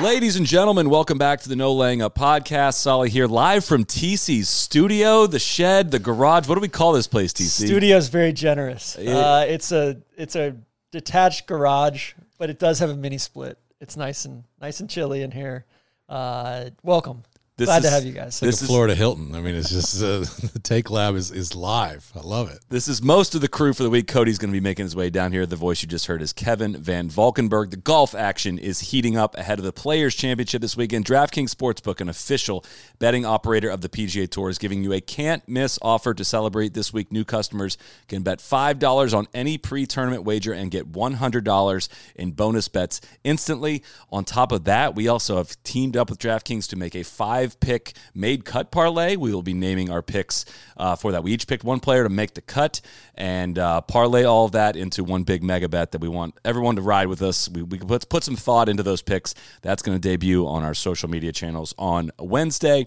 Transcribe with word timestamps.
Ladies 0.00 0.36
and 0.36 0.46
gentlemen, 0.46 0.88
welcome 0.88 1.18
back 1.18 1.40
to 1.42 1.48
the 1.50 1.56
No 1.56 1.74
Laying 1.74 2.00
Up 2.00 2.14
podcast. 2.14 2.74
Soly 2.74 3.10
here, 3.10 3.26
live 3.26 3.66
from 3.66 3.84
TC's 3.84 4.48
studio, 4.48 5.26
the 5.26 5.38
shed, 5.38 5.90
the 5.90 5.98
garage. 5.98 6.48
What 6.48 6.54
do 6.54 6.62
we 6.62 6.68
call 6.68 6.92
this 6.94 7.06
place, 7.06 7.34
TC? 7.34 7.66
Studio's 7.66 8.08
very 8.08 8.32
generous. 8.32 8.96
Uh, 8.96 9.44
it's 9.46 9.72
a 9.72 9.98
it's 10.16 10.36
a 10.36 10.56
detached 10.90 11.46
garage, 11.46 12.14
but 12.38 12.48
it 12.48 12.58
does 12.58 12.78
have 12.78 12.88
a 12.88 12.96
mini 12.96 13.18
split. 13.18 13.58
It's 13.78 13.98
nice 13.98 14.24
and 14.24 14.44
nice 14.58 14.80
and 14.80 14.88
chilly 14.88 15.20
in 15.20 15.32
here. 15.32 15.66
Uh, 16.08 16.70
welcome. 16.82 17.22
This 17.60 17.66
Glad 17.66 17.82
to 17.82 17.90
have 17.90 18.06
you 18.06 18.12
guys. 18.12 18.40
This 18.40 18.42
Like 18.54 18.62
a 18.62 18.64
is- 18.64 18.66
Florida 18.70 18.94
Hilton. 18.94 19.34
I 19.34 19.42
mean, 19.42 19.54
it's 19.54 19.68
just 19.68 20.02
uh, 20.02 20.20
the 20.54 20.60
Take 20.62 20.88
Lab 20.88 21.14
is, 21.14 21.30
is 21.30 21.54
live. 21.54 22.10
I 22.16 22.20
love 22.20 22.50
it. 22.50 22.58
This 22.70 22.88
is 22.88 23.02
most 23.02 23.34
of 23.34 23.42
the 23.42 23.48
crew 23.48 23.74
for 23.74 23.82
the 23.82 23.90
week. 23.90 24.06
Cody's 24.08 24.38
going 24.38 24.48
to 24.50 24.56
be 24.58 24.62
making 24.62 24.86
his 24.86 24.96
way 24.96 25.10
down 25.10 25.30
here. 25.30 25.44
The 25.44 25.56
voice 25.56 25.82
you 25.82 25.86
just 25.88 26.06
heard 26.06 26.22
is 26.22 26.32
Kevin 26.32 26.74
Van 26.74 27.10
Valkenburg. 27.10 27.70
The 27.70 27.76
golf 27.76 28.14
action 28.14 28.56
is 28.58 28.80
heating 28.80 29.18
up 29.18 29.36
ahead 29.36 29.58
of 29.58 29.66
the 29.66 29.74
Players 29.74 30.14
Championship 30.14 30.62
this 30.62 30.74
weekend. 30.74 31.04
DraftKings 31.04 31.54
Sportsbook, 31.54 32.00
an 32.00 32.08
official 32.08 32.64
betting 32.98 33.26
operator 33.26 33.68
of 33.68 33.82
the 33.82 33.90
PGA 33.90 34.26
Tour, 34.26 34.48
is 34.48 34.56
giving 34.56 34.82
you 34.82 34.94
a 34.94 35.02
can't 35.02 35.46
miss 35.46 35.78
offer 35.82 36.14
to 36.14 36.24
celebrate 36.24 36.72
this 36.72 36.94
week. 36.94 37.12
New 37.12 37.26
customers 37.26 37.76
can 38.08 38.22
bet 38.22 38.38
$5 38.38 39.12
on 39.12 39.26
any 39.34 39.58
pre 39.58 39.84
tournament 39.84 40.24
wager 40.24 40.54
and 40.54 40.70
get 40.70 40.90
$100 40.92 41.88
in 42.16 42.30
bonus 42.32 42.68
bets 42.68 43.02
instantly. 43.22 43.82
On 44.10 44.24
top 44.24 44.50
of 44.50 44.64
that, 44.64 44.94
we 44.94 45.08
also 45.08 45.36
have 45.36 45.62
teamed 45.62 45.94
up 45.94 46.08
with 46.08 46.18
DraftKings 46.18 46.66
to 46.70 46.76
make 46.76 46.94
a 46.94 47.02
five 47.02 47.49
pick 47.58 47.94
made 48.14 48.44
cut 48.44 48.70
parlay. 48.70 49.16
We 49.16 49.34
will 49.34 49.42
be 49.42 49.54
naming 49.54 49.90
our 49.90 50.02
picks 50.02 50.44
uh, 50.76 50.94
for 50.94 51.12
that. 51.12 51.24
We 51.24 51.32
each 51.32 51.48
picked 51.48 51.64
one 51.64 51.80
player 51.80 52.04
to 52.04 52.08
make 52.08 52.34
the 52.34 52.40
cut 52.40 52.80
and 53.14 53.58
uh, 53.58 53.80
parlay 53.80 54.24
all 54.24 54.44
of 54.44 54.52
that 54.52 54.76
into 54.76 55.02
one 55.02 55.24
big 55.24 55.42
mega 55.42 55.68
bet 55.68 55.92
that 55.92 56.00
we 56.00 56.08
want 56.08 56.38
everyone 56.44 56.76
to 56.76 56.82
ride 56.82 57.08
with 57.08 57.22
us. 57.22 57.48
We, 57.48 57.62
we 57.62 57.78
can 57.78 57.88
put, 57.88 58.08
put 58.08 58.24
some 58.24 58.36
thought 58.36 58.68
into 58.68 58.82
those 58.82 59.02
picks. 59.02 59.34
That's 59.62 59.82
going 59.82 59.98
to 59.98 60.00
debut 60.00 60.46
on 60.46 60.62
our 60.62 60.74
social 60.74 61.08
media 61.08 61.32
channels 61.32 61.74
on 61.78 62.10
Wednesday. 62.18 62.86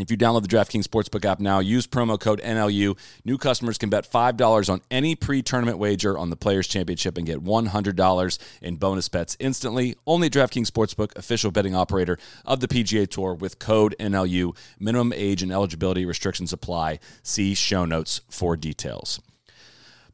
If 0.00 0.10
you 0.10 0.16
download 0.16 0.42
the 0.42 0.48
DraftKings 0.48 0.84
Sportsbook 0.84 1.24
app 1.24 1.40
now, 1.40 1.58
use 1.58 1.86
promo 1.86 2.18
code 2.18 2.40
NLU. 2.42 2.96
New 3.24 3.36
customers 3.36 3.78
can 3.78 3.90
bet 3.90 4.10
$5 4.10 4.70
on 4.70 4.80
any 4.90 5.14
pre 5.14 5.42
tournament 5.42 5.78
wager 5.78 6.16
on 6.16 6.30
the 6.30 6.36
Players' 6.36 6.68
Championship 6.68 7.18
and 7.18 7.26
get 7.26 7.42
$100 7.42 8.38
in 8.62 8.76
bonus 8.76 9.08
bets 9.08 9.36
instantly. 9.40 9.96
Only 10.06 10.30
DraftKings 10.30 10.70
Sportsbook, 10.70 11.16
official 11.16 11.50
betting 11.50 11.74
operator 11.74 12.18
of 12.44 12.60
the 12.60 12.68
PGA 12.68 13.08
Tour, 13.08 13.34
with 13.34 13.58
code 13.58 13.94
NLU. 13.98 14.56
Minimum 14.78 15.12
age 15.14 15.42
and 15.42 15.52
eligibility 15.52 16.04
restrictions 16.04 16.52
apply. 16.52 17.00
See 17.22 17.54
show 17.54 17.84
notes 17.84 18.20
for 18.28 18.56
details. 18.56 19.20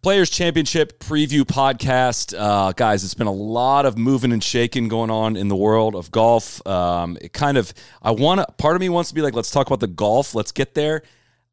Players 0.05 0.29
Championship 0.29 0.99
preview 0.99 1.45
podcast, 1.45 2.39
uh, 2.39 2.73
guys. 2.73 3.05
It's 3.05 3.15
been 3.15 3.27
a 3.27 3.33
lot 3.33 3.87
of 3.87 3.97
moving 3.97 4.33
and 4.33 4.45
shaking 4.45 4.87
going 4.89 5.11
on 5.11 5.35
in 5.35 5.49
the 5.49 5.57
world 5.57 5.95
of 5.95 6.11
golf. 6.11 6.65
Um, 6.67 7.17
it 7.23 7.33
kind 7.33 7.57
of, 7.57 7.73
I 8.03 8.11
want 8.11 8.41
to. 8.41 8.47
Part 8.59 8.77
of 8.77 8.81
me 8.81 8.91
wants 8.91 9.09
to 9.09 9.15
be 9.15 9.23
like, 9.23 9.33
let's 9.33 9.51
talk 9.51 9.67
about 9.67 9.81
the 9.81 9.87
golf. 9.87 10.35
Let's 10.35 10.53
get 10.53 10.75
there. 10.75 11.03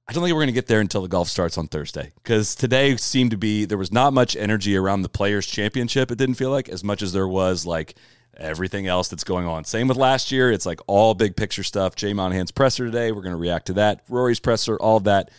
I 0.05 0.11
don't 0.11 0.21
think 0.21 0.33
we're 0.33 0.41
going 0.41 0.47
to 0.47 0.51
get 0.51 0.67
there 0.67 0.81
until 0.81 1.01
the 1.01 1.07
golf 1.07 1.29
starts 1.29 1.57
on 1.57 1.69
Thursday 1.69 2.11
because 2.21 2.53
today 2.53 2.97
seemed 2.97 3.31
to 3.31 3.37
be 3.37 3.63
there 3.63 3.77
was 3.77 3.93
not 3.93 4.11
much 4.11 4.35
energy 4.35 4.75
around 4.75 5.03
the 5.03 5.07
Players 5.07 5.47
Championship. 5.47 6.11
It 6.11 6.17
didn't 6.17 6.35
feel 6.35 6.51
like 6.51 6.67
as 6.67 6.83
much 6.83 7.01
as 7.01 7.13
there 7.13 7.29
was 7.29 7.65
like 7.65 7.95
everything 8.35 8.85
else 8.85 9.07
that's 9.07 9.23
going 9.23 9.45
on. 9.45 9.63
Same 9.63 9.87
with 9.87 9.95
last 9.95 10.29
year. 10.29 10.51
It's 10.51 10.65
like 10.65 10.81
all 10.87 11.13
big 11.13 11.37
picture 11.37 11.63
stuff. 11.63 11.95
Jay 11.95 12.11
Monahan's 12.11 12.51
presser 12.51 12.83
today. 12.83 13.13
We're 13.13 13.21
going 13.21 13.31
to 13.31 13.37
react 13.37 13.67
to 13.67 13.73
that. 13.75 14.03
Rory's 14.09 14.41
presser, 14.41 14.75
all 14.75 14.99
that. 14.99 15.31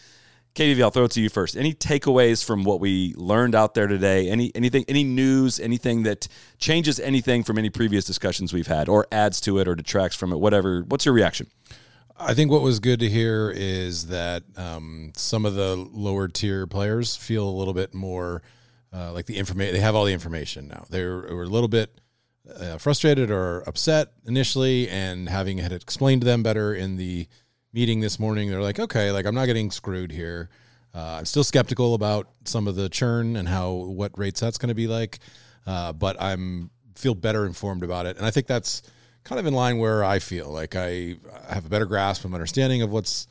KVV, 0.55 0.83
I'll 0.83 0.91
throw 0.91 1.05
it 1.05 1.11
to 1.13 1.21
you 1.21 1.31
first. 1.31 1.57
Any 1.57 1.73
takeaways 1.73 2.45
from 2.45 2.65
what 2.65 2.79
we 2.79 3.15
learned 3.17 3.55
out 3.55 3.75
there 3.75 3.87
today? 3.87 4.29
Any 4.29 4.53
anything, 4.55 4.85
any 4.87 5.03
news, 5.03 5.59
anything 5.59 6.03
that 6.03 6.29
changes 6.59 7.01
anything 7.01 7.43
from 7.43 7.57
any 7.57 7.71
previous 7.71 8.05
discussions 8.05 8.53
we've 8.53 8.67
had, 8.67 8.89
or 8.89 9.07
adds 9.11 9.41
to 9.43 9.59
it, 9.59 9.67
or 9.67 9.75
detracts 9.75 10.17
from 10.17 10.31
it? 10.31 10.37
Whatever. 10.37 10.83
What's 10.83 11.07
your 11.07 11.15
reaction? 11.15 11.47
I 12.19 12.35
think 12.35 12.51
what 12.51 12.63
was 12.63 12.81
good 12.81 13.01
to 13.01 13.09
hear 13.09 13.51
is 13.51 14.09
that 14.09 14.43
um, 14.57 15.13
some 15.17 15.47
of 15.47 15.55
the 15.55 15.75
lower 15.75 16.29
tier 16.29 16.67
players 16.67 17.17
feel 17.17 17.49
a 17.49 17.51
little 17.51 17.75
bit 17.75 17.95
more 17.95 18.43
uh, 18.93 19.13
like 19.13 19.27
the 19.27 19.39
information. 19.39 19.75
They 19.75 19.81
have 19.81 19.95
all 19.95 20.05
the 20.05 20.13
information 20.13 20.69
now. 20.69 20.85
They 20.91 21.03
were, 21.05 21.35
were 21.35 21.43
a 21.45 21.49
little 21.49 21.69
bit 21.69 21.99
uh, 22.59 22.77
frustrated 22.77 23.31
or 23.31 23.63
upset 23.67 24.13
initially, 24.27 24.89
and 24.89 25.29
having 25.29 25.59
had 25.59 25.73
it 25.73 25.83
explained 25.83 26.21
to 26.21 26.27
them 26.27 26.43
better 26.43 26.75
in 26.75 26.97
the 26.97 27.27
meeting 27.73 28.01
this 28.01 28.19
morning, 28.19 28.51
they're 28.51 28.63
like, 28.63 28.79
okay, 28.79 29.11
like 29.11 29.27
I'm 29.27 29.35
not 29.35 29.47
getting 29.47 29.71
screwed 29.71 30.13
here. 30.13 30.51
Uh, 30.95 31.17
I'm 31.19 31.25
still 31.25 31.45
skeptical 31.45 31.95
about 31.95 32.29
some 32.45 32.69
of 32.69 32.77
the 32.77 32.89
churn 32.89 33.37
and 33.37 33.49
how 33.49 33.73
what 33.73 34.17
rates 34.19 34.41
that's 34.41 34.59
going 34.59 34.69
to 34.69 34.75
be 34.75 34.87
like, 34.87 35.19
uh, 35.67 35.93
but 35.93 36.21
I'm 36.21 36.71
feel 36.95 37.15
better 37.15 37.47
informed 37.47 37.83
about 37.83 38.07
it, 38.07 38.17
and 38.17 38.27
I 38.27 38.31
think 38.31 38.47
that's 38.47 38.83
kind 39.25 39.39
of 39.39 39.47
in 39.47 39.55
line 39.55 39.79
where 39.79 40.05
I 40.05 40.19
feel 40.19 40.51
like 40.51 40.77
I 40.77 41.17
have 41.49 41.65
a 41.65 41.69
better 41.69 41.87
grasp 41.87 42.25
of 42.25 42.35
understanding 42.35 42.83
of 42.83 42.91
what's 42.91 43.27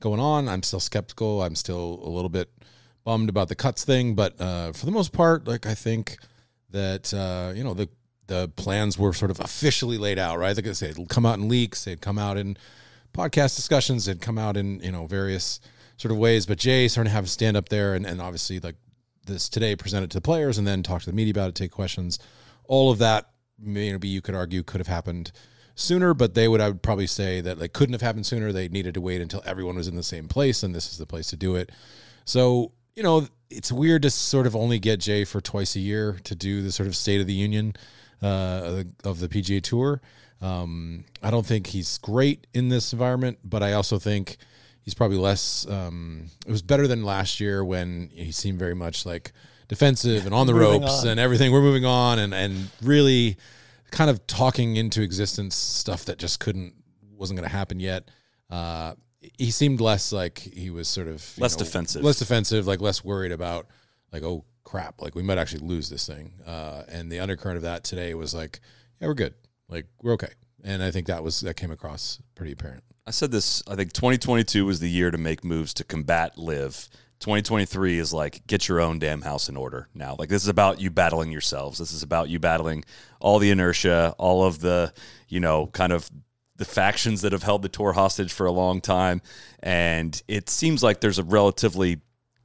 going 0.00 0.20
on. 0.20 0.48
I'm 0.48 0.62
still 0.62 0.80
skeptical. 0.80 1.42
I'm 1.42 1.54
still 1.54 2.00
a 2.04 2.10
little 2.10 2.28
bit 2.28 2.50
bummed 3.04 3.28
about 3.28 3.48
the 3.48 3.54
cuts 3.54 3.84
thing, 3.84 4.14
but 4.14 4.38
uh, 4.40 4.72
for 4.72 4.84
the 4.84 4.92
most 4.92 5.12
part, 5.12 5.46
like 5.46 5.64
I 5.64 5.74
think 5.74 6.18
that 6.70 7.14
uh, 7.14 7.52
you 7.54 7.64
know 7.64 7.74
the 7.74 7.88
the 8.26 8.48
plans 8.56 8.98
were 8.98 9.12
sort 9.12 9.30
of 9.30 9.40
officially 9.40 9.98
laid 9.98 10.18
out, 10.18 10.38
right? 10.38 10.54
Like 10.54 10.66
I 10.66 10.72
said, 10.72 10.96
come 11.08 11.24
out 11.24 11.38
in 11.38 11.48
leaks, 11.48 11.84
they'd 11.84 12.00
come 12.00 12.18
out 12.18 12.36
in 12.36 12.56
podcast 13.16 13.56
discussions, 13.56 14.04
they'd 14.04 14.20
come 14.20 14.38
out 14.38 14.56
in 14.56 14.80
you 14.80 14.92
know 14.92 15.06
various 15.06 15.60
sort 15.96 16.12
of 16.12 16.18
ways. 16.18 16.46
But 16.46 16.58
Jay 16.58 16.88
starting 16.88 17.10
to 17.10 17.14
have 17.14 17.24
a 17.24 17.28
stand 17.28 17.56
up 17.56 17.68
there, 17.68 17.94
and, 17.94 18.06
and 18.06 18.20
obviously 18.20 18.60
like 18.60 18.76
this 19.26 19.48
today 19.48 19.74
presented 19.76 20.10
to 20.12 20.18
the 20.18 20.22
players, 20.22 20.58
and 20.58 20.66
then 20.66 20.82
talk 20.82 21.02
to 21.02 21.10
the 21.10 21.16
media 21.16 21.32
about 21.32 21.48
it, 21.48 21.54
take 21.54 21.70
questions. 21.70 22.18
All 22.64 22.90
of 22.90 22.98
that 22.98 23.30
maybe 23.58 24.08
you 24.08 24.20
could 24.20 24.34
argue 24.34 24.62
could 24.62 24.80
have 24.80 24.88
happened 24.88 25.32
sooner, 25.74 26.14
but 26.14 26.34
they 26.34 26.48
would 26.48 26.60
I 26.60 26.68
would 26.68 26.82
probably 26.82 27.06
say 27.06 27.40
that 27.40 27.58
like 27.58 27.72
couldn't 27.72 27.94
have 27.94 28.02
happened 28.02 28.26
sooner. 28.26 28.52
They 28.52 28.68
needed 28.68 28.94
to 28.94 29.00
wait 29.00 29.20
until 29.20 29.42
everyone 29.46 29.76
was 29.76 29.88
in 29.88 29.96
the 29.96 30.02
same 30.02 30.28
place, 30.28 30.62
and 30.62 30.74
this 30.74 30.90
is 30.90 30.98
the 30.98 31.06
place 31.06 31.28
to 31.28 31.36
do 31.36 31.56
it. 31.56 31.70
So 32.24 32.72
you 32.94 33.02
know, 33.02 33.28
it's 33.50 33.70
weird 33.70 34.02
to 34.02 34.10
sort 34.10 34.46
of 34.46 34.56
only 34.56 34.78
get 34.78 35.00
Jay 35.00 35.24
for 35.24 35.40
twice 35.40 35.76
a 35.76 35.80
year 35.80 36.18
to 36.24 36.34
do 36.34 36.62
the 36.62 36.72
sort 36.72 36.86
of 36.86 36.96
State 36.96 37.20
of 37.20 37.26
the 37.26 37.34
Union 37.34 37.74
uh, 38.22 38.84
of 39.04 39.20
the 39.20 39.28
PGA 39.28 39.62
Tour. 39.62 40.00
Um, 40.40 41.04
I 41.22 41.30
don't 41.30 41.46
think 41.46 41.68
he's 41.68 41.98
great 41.98 42.46
in 42.52 42.68
this 42.68 42.92
environment, 42.92 43.38
but 43.44 43.62
I 43.62 43.72
also 43.72 43.98
think 43.98 44.36
he's 44.82 44.94
probably 44.94 45.16
less. 45.16 45.66
Um, 45.68 46.26
it 46.46 46.50
was 46.50 46.62
better 46.62 46.86
than 46.86 47.04
last 47.04 47.40
year 47.40 47.64
when 47.64 48.10
he 48.12 48.32
seemed 48.32 48.58
very 48.58 48.74
much 48.74 49.06
like 49.06 49.32
defensive 49.68 50.26
and 50.26 50.34
on 50.34 50.46
the 50.46 50.54
ropes 50.66 51.02
on. 51.02 51.08
and 51.08 51.20
everything. 51.20 51.52
We're 51.52 51.62
moving 51.62 51.84
on 51.84 52.18
and 52.18 52.34
and 52.34 52.70
really 52.82 53.36
kind 53.90 54.10
of 54.10 54.26
talking 54.26 54.76
into 54.76 55.00
existence 55.02 55.54
stuff 55.56 56.04
that 56.06 56.18
just 56.18 56.40
couldn't 56.40 56.74
wasn't 57.16 57.38
going 57.38 57.48
to 57.48 57.56
happen 57.56 57.80
yet. 57.80 58.10
Uh, 58.50 58.94
he 59.38 59.50
seemed 59.50 59.80
less 59.80 60.12
like 60.12 60.38
he 60.38 60.70
was 60.70 60.86
sort 60.86 61.08
of 61.08 61.32
you 61.36 61.42
Less 61.42 61.56
defensive. 61.56 62.02
less 62.04 62.18
defensive, 62.18 62.66
like 62.66 62.80
less 62.80 63.02
worried 63.04 63.32
about 63.32 63.66
like 64.12 64.22
oh 64.22 64.44
crap, 64.64 65.00
like 65.00 65.14
we 65.14 65.22
might 65.22 65.38
actually 65.38 65.66
lose 65.66 65.88
this 65.88 66.06
thing. 66.06 66.32
Uh, 66.46 66.82
and 66.88 67.10
the 67.10 67.18
undercurrent 67.20 67.56
of 67.56 67.62
that 67.62 67.84
today 67.84 68.14
was 68.14 68.34
like, 68.34 68.60
yeah, 69.00 69.08
we're 69.08 69.14
good, 69.14 69.34
like 69.68 69.86
we're 70.02 70.12
okay. 70.12 70.32
And 70.64 70.82
I 70.82 70.90
think 70.90 71.06
that 71.06 71.22
was 71.22 71.40
that 71.40 71.54
came 71.54 71.70
across 71.70 72.20
pretty 72.34 72.52
apparent. 72.52 72.84
I 73.06 73.10
said 73.12 73.30
this. 73.30 73.62
I 73.68 73.76
think 73.76 73.92
2022 73.92 74.66
was 74.66 74.80
the 74.80 74.90
year 74.90 75.10
to 75.10 75.18
make 75.18 75.44
moves 75.44 75.72
to 75.74 75.84
combat 75.84 76.36
LIV. 76.36 76.88
2023 77.20 77.98
is 77.98 78.12
like 78.12 78.46
get 78.46 78.68
your 78.68 78.80
own 78.80 78.98
damn 78.98 79.22
house 79.22 79.48
in 79.48 79.56
order 79.56 79.88
now. 79.94 80.16
Like 80.18 80.28
this 80.28 80.42
is 80.42 80.48
about 80.48 80.80
you 80.80 80.90
battling 80.90 81.30
yourselves. 81.30 81.78
This 81.78 81.92
is 81.92 82.02
about 82.02 82.28
you 82.28 82.38
battling 82.38 82.84
all 83.20 83.38
the 83.38 83.50
inertia, 83.50 84.14
all 84.18 84.44
of 84.44 84.60
the 84.60 84.92
you 85.28 85.40
know 85.40 85.66
kind 85.68 85.92
of 85.92 86.10
the 86.56 86.64
factions 86.64 87.20
that 87.20 87.32
have 87.32 87.42
held 87.42 87.62
the 87.62 87.68
tour 87.68 87.92
hostage 87.92 88.32
for 88.32 88.46
a 88.46 88.52
long 88.52 88.80
time, 88.80 89.22
and 89.60 90.22
it 90.26 90.50
seems 90.50 90.82
like 90.82 91.00
there's 91.00 91.18
a 91.18 91.24
relatively 91.24 92.00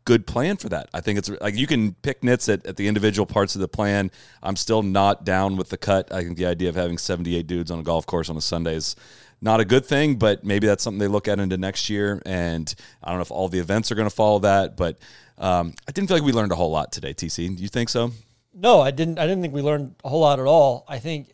good 0.05 0.25
plan 0.25 0.57
for 0.57 0.69
that. 0.69 0.89
I 0.93 1.01
think 1.01 1.19
it's 1.19 1.29
like 1.41 1.55
you 1.55 1.67
can 1.67 1.93
pick 1.93 2.23
nits 2.23 2.49
at, 2.49 2.65
at 2.65 2.77
the 2.77 2.87
individual 2.87 3.25
parts 3.25 3.55
of 3.55 3.61
the 3.61 3.67
plan. 3.67 4.11
I'm 4.41 4.55
still 4.55 4.83
not 4.83 5.23
down 5.23 5.57
with 5.57 5.69
the 5.69 5.77
cut. 5.77 6.11
I 6.13 6.23
think 6.23 6.37
the 6.37 6.45
idea 6.45 6.69
of 6.69 6.75
having 6.75 6.97
78 6.97 7.47
dudes 7.47 7.71
on 7.71 7.79
a 7.79 7.83
golf 7.83 8.05
course 8.05 8.29
on 8.29 8.37
a 8.37 8.41
Sunday 8.41 8.75
is 8.75 8.95
not 9.41 9.59
a 9.59 9.65
good 9.65 9.85
thing, 9.85 10.15
but 10.15 10.43
maybe 10.43 10.67
that's 10.67 10.83
something 10.83 10.99
they 10.99 11.07
look 11.07 11.27
at 11.27 11.39
into 11.39 11.57
next 11.57 11.89
year. 11.89 12.21
And 12.25 12.73
I 13.03 13.09
don't 13.09 13.17
know 13.17 13.23
if 13.23 13.31
all 13.31 13.47
the 13.47 13.59
events 13.59 13.91
are 13.91 13.95
going 13.95 14.09
to 14.09 14.15
follow 14.15 14.39
that, 14.39 14.77
but 14.77 14.97
um, 15.37 15.73
I 15.87 15.91
didn't 15.91 16.07
feel 16.07 16.17
like 16.17 16.25
we 16.25 16.31
learned 16.31 16.51
a 16.51 16.55
whole 16.55 16.71
lot 16.71 16.91
today. 16.91 17.13
TC, 17.13 17.55
do 17.55 17.63
you 17.63 17.69
think 17.69 17.89
so? 17.89 18.11
No, 18.53 18.81
I 18.81 18.91
didn't. 18.91 19.17
I 19.17 19.25
didn't 19.25 19.41
think 19.41 19.53
we 19.53 19.61
learned 19.61 19.95
a 20.03 20.09
whole 20.09 20.19
lot 20.19 20.39
at 20.39 20.45
all. 20.45 20.85
I 20.87 20.99
think 20.99 21.31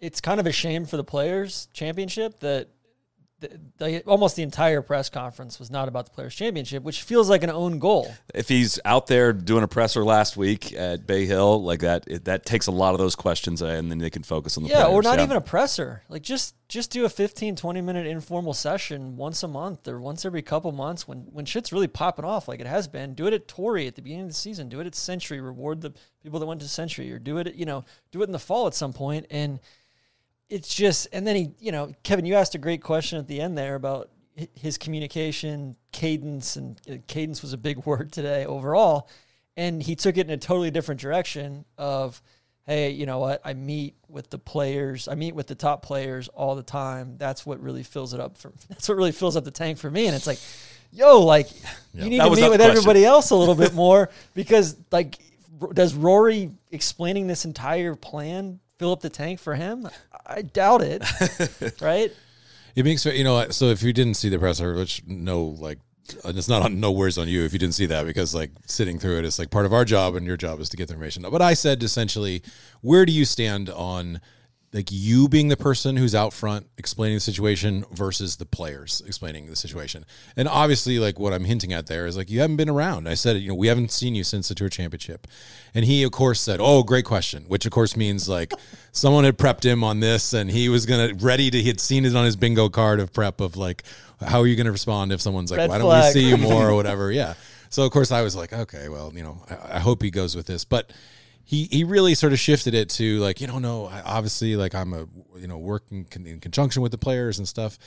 it's 0.00 0.20
kind 0.20 0.40
of 0.40 0.46
a 0.46 0.52
shame 0.52 0.84
for 0.86 0.96
the 0.96 1.04
players' 1.04 1.68
championship 1.72 2.40
that 2.40 2.68
the, 3.42 3.60
the, 3.78 4.02
almost 4.04 4.36
the 4.36 4.42
entire 4.42 4.80
press 4.80 5.08
conference 5.08 5.58
was 5.58 5.70
not 5.70 5.88
about 5.88 6.06
the 6.06 6.12
Players 6.12 6.34
Championship, 6.34 6.82
which 6.82 7.02
feels 7.02 7.28
like 7.28 7.42
an 7.42 7.50
own 7.50 7.78
goal. 7.78 8.14
If 8.34 8.48
he's 8.48 8.78
out 8.84 9.08
there 9.08 9.32
doing 9.32 9.64
a 9.64 9.68
presser 9.68 10.04
last 10.04 10.36
week 10.36 10.72
at 10.72 11.06
Bay 11.06 11.26
Hill 11.26 11.62
like 11.62 11.80
that, 11.80 12.04
it, 12.06 12.24
that 12.26 12.46
takes 12.46 12.68
a 12.68 12.70
lot 12.70 12.94
of 12.94 12.98
those 12.98 13.16
questions, 13.16 13.60
uh, 13.60 13.66
and 13.66 13.90
then 13.90 13.98
they 13.98 14.10
can 14.10 14.22
focus 14.22 14.56
on 14.56 14.62
the 14.62 14.70
yeah, 14.70 14.84
players. 14.84 14.94
or 14.94 15.02
not 15.02 15.20
even 15.20 15.36
a 15.36 15.40
presser. 15.40 16.02
Like 16.08 16.22
just 16.22 16.54
just 16.68 16.90
do 16.90 17.04
a 17.04 17.08
15, 17.10 17.56
20 17.56 17.80
minute 17.82 18.06
informal 18.06 18.54
session 18.54 19.16
once 19.16 19.42
a 19.42 19.48
month 19.48 19.86
or 19.86 20.00
once 20.00 20.24
every 20.24 20.40
couple 20.40 20.72
months 20.72 21.06
when 21.06 21.18
when 21.32 21.44
shit's 21.44 21.72
really 21.72 21.88
popping 21.88 22.24
off 22.24 22.48
like 22.48 22.60
it 22.60 22.66
has 22.66 22.88
been. 22.88 23.14
Do 23.14 23.26
it 23.26 23.34
at 23.34 23.48
Torrey 23.48 23.86
at 23.86 23.96
the 23.96 24.02
beginning 24.02 24.24
of 24.24 24.30
the 24.30 24.34
season. 24.34 24.68
Do 24.68 24.80
it 24.80 24.86
at 24.86 24.94
Sentry. 24.94 25.40
Reward 25.40 25.80
the 25.80 25.92
people 26.22 26.40
that 26.40 26.46
went 26.46 26.60
to 26.60 26.68
Sentry, 26.68 27.12
or 27.12 27.18
do 27.18 27.38
it, 27.38 27.48
at, 27.48 27.56
you 27.56 27.66
know, 27.66 27.84
do 28.10 28.22
it 28.22 28.26
in 28.26 28.32
the 28.32 28.38
fall 28.38 28.66
at 28.66 28.74
some 28.74 28.92
point 28.92 29.26
and 29.30 29.60
it's 30.52 30.74
just, 30.74 31.08
and 31.14 31.26
then 31.26 31.34
he, 31.34 31.50
you 31.58 31.72
know, 31.72 31.92
Kevin, 32.02 32.26
you 32.26 32.34
asked 32.34 32.54
a 32.54 32.58
great 32.58 32.82
question 32.82 33.18
at 33.18 33.26
the 33.26 33.40
end 33.40 33.56
there 33.56 33.74
about 33.74 34.10
his 34.54 34.76
communication, 34.76 35.76
cadence, 35.92 36.56
and 36.56 36.78
uh, 36.90 36.96
cadence 37.06 37.40
was 37.40 37.54
a 37.54 37.56
big 37.56 37.78
word 37.86 38.12
today 38.12 38.44
overall. 38.44 39.08
And 39.56 39.82
he 39.82 39.96
took 39.96 40.18
it 40.18 40.26
in 40.26 40.30
a 40.30 40.36
totally 40.36 40.70
different 40.70 41.00
direction 41.00 41.64
of, 41.78 42.20
hey, 42.66 42.90
you 42.90 43.06
know 43.06 43.18
what? 43.18 43.40
I 43.46 43.54
meet 43.54 43.96
with 44.08 44.28
the 44.28 44.38
players, 44.38 45.08
I 45.08 45.14
meet 45.14 45.34
with 45.34 45.46
the 45.46 45.54
top 45.54 45.82
players 45.82 46.28
all 46.28 46.54
the 46.54 46.62
time. 46.62 47.16
That's 47.16 47.46
what 47.46 47.58
really 47.62 47.82
fills 47.82 48.12
it 48.12 48.20
up 48.20 48.36
for. 48.36 48.52
That's 48.68 48.86
what 48.86 48.98
really 48.98 49.12
fills 49.12 49.36
up 49.36 49.44
the 49.44 49.50
tank 49.50 49.78
for 49.78 49.90
me. 49.90 50.06
And 50.06 50.14
it's 50.14 50.26
like, 50.26 50.38
yo, 50.92 51.20
like 51.20 51.48
yeah. 51.94 52.04
you 52.04 52.10
need 52.10 52.18
to 52.18 52.30
meet 52.30 52.50
with 52.50 52.60
everybody 52.60 53.06
else 53.06 53.30
a 53.30 53.36
little 53.36 53.54
bit 53.54 53.72
more 53.82 54.10
because, 54.34 54.76
like, 54.90 55.18
does 55.72 55.94
Rory 55.94 56.50
explaining 56.70 57.26
this 57.26 57.46
entire 57.46 57.94
plan 57.94 58.60
fill 58.82 58.92
up 58.92 59.00
the 59.00 59.08
tank 59.08 59.38
for 59.38 59.54
him? 59.54 59.88
I 60.26 60.42
doubt 60.42 60.82
it. 60.82 61.02
right? 61.80 62.12
It 62.74 62.84
makes 62.84 63.06
you 63.06 63.22
know. 63.22 63.48
So 63.50 63.66
if 63.66 63.82
you 63.82 63.92
didn't 63.92 64.14
see 64.14 64.28
the 64.28 64.40
presser, 64.40 64.74
which 64.74 65.04
no, 65.06 65.44
like 65.44 65.78
it's 66.24 66.48
not 66.48 66.62
on 66.62 66.80
no 66.80 66.90
words 66.90 67.16
on 67.16 67.28
you 67.28 67.44
if 67.44 67.52
you 67.52 67.60
didn't 67.60 67.74
see 67.74 67.86
that 67.86 68.06
because 68.06 68.34
like 68.34 68.50
sitting 68.66 68.98
through 68.98 69.18
it 69.18 69.24
is 69.24 69.38
like 69.38 69.50
part 69.50 69.66
of 69.66 69.72
our 69.72 69.84
job 69.84 70.16
and 70.16 70.26
your 70.26 70.36
job 70.36 70.58
is 70.58 70.68
to 70.70 70.76
get 70.76 70.88
the 70.88 70.94
information. 70.94 71.24
But 71.30 71.40
I 71.40 71.54
said 71.54 71.80
essentially, 71.82 72.42
where 72.80 73.06
do 73.06 73.12
you 73.12 73.24
stand 73.24 73.70
on 73.70 74.20
like 74.72 74.88
you 74.90 75.28
being 75.28 75.48
the 75.48 75.56
person 75.56 75.96
who's 75.96 76.14
out 76.14 76.32
front 76.32 76.66
explaining 76.78 77.16
the 77.16 77.20
situation 77.20 77.84
versus 77.92 78.36
the 78.36 78.46
players 78.46 79.02
explaining 79.06 79.46
the 79.46 79.56
situation. 79.56 80.06
And 80.34 80.48
obviously, 80.48 80.98
like 80.98 81.18
what 81.18 81.34
I'm 81.34 81.44
hinting 81.44 81.74
at 81.74 81.86
there 81.88 82.06
is 82.06 82.16
like 82.16 82.30
you 82.30 82.40
haven't 82.40 82.56
been 82.56 82.70
around. 82.70 83.06
I 83.06 83.14
said, 83.14 83.36
you 83.36 83.48
know, 83.48 83.54
we 83.54 83.66
haven't 83.66 83.92
seen 83.92 84.14
you 84.14 84.24
since 84.24 84.48
the 84.48 84.54
tour 84.54 84.70
championship. 84.70 85.26
And 85.74 85.84
he, 85.84 86.02
of 86.02 86.12
course, 86.12 86.40
said, 86.40 86.58
Oh, 86.60 86.82
great 86.82 87.04
question, 87.04 87.44
which 87.48 87.66
of 87.66 87.72
course 87.72 87.96
means 87.96 88.28
like 88.28 88.54
someone 88.92 89.24
had 89.24 89.36
prepped 89.36 89.64
him 89.64 89.84
on 89.84 90.00
this 90.00 90.32
and 90.32 90.50
he 90.50 90.70
was 90.70 90.86
gonna 90.86 91.12
ready 91.14 91.50
to 91.50 91.60
he 91.60 91.68
had 91.68 91.80
seen 91.80 92.06
it 92.06 92.16
on 92.16 92.24
his 92.24 92.36
bingo 92.36 92.70
card 92.70 92.98
of 92.98 93.12
prep 93.12 93.40
of 93.40 93.56
like, 93.56 93.82
how 94.20 94.40
are 94.40 94.46
you 94.46 94.56
gonna 94.56 94.72
respond 94.72 95.12
if 95.12 95.20
someone's 95.20 95.50
like, 95.50 95.58
Red 95.58 95.70
Why 95.70 95.80
flag. 95.80 96.02
don't 96.02 96.06
we 96.06 96.12
see 96.12 96.28
you 96.28 96.38
more 96.38 96.70
or 96.70 96.74
whatever? 96.76 97.12
Yeah. 97.12 97.34
So 97.68 97.84
of 97.84 97.92
course 97.92 98.10
I 98.10 98.22
was 98.22 98.34
like, 98.34 98.54
okay, 98.54 98.88
well, 98.88 99.12
you 99.14 99.22
know, 99.22 99.42
I, 99.50 99.76
I 99.76 99.78
hope 99.80 100.02
he 100.02 100.10
goes 100.10 100.34
with 100.34 100.46
this. 100.46 100.64
But 100.64 100.90
he 101.44 101.64
he 101.70 101.84
really 101.84 102.14
sort 102.14 102.32
of 102.32 102.38
shifted 102.38 102.74
it 102.74 102.88
to 102.90 103.18
like 103.18 103.40
you 103.40 103.46
don't 103.46 103.62
know 103.62 103.90
obviously 104.04 104.56
like 104.56 104.74
I'm 104.74 104.92
a 104.92 105.06
you 105.38 105.46
know 105.46 105.58
working 105.58 106.06
in 106.24 106.40
conjunction 106.40 106.82
with 106.82 106.92
the 106.92 106.98
players 106.98 107.38
and 107.38 107.48
stuff. 107.48 107.78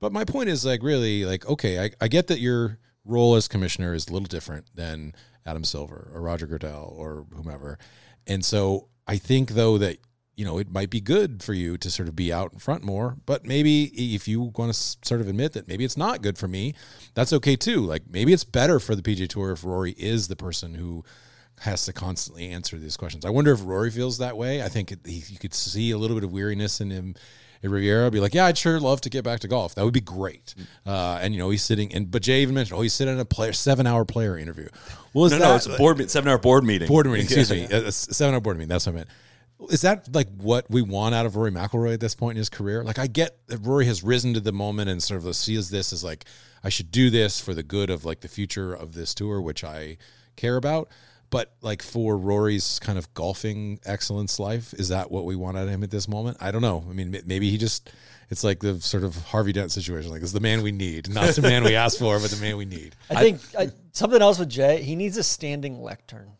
But 0.00 0.12
my 0.12 0.24
point 0.24 0.48
is 0.48 0.64
like 0.64 0.82
really 0.82 1.24
like 1.24 1.46
okay 1.46 1.84
I, 1.84 1.90
I 2.00 2.08
get 2.08 2.26
that 2.28 2.40
your 2.40 2.78
role 3.04 3.36
as 3.36 3.48
commissioner 3.48 3.94
is 3.94 4.08
a 4.08 4.12
little 4.12 4.26
different 4.26 4.66
than 4.74 5.14
Adam 5.44 5.64
Silver 5.64 6.10
or 6.12 6.20
Roger 6.20 6.46
Goodell 6.46 6.92
or 6.96 7.26
whomever. 7.32 7.78
And 8.26 8.44
so 8.44 8.88
I 9.06 9.16
think 9.16 9.50
though 9.50 9.78
that 9.78 9.98
you 10.34 10.44
know 10.44 10.58
it 10.58 10.70
might 10.70 10.90
be 10.90 11.00
good 11.00 11.42
for 11.42 11.54
you 11.54 11.78
to 11.78 11.90
sort 11.90 12.08
of 12.08 12.16
be 12.16 12.30
out 12.30 12.52
in 12.52 12.58
front 12.58 12.84
more 12.84 13.16
but 13.24 13.46
maybe 13.46 13.84
if 14.14 14.28
you 14.28 14.52
want 14.54 14.70
to 14.70 14.78
sort 15.02 15.22
of 15.22 15.28
admit 15.28 15.54
that 15.54 15.66
maybe 15.66 15.82
it's 15.82 15.96
not 15.96 16.20
good 16.20 16.36
for 16.36 16.46
me 16.46 16.74
that's 17.14 17.32
okay 17.32 17.56
too. 17.56 17.80
Like 17.80 18.02
maybe 18.10 18.32
it's 18.32 18.44
better 18.44 18.78
for 18.78 18.94
the 18.94 19.02
PGA 19.02 19.28
Tour 19.28 19.52
if 19.52 19.64
Rory 19.64 19.92
is 19.92 20.28
the 20.28 20.36
person 20.36 20.74
who 20.74 21.04
has 21.60 21.84
to 21.86 21.92
constantly 21.92 22.48
answer 22.50 22.78
these 22.78 22.96
questions. 22.96 23.24
I 23.24 23.30
wonder 23.30 23.52
if 23.52 23.64
Rory 23.64 23.90
feels 23.90 24.18
that 24.18 24.36
way. 24.36 24.62
I 24.62 24.68
think 24.68 25.06
he, 25.06 25.22
you 25.28 25.38
could 25.38 25.54
see 25.54 25.90
a 25.90 25.98
little 25.98 26.16
bit 26.16 26.24
of 26.24 26.32
weariness 26.32 26.80
in 26.80 26.90
him. 26.90 27.14
In 27.62 27.70
Riviera, 27.70 28.10
be 28.10 28.20
like, 28.20 28.34
yeah, 28.34 28.44
I'd 28.44 28.58
sure 28.58 28.78
love 28.78 29.00
to 29.00 29.10
get 29.10 29.24
back 29.24 29.40
to 29.40 29.48
golf. 29.48 29.74
That 29.74 29.84
would 29.84 29.94
be 29.94 30.02
great. 30.02 30.54
Uh, 30.84 31.18
and 31.22 31.32
you 31.32 31.40
know, 31.40 31.48
he's 31.48 31.62
sitting, 31.64 31.92
and 31.94 32.10
but 32.10 32.20
Jay 32.20 32.42
even 32.42 32.54
mentioned, 32.54 32.78
oh, 32.78 32.82
he's 32.82 32.92
sitting 32.92 33.14
in 33.14 33.18
a 33.18 33.24
player 33.24 33.54
seven-hour 33.54 34.04
player 34.04 34.36
interview. 34.36 34.68
Well, 35.14 35.24
is 35.24 35.32
no, 35.32 35.38
that, 35.38 35.44
no, 35.48 35.54
it's 35.56 35.66
a 35.66 35.76
board 35.78 36.10
seven-hour 36.10 36.38
board 36.38 36.64
meeting. 36.64 36.86
Board 36.86 37.06
meeting, 37.06 37.22
excuse 37.24 37.50
me, 37.50 37.62
a 37.64 37.90
seven-hour 37.90 38.42
board 38.42 38.58
meeting. 38.58 38.68
That's 38.68 38.84
what 38.84 38.92
I 38.92 38.96
meant. 38.96 39.08
Is 39.70 39.80
that 39.80 40.14
like 40.14 40.28
what 40.36 40.70
we 40.70 40.82
want 40.82 41.14
out 41.14 41.24
of 41.24 41.34
Rory 41.34 41.50
McIlroy 41.50 41.94
at 41.94 42.00
this 42.00 42.14
point 42.14 42.36
in 42.36 42.40
his 42.40 42.50
career? 42.50 42.84
Like, 42.84 42.98
I 42.98 43.06
get 43.06 43.38
that 43.48 43.58
Rory 43.58 43.86
has 43.86 44.02
risen 44.02 44.34
to 44.34 44.40
the 44.40 44.52
moment 44.52 44.90
and 44.90 45.02
sort 45.02 45.24
of 45.24 45.34
sees 45.34 45.70
this 45.70 45.94
as 45.94 46.04
like, 46.04 46.26
I 46.62 46.68
should 46.68 46.90
do 46.90 47.08
this 47.08 47.40
for 47.40 47.54
the 47.54 47.62
good 47.62 47.88
of 47.88 48.04
like 48.04 48.20
the 48.20 48.28
future 48.28 48.74
of 48.74 48.92
this 48.92 49.14
tour, 49.14 49.40
which 49.40 49.64
I 49.64 49.96
care 50.36 50.56
about. 50.56 50.88
But 51.30 51.52
like 51.60 51.82
for 51.82 52.16
Rory's 52.16 52.78
kind 52.78 52.98
of 52.98 53.12
golfing 53.14 53.80
excellence 53.84 54.38
life, 54.38 54.72
is 54.74 54.88
that 54.88 55.10
what 55.10 55.24
we 55.24 55.36
want 55.36 55.56
out 55.56 55.64
of 55.64 55.70
him 55.70 55.82
at 55.82 55.90
this 55.90 56.08
moment? 56.08 56.36
I 56.40 56.50
don't 56.50 56.62
know. 56.62 56.84
I 56.88 56.92
mean, 56.92 57.20
maybe 57.26 57.50
he 57.50 57.58
just 57.58 57.90
it's 58.30 58.42
like 58.42 58.60
the 58.60 58.80
sort 58.80 59.04
of 59.04 59.16
Harvey 59.16 59.52
Dent 59.52 59.70
situation. 59.70 60.10
Like, 60.10 60.22
it's 60.22 60.32
the 60.32 60.40
man 60.40 60.62
we 60.62 60.72
need, 60.72 61.08
not 61.12 61.34
the 61.34 61.42
man 61.42 61.64
we 61.64 61.74
asked 61.76 61.98
for, 61.98 62.18
but 62.18 62.30
the 62.30 62.40
man 62.40 62.56
we 62.56 62.64
need. 62.64 62.96
I 63.08 63.22
think 63.22 63.40
I, 63.56 63.70
something 63.92 64.20
else 64.20 64.38
with 64.38 64.48
Jay, 64.48 64.82
he 64.82 64.96
needs 64.96 65.16
a 65.16 65.22
standing 65.22 65.80
lectern. 65.80 66.32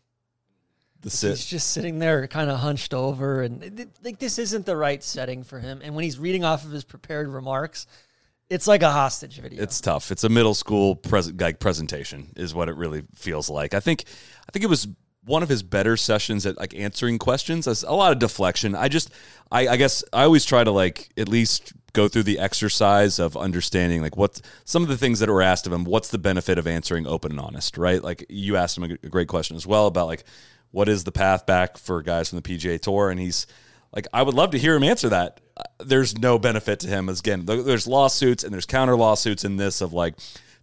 The 1.01 1.09
sit. 1.09 1.29
He's 1.29 1.45
just 1.45 1.69
sitting 1.71 1.99
there, 1.99 2.25
kind 2.27 2.49
of 2.49 2.59
hunched 2.59 2.93
over, 2.93 3.41
and 3.43 3.89
like 4.03 4.19
this 4.19 4.39
isn't 4.39 4.65
the 4.65 4.75
right 4.75 5.03
setting 5.03 5.43
for 5.43 5.59
him. 5.59 5.81
And 5.83 5.95
when 5.95 6.03
he's 6.03 6.17
reading 6.17 6.43
off 6.43 6.65
of 6.65 6.71
his 6.71 6.83
prepared 6.83 7.29
remarks, 7.29 7.85
it's 8.49 8.67
like 8.67 8.81
a 8.81 8.91
hostage 8.91 9.39
video. 9.39 9.61
It's 9.61 9.81
tough. 9.81 10.11
It's 10.11 10.23
a 10.23 10.29
middle 10.29 10.53
school 10.53 10.95
pres- 10.95 11.33
like 11.33 11.59
presentation, 11.59 12.31
is 12.35 12.53
what 12.53 12.69
it 12.69 12.75
really 12.75 13.03
feels 13.15 13.49
like. 13.49 13.73
I 13.73 13.79
think, 13.79 14.05
I 14.47 14.51
think 14.51 14.63
it 14.63 14.69
was 14.69 14.87
one 15.25 15.43
of 15.43 15.49
his 15.49 15.61
better 15.61 15.97
sessions 15.97 16.45
at 16.45 16.57
like 16.57 16.73
answering 16.73 17.19
questions. 17.19 17.65
There's 17.65 17.83
a 17.83 17.91
lot 17.91 18.13
of 18.13 18.19
deflection. 18.19 18.75
I 18.75 18.87
just, 18.87 19.11
I, 19.51 19.67
I 19.67 19.77
guess 19.77 20.03
I 20.13 20.23
always 20.23 20.45
try 20.45 20.63
to 20.63 20.71
like 20.71 21.09
at 21.17 21.27
least 21.27 21.73
go 21.93 22.07
through 22.07 22.23
the 22.23 22.39
exercise 22.39 23.19
of 23.19 23.35
understanding 23.35 24.01
like 24.01 24.15
what 24.15 24.39
some 24.63 24.83
of 24.83 24.87
the 24.87 24.97
things 24.97 25.19
that 25.19 25.29
were 25.29 25.41
asked 25.41 25.67
of 25.67 25.73
him. 25.73 25.83
What's 25.83 26.09
the 26.09 26.17
benefit 26.17 26.57
of 26.57 26.67
answering 26.67 27.07
open 27.07 27.31
and 27.31 27.39
honest, 27.39 27.77
right? 27.77 28.01
Like 28.01 28.25
you 28.29 28.55
asked 28.55 28.77
him 28.77 28.83
a 28.83 29.09
great 29.09 29.27
question 29.27 29.57
as 29.57 29.67
well 29.67 29.87
about 29.87 30.07
like 30.07 30.23
what 30.71 30.87
is 30.87 31.03
the 31.03 31.11
path 31.11 31.45
back 31.45 31.77
for 31.77 32.01
guys 32.01 32.29
from 32.29 32.39
the 32.39 32.43
PGA 32.43 32.79
Tour, 32.79 33.09
and 33.09 33.19
he's 33.19 33.47
like, 33.97 34.07
I 34.13 34.21
would 34.21 34.35
love 34.35 34.51
to 34.51 34.59
hear 34.59 34.75
him 34.75 34.83
answer 34.83 35.09
that. 35.09 35.41
There's 35.79 36.15
no 36.15 36.37
benefit 36.37 36.81
to 36.81 36.87
him. 36.87 37.09
As 37.09 37.19
again, 37.19 37.47
there's 37.47 37.87
lawsuits 37.87 38.43
and 38.43 38.53
there's 38.53 38.67
counter 38.67 38.95
lawsuits 38.95 39.43
in 39.43 39.57
this 39.57 39.81
of 39.81 39.91
like 39.91 40.13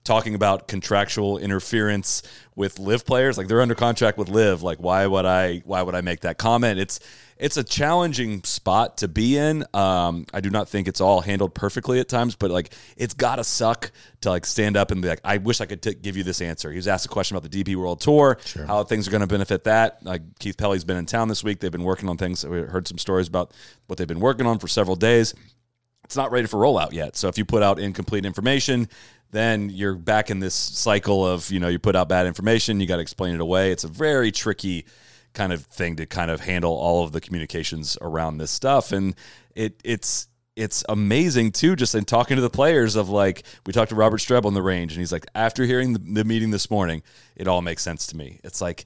talking 0.04 0.36
about 0.36 0.68
contractual 0.68 1.38
interference 1.38 2.22
with 2.54 2.78
LIV 2.78 3.04
players. 3.04 3.36
Like 3.36 3.48
they're 3.48 3.60
under 3.60 3.74
contract 3.74 4.18
with 4.18 4.28
LIV. 4.28 4.62
Like 4.62 4.78
why 4.78 5.04
would 5.04 5.26
I? 5.26 5.62
Why 5.64 5.82
would 5.82 5.96
I 5.96 6.00
make 6.00 6.20
that 6.20 6.38
comment? 6.38 6.78
It's 6.78 7.00
it's 7.36 7.56
a 7.56 7.64
challenging 7.64 8.42
spot 8.44 8.98
to 8.98 9.08
be 9.08 9.36
in. 9.36 9.64
Um, 9.74 10.26
I 10.32 10.40
do 10.40 10.50
not 10.50 10.68
think 10.68 10.88
it's 10.88 11.00
all 11.00 11.20
handled 11.20 11.54
perfectly 11.54 11.98
at 12.00 12.08
times, 12.08 12.36
but 12.36 12.50
like 12.50 12.72
it's 12.96 13.14
gotta 13.14 13.44
suck 13.44 13.90
to 14.20 14.30
like 14.30 14.46
stand 14.46 14.76
up 14.76 14.90
and 14.90 15.02
be 15.02 15.08
like, 15.08 15.20
I 15.24 15.38
wish 15.38 15.60
I 15.60 15.66
could 15.66 15.82
t- 15.82 15.94
give 15.94 16.16
you 16.16 16.22
this 16.22 16.40
answer. 16.40 16.70
He 16.70 16.76
was 16.76 16.88
asked 16.88 17.06
a 17.06 17.08
question 17.08 17.36
about 17.36 17.50
the 17.50 17.64
DP 17.64 17.76
World 17.76 18.00
Tour, 18.00 18.38
sure. 18.44 18.66
how 18.66 18.84
things 18.84 19.08
are 19.08 19.10
going 19.10 19.20
to 19.20 19.26
benefit 19.26 19.64
that. 19.64 20.04
Like 20.04 20.22
Keith 20.38 20.56
Pelley's 20.56 20.84
been 20.84 20.96
in 20.96 21.06
town 21.06 21.28
this 21.28 21.44
week. 21.44 21.60
They've 21.60 21.72
been 21.72 21.84
working 21.84 22.08
on 22.08 22.16
things. 22.16 22.44
We 22.44 22.60
heard 22.60 22.88
some 22.88 22.98
stories 22.98 23.28
about 23.28 23.52
what 23.86 23.98
they've 23.98 24.08
been 24.08 24.20
working 24.20 24.46
on 24.46 24.58
for 24.58 24.68
several 24.68 24.96
days. 24.96 25.34
It's 26.04 26.16
not 26.16 26.30
ready 26.30 26.46
for 26.46 26.58
rollout 26.58 26.92
yet. 26.92 27.16
So 27.16 27.28
if 27.28 27.38
you 27.38 27.44
put 27.44 27.62
out 27.62 27.78
incomplete 27.78 28.26
information, 28.26 28.88
then 29.30 29.70
you're 29.70 29.96
back 29.96 30.30
in 30.30 30.38
this 30.38 30.54
cycle 30.54 31.26
of 31.26 31.50
you 31.50 31.60
know 31.60 31.68
you 31.68 31.78
put 31.78 31.96
out 31.96 32.08
bad 32.08 32.26
information, 32.26 32.80
you 32.80 32.86
got 32.86 32.96
to 32.96 33.02
explain 33.02 33.34
it 33.34 33.40
away. 33.40 33.72
It's 33.72 33.84
a 33.84 33.88
very 33.88 34.30
tricky 34.30 34.86
kind 35.34 35.52
of 35.52 35.66
thing 35.66 35.96
to 35.96 36.06
kind 36.06 36.30
of 36.30 36.40
handle 36.40 36.72
all 36.72 37.04
of 37.04 37.12
the 37.12 37.20
communications 37.20 37.98
around 38.00 38.38
this 38.38 38.50
stuff. 38.50 38.92
And 38.92 39.14
it 39.54 39.80
it's 39.84 40.28
it's 40.56 40.84
amazing 40.88 41.50
too, 41.52 41.74
just 41.74 41.94
in 41.94 42.04
talking 42.04 42.36
to 42.36 42.42
the 42.42 42.50
players 42.50 42.96
of 42.96 43.08
like 43.08 43.44
we 43.66 43.72
talked 43.72 43.90
to 43.90 43.96
Robert 43.96 44.18
Streb 44.20 44.44
on 44.44 44.54
the 44.54 44.62
range, 44.62 44.92
and 44.92 45.00
he's 45.00 45.12
like, 45.12 45.26
after 45.34 45.64
hearing 45.64 45.92
the, 45.94 45.98
the 45.98 46.24
meeting 46.24 46.50
this 46.50 46.70
morning, 46.70 47.02
it 47.36 47.48
all 47.48 47.60
makes 47.60 47.82
sense 47.82 48.06
to 48.08 48.16
me. 48.16 48.40
It's 48.44 48.60
like 48.60 48.84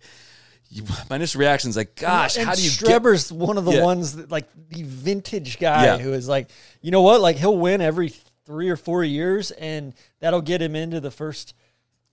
you, 0.70 0.82
my 1.08 1.16
initial 1.16 1.40
reaction 1.40 1.70
is 1.70 1.76
like, 1.76 1.94
gosh, 1.94 2.36
and 2.36 2.46
how 2.46 2.54
do 2.54 2.62
you? 2.62 2.70
Streber's 2.70 3.30
get? 3.30 3.38
one 3.38 3.58
of 3.58 3.64
the 3.64 3.72
yeah. 3.72 3.84
ones 3.84 4.16
that 4.16 4.30
like 4.30 4.48
the 4.70 4.82
vintage 4.82 5.58
guy 5.58 5.84
Yeah. 5.84 5.98
who 5.98 6.12
is 6.12 6.28
like, 6.28 6.50
you 6.80 6.90
know 6.90 7.02
what, 7.02 7.20
like 7.20 7.36
he'll 7.36 7.56
win 7.56 7.80
every 7.80 8.08
three 8.46 8.70
or 8.70 8.76
four 8.76 9.04
years, 9.04 9.50
and 9.50 9.94
that'll 10.20 10.40
get 10.40 10.62
him 10.62 10.74
into 10.74 11.00
the 11.00 11.10
first 11.10 11.54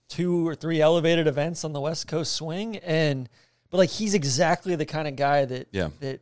two 0.08 0.46
or 0.46 0.54
three 0.54 0.80
elevated 0.80 1.26
events 1.26 1.64
on 1.64 1.72
the 1.72 1.80
West 1.80 2.06
Coast 2.06 2.32
swing, 2.32 2.76
and 2.78 3.28
but 3.70 3.78
like 3.78 3.90
he's 3.90 4.14
exactly 4.14 4.74
the 4.76 4.86
kind 4.86 5.08
of 5.08 5.16
guy 5.16 5.44
that 5.44 5.68
Yeah. 5.72 5.88
that 6.00 6.20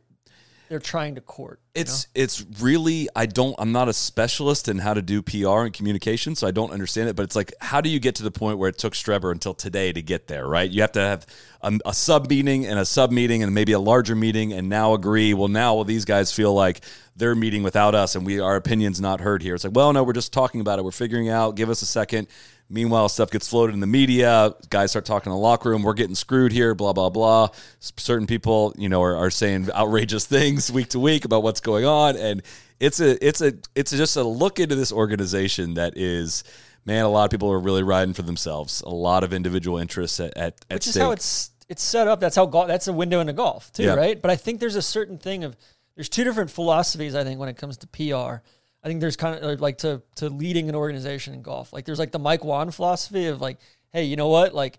they're 0.67 0.79
trying 0.79 1.13
to 1.13 1.21
court. 1.21 1.59
It's 1.75 2.07
it's 2.15 2.43
really 2.59 3.07
I 3.15 3.27
don't 3.27 3.53
I'm 3.59 3.71
not 3.71 3.87
a 3.87 3.93
specialist 3.93 4.67
in 4.67 4.79
how 4.79 4.95
to 4.95 5.01
do 5.03 5.21
PR 5.21 5.59
and 5.65 5.71
communication, 5.73 6.33
so 6.35 6.47
I 6.47 6.51
don't 6.51 6.71
understand 6.71 7.07
it. 7.07 7.15
But 7.15 7.21
it's 7.23 7.35
like, 7.35 7.53
how 7.61 7.81
do 7.81 7.89
you 7.89 7.99
get 7.99 8.15
to 8.15 8.23
the 8.23 8.31
point 8.31 8.57
where 8.57 8.69
it 8.69 8.77
took 8.79 8.93
Streber 8.93 9.31
until 9.31 9.53
today 9.53 9.93
to 9.93 10.01
get 10.01 10.25
there? 10.25 10.47
Right? 10.47 10.67
You 10.69 10.81
have 10.81 10.93
to 10.93 11.01
have 11.01 11.27
a, 11.61 11.77
a 11.85 11.93
sub 11.93 12.29
meeting 12.31 12.65
and 12.65 12.79
a 12.79 12.85
sub 12.85 13.11
meeting 13.11 13.43
and 13.43 13.53
maybe 13.53 13.73
a 13.73 13.79
larger 13.79 14.15
meeting, 14.15 14.53
and 14.53 14.67
now 14.67 14.95
agree. 14.95 15.35
Well, 15.35 15.49
now 15.49 15.75
well, 15.75 15.83
these 15.83 16.03
guys 16.05 16.31
feel 16.33 16.53
like 16.53 16.81
they're 17.15 17.35
meeting 17.35 17.61
without 17.61 17.93
us, 17.93 18.15
and 18.15 18.25
we 18.25 18.39
our 18.39 18.55
opinions 18.55 18.99
not 18.99 19.21
heard 19.21 19.43
here. 19.43 19.53
It's 19.53 19.63
like, 19.65 19.75
well, 19.75 19.93
no, 19.93 20.03
we're 20.03 20.13
just 20.13 20.33
talking 20.33 20.61
about 20.61 20.79
it. 20.79 20.85
We're 20.85 20.91
figuring 20.91 21.29
out. 21.29 21.55
Give 21.55 21.69
us 21.69 21.83
a 21.83 21.85
second. 21.85 22.27
Meanwhile, 22.67 23.09
stuff 23.09 23.29
gets 23.29 23.47
floated 23.47 23.73
in 23.73 23.79
the 23.79 23.87
media. 23.87 24.53
Guys 24.69 24.89
start 24.91 25.05
talking 25.05 25.31
in 25.31 25.35
the 25.35 25.41
locker 25.41 25.69
room. 25.69 25.83
We're 25.83 25.93
getting 25.93 26.15
screwed 26.15 26.51
here. 26.51 26.73
Blah 26.73 26.93
blah 26.93 27.09
blah. 27.11 27.49
Certain 27.79 28.25
people, 28.25 28.73
you 28.77 28.89
know, 28.89 29.03
are, 29.03 29.15
are 29.15 29.29
saying 29.29 29.69
outrageous 29.71 30.25
things 30.27 30.71
week 30.71 30.89
to 30.89 30.99
week 30.99 31.25
about 31.25 31.43
what's 31.43 31.61
going 31.61 31.85
on, 31.85 32.17
and 32.17 32.41
it's 32.79 32.99
a 32.99 33.23
it's 33.25 33.41
a 33.41 33.53
it's 33.75 33.91
just 33.91 34.17
a 34.17 34.23
look 34.23 34.59
into 34.59 34.73
this 34.75 34.91
organization 34.91 35.75
that 35.75 35.95
is, 35.95 36.43
man. 36.85 37.05
A 37.05 37.09
lot 37.09 37.25
of 37.25 37.29
people 37.31 37.51
are 37.51 37.59
really 37.59 37.83
riding 37.83 38.13
for 38.15 38.23
themselves. 38.23 38.81
A 38.81 38.89
lot 38.89 39.23
of 39.23 39.31
individual 39.31 39.77
interests 39.77 40.19
at 40.19 40.35
at, 40.35 40.65
at 40.69 40.75
which 40.75 40.87
is 40.87 40.93
stake. 40.93 41.03
how 41.03 41.11
it's 41.11 41.51
it's 41.69 41.83
set 41.83 42.07
up. 42.07 42.19
That's 42.19 42.35
how 42.35 42.47
golf. 42.47 42.67
That's 42.67 42.87
a 42.87 42.93
window 42.93 43.19
into 43.19 43.33
golf 43.33 43.71
too, 43.73 43.83
Yeah. 43.83 43.93
right? 43.93 44.19
But 44.19 44.31
I 44.31 44.35
think 44.37 44.59
there's 44.59 44.75
a 44.75 44.81
certain 44.81 45.19
thing 45.19 45.43
of 45.43 45.55
there's 45.95 46.09
two 46.09 46.23
different 46.23 46.49
philosophies. 46.49 47.13
I 47.15 47.23
think 47.23 47.39
when 47.39 47.47
it 47.49 47.57
comes 47.57 47.77
to 47.77 47.87
PR, 47.87 48.41
I 48.85 48.87
think 48.87 49.01
there's 49.01 49.15
kind 49.15 49.35
of 49.35 49.43
uh, 49.43 49.61
like 49.61 49.79
to 49.79 50.03
to 50.17 50.29
leading 50.29 50.69
an 50.69 50.75
organization 50.75 51.33
in 51.33 51.41
golf. 51.41 51.73
Like 51.73 51.85
there's 51.85 51.97
like 51.97 52.11
the 52.11 52.19
Mike 52.19 52.45
Whan 52.45 52.69
philosophy 52.69 53.25
of 53.25 53.41
like, 53.41 53.57
hey, 53.91 54.03
you 54.03 54.15
know 54.15 54.27
what? 54.27 54.53
Like 54.53 54.77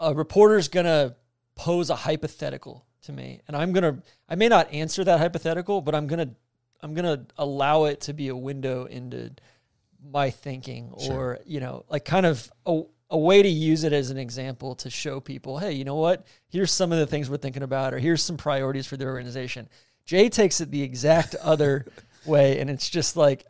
a 0.00 0.14
reporter's 0.14 0.68
gonna 0.68 1.14
pose 1.54 1.90
a 1.90 1.96
hypothetical 1.96 2.86
to 3.02 3.12
me, 3.12 3.42
and 3.46 3.54
I'm 3.54 3.74
gonna 3.74 3.98
I 4.26 4.36
may 4.36 4.48
not 4.48 4.72
answer 4.72 5.04
that 5.04 5.20
hypothetical, 5.20 5.82
but 5.82 5.94
I'm 5.94 6.06
gonna 6.06 6.30
I'm 6.80 6.94
gonna 6.94 7.26
allow 7.36 7.84
it 7.84 8.00
to 8.02 8.14
be 8.14 8.28
a 8.28 8.36
window 8.36 8.86
into 8.86 9.32
my 10.10 10.30
thinking 10.30 10.90
or 10.92 11.40
you 11.46 11.60
know 11.60 11.84
like 11.88 12.04
kind 12.04 12.26
of 12.26 12.50
a, 12.66 12.82
a 13.10 13.18
way 13.18 13.42
to 13.42 13.48
use 13.48 13.84
it 13.84 13.92
as 13.92 14.10
an 14.10 14.18
example 14.18 14.74
to 14.74 14.90
show 14.90 15.18
people 15.18 15.58
hey 15.58 15.72
you 15.72 15.82
know 15.82 15.94
what 15.94 16.26
here's 16.48 16.70
some 16.70 16.92
of 16.92 16.98
the 16.98 17.06
things 17.06 17.30
we're 17.30 17.38
thinking 17.38 17.62
about 17.62 17.94
or 17.94 17.98
here's 17.98 18.22
some 18.22 18.36
priorities 18.36 18.86
for 18.86 18.98
the 18.98 19.06
organization 19.06 19.66
jay 20.04 20.28
takes 20.28 20.60
it 20.60 20.70
the 20.70 20.82
exact 20.82 21.34
other 21.36 21.86
way 22.26 22.58
and 22.60 22.70
it's 22.70 22.88
just 22.90 23.16
like 23.16 23.44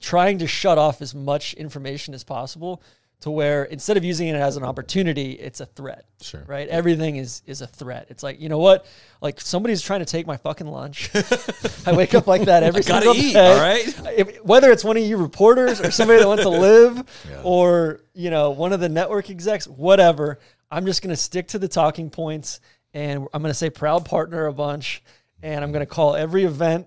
trying 0.00 0.38
to 0.38 0.46
shut 0.46 0.78
off 0.78 1.00
as 1.02 1.14
much 1.14 1.54
information 1.54 2.14
as 2.14 2.24
possible 2.24 2.82
to 3.20 3.30
where 3.30 3.64
instead 3.64 3.96
of 3.96 4.04
using 4.04 4.28
it 4.28 4.34
as 4.34 4.56
an 4.58 4.62
opportunity 4.64 5.32
it's 5.32 5.60
a 5.60 5.66
threat 5.66 6.04
Sure. 6.20 6.44
right? 6.46 6.68
Everything 6.68 7.16
is 7.16 7.42
is 7.46 7.60
a 7.62 7.66
threat. 7.66 8.06
It's 8.10 8.22
like 8.22 8.40
you 8.40 8.48
know 8.48 8.58
what? 8.58 8.86
Like 9.22 9.40
somebody's 9.40 9.80
trying 9.82 10.00
to 10.00 10.06
take 10.06 10.26
my 10.26 10.36
fucking 10.36 10.66
lunch. 10.66 11.10
I 11.86 11.92
wake 11.94 12.14
up 12.14 12.26
like 12.26 12.42
that 12.46 12.62
every 12.62 12.82
I 12.82 12.86
gotta 12.88 13.06
single 13.06 13.24
eat, 13.24 13.32
day. 13.34 13.52
all 13.54 13.60
right? 13.60 14.00
if, 14.18 14.42
whether 14.44 14.70
it's 14.72 14.84
one 14.84 14.96
of 14.96 15.02
you 15.04 15.16
reporters 15.16 15.80
or 15.80 15.90
somebody 15.90 16.18
that 16.20 16.26
wants 16.28 16.42
to 16.44 16.48
live 16.68 17.02
or 17.44 18.00
you 18.14 18.30
know 18.30 18.50
one 18.50 18.72
of 18.72 18.80
the 18.80 18.88
network 18.88 19.28
execs 19.30 19.66
whatever 19.66 20.38
i'm 20.70 20.86
just 20.86 21.02
going 21.02 21.10
to 21.10 21.16
stick 21.16 21.48
to 21.48 21.58
the 21.58 21.68
talking 21.68 22.08
points 22.10 22.60
and 22.94 23.26
i'm 23.34 23.42
going 23.42 23.50
to 23.50 23.54
say 23.58 23.68
proud 23.70 24.04
partner 24.04 24.46
a 24.46 24.52
bunch 24.52 25.02
and 25.42 25.62
i'm 25.64 25.72
going 25.72 25.80
to 25.84 25.92
call 25.94 26.14
every 26.14 26.44
event 26.44 26.86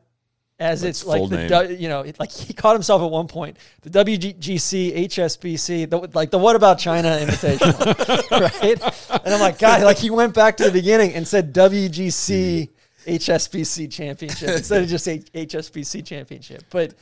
as 0.59 0.83
it's 0.83 1.05
like 1.05 1.29
the 1.29 1.47
name. 1.47 1.79
you 1.79 1.87
know 1.87 2.01
it, 2.01 2.19
like 2.19 2.31
he 2.31 2.53
caught 2.53 2.73
himself 2.73 3.01
at 3.01 3.11
one 3.11 3.27
point. 3.27 3.57
The 3.81 3.89
WGC 3.89 5.05
HSBC 5.07 5.89
the, 5.89 5.97
like 6.13 6.31
the 6.31 6.37
what 6.39 6.55
about 6.55 6.79
China 6.79 7.09
Invitational 7.21 8.31
right? 9.11 9.23
And 9.25 9.33
I'm 9.33 9.39
like 9.39 9.59
God 9.59 9.83
like 9.83 9.97
he 9.97 10.09
went 10.09 10.33
back 10.33 10.57
to 10.57 10.65
the 10.65 10.71
beginning 10.71 11.13
and 11.13 11.27
said 11.27 11.53
WGC 11.53 12.69
HSBC 13.05 13.91
Championship 13.91 14.49
instead 14.49 14.83
of 14.83 14.89
just 14.89 15.07
H- 15.07 15.31
HSBC 15.31 16.05
Championship. 16.05 16.63
But 16.69 16.93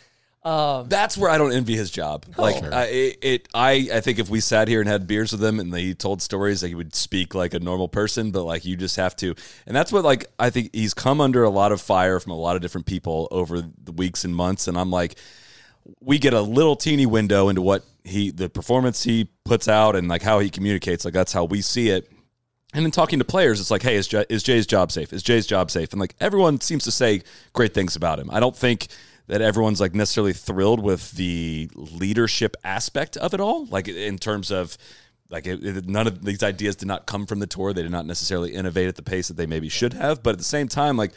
Um, 0.46 0.88
that's 0.90 1.18
where 1.18 1.32
I 1.32 1.40
don't 1.40 1.54
envy 1.54 1.75
his 1.75 1.90
job. 1.90 2.28
Oh. 2.38 2.42
Like 2.44 2.64
I, 2.64 2.84
it, 2.86 3.18
it, 3.24 3.50
I, 3.56 3.90
I 3.92 4.00
think 4.00 4.20
if 4.20 4.30
we 4.30 4.40
sat 4.40 4.68
here 4.68 4.80
and 4.80 4.88
had 4.88 5.08
beers 5.08 5.32
with 5.32 5.44
him 5.44 5.60
and 5.60 5.74
he 5.75 5.96
told 5.96 6.22
stories, 6.22 6.62
like 6.62 6.70
he 6.70 6.75
would 6.75 6.94
speak 6.94 7.34
like 7.34 7.56
a 7.56 7.60
normal 7.60 7.88
person. 7.88 8.30
But 8.30 8.44
like 8.44 8.64
you 8.64 8.78
just 8.78 8.96
have 8.98 9.16
to, 9.18 9.34
and 9.66 9.75
that's 9.75 9.92
what 9.92 10.06
like 10.06 10.28
I 10.38 10.52
think 10.52 10.70
he's 10.72 10.94
come 10.94 11.20
under 11.20 11.44
a 11.44 11.50
lot 11.50 11.72
of 11.72 11.82
fire 11.82 12.20
from 12.20 12.32
a 12.32 12.38
lot 12.38 12.56
of 12.56 12.62
different 12.62 12.86
people 12.86 13.28
over 13.32 13.62
the 13.62 13.92
weeks 13.92 14.24
and 14.24 14.36
months. 14.36 14.68
And 14.68 14.78
I'm 14.78 14.92
like, 14.92 15.18
we 16.00 16.20
get 16.20 16.36
a 16.36 16.42
little 16.42 16.75
teeny 16.75 17.08
window 17.08 17.50
into 17.50 17.64
what 17.64 17.84
he, 18.04 18.30
the 18.30 18.48
performance 18.48 19.02
he 19.02 19.28
puts 19.46 19.68
out, 19.68 19.96
and 19.96 20.08
like 20.08 20.22
how 20.22 20.38
he 20.38 20.52
communicates. 20.52 21.06
Like 21.06 21.16
that's 21.16 21.34
how 21.34 21.46
we 21.46 21.62
see 21.62 21.90
it. 21.90 22.12
And 22.75 22.86
then 22.86 22.92
talking 22.92 23.18
to 23.18 23.25
players, 23.25 23.60
it's 23.60 23.72
like, 23.72 23.82
hey, 23.82 23.96
is, 23.96 24.08
Jay, 24.08 24.25
is 24.30 24.44
Jay's 24.44 24.68
job 24.68 24.92
safe? 24.92 25.12
Is 25.12 25.24
Jay's 25.24 25.48
job 25.48 25.72
safe? 25.72 25.92
And 25.92 26.00
like 26.00 26.14
everyone 26.20 26.62
seems 26.62 26.84
to 26.84 26.92
say 26.92 27.24
great 27.54 27.74
things 27.74 27.96
about 27.96 28.20
him. 28.20 28.30
I 28.32 28.40
don't 28.40 28.56
think 28.56 28.90
that 29.27 29.41
everyone's 29.41 29.82
like 29.82 29.96
necessarily 29.96 30.34
thrilled 30.34 30.79
with 30.82 31.12
the 31.13 31.70
leadership 31.75 32.55
aspect 32.63 33.17
of 33.17 33.34
it 33.34 33.39
all. 33.39 33.65
Like 33.65 33.88
in 33.88 34.17
terms 34.17 34.51
of 34.51 34.77
like 35.29 35.48
it, 35.48 35.63
it- 35.65 35.88
none 35.88 36.08
of 36.08 36.24
these 36.24 36.44
ideas 36.44 36.75
did 36.75 36.88
not 36.88 37.05
come 37.08 37.25
from 37.25 37.39
the 37.39 37.48
tour. 37.48 37.74
They 37.74 37.82
did 37.84 37.91
not 37.91 38.05
necessarily 38.05 38.53
innovate 38.53 38.88
at 38.88 38.96
the 38.96 39.01
pace 39.03 39.27
that 39.29 39.38
they 39.38 39.46
maybe 39.48 39.70
should 39.70 39.94
have. 39.94 40.22
But 40.22 40.32
at 40.32 40.38
the 40.38 40.44
same 40.44 40.67
time, 40.67 40.98
like 40.98 41.12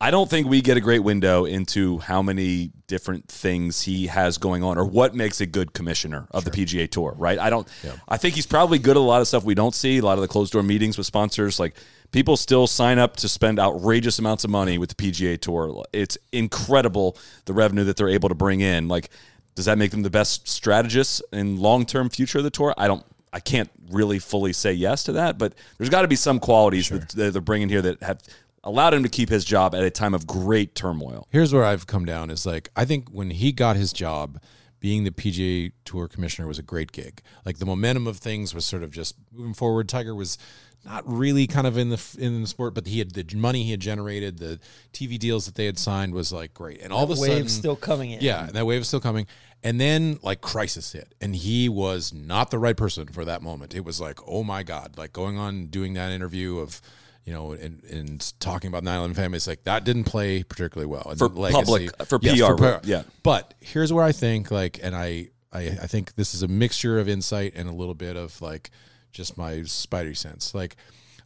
I 0.00 0.10
don't 0.10 0.28
think 0.28 0.48
we 0.48 0.60
get 0.60 0.76
a 0.76 0.80
great 0.80 0.98
window 1.00 1.44
into 1.44 1.98
how 1.98 2.20
many 2.20 2.72
different 2.88 3.28
things 3.28 3.82
he 3.82 4.08
has 4.08 4.38
going 4.38 4.62
on 4.62 4.76
or 4.76 4.84
what 4.84 5.14
makes 5.14 5.40
a 5.40 5.46
good 5.46 5.72
commissioner 5.72 6.26
of 6.32 6.44
the 6.44 6.50
PGA 6.50 6.90
Tour, 6.90 7.14
right? 7.16 7.38
I 7.38 7.48
don't 7.48 7.68
I 8.08 8.16
think 8.16 8.34
he's 8.34 8.46
probably 8.46 8.78
good 8.78 8.96
at 8.96 9.00
a 9.00 9.00
lot 9.00 9.20
of 9.20 9.28
stuff 9.28 9.44
we 9.44 9.54
don't 9.54 9.74
see, 9.74 9.98
a 9.98 10.02
lot 10.02 10.18
of 10.18 10.22
the 10.22 10.28
closed 10.28 10.52
door 10.52 10.62
meetings 10.62 10.98
with 10.98 11.06
sponsors 11.06 11.60
like 11.60 11.76
people 12.14 12.36
still 12.36 12.68
sign 12.68 12.98
up 12.98 13.16
to 13.16 13.28
spend 13.28 13.58
outrageous 13.58 14.20
amounts 14.20 14.44
of 14.44 14.50
money 14.50 14.78
with 14.78 14.88
the 14.88 14.94
PGA 14.94 15.38
Tour. 15.38 15.84
It's 15.92 16.16
incredible 16.32 17.18
the 17.44 17.52
revenue 17.52 17.82
that 17.84 17.96
they're 17.96 18.08
able 18.08 18.28
to 18.28 18.36
bring 18.36 18.60
in. 18.60 18.86
Like 18.86 19.10
does 19.56 19.64
that 19.66 19.78
make 19.78 19.90
them 19.90 20.02
the 20.02 20.10
best 20.10 20.48
strategists 20.48 21.22
in 21.32 21.58
long-term 21.60 22.10
future 22.10 22.38
of 22.38 22.44
the 22.44 22.50
tour? 22.50 22.72
I 22.78 22.86
don't 22.86 23.04
I 23.32 23.40
can't 23.40 23.70
really 23.90 24.20
fully 24.20 24.52
say 24.52 24.72
yes 24.72 25.02
to 25.04 25.12
that, 25.12 25.38
but 25.38 25.54
there's 25.76 25.90
got 25.90 26.02
to 26.02 26.08
be 26.08 26.14
some 26.14 26.38
qualities 26.38 26.88
that, 26.88 27.08
that 27.10 27.32
they're 27.32 27.42
bringing 27.42 27.68
here 27.68 27.82
that 27.82 28.00
have 28.00 28.22
allowed 28.62 28.94
him 28.94 29.02
to 29.02 29.08
keep 29.08 29.28
his 29.28 29.44
job 29.44 29.74
at 29.74 29.82
a 29.82 29.90
time 29.90 30.14
of 30.14 30.24
great 30.24 30.76
turmoil. 30.76 31.26
Here's 31.30 31.52
where 31.52 31.64
I've 31.64 31.88
come 31.88 32.04
down 32.04 32.30
is 32.30 32.46
like 32.46 32.70
I 32.76 32.84
think 32.84 33.08
when 33.10 33.30
he 33.30 33.50
got 33.50 33.74
his 33.74 33.92
job, 33.92 34.40
being 34.78 35.02
the 35.02 35.10
PGA 35.10 35.72
Tour 35.84 36.06
commissioner 36.06 36.46
was 36.46 36.58
a 36.58 36.62
great 36.62 36.92
gig. 36.92 37.22
Like 37.44 37.58
the 37.58 37.66
momentum 37.66 38.06
of 38.06 38.18
things 38.18 38.54
was 38.54 38.64
sort 38.64 38.82
of 38.82 38.90
just 38.90 39.16
moving 39.32 39.54
forward. 39.54 39.88
Tiger 39.88 40.14
was 40.14 40.38
not 40.84 41.02
really 41.10 41.46
kind 41.46 41.66
of 41.66 41.78
in 41.78 41.88
the 41.90 42.16
in 42.18 42.42
the 42.42 42.46
sport, 42.46 42.74
but 42.74 42.86
he 42.86 42.98
had 42.98 43.12
the 43.12 43.24
money 43.36 43.62
he 43.62 43.70
had 43.70 43.80
generated, 43.80 44.38
the 44.38 44.60
TV 44.92 45.18
deals 45.18 45.46
that 45.46 45.54
they 45.54 45.66
had 45.66 45.78
signed 45.78 46.14
was 46.14 46.32
like 46.32 46.52
great, 46.54 46.80
and 46.82 46.92
all 46.92 47.04
of 47.04 47.10
a 47.10 47.20
wave's 47.20 47.26
sudden 47.26 47.48
still 47.48 47.76
coming 47.76 48.10
in. 48.10 48.20
Yeah, 48.20 48.46
and 48.46 48.52
that 48.52 48.66
wave 48.66 48.82
is 48.82 48.88
still 48.88 49.00
coming. 49.00 49.26
And 49.62 49.80
then 49.80 50.18
like 50.22 50.42
crisis 50.42 50.92
hit, 50.92 51.14
and 51.22 51.34
he 51.34 51.68
was 51.70 52.12
not 52.12 52.50
the 52.50 52.58
right 52.58 52.76
person 52.76 53.06
for 53.08 53.24
that 53.24 53.40
moment. 53.40 53.74
It 53.74 53.84
was 53.84 53.98
like, 54.00 54.18
oh 54.26 54.44
my 54.44 54.62
god, 54.62 54.98
like 54.98 55.12
going 55.14 55.38
on 55.38 55.66
doing 55.68 55.94
that 55.94 56.12
interview 56.12 56.58
of, 56.58 56.82
you 57.24 57.32
know, 57.32 57.52
and, 57.52 57.82
and 57.84 58.34
talking 58.40 58.68
about 58.68 58.82
9/11 58.84 59.16
family. 59.16 59.36
It's 59.36 59.46
like 59.46 59.64
that 59.64 59.84
didn't 59.84 60.04
play 60.04 60.42
particularly 60.42 60.90
well 60.90 61.06
And 61.08 61.18
For 61.18 61.28
legacy- 61.30 61.62
public- 61.64 61.90
uh, 61.98 62.04
for 62.04 62.18
Yes, 62.20 62.38
PR, 62.40 62.86
yeah. 62.86 63.04
But 63.22 63.54
here's 63.60 63.90
where 63.90 64.04
I 64.04 64.12
think 64.12 64.50
like, 64.50 64.80
and 64.82 64.94
I, 64.94 65.28
I, 65.50 65.60
I 65.82 65.86
think 65.86 66.14
this 66.16 66.34
is 66.34 66.42
a 66.42 66.48
mixture 66.48 66.98
of 66.98 67.08
insight 67.08 67.54
and 67.56 67.66
a 67.66 67.72
little 67.72 67.94
bit 67.94 68.16
of 68.16 68.42
like 68.42 68.68
just 69.14 69.38
my 69.38 69.54
spidey 69.60 70.16
sense. 70.16 70.54
Like, 70.54 70.76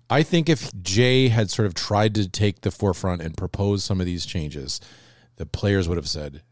I 0.08 0.22
think 0.22 0.48
if 0.48 0.70
Jay 0.80 1.28
had 1.28 1.50
sort 1.50 1.66
of 1.66 1.74
tried 1.74 2.14
to 2.14 2.28
take 2.28 2.60
the 2.60 2.70
forefront 2.70 3.20
and 3.20 3.36
propose 3.36 3.82
some 3.82 3.98
of 3.98 4.06
these 4.06 4.24
changes, 4.24 4.80
the 5.36 5.46
players 5.46 5.88
would 5.88 5.96
have 5.96 6.08
said, 6.08 6.42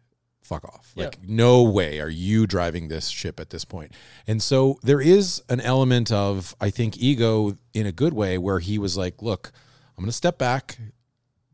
fuck 0.42 0.64
off. 0.64 0.92
Like, 0.96 1.18
no 1.26 1.62
way 1.62 2.00
are 2.00 2.08
you 2.08 2.46
driving 2.46 2.88
this 2.88 3.08
ship 3.08 3.40
at 3.40 3.50
this 3.50 3.64
point. 3.64 3.92
And 4.26 4.42
so 4.42 4.78
there 4.82 5.00
is 5.00 5.42
an 5.48 5.60
element 5.60 6.12
of, 6.12 6.54
I 6.60 6.70
think, 6.70 6.98
ego 6.98 7.56
in 7.74 7.86
a 7.86 7.92
good 7.92 8.12
way 8.12 8.38
where 8.38 8.58
he 8.58 8.78
was 8.78 8.96
like, 8.96 9.22
look, 9.22 9.52
I'm 9.96 10.04
going 10.04 10.10
to 10.10 10.16
step 10.16 10.38
back. 10.38 10.78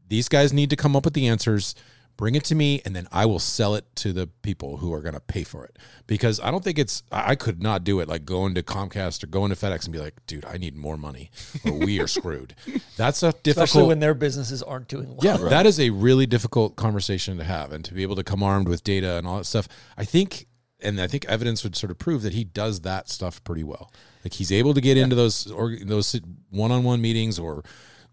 These 0.09 0.29
guys 0.29 0.53
need 0.53 0.71
to 0.71 0.77
come 0.77 0.95
up 0.95 1.05
with 1.05 1.15
the 1.15 1.27
answers. 1.27 1.75
Bring 2.23 2.37
it 2.37 2.45
to 2.45 2.55
me, 2.55 2.81
and 2.85 2.95
then 2.95 3.09
I 3.11 3.26
will 3.26 3.41
sell 3.41 3.75
it 3.75 3.85
to 3.97 4.12
the 4.12 4.29
people 4.29 4.76
who 4.76 4.95
are 4.95 5.00
going 5.00 5.14
to 5.14 5.21
pay 5.21 5.43
for 5.43 5.64
it. 5.64 5.76
Because 6.07 6.38
I 6.38 6.52
don't 6.52 6.62
think 6.62 6.79
it's, 6.79 7.02
I 7.11 7.33
I 7.33 7.35
could 7.35 7.61
not 7.61 7.83
do 7.83 7.99
it 7.99 8.07
like 8.07 8.25
going 8.25 8.55
to 8.55 8.62
Comcast 8.62 9.25
or 9.25 9.26
going 9.26 9.50
to 9.50 9.57
FedEx 9.57 9.87
and 9.87 9.93
be 9.93 9.99
like, 9.99 10.14
dude, 10.29 10.45
I 10.45 10.57
need 10.57 10.76
more 10.76 10.97
money 10.97 11.33
or 11.64 11.73
we 11.73 11.99
are 11.99 12.07
screwed. 12.19 12.55
That's 12.97 13.25
a 13.25 13.33
difficult. 13.33 13.64
especially 13.64 13.88
when 13.88 13.99
their 13.99 14.14
businesses 14.14 14.62
aren't 14.62 14.87
doing 14.87 15.09
well. 15.09 15.19
Yeah, 15.21 15.37
that 15.49 15.67
is 15.67 15.81
a 15.81 15.91
really 15.91 16.26
difficult 16.26 16.76
conversation 16.76 17.38
to 17.38 17.45
have, 17.45 17.73
and 17.73 17.85
to 17.87 17.93
be 17.93 18.02
able 18.02 18.14
to 18.14 18.23
come 18.23 18.41
armed 18.41 18.69
with 18.69 18.85
data 18.85 19.17
and 19.17 19.26
all 19.26 19.38
that 19.38 19.45
stuff. 19.47 19.67
I 19.97 20.05
think, 20.05 20.47
and 20.79 21.00
I 21.00 21.09
think 21.09 21.25
evidence 21.25 21.64
would 21.64 21.75
sort 21.75 21.91
of 21.91 21.99
prove 21.99 22.23
that 22.23 22.35
he 22.35 22.45
does 22.45 22.83
that 22.83 23.09
stuff 23.09 23.43
pretty 23.43 23.64
well. 23.64 23.93
Like 24.23 24.35
he's 24.35 24.52
able 24.52 24.75
to 24.75 24.81
get 24.81 24.97
into 24.97 25.17
those 25.17 25.50
or 25.50 25.76
those 25.85 26.21
one-on-one 26.50 27.00
meetings, 27.00 27.41
or 27.41 27.64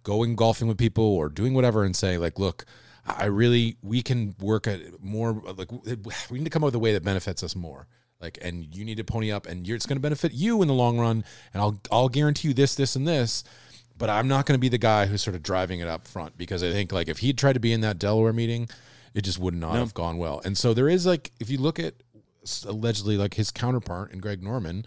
going 0.02 0.36
golfing 0.36 0.68
with 0.68 0.80
people, 0.80 1.04
or 1.04 1.30
doing 1.30 1.54
whatever, 1.54 1.84
and 1.84 1.96
say 1.96 2.18
like, 2.18 2.40
look. 2.40 2.66
I 3.18 3.26
really 3.26 3.78
we 3.82 4.02
can 4.02 4.36
work 4.40 4.68
at 4.68 5.02
more 5.02 5.42
like 5.58 5.72
we 6.30 6.38
need 6.40 6.46
to 6.46 6.50
come 6.50 6.64
up 6.64 6.68
with 6.68 6.76
a 6.76 6.80
way 6.80 6.94
that 6.94 7.04
benefits 7.04 7.44
us 7.44 7.56
more. 7.56 7.88
Like, 8.22 8.38
and 8.42 8.76
you 8.76 8.84
need 8.84 8.98
to 8.98 9.06
pony 9.06 9.32
up, 9.32 9.48
and 9.48 9.66
you're, 9.66 9.78
it's 9.78 9.86
going 9.86 9.96
to 9.96 10.02
benefit 10.02 10.34
you 10.34 10.62
in 10.62 10.68
the 10.68 10.74
long 10.74 11.00
run. 11.00 11.24
And 11.54 11.62
I'll 11.62 11.80
I'll 11.90 12.10
guarantee 12.10 12.50
you 12.50 12.54
this, 12.54 12.76
this, 12.76 12.96
and 12.96 13.08
this 13.08 13.44
but 14.00 14.10
I'm 14.10 14.28
not 14.28 14.46
going 14.48 14.58
to 14.58 14.60
be 14.60 14.70
the 14.70 14.80
guy 14.80 15.06
who's 15.06 15.22
sort 15.22 15.36
of 15.36 15.44
driving 15.44 15.82
it 15.82 15.88
up 15.88 16.08
front 16.08 16.38
because 16.38 16.64
I 16.64 16.72
think 16.72 16.92
like 16.92 17.10
if 17.10 17.20
he'd 17.20 17.38
tried 17.38 17.54
to 17.54 17.60
be 17.60 17.74
in 17.74 17.82
that 17.82 18.00
Delaware 18.00 18.34
meeting, 18.34 18.70
it 19.14 19.22
just 19.22 19.38
would 19.38 19.54
not 19.54 19.76
have 19.76 19.94
gone 19.94 20.18
well. 20.18 20.42
And 20.44 20.58
so 20.58 20.74
there 20.74 20.90
is 20.90 21.06
like 21.06 21.32
if 21.40 21.50
you 21.50 21.60
look 21.60 21.78
at 21.78 21.96
allegedly 22.66 23.18
like 23.18 23.36
his 23.36 23.52
counterpart 23.52 24.12
in 24.12 24.20
Greg 24.20 24.42
Norman, 24.42 24.86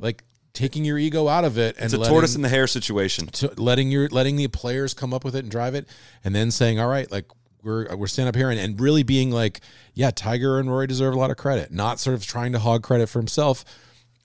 like 0.00 0.24
taking 0.54 0.86
your 0.86 0.96
ego 0.98 1.28
out 1.28 1.44
of 1.44 1.58
it 1.58 1.76
and 1.76 1.84
It's 1.84 1.94
a 1.94 1.98
letting, 1.98 2.12
tortoise 2.12 2.34
in 2.34 2.40
the 2.40 2.48
hare 2.48 2.66
situation. 2.66 3.28
letting 3.58 3.90
your 3.90 4.08
letting 4.08 4.36
the 4.36 4.48
players 4.48 4.94
come 4.94 5.12
up 5.12 5.22
with 5.22 5.36
it 5.36 5.40
and 5.40 5.50
drive 5.50 5.74
it, 5.74 5.86
and 6.24 6.34
then 6.34 6.50
saying, 6.50 6.80
"All 6.80 6.88
right, 6.88 7.10
like 7.12 7.26
we're 7.66 7.94
we're 7.96 8.06
standing 8.06 8.28
up 8.28 8.36
here," 8.36 8.50
and, 8.50 8.58
and 8.58 8.80
really 8.80 9.02
being 9.02 9.30
like, 9.30 9.60
"Yeah, 9.92 10.10
Tiger 10.10 10.58
and 10.58 10.70
Rory 10.70 10.86
deserve 10.86 11.14
a 11.14 11.18
lot 11.18 11.30
of 11.30 11.36
credit," 11.36 11.70
not 11.72 12.00
sort 12.00 12.14
of 12.14 12.24
trying 12.26 12.52
to 12.52 12.58
hog 12.58 12.82
credit 12.82 13.08
for 13.08 13.18
himself. 13.18 13.64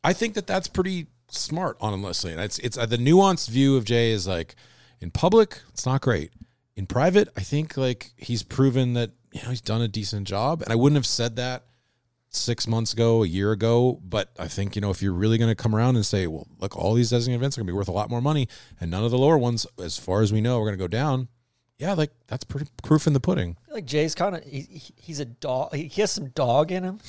I 0.03 0.13
think 0.13 0.36
that 0.36 0.48
that's 0.48 0.67
pretty 0.67 1.07
smart, 1.29 1.77
honestly. 1.81 2.31
And 2.31 2.39
it's 2.39 2.60
it's 2.60 2.77
uh, 2.77 2.86
the 2.86 2.98
nuanced 2.98 3.50
view 3.50 3.75
of 3.75 3.83
Jay 3.83 4.12
is 4.12 4.27
like 4.27 4.55
in 5.01 5.12
public, 5.12 5.62
it's 5.69 5.86
not 5.86 6.01
great. 6.01 6.31
In 6.75 6.86
private, 6.86 7.27
I 7.36 7.41
think 7.41 7.75
like 7.75 8.13
he's 8.15 8.43
proven 8.43 8.93
that 8.93 9.12
you 9.33 9.41
know 9.43 9.50
he's 9.50 9.62
done 9.62 9.81
a 9.81 9.88
decent 9.88 10.27
job, 10.27 10.62
and 10.62 10.71
I 10.71 10.75
wouldn't 10.75 10.98
have 10.98 11.05
said 11.05 11.36
that 11.36 11.65
six 12.31 12.65
months 12.65 12.93
ago, 12.93 13.24
a 13.24 13.27
year 13.27 13.51
ago. 13.51 14.00
But 14.03 14.29
I 14.39 14.48
think, 14.48 14.75
you 14.75 14.81
know, 14.81 14.89
if 14.89 15.01
you're 15.01 15.13
really 15.13 15.38
going 15.38 15.51
to 15.51 15.55
come 15.55 15.75
around 15.75 15.98
and 15.98 16.05
say, 16.05 16.27
well, 16.27 16.48
look, 16.60 16.75
all 16.75 16.93
these 16.93 17.10
designated 17.10 17.41
events 17.41 17.57
are 17.57 17.62
going 17.62 17.67
to 17.67 17.74
be 17.74 17.77
worth 17.77 17.89
a 17.89 17.93
lot 17.93 18.10
more 18.10 18.21
money, 18.21 18.48
and 18.79 18.89
none 18.89 19.03
of 19.03 19.12
the 19.12 19.17
lower 19.17 19.38
ones, 19.38 19.67
as 19.77 19.98
far 19.98 20.21
as 20.21 20.33
we 20.33 20.41
know, 20.41 20.60
are 20.60 20.65
going 20.65 20.74
to 20.74 20.77
go 20.77 20.88
down. 20.88 21.27
Yeah, 21.81 21.93
like 21.93 22.11
that's 22.27 22.43
pretty 22.43 22.69
proof 22.83 23.07
in 23.07 23.13
the 23.13 23.19
pudding. 23.19 23.57
I 23.63 23.65
feel 23.65 23.75
like 23.75 23.85
Jay's 23.85 24.13
kind 24.15 24.35
of 24.35 24.43
he, 24.43 24.61
he- 24.61 24.93
he's 24.95 25.19
a 25.19 25.25
dog. 25.25 25.73
He 25.75 26.01
has 26.01 26.11
some 26.11 26.27
dog 26.29 26.71
in 26.71 26.83
him. 26.83 27.00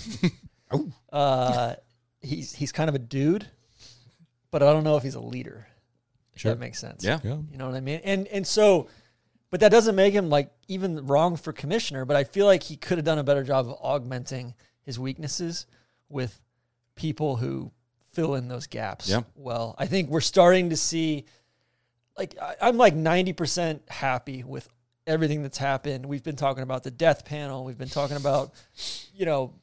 uh, 1.13 1.75
he's 2.21 2.55
he's 2.55 2.73
kind 2.73 2.89
of 2.89 2.95
a 2.95 2.99
dude, 2.99 3.47
but 4.51 4.63
I 4.63 4.73
don't 4.73 4.85
know 4.85 4.97
if 4.97 5.03
he's 5.03 5.15
a 5.15 5.21
leader. 5.21 5.67
If 6.35 6.41
Sure. 6.41 6.53
that 6.53 6.59
makes 6.59 6.79
sense. 6.79 7.05
Yeah. 7.05 7.19
Yeah. 7.23 7.37
You 7.51 7.59
know 7.59 7.67
what 7.67 7.75
I 7.77 7.81
mean? 7.81 8.01
And 8.05 8.27
and 8.29 8.47
so, 8.47 8.89
but 9.51 9.61
that 9.61 9.71
doesn't 9.71 9.95
make 9.95 10.15
him 10.15 10.31
like 10.31 10.51
even 10.69 11.07
wrong 11.07 11.37
for 11.37 11.53
commissioner. 11.53 12.05
But 12.07 12.17
I 12.17 12.25
feel 12.25 12.47
like 12.47 12.63
he 12.63 12.77
could 12.77 12.97
have 12.99 13.05
done 13.05 13.19
a 13.19 13.25
better 13.25 13.43
job 13.45 13.69
of 13.69 13.77
augmenting 13.83 14.55
his 14.83 14.99
weaknesses 14.99 15.67
with 16.09 16.41
people 16.95 17.37
who 17.37 17.71
fill 18.13 18.35
in 18.35 18.49
those 18.49 18.67
gaps. 18.67 19.09
Yeah. 19.09 19.23
Well, 19.35 19.75
I 19.79 19.87
think 19.87 20.09
we're 20.09 20.21
starting 20.21 20.71
to 20.71 20.77
see, 20.77 21.27
like 22.17 22.37
I, 22.41 22.57
I'm 22.61 22.77
like 22.77 22.95
90 22.95 23.33
percent 23.33 23.83
happy 23.89 24.43
with 24.45 24.69
everything 25.07 25.43
that's 25.43 25.59
happened. 25.59 26.07
We've 26.07 26.23
been 26.23 26.37
talking 26.37 26.63
about 26.63 26.83
the 26.85 26.91
death 26.91 27.25
panel. 27.25 27.65
We've 27.65 27.79
been 27.79 27.89
talking 27.89 28.17
about, 28.17 28.53
you 29.15 29.27
know, 29.27 29.55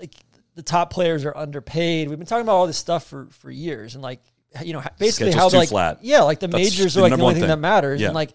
like 0.00 0.14
the 0.54 0.62
top 0.62 0.90
players 0.92 1.24
are 1.24 1.36
underpaid. 1.36 2.08
We've 2.08 2.18
been 2.18 2.26
talking 2.26 2.42
about 2.44 2.54
all 2.56 2.66
this 2.66 2.78
stuff 2.78 3.06
for 3.06 3.28
for 3.30 3.50
years, 3.50 3.94
and 3.94 4.02
like 4.02 4.20
you 4.62 4.72
know, 4.74 4.82
basically 4.98 5.32
Schedule's 5.32 5.52
how 5.52 5.58
like 5.58 5.68
flat. 5.70 5.98
yeah, 6.02 6.22
like 6.22 6.40
the 6.40 6.46
That's 6.48 6.62
majors 6.62 6.96
are 6.96 7.00
like 7.02 7.14
the 7.16 7.22
only 7.22 7.34
thing, 7.34 7.42
thing. 7.42 7.48
that 7.48 7.58
matters, 7.58 8.00
Yeah. 8.00 8.08
and 8.08 8.14
like 8.14 8.32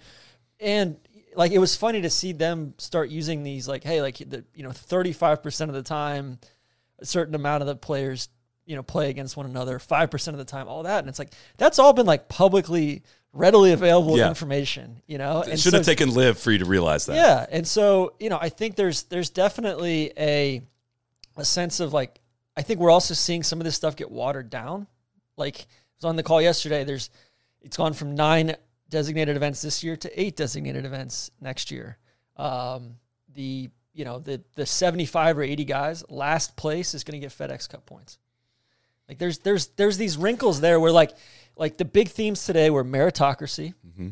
and 0.59 0.97
like 1.35 1.51
it 1.51 1.59
was 1.59 1.75
funny 1.75 2.01
to 2.01 2.09
see 2.09 2.31
them 2.33 2.73
start 2.79 3.09
using 3.09 3.43
these 3.43 3.67
like 3.67 3.83
hey 3.83 4.01
like 4.01 4.17
the 4.17 4.43
you 4.55 4.63
know 4.63 4.69
35% 4.71 5.61
of 5.69 5.73
the 5.75 5.83
time 5.83 6.39
a 6.99 7.05
certain 7.05 7.35
amount 7.35 7.61
of 7.61 7.67
the 7.67 7.75
players 7.75 8.29
you 8.65 8.75
know 8.75 8.81
play 8.81 9.11
against 9.11 9.37
one 9.37 9.45
another 9.45 9.77
5% 9.77 10.27
of 10.29 10.37
the 10.39 10.43
time 10.45 10.67
all 10.67 10.81
that 10.83 10.97
and 10.99 11.07
it's 11.09 11.19
like 11.19 11.31
that's 11.57 11.77
all 11.77 11.93
been 11.93 12.07
like 12.07 12.27
publicly 12.27 13.03
readily 13.37 13.71
available 13.71 14.17
Yeah. 14.17 14.27
information 14.29 15.01
you 15.07 15.17
know 15.17 15.41
It 15.41 15.49
and 15.49 15.59
should 15.59 15.73
have 15.73 15.85
so- 15.85 15.91
taken 15.91 16.13
LIV 16.13 16.37
for 16.39 16.51
you 16.51 16.57
to 16.59 16.65
realize 16.65 17.05
that. 17.05 17.15
yeah, 17.15 17.45
and 17.49 17.67
so 17.67 18.13
you 18.19 18.29
know, 18.29 18.37
I 18.41 18.49
think 18.49 18.75
there's 18.75 19.03
there's 19.03 19.29
definitely 19.29 20.11
a 20.17 20.61
a 21.37 21.45
sense 21.45 21.79
of 21.79 21.93
like 21.93 22.19
I 22.55 22.63
think 22.63 22.79
we're 22.79 22.89
also 22.91 23.13
seeing 23.13 23.43
some 23.43 23.59
of 23.61 23.65
this 23.65 23.75
stuff 23.75 23.95
get 23.95 24.09
watered 24.11 24.49
down. 24.49 24.87
Like 25.37 25.59
I 25.61 25.65
was 25.99 26.05
on 26.05 26.15
the 26.15 26.23
call 26.23 26.41
yesterday. 26.41 26.83
There's 26.83 27.09
it's 27.61 27.77
gone 27.77 27.93
from 27.93 28.15
nine 28.15 28.55
designated 28.89 29.35
events 29.35 29.61
this 29.61 29.83
year 29.83 29.95
to 29.97 30.19
eight 30.21 30.35
designated 30.35 30.85
events 30.85 31.29
next 31.41 31.69
year. 31.71 31.97
Um, 32.37 32.95
the 33.33 33.69
you 33.93 34.05
know 34.05 34.19
the 34.19 34.41
the 34.55 34.65
75 34.65 35.37
or 35.37 35.43
80 35.43 35.65
guys 35.65 36.03
last 36.09 36.55
place 36.55 36.93
is 36.93 37.03
going 37.03 37.19
to 37.19 37.25
get 37.27 37.31
FedEx 37.37 37.69
Cup 37.69 37.85
points. 37.85 38.17
Like 39.09 39.17
there's 39.19 39.39
there's 39.39 39.67
there's 39.75 39.97
these 39.97 40.17
wrinkles 40.17 40.59
there 40.61 40.79
where 40.79 40.91
like 40.91 41.11
like 41.57 41.77
the 41.77 41.85
big 41.85 42.09
themes 42.09 42.45
today 42.45 42.69
were 42.69 42.83
meritocracy 42.83 43.73
mm-hmm. 43.85 44.09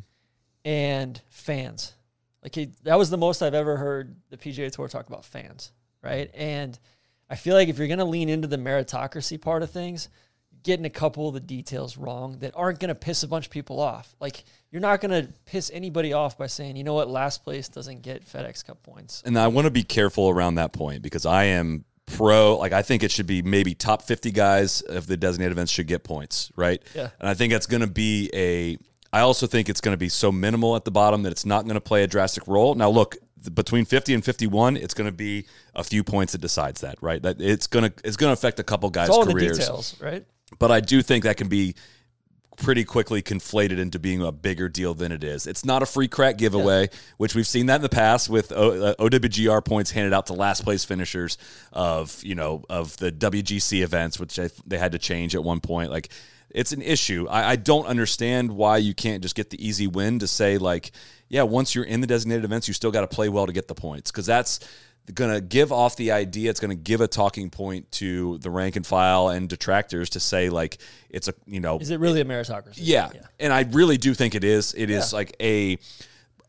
and 0.63 1.21
fans. 1.29 1.93
Like 2.43 2.55
he, 2.55 2.69
that 2.83 2.97
was 2.97 3.09
the 3.09 3.17
most 3.17 3.41
I've 3.41 3.53
ever 3.53 3.77
heard 3.77 4.15
the 4.29 4.37
PGA 4.37 4.71
Tour 4.71 4.87
talk 4.87 5.07
about 5.07 5.25
fans, 5.25 5.71
right? 6.03 6.29
And 6.33 6.77
I 7.29 7.35
feel 7.35 7.55
like 7.55 7.69
if 7.69 7.77
you're 7.77 7.87
going 7.87 7.99
to 7.99 8.05
lean 8.05 8.29
into 8.29 8.47
the 8.47 8.57
meritocracy 8.57 9.41
part 9.41 9.63
of 9.63 9.71
things, 9.71 10.09
getting 10.65 10.85
a 10.85 10.89
couple 10.89 11.27
of 11.27 11.33
the 11.33 11.39
details 11.39 11.95
wrong 11.95 12.39
that 12.39 12.51
aren't 12.55 12.79
going 12.79 12.89
to 12.89 12.95
piss 12.95 13.23
a 13.23 13.27
bunch 13.27 13.45
of 13.45 13.51
people 13.51 13.79
off. 13.79 14.15
Like 14.19 14.43
you're 14.71 14.81
not 14.81 14.99
going 14.99 15.11
to 15.11 15.31
piss 15.45 15.71
anybody 15.73 16.11
off 16.11 16.37
by 16.37 16.47
saying, 16.47 16.75
you 16.75 16.83
know 16.83 16.95
what, 16.95 17.07
last 17.07 17.43
place 17.43 17.69
doesn't 17.69 18.01
get 18.01 18.25
FedEx 18.27 18.65
Cup 18.65 18.81
points. 18.81 19.21
And 19.25 19.37
I 19.37 19.47
want 19.47 19.65
to 19.65 19.71
be 19.71 19.83
careful 19.83 20.27
around 20.29 20.55
that 20.55 20.73
point 20.73 21.03
because 21.03 21.25
I 21.25 21.45
am 21.45 21.85
pro. 22.05 22.57
Like 22.57 22.73
I 22.73 22.81
think 22.81 23.03
it 23.03 23.11
should 23.11 23.27
be 23.27 23.41
maybe 23.41 23.73
top 23.73 24.01
fifty 24.01 24.31
guys 24.31 24.81
of 24.81 25.07
the 25.07 25.17
designated 25.17 25.51
events 25.51 25.71
should 25.71 25.87
get 25.87 26.03
points, 26.03 26.51
right? 26.55 26.81
Yeah. 26.95 27.09
And 27.19 27.27
I 27.29 27.33
think 27.33 27.53
that's 27.53 27.67
going 27.67 27.81
to 27.81 27.87
be 27.87 28.29
a. 28.33 28.77
I 29.13 29.21
also 29.21 29.47
think 29.47 29.69
it's 29.69 29.81
going 29.81 29.93
to 29.93 29.97
be 29.97 30.09
so 30.09 30.31
minimal 30.31 30.75
at 30.75 30.83
the 30.83 30.91
bottom 30.91 31.23
that 31.23 31.31
it's 31.31 31.45
not 31.45 31.63
going 31.63 31.75
to 31.75 31.81
play 31.81 32.03
a 32.03 32.07
drastic 32.07 32.47
role. 32.47 32.75
Now, 32.75 32.89
look, 32.89 33.15
between 33.53 33.85
fifty 33.85 34.13
and 34.13 34.23
fifty-one, 34.23 34.75
it's 34.77 34.93
going 34.93 35.07
to 35.09 35.15
be 35.15 35.45
a 35.73 35.83
few 35.83 36.03
points 36.03 36.33
that 36.33 36.41
decides 36.41 36.81
that, 36.81 36.97
right? 37.01 37.21
That 37.21 37.39
it's 37.39 37.67
going 37.67 37.89
to 37.89 37.93
it's 38.03 38.17
going 38.17 38.29
to 38.29 38.33
affect 38.33 38.59
a 38.59 38.63
couple 38.63 38.89
guys' 38.89 39.07
It's 39.07 39.15
all 39.15 39.23
in 39.23 39.29
the 39.29 39.33
careers. 39.33 39.59
details, 39.59 40.01
right? 40.01 40.25
but 40.59 40.71
I 40.71 40.79
do 40.79 41.01
think 41.01 41.23
that 41.23 41.37
can 41.37 41.47
be 41.47 41.75
pretty 42.57 42.83
quickly 42.83 43.21
conflated 43.21 43.79
into 43.79 43.99
being 43.99 44.21
a 44.21 44.31
bigger 44.31 44.69
deal 44.69 44.93
than 44.93 45.11
it 45.11 45.23
is. 45.23 45.47
It's 45.47 45.65
not 45.65 45.83
a 45.83 45.85
free 45.85 46.07
crack 46.07 46.37
giveaway, 46.37 46.89
which 47.17 47.35
we've 47.35 47.47
seen 47.47 47.67
that 47.67 47.77
in 47.77 47.81
the 47.81 47.89
past 47.89 48.29
with 48.29 48.51
o, 48.51 48.71
uh, 48.71 48.95
OWGR 48.95 49.63
points 49.63 49.91
handed 49.91 50.13
out 50.13 50.27
to 50.27 50.33
last 50.33 50.63
place 50.63 50.85
finishers 50.85 51.37
of 51.73 52.23
you 52.23 52.35
know 52.35 52.63
of 52.69 52.97
the 52.97 53.11
WGC 53.11 53.81
events, 53.81 54.19
which 54.19 54.39
I, 54.39 54.49
they 54.65 54.77
had 54.77 54.93
to 54.93 54.99
change 54.99 55.35
at 55.35 55.43
one 55.43 55.59
point. 55.59 55.91
Like 55.91 56.09
it's 56.49 56.71
an 56.71 56.81
issue. 56.81 57.27
I, 57.29 57.51
I 57.51 57.55
don't 57.57 57.85
understand 57.85 58.51
why 58.51 58.77
you 58.77 58.93
can't 58.93 59.21
just 59.21 59.35
get 59.35 59.49
the 59.49 59.65
easy 59.65 59.87
win 59.87 60.19
to 60.19 60.27
say 60.27 60.57
like, 60.57 60.91
yeah, 61.27 61.43
once 61.43 61.75
you're 61.75 61.83
in 61.83 62.01
the 62.01 62.07
designated 62.07 62.45
events, 62.45 62.67
you 62.67 62.73
still 62.73 62.91
got 62.91 63.01
to 63.01 63.07
play 63.07 63.29
well 63.29 63.45
to 63.45 63.53
get 63.53 63.67
the 63.67 63.75
points 63.75 64.11
because 64.11 64.25
that's 64.25 64.59
going 65.13 65.33
to 65.33 65.41
give 65.41 65.71
off 65.71 65.95
the 65.95 66.11
idea. 66.11 66.49
It's 66.49 66.59
going 66.59 66.75
to 66.75 66.81
give 66.81 67.01
a 67.01 67.07
talking 67.07 67.49
point 67.49 67.91
to 67.93 68.37
the 68.39 68.49
rank 68.49 68.75
and 68.75 68.85
file 68.85 69.29
and 69.29 69.47
detractors 69.47 70.09
to 70.11 70.19
say 70.19 70.49
like 70.49 70.77
it's 71.09 71.27
a 71.27 71.33
you 71.45 71.59
know 71.59 71.79
Is 71.79 71.91
it 71.91 71.99
really 71.99 72.21
a 72.21 72.25
meritocracy? 72.25 72.75
yeah. 72.77 73.09
And 73.39 73.53
I 73.53 73.61
really 73.71 73.97
do 73.97 74.13
think 74.13 74.35
it 74.35 74.43
is. 74.43 74.73
It 74.75 74.89
is 74.89 75.13
like 75.13 75.35
a 75.41 75.77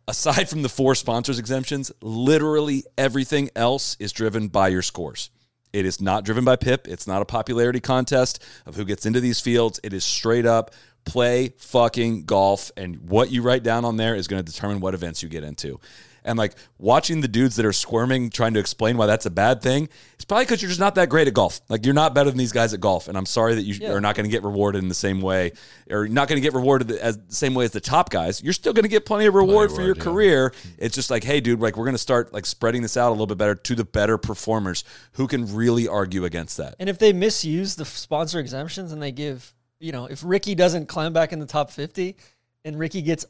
aside 0.09 0.49
from 0.49 0.63
the 0.63 0.69
four 0.69 0.95
sponsors 0.95 1.39
exemptions, 1.39 1.93
literally 2.01 2.85
everything 2.97 3.51
else 3.57 3.97
is 3.99 4.13
driven 4.13 4.49
by 4.49 4.69
your 4.69 4.83
scores. 4.83 5.31
It 5.73 5.85
is 5.85 6.01
not 6.01 6.25
driven 6.25 6.45
by 6.45 6.57
PIP. 6.57 6.89
It's 6.89 7.07
not 7.07 7.21
a 7.23 7.25
popularity 7.25 7.81
contest 7.81 8.43
of 8.65 8.77
who 8.77 8.85
gets 8.85 9.05
into 9.05 9.21
these 9.21 9.41
fields. 9.41 9.81
It 9.83 9.93
is 9.93 10.05
straight 10.05 10.47
up 10.47 10.71
play 11.05 11.51
fucking 11.57 12.25
golf 12.25 12.71
and 12.77 13.09
what 13.09 13.31
you 13.31 13.41
write 13.41 13.63
down 13.63 13.85
on 13.85 13.97
there 13.97 14.15
is 14.15 14.27
going 14.27 14.45
to 14.45 14.53
determine 14.53 14.81
what 14.81 14.93
events 14.93 15.23
you 15.23 15.29
get 15.29 15.45
into. 15.45 15.81
And 16.27 16.37
like 16.37 16.55
watching 16.77 17.23
the 17.23 17.29
dudes 17.29 17.57
that 17.57 17.65
are 17.65 17.73
squirming 17.73 18.29
trying 18.29 18.53
to 18.55 18.61
explain 18.61 18.99
why 18.99 19.07
that's 19.07 19.25
a 19.25 19.31
bad 19.31 19.63
thing, 19.63 19.89
it's 20.15 20.25
probably 20.25 20.45
because 20.45 20.61
you're 20.61 20.69
just 20.69 20.81
not 20.81 20.97
that 20.97 21.09
great 21.09 21.29
at 21.29 21.35
golf. 21.35 21.61
Like 21.69 21.87
you're 21.87 21.95
not 21.95 22.15
better 22.15 22.29
than 22.31 22.37
these 22.39 22.53
guys 22.53 22.75
at 22.75 22.81
golf. 22.81 23.09
And 23.09 23.17
I'm 23.17 23.25
sorry 23.27 23.55
that 23.55 23.63
you 23.63 23.75
Yeah. 23.81 23.93
are 23.93 24.01
not 24.01 24.17
going 24.17 24.25
to 24.29 24.31
get 24.31 24.43
rewarded 24.43 24.83
in 24.83 24.89
the 24.89 24.95
same 24.95 25.21
way, 25.21 25.53
or 25.91 26.09
not 26.09 26.29
going 26.29 26.37
to 26.37 26.43
get 26.43 26.53
rewarded 26.53 26.91
as 26.91 27.17
the 27.17 27.35
same 27.35 27.55
way 27.55 27.65
as 27.65 27.71
the 27.71 27.81
top 27.81 28.11
guys. 28.11 28.43
You're 28.43 28.53
still 28.53 28.73
going 28.73 28.83
to 28.83 28.89
get 28.89 29.07
plenty 29.07 29.27
of 29.27 29.35
reward 29.35 29.71
for 29.71 29.83
your 29.83 29.95
reward, 29.95 29.97
yeah. 29.99 30.03
career. 30.03 30.55
It's 30.79 30.95
just 30.95 31.11
like, 31.11 31.23
hey, 31.25 31.41
dude, 31.41 31.61
like 31.61 31.77
we're 31.77 31.85
going 31.85 31.95
to 31.95 31.99
start 31.99 32.33
like 32.35 32.45
spreading 32.45 32.83
this 32.83 32.97
out 32.97 33.09
a 33.09 33.13
little 33.13 33.27
bit 33.27 33.39
better 33.39 33.55
to 33.55 33.75
the 33.75 33.85
better 33.85 34.19
performers 34.19 34.83
who 35.13 35.27
can 35.29 35.55
really 35.55 35.87
argue 35.87 36.25
against 36.25 36.57
that. 36.57 36.75
And 36.81 36.89
if 36.89 36.99
they 36.99 37.13
misuse 37.13 37.77
the 37.77 37.85
sponsor 37.85 38.41
exemptions 38.41 38.91
and 38.93 39.01
they 39.01 39.13
give, 39.13 39.55
you 39.79 39.93
know, 39.93 40.07
if 40.07 40.23
Ricky 40.25 40.55
doesn't 40.57 40.87
climb 40.87 41.13
back 41.13 41.33
in 41.33 41.39
the 41.39 41.47
top 41.47 41.71
50 41.71 42.17
and 42.65 42.79
Ricky 42.79 43.01
gets 43.03 43.25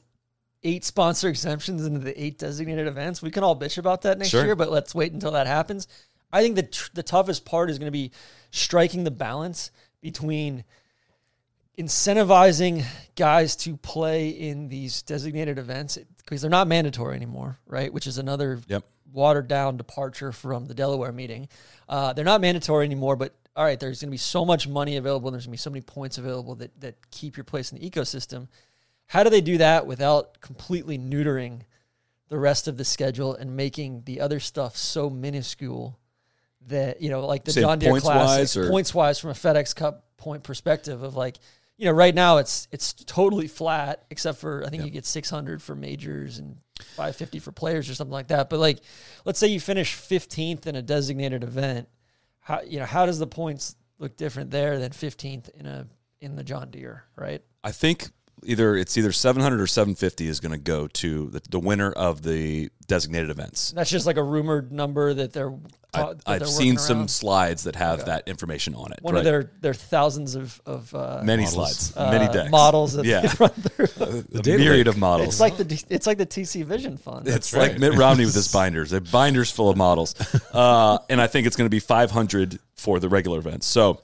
eight 0.66 0.84
sponsor 0.84 1.28
exemptions 1.34 1.84
into 1.86 2.00
the 2.00 2.20
eight 2.22 2.38
designated 2.38 2.86
events, 2.86 3.22
we 3.22 3.30
can 3.30 3.42
all 3.44 3.58
bitch 3.58 3.78
about 3.78 4.02
that 4.02 4.18
next 4.18 4.30
Sure. 4.30 4.44
year, 4.44 4.56
but 4.56 4.70
let's 4.70 4.94
wait 4.94 5.12
until 5.12 5.32
that 5.32 5.46
happens. 5.46 5.86
I 6.32 6.42
think 6.42 6.56
the, 6.56 6.64
tr- 6.64 6.90
the 6.94 7.02
toughest 7.02 7.44
part 7.44 7.70
is 7.70 7.78
going 7.78 7.86
to 7.86 7.92
be 7.92 8.10
striking 8.50 9.04
the 9.04 9.10
balance 9.10 9.70
between 10.02 10.64
incentivizing 11.78 12.84
guys 13.16 13.54
to 13.56 13.76
play 13.76 14.28
in 14.30 14.68
these 14.68 15.02
designated 15.02 15.58
events 15.58 15.98
because 16.18 16.40
they're 16.40 16.50
not 16.50 16.66
mandatory 16.68 17.14
anymore, 17.16 17.58
right? 17.66 17.92
Which 17.92 18.06
is 18.06 18.18
another 18.18 18.60
Yep. 18.66 18.84
watered 19.12 19.48
down 19.48 19.76
departure 19.76 20.32
from 20.32 20.66
the 20.66 20.74
Delaware 20.74 21.12
meeting. 21.12 21.48
Uh, 21.88 22.12
they're 22.12 22.24
not 22.24 22.40
mandatory 22.40 22.84
anymore, 22.86 23.16
but 23.16 23.34
all 23.54 23.64
right, 23.64 23.78
there's 23.78 24.00
going 24.00 24.08
to 24.08 24.12
be 24.12 24.16
so 24.18 24.44
much 24.44 24.66
money 24.68 24.96
available. 24.96 25.28
And 25.28 25.34
There's 25.34 25.46
going 25.46 25.52
to 25.52 25.58
be 25.58 25.62
so 25.62 25.70
many 25.70 25.80
points 25.82 26.18
available 26.18 26.54
that 26.56 26.78
that 26.80 27.10
keep 27.10 27.36
your 27.36 27.44
place 27.44 27.72
in 27.72 27.78
the 27.78 27.90
ecosystem. 27.90 28.48
How 29.06 29.22
do 29.22 29.30
they 29.30 29.40
do 29.40 29.58
that 29.58 29.86
without 29.86 30.40
completely 30.40 30.98
neutering 30.98 31.62
the 32.28 32.38
rest 32.38 32.66
of 32.66 32.76
the 32.76 32.84
schedule 32.84 33.34
and 33.34 33.56
making 33.56 34.02
the 34.04 34.20
other 34.20 34.40
stuff 34.40 34.76
so 34.76 35.08
minuscule 35.08 35.98
that 36.66 37.00
you 37.00 37.10
know, 37.10 37.24
like 37.24 37.44
the 37.44 37.52
Say 37.52 37.60
John 37.60 37.78
Deere 37.78 37.90
points 37.90 38.04
Classic, 38.04 38.38
wise 38.38 38.56
or- 38.56 38.68
points 38.70 38.94
wise 38.94 39.18
from 39.18 39.30
a 39.30 39.34
FedEx 39.34 39.74
Cup 39.74 40.04
point 40.16 40.42
perspective 40.42 41.02
of 41.02 41.14
like, 41.14 41.36
you 41.76 41.84
know, 41.84 41.92
right 41.92 42.14
now 42.14 42.38
it's 42.38 42.66
it's 42.72 42.92
totally 42.92 43.46
flat 43.46 44.04
except 44.10 44.38
for 44.38 44.64
I 44.66 44.70
think 44.70 44.84
you 44.84 44.90
get 44.90 45.06
600 45.06 45.62
for 45.62 45.76
majors 45.76 46.38
and 46.38 46.56
550 46.80 47.38
for 47.38 47.52
players 47.52 47.88
or 47.88 47.94
something 47.94 48.12
like 48.12 48.28
that. 48.28 48.50
But 48.50 48.58
like, 48.58 48.80
let's 49.24 49.38
say 49.38 49.46
you 49.46 49.60
finish 49.60 49.94
15th 49.94 50.66
in 50.66 50.74
a 50.74 50.82
designated 50.82 51.44
event, 51.44 51.88
how 52.40 52.62
you 52.62 52.80
know 52.80 52.86
how 52.86 53.06
does 53.06 53.18
the 53.18 53.26
points 53.26 53.76
look 53.98 54.16
different 54.16 54.50
there 54.50 54.78
than 54.78 54.90
15th 54.90 55.48
in 55.50 55.66
a 55.66 55.86
in 56.20 56.34
the 56.34 56.42
John 56.42 56.70
Deere, 56.70 57.04
right? 57.14 57.42
I 57.62 57.70
think 57.70 58.08
either 58.46 58.76
it's 58.76 58.96
either 58.96 59.12
700 59.12 59.60
or 59.60 59.66
750 59.66 60.28
is 60.28 60.40
going 60.40 60.52
to 60.52 60.58
go 60.58 60.86
to 60.88 61.28
the, 61.28 61.42
the 61.50 61.60
winner 61.60 61.92
of 61.92 62.22
the 62.22 62.70
designated 62.86 63.30
events. 63.30 63.72
That's 63.72 63.90
just 63.90 64.06
like 64.06 64.16
a 64.16 64.22
rumored 64.22 64.72
number 64.72 65.12
that 65.12 65.32
they're. 65.32 65.52
I, 65.94 66.02
that 66.02 66.22
I've 66.26 66.38
they're 66.40 66.48
seen 66.48 66.74
working 66.74 66.78
some 66.78 67.08
slides 67.08 67.64
that 67.64 67.76
have 67.76 68.04
that 68.04 68.28
information 68.28 68.74
on 68.74 68.92
it. 68.92 68.98
one 69.00 69.14
right? 69.14 69.20
of 69.20 69.24
their 69.24 69.50
their 69.60 69.72
thousands 69.74 70.34
of 70.34 70.60
of 70.66 70.94
uh, 70.94 71.22
many 71.24 71.44
models. 71.44 71.54
slides, 71.54 71.96
uh, 71.96 72.10
many 72.10 72.32
decks, 72.32 72.50
models 72.50 72.92
that 72.94 73.04
yeah, 73.06 73.20
they 73.22 73.34
run 73.38 73.50
through. 73.50 74.24
a 74.54 74.58
myriad 74.58 74.88
of 74.88 74.98
models. 74.98 75.28
It's 75.28 75.40
like 75.40 75.56
the 75.56 75.84
it's 75.88 76.06
like 76.06 76.18
the 76.18 76.26
TC 76.26 76.64
Vision 76.64 76.98
Fund. 76.98 77.26
It's 77.28 77.54
like 77.54 77.78
Mitt 77.78 77.94
Romney 77.94 78.26
with 78.26 78.34
his 78.34 78.48
binders. 78.52 78.90
They're 78.90 79.00
binders 79.00 79.50
full 79.50 79.70
of 79.70 79.76
models. 79.76 80.14
Uh, 80.52 80.98
and 81.08 81.20
I 81.20 81.28
think 81.28 81.46
it's 81.46 81.56
going 81.56 81.66
to 81.66 81.74
be 81.74 81.80
500 81.80 82.58
for 82.74 83.00
the 83.00 83.08
regular 83.08 83.38
events. 83.38 83.66
So 83.66 84.02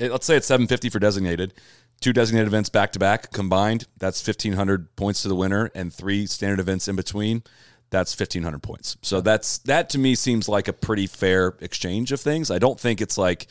it, 0.00 0.10
let's 0.10 0.26
say 0.26 0.36
it's 0.36 0.46
750 0.46 0.88
for 0.88 0.98
designated. 0.98 1.52
Two 2.00 2.12
designated 2.12 2.46
events 2.48 2.70
back 2.70 2.92
to 2.92 2.98
back 2.98 3.30
combined, 3.30 3.86
that's 3.98 4.26
1,500 4.26 4.96
points 4.96 5.22
to 5.22 5.28
the 5.28 5.34
winner, 5.34 5.70
and 5.74 5.92
three 5.92 6.26
standard 6.26 6.58
events 6.58 6.88
in 6.88 6.96
between, 6.96 7.42
that's 7.90 8.18
1,500 8.18 8.62
points. 8.62 8.96
So 9.02 9.20
that's 9.20 9.58
that 9.58 9.90
to 9.90 9.98
me 9.98 10.14
seems 10.14 10.48
like 10.48 10.68
a 10.68 10.72
pretty 10.72 11.06
fair 11.06 11.54
exchange 11.60 12.12
of 12.12 12.20
things. 12.20 12.50
I 12.50 12.58
don't 12.58 12.80
think 12.80 13.02
it's 13.02 13.18
like, 13.18 13.48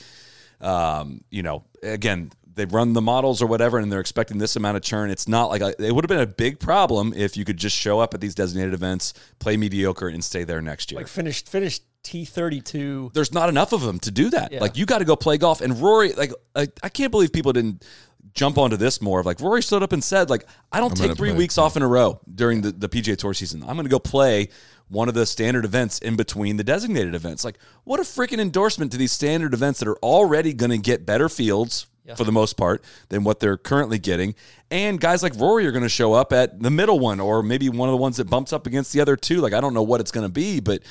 um, 0.62 1.24
you 1.30 1.44
know, 1.44 1.64
again, 1.84 2.32
they 2.56 2.66
run 2.66 2.94
the 2.94 3.02
models 3.02 3.42
or 3.42 3.48
whatever, 3.48 3.78
and 3.78 3.92
they're 3.92 4.00
expecting 4.00 4.38
this 4.38 4.56
amount 4.56 4.78
of 4.78 4.84
churn. 4.84 5.10
It's 5.10 5.28
not 5.28 5.50
like 5.50 5.62
a, 5.62 5.74
it 5.82 5.94
would 5.94 6.04
have 6.04 6.10
been 6.10 6.20
a 6.20 6.28
big 6.28 6.60
problem 6.60 7.14
if 7.16 7.38
you 7.38 7.46
could 7.46 7.58
just 7.58 7.76
show 7.76 8.00
up 8.00 8.14
at 8.14 8.22
these 8.22 8.36
designated 8.36 8.74
events, 8.74 9.14
play 9.40 9.58
mediocre, 9.58 10.08
and 10.08 10.24
stay 10.24 10.44
there 10.44 10.62
next 10.62 10.92
year. 10.92 11.00
like 11.00 11.08
finished 11.08 11.48
finished 11.48 11.84
T 12.04 12.26
thirty 12.26 12.62
two. 12.62 13.12
There's 13.14 13.34
not 13.34 13.50
enough 13.50 13.74
of 13.74 13.82
them 13.82 14.00
to 14.00 14.12
do 14.12 14.30
that. 14.32 14.52
Yeah. 14.52 14.60
Like 14.62 14.78
you 14.78 14.86
got 14.86 15.00
to 15.00 15.06
go 15.06 15.16
play 15.16 15.38
golf. 15.38 15.62
And 15.62 15.82
Rory, 15.82 16.14
like 16.14 16.34
I, 16.56 16.68
I 16.84 16.90
can't 16.90 17.12
believe 17.12 17.32
people 17.32 17.54
didn't 17.54 17.86
jump 18.34 18.58
onto 18.58 18.78
this 18.78 19.02
more. 19.02 19.20
Of 19.20 19.26
like 19.26 19.40
Rory 19.40 19.62
stood 19.62 19.84
up 19.84 19.92
and 19.94 20.04
said, 20.04 20.30
like 20.30 20.46
I 20.72 20.80
don't 20.80 20.92
take 20.92 21.08
gonna 21.08 21.16
three 21.16 21.30
play. 21.30 21.38
weeks 21.38 21.58
off 21.58 21.76
in 21.76 21.84
a 21.84 21.88
row 21.88 22.20
during 22.34 22.62
the, 22.62 22.72
the 22.72 22.90
PGA 22.90 23.18
Tour 23.18 23.34
season. 23.34 23.62
I'm 23.64 23.76
going 23.76 23.84
to 23.84 23.90
go 23.90 24.00
play 24.00 24.50
one 24.88 25.08
of 25.08 25.14
the 25.14 25.26
standard 25.26 25.66
events 25.66 26.00
in 26.00 26.16
between 26.16 26.58
the 26.58 26.64
designated 26.64 27.16
events. 27.16 27.44
Like 27.44 27.60
what 27.84 28.00
a 28.00 28.04
freaking 28.04 28.40
endorsement 28.40 28.92
to 28.92 28.98
these 28.98 29.12
standard 29.12 29.54
events 29.54 29.80
that 29.80 29.88
are 29.88 29.98
already 29.98 30.54
going 30.54 30.72
to 30.72 30.78
get 30.78 31.06
better 31.06 31.30
fields 31.30 31.88
for 32.16 32.24
the 32.24 32.32
most 32.32 32.54
part 32.58 32.84
than 33.10 33.24
what 33.24 33.40
they're 33.40 33.58
currently 33.58 34.00
getting. 34.00 34.34
And 34.72 35.00
guys 35.00 35.22
like 35.22 35.36
Rory 35.36 35.68
are 35.68 35.72
going 35.72 35.84
to 35.84 35.90
show 35.90 36.14
up 36.14 36.34
at 36.34 36.60
the 36.60 36.72
middle 36.72 37.00
one 37.00 37.20
or 37.20 37.44
maybe 37.44 37.70
one 37.70 37.88
of 37.88 37.94
the 37.94 37.98
ones 37.98 38.18
that 38.18 38.28
bumps 38.28 38.52
up 38.52 38.66
against 38.66 38.94
the 38.94 39.02
other 39.02 39.16
two. 39.16 39.42
Like 39.42 39.54
I 39.54 39.62
don't 39.62 39.76
know 39.76 39.84
what 39.84 40.02
it's 40.02 40.12
going 40.12 40.26
to 40.26 40.32
be, 40.32 40.60
but 40.60 40.82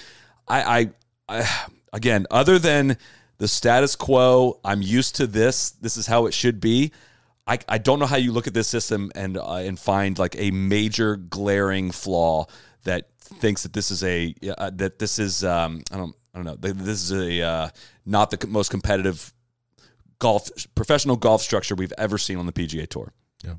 I, 0.47 0.91
I, 1.29 1.41
I 1.41 1.67
again, 1.93 2.27
other 2.31 2.59
than 2.59 2.97
the 3.39 3.49
status 3.49 3.97
quo, 3.97 4.61
I'm 4.65 4.83
used 4.83 5.17
to 5.17 5.27
this. 5.27 5.71
This 5.71 5.97
is 5.97 6.07
how 6.07 6.27
it 6.27 6.35
should 6.35 6.61
be. 6.61 6.93
I, 7.49 7.59
I 7.69 7.79
don't 7.79 7.99
know 7.99 8.07
how 8.07 8.17
you 8.17 8.31
look 8.33 8.47
at 8.47 8.55
this 8.55 8.69
system 8.69 9.11
and 9.15 9.39
uh, 9.39 9.55
and 9.55 9.79
find 9.79 10.19
like 10.19 10.37
a 10.39 10.51
major 10.51 11.17
glaring 11.17 11.91
flaw 11.91 12.47
that 12.85 13.09
thinks 13.19 13.63
that 13.63 13.73
this 13.73 13.91
is 13.91 14.05
a 14.05 14.35
uh, 14.57 14.71
that 14.75 14.99
this 14.99 15.19
is 15.19 15.43
um, 15.45 15.83
I 15.91 15.97
don't 15.97 16.15
I 16.35 16.39
don't 16.43 16.45
know 16.45 16.57
this 16.57 17.11
is 17.11 17.13
a 17.13 17.43
uh, 17.43 17.69
not 18.05 18.31
the 18.31 18.47
most 18.47 18.71
competitive 18.71 19.33
golf 20.19 20.51
professional 20.75 21.17
golf 21.17 21.43
structure 21.43 21.75
we've 21.75 21.93
ever 21.97 22.19
seen 22.19 22.37
on 22.39 22.47
the 22.47 22.53
PGA 22.53 22.87
Tour. 22.87 23.13
Yeah. 23.45 23.55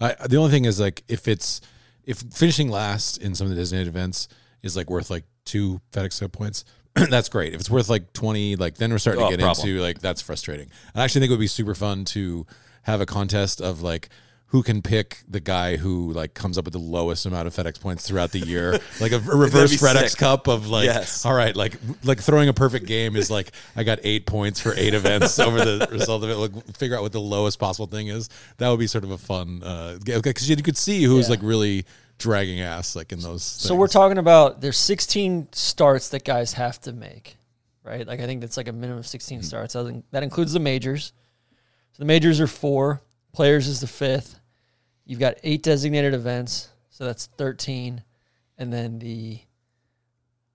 I, 0.00 0.14
the 0.28 0.36
only 0.36 0.50
thing 0.50 0.64
is 0.64 0.78
like 0.78 1.02
if 1.08 1.26
it's 1.28 1.60
if 2.04 2.18
finishing 2.32 2.68
last 2.70 3.18
in 3.18 3.34
some 3.34 3.46
of 3.46 3.50
the 3.50 3.56
designated 3.56 3.88
events 3.88 4.28
is 4.62 4.76
like 4.76 4.90
worth 4.90 5.10
like 5.10 5.24
two 5.44 5.80
FedEx 5.92 6.20
Cup 6.20 6.32
points, 6.32 6.64
that's 6.94 7.28
great. 7.28 7.54
If 7.54 7.60
it's 7.60 7.70
worth 7.70 7.88
like 7.88 8.12
twenty, 8.12 8.54
like 8.56 8.76
then 8.76 8.90
we're 8.92 8.98
starting 8.98 9.22
Oh, 9.24 9.30
to 9.30 9.36
get 9.36 9.42
problem. 9.42 9.68
into 9.68 9.80
like 9.82 9.98
that's 10.00 10.22
frustrating. 10.22 10.68
I 10.94 11.02
actually 11.02 11.22
think 11.22 11.30
it 11.30 11.34
would 11.34 11.40
be 11.40 11.46
super 11.48 11.74
fun 11.74 12.04
to 12.06 12.46
have 12.84 13.00
a 13.00 13.06
contest 13.06 13.60
of 13.60 13.82
like 13.82 14.08
who 14.48 14.62
can 14.62 14.82
pick 14.82 15.24
the 15.28 15.40
guy 15.40 15.76
who 15.76 16.12
like 16.12 16.32
comes 16.34 16.56
up 16.56 16.64
with 16.64 16.72
the 16.74 16.78
lowest 16.78 17.26
amount 17.26 17.48
of 17.48 17.52
FedEx 17.54 17.80
points 17.80 18.06
throughout 18.06 18.30
the 18.30 18.38
year, 18.38 18.78
like 19.00 19.10
a, 19.10 19.16
a 19.16 19.36
reverse 19.36 19.74
FedEx 19.82 20.10
sick. 20.10 20.18
Cup 20.18 20.46
of 20.46 20.68
like, 20.68 20.84
Yes. 20.84 21.26
all 21.26 21.34
right, 21.34 21.56
like 21.56 21.74
like 22.04 22.20
throwing 22.20 22.48
a 22.48 22.52
perfect 22.52 22.86
game 22.86 23.16
is 23.16 23.32
like 23.32 23.50
I 23.74 23.82
got 23.82 23.98
eight 24.04 24.26
points 24.26 24.60
for 24.60 24.72
eight 24.76 24.94
events 24.94 25.38
over 25.40 25.58
the 25.58 25.88
result 25.90 26.22
of 26.22 26.30
it. 26.30 26.36
Like 26.36 26.76
figure 26.76 26.96
out 26.96 27.02
what 27.02 27.10
the 27.10 27.20
lowest 27.20 27.58
possible 27.58 27.86
thing 27.88 28.06
is. 28.08 28.28
That 28.58 28.68
would 28.68 28.78
be 28.78 28.86
sort 28.86 29.02
of 29.02 29.10
a 29.10 29.18
fun 29.18 29.62
uh 29.64 29.98
because 30.04 30.48
you 30.48 30.54
could 30.56 30.76
see 30.76 31.02
who's 31.02 31.26
Yeah. 31.26 31.30
like 31.30 31.40
really 31.42 31.84
dragging 32.18 32.60
ass 32.60 32.94
like 32.94 33.10
in 33.10 33.18
those. 33.18 33.42
So 33.42 33.74
we're 33.74 33.88
talking 33.88 34.18
about 34.18 34.60
there's 34.60 34.78
16 34.78 35.48
starts 35.50 36.10
that 36.10 36.22
guys 36.24 36.52
have 36.52 36.80
to 36.82 36.92
make, 36.92 37.38
right? 37.82 38.06
Like 38.06 38.20
I 38.20 38.26
think 38.26 38.40
that's 38.40 38.56
like 38.56 38.68
a 38.68 38.72
minimum 38.72 38.98
of 39.00 39.06
16 39.08 39.38
Mm-hmm. 39.38 39.44
starts. 39.44 39.74
I 39.74 39.82
think 39.82 40.04
that 40.12 40.22
includes 40.22 40.52
the 40.52 40.60
majors. 40.60 41.12
So 41.94 42.02
the 42.02 42.06
majors 42.06 42.40
are 42.40 42.48
four. 42.48 43.02
Players 43.32 43.68
is 43.68 43.80
the 43.80 43.86
fifth. 43.86 44.40
You've 45.06 45.20
got 45.20 45.36
eight 45.44 45.62
designated 45.62 46.12
events, 46.12 46.68
so 46.90 47.04
that's 47.04 47.26
13, 47.26 48.02
and 48.58 48.72
then 48.72 48.98
the 48.98 49.38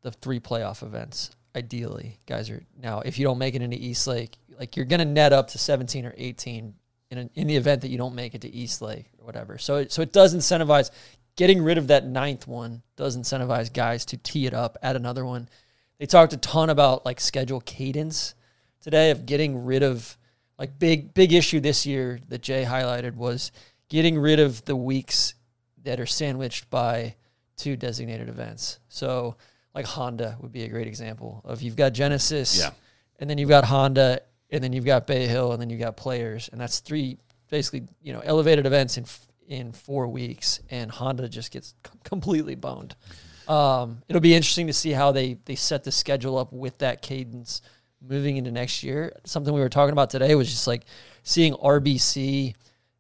the 0.02 0.12
three 0.12 0.40
playoff 0.42 0.84
events. 0.84 1.32
Ideally, 1.56 2.20
guys 2.26 2.50
are 2.50 2.62
now 2.78 3.00
if 3.00 3.18
you 3.18 3.24
don't 3.24 3.38
make 3.38 3.56
it 3.56 3.62
into 3.62 3.78
East 3.78 4.06
Lake, 4.06 4.38
like 4.60 4.76
you're 4.76 4.86
gonna 4.86 5.06
net 5.06 5.32
up 5.32 5.48
to 5.52 5.58
17 5.58 6.06
or 6.06 6.14
18 6.18 6.74
in 7.10 7.30
in 7.36 7.48
the 7.48 7.56
event 7.56 7.82
that 7.82 7.90
you 7.90 7.98
don't 7.98 8.16
make 8.16 8.36
it 8.36 8.42
to 8.42 8.54
East 8.54 8.82
Lake 8.82 9.06
or 9.18 9.26
whatever. 9.26 9.58
So 9.58 9.78
it, 9.78 9.94
so 9.94 10.02
it 10.02 10.12
does 10.12 10.36
incentivize 10.36 10.92
getting 11.38 11.62
rid 11.64 11.78
of 11.78 11.88
that 11.88 12.06
ninth 12.06 12.48
one. 12.48 12.82
Does 12.98 13.18
incentivize 13.18 13.72
guys 13.72 14.04
to 14.06 14.18
tee 14.18 14.46
it 14.46 14.54
up 14.54 14.78
at 14.84 14.98
another 14.98 15.24
one. 15.24 15.48
They 16.00 16.06
talked 16.06 16.34
a 16.34 16.38
ton 16.38 16.70
about 16.70 17.06
like 17.06 17.22
schedule 17.22 17.62
cadence 17.62 18.36
today 18.82 19.12
of 19.12 19.26
getting 19.26 19.64
rid 19.64 19.84
of 19.84 20.18
like 20.60 20.78
big 20.78 21.14
big 21.16 21.34
issue 21.34 21.60
this 21.60 21.86
year 21.86 22.20
that 22.28 22.42
Jay 22.44 22.64
highlighted 22.66 23.16
was 23.16 23.52
getting 23.90 24.20
rid 24.20 24.40
of 24.40 24.64
the 24.66 24.76
weeks 24.76 25.34
that 25.84 26.00
are 26.00 26.06
sandwiched 26.06 26.70
by 26.70 27.16
two 27.58 27.76
designated 27.76 28.30
events. 28.30 28.80
So 28.90 29.36
like 29.74 29.86
Honda 29.86 30.38
would 30.42 30.52
be 30.52 30.64
a 30.64 30.68
great 30.68 30.88
example 30.88 31.42
of 31.46 31.62
you've 31.62 31.76
got 31.76 31.94
Genesis, 31.94 32.60
Yeah. 32.60 32.72
and 33.20 33.30
then 33.30 33.38
you've 33.38 33.50
got 33.50 33.66
Honda, 33.66 34.22
and 34.52 34.64
then 34.64 34.74
you've 34.74 34.86
got 34.86 35.08
Bay 35.08 35.26
Hill, 35.28 35.52
and 35.54 35.62
then 35.62 35.70
you've 35.70 35.80
got 35.80 35.96
players, 35.98 36.50
and 36.52 36.60
that's 36.62 36.80
three 36.80 37.18
basically 37.50 37.88
you 38.04 38.14
know 38.14 38.20
elevated 38.20 38.66
events 38.66 38.98
in 38.98 39.06
in 39.48 39.72
four 39.72 40.08
weeks, 40.08 40.60
and 40.70 40.92
Honda 40.92 41.28
just 41.30 41.52
gets 41.52 41.74
completely 42.04 42.54
boned. 42.56 42.96
Um, 43.48 44.04
it'll 44.08 44.22
be 44.22 44.36
interesting 44.36 44.68
to 44.68 44.74
see 44.74 44.92
how 44.92 45.12
they 45.12 45.38
they 45.46 45.56
set 45.56 45.84
the 45.84 45.92
schedule 45.92 46.38
up 46.38 46.54
with 46.54 46.78
that 46.80 47.02
cadence 47.02 47.62
moving 48.02 48.38
into 48.38 48.52
next 48.52 48.84
year. 48.84 49.14
Something 49.26 49.54
we 49.54 49.60
were 49.60 49.70
talking 49.70 49.94
about 49.94 50.10
today 50.10 50.36
was 50.36 50.50
just 50.50 50.68
like 50.68 50.84
seeing 51.24 51.54
RBC 51.54 52.56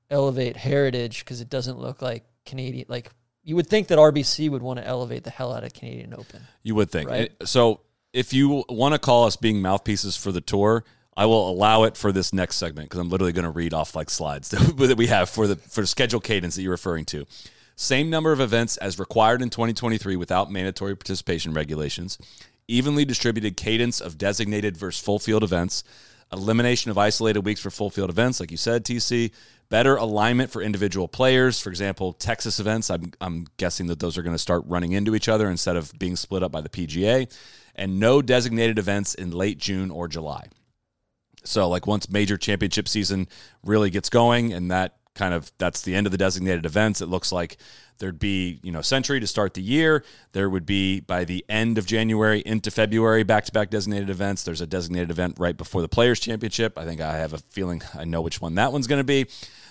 elevate 0.09 0.57
Heritage 0.57 1.19
because 1.19 1.41
it 1.41 1.49
doesn't 1.49 1.79
look 1.79 2.01
like 2.01 2.23
Canadian. 2.45 2.85
Like 2.89 3.11
you 3.43 3.55
would 3.55 3.67
think 3.67 3.87
that 3.87 3.97
RBC 3.97 4.49
would 4.49 4.61
want 4.61 4.79
to 4.79 4.85
elevate 4.85 5.23
the 5.23 5.29
hell 5.29 5.53
out 5.53 5.63
of 5.63 5.73
Canadian 5.73 6.13
Open. 6.13 6.41
You 6.63 6.75
would 6.75 6.89
think. 6.89 7.09
Right. 7.09 7.31
So 7.45 7.81
if 8.13 8.33
you 8.33 8.63
want 8.69 8.93
to 8.93 8.99
call 8.99 9.25
us 9.25 9.35
being 9.35 9.61
mouthpieces 9.61 10.17
for 10.17 10.31
the 10.31 10.41
tour, 10.41 10.83
I 11.15 11.25
will 11.25 11.49
allow 11.49 11.83
it 11.83 11.97
for 11.97 12.11
this 12.11 12.33
next 12.33 12.55
segment 12.55 12.89
because 12.89 12.99
I'm 12.99 13.09
literally 13.09 13.33
going 13.33 13.43
to 13.43 13.51
read 13.51 13.73
off 13.73 13.95
like 13.95 14.09
slides 14.09 14.49
that 14.49 14.77
that 14.77 14.97
we 14.97 15.07
have 15.07 15.29
for 15.29 15.47
the 15.47 15.55
for 15.55 15.81
the 15.81 15.87
schedule 15.87 16.19
cadence 16.19 16.55
that 16.55 16.61
you're 16.61 16.71
referring 16.71 17.05
to. 17.05 17.25
Same 17.75 18.09
number 18.09 18.33
of 18.33 18.41
events 18.41 18.75
as 18.77 18.99
required 18.99 19.41
in 19.41 19.49
2023 19.49 20.17
without 20.17 20.51
mandatory 20.51 20.95
participation 20.97 21.53
regulations. 21.53 22.17
Evenly 22.69 23.03
distributed 23.03 23.57
cadence 23.57 23.99
of 23.99 24.19
designated 24.19 24.77
versus 24.77 25.03
full 25.03 25.17
field 25.17 25.43
events. 25.43 25.83
Elimination 26.31 26.91
of 26.91 26.99
isolated 26.99 27.39
weeks 27.39 27.59
for 27.59 27.71
full 27.71 27.89
field 27.89 28.11
events, 28.11 28.39
like 28.39 28.51
you 28.51 28.57
said, 28.57 28.85
TC. 28.85 29.31
Better 29.69 29.95
alignment 29.95 30.51
for 30.51 30.61
individual 30.61 31.07
players. 31.07 31.59
For 31.59 31.71
example, 31.71 32.13
Texas 32.13 32.59
events, 32.59 32.91
I'm, 32.91 33.11
I'm 33.19 33.47
guessing 33.57 33.87
that 33.87 33.99
those 33.99 34.19
are 34.19 34.21
going 34.21 34.35
to 34.35 34.39
start 34.39 34.61
running 34.67 34.91
into 34.91 35.15
each 35.15 35.27
other 35.27 35.49
instead 35.49 35.77
of 35.77 35.91
being 35.97 36.15
split 36.15 36.43
up 36.43 36.51
by 36.51 36.61
the 36.61 36.69
PGA. 36.69 37.35
And 37.73 37.99
no 37.99 38.21
designated 38.21 38.77
events 38.77 39.15
in 39.15 39.31
late 39.31 39.57
June 39.57 39.89
or 39.89 40.07
July. 40.07 40.49
So 41.43 41.67
like 41.69 41.87
once 41.87 42.07
major 42.07 42.37
championship 42.37 42.87
season 42.87 43.27
really 43.63 43.89
gets 43.89 44.09
going 44.09 44.53
and 44.53 44.69
that 44.69 44.98
kind 45.19 45.33
of 45.33 45.51
that's 45.57 45.81
the 45.81 45.93
end 45.93 46.07
of 46.07 46.11
the 46.11 46.17
designated 46.17 46.65
events, 46.65 47.01
it 47.01 47.07
looks 47.07 47.31
like 47.31 47.57
there'd 47.99 48.17
be, 48.17 48.59
you 48.63 48.71
know, 48.71 48.81
Sentry 48.81 49.19
to 49.19 49.27
start 49.27 49.53
the 49.53 49.61
year. 49.61 50.05
There 50.31 50.49
would 50.49 50.65
be 50.65 51.01
by 51.01 51.25
the 51.25 51.45
end 51.49 51.77
of 51.77 51.85
January 51.85 52.41
into 52.45 52.71
February 52.71 53.23
back-to-back 53.23 53.69
designated 53.69 54.09
events. 54.09 54.43
There's 54.43 54.61
a 54.61 54.67
designated 54.67 55.11
event 55.11 55.35
right 55.37 55.57
before 55.57 55.81
the 55.81 55.89
Players 55.89 56.21
Championship. 56.21 56.77
I 56.77 56.85
think 56.85 57.01
I 57.01 57.17
have 57.17 57.33
a 57.33 57.39
feeling 57.49 57.81
I 57.93 58.05
know 58.05 58.21
which 58.21 58.41
one 58.41 58.55
that 58.55 58.71
one's 58.71 58.87
going 58.87 59.01
to 59.01 59.03
be. 59.03 59.27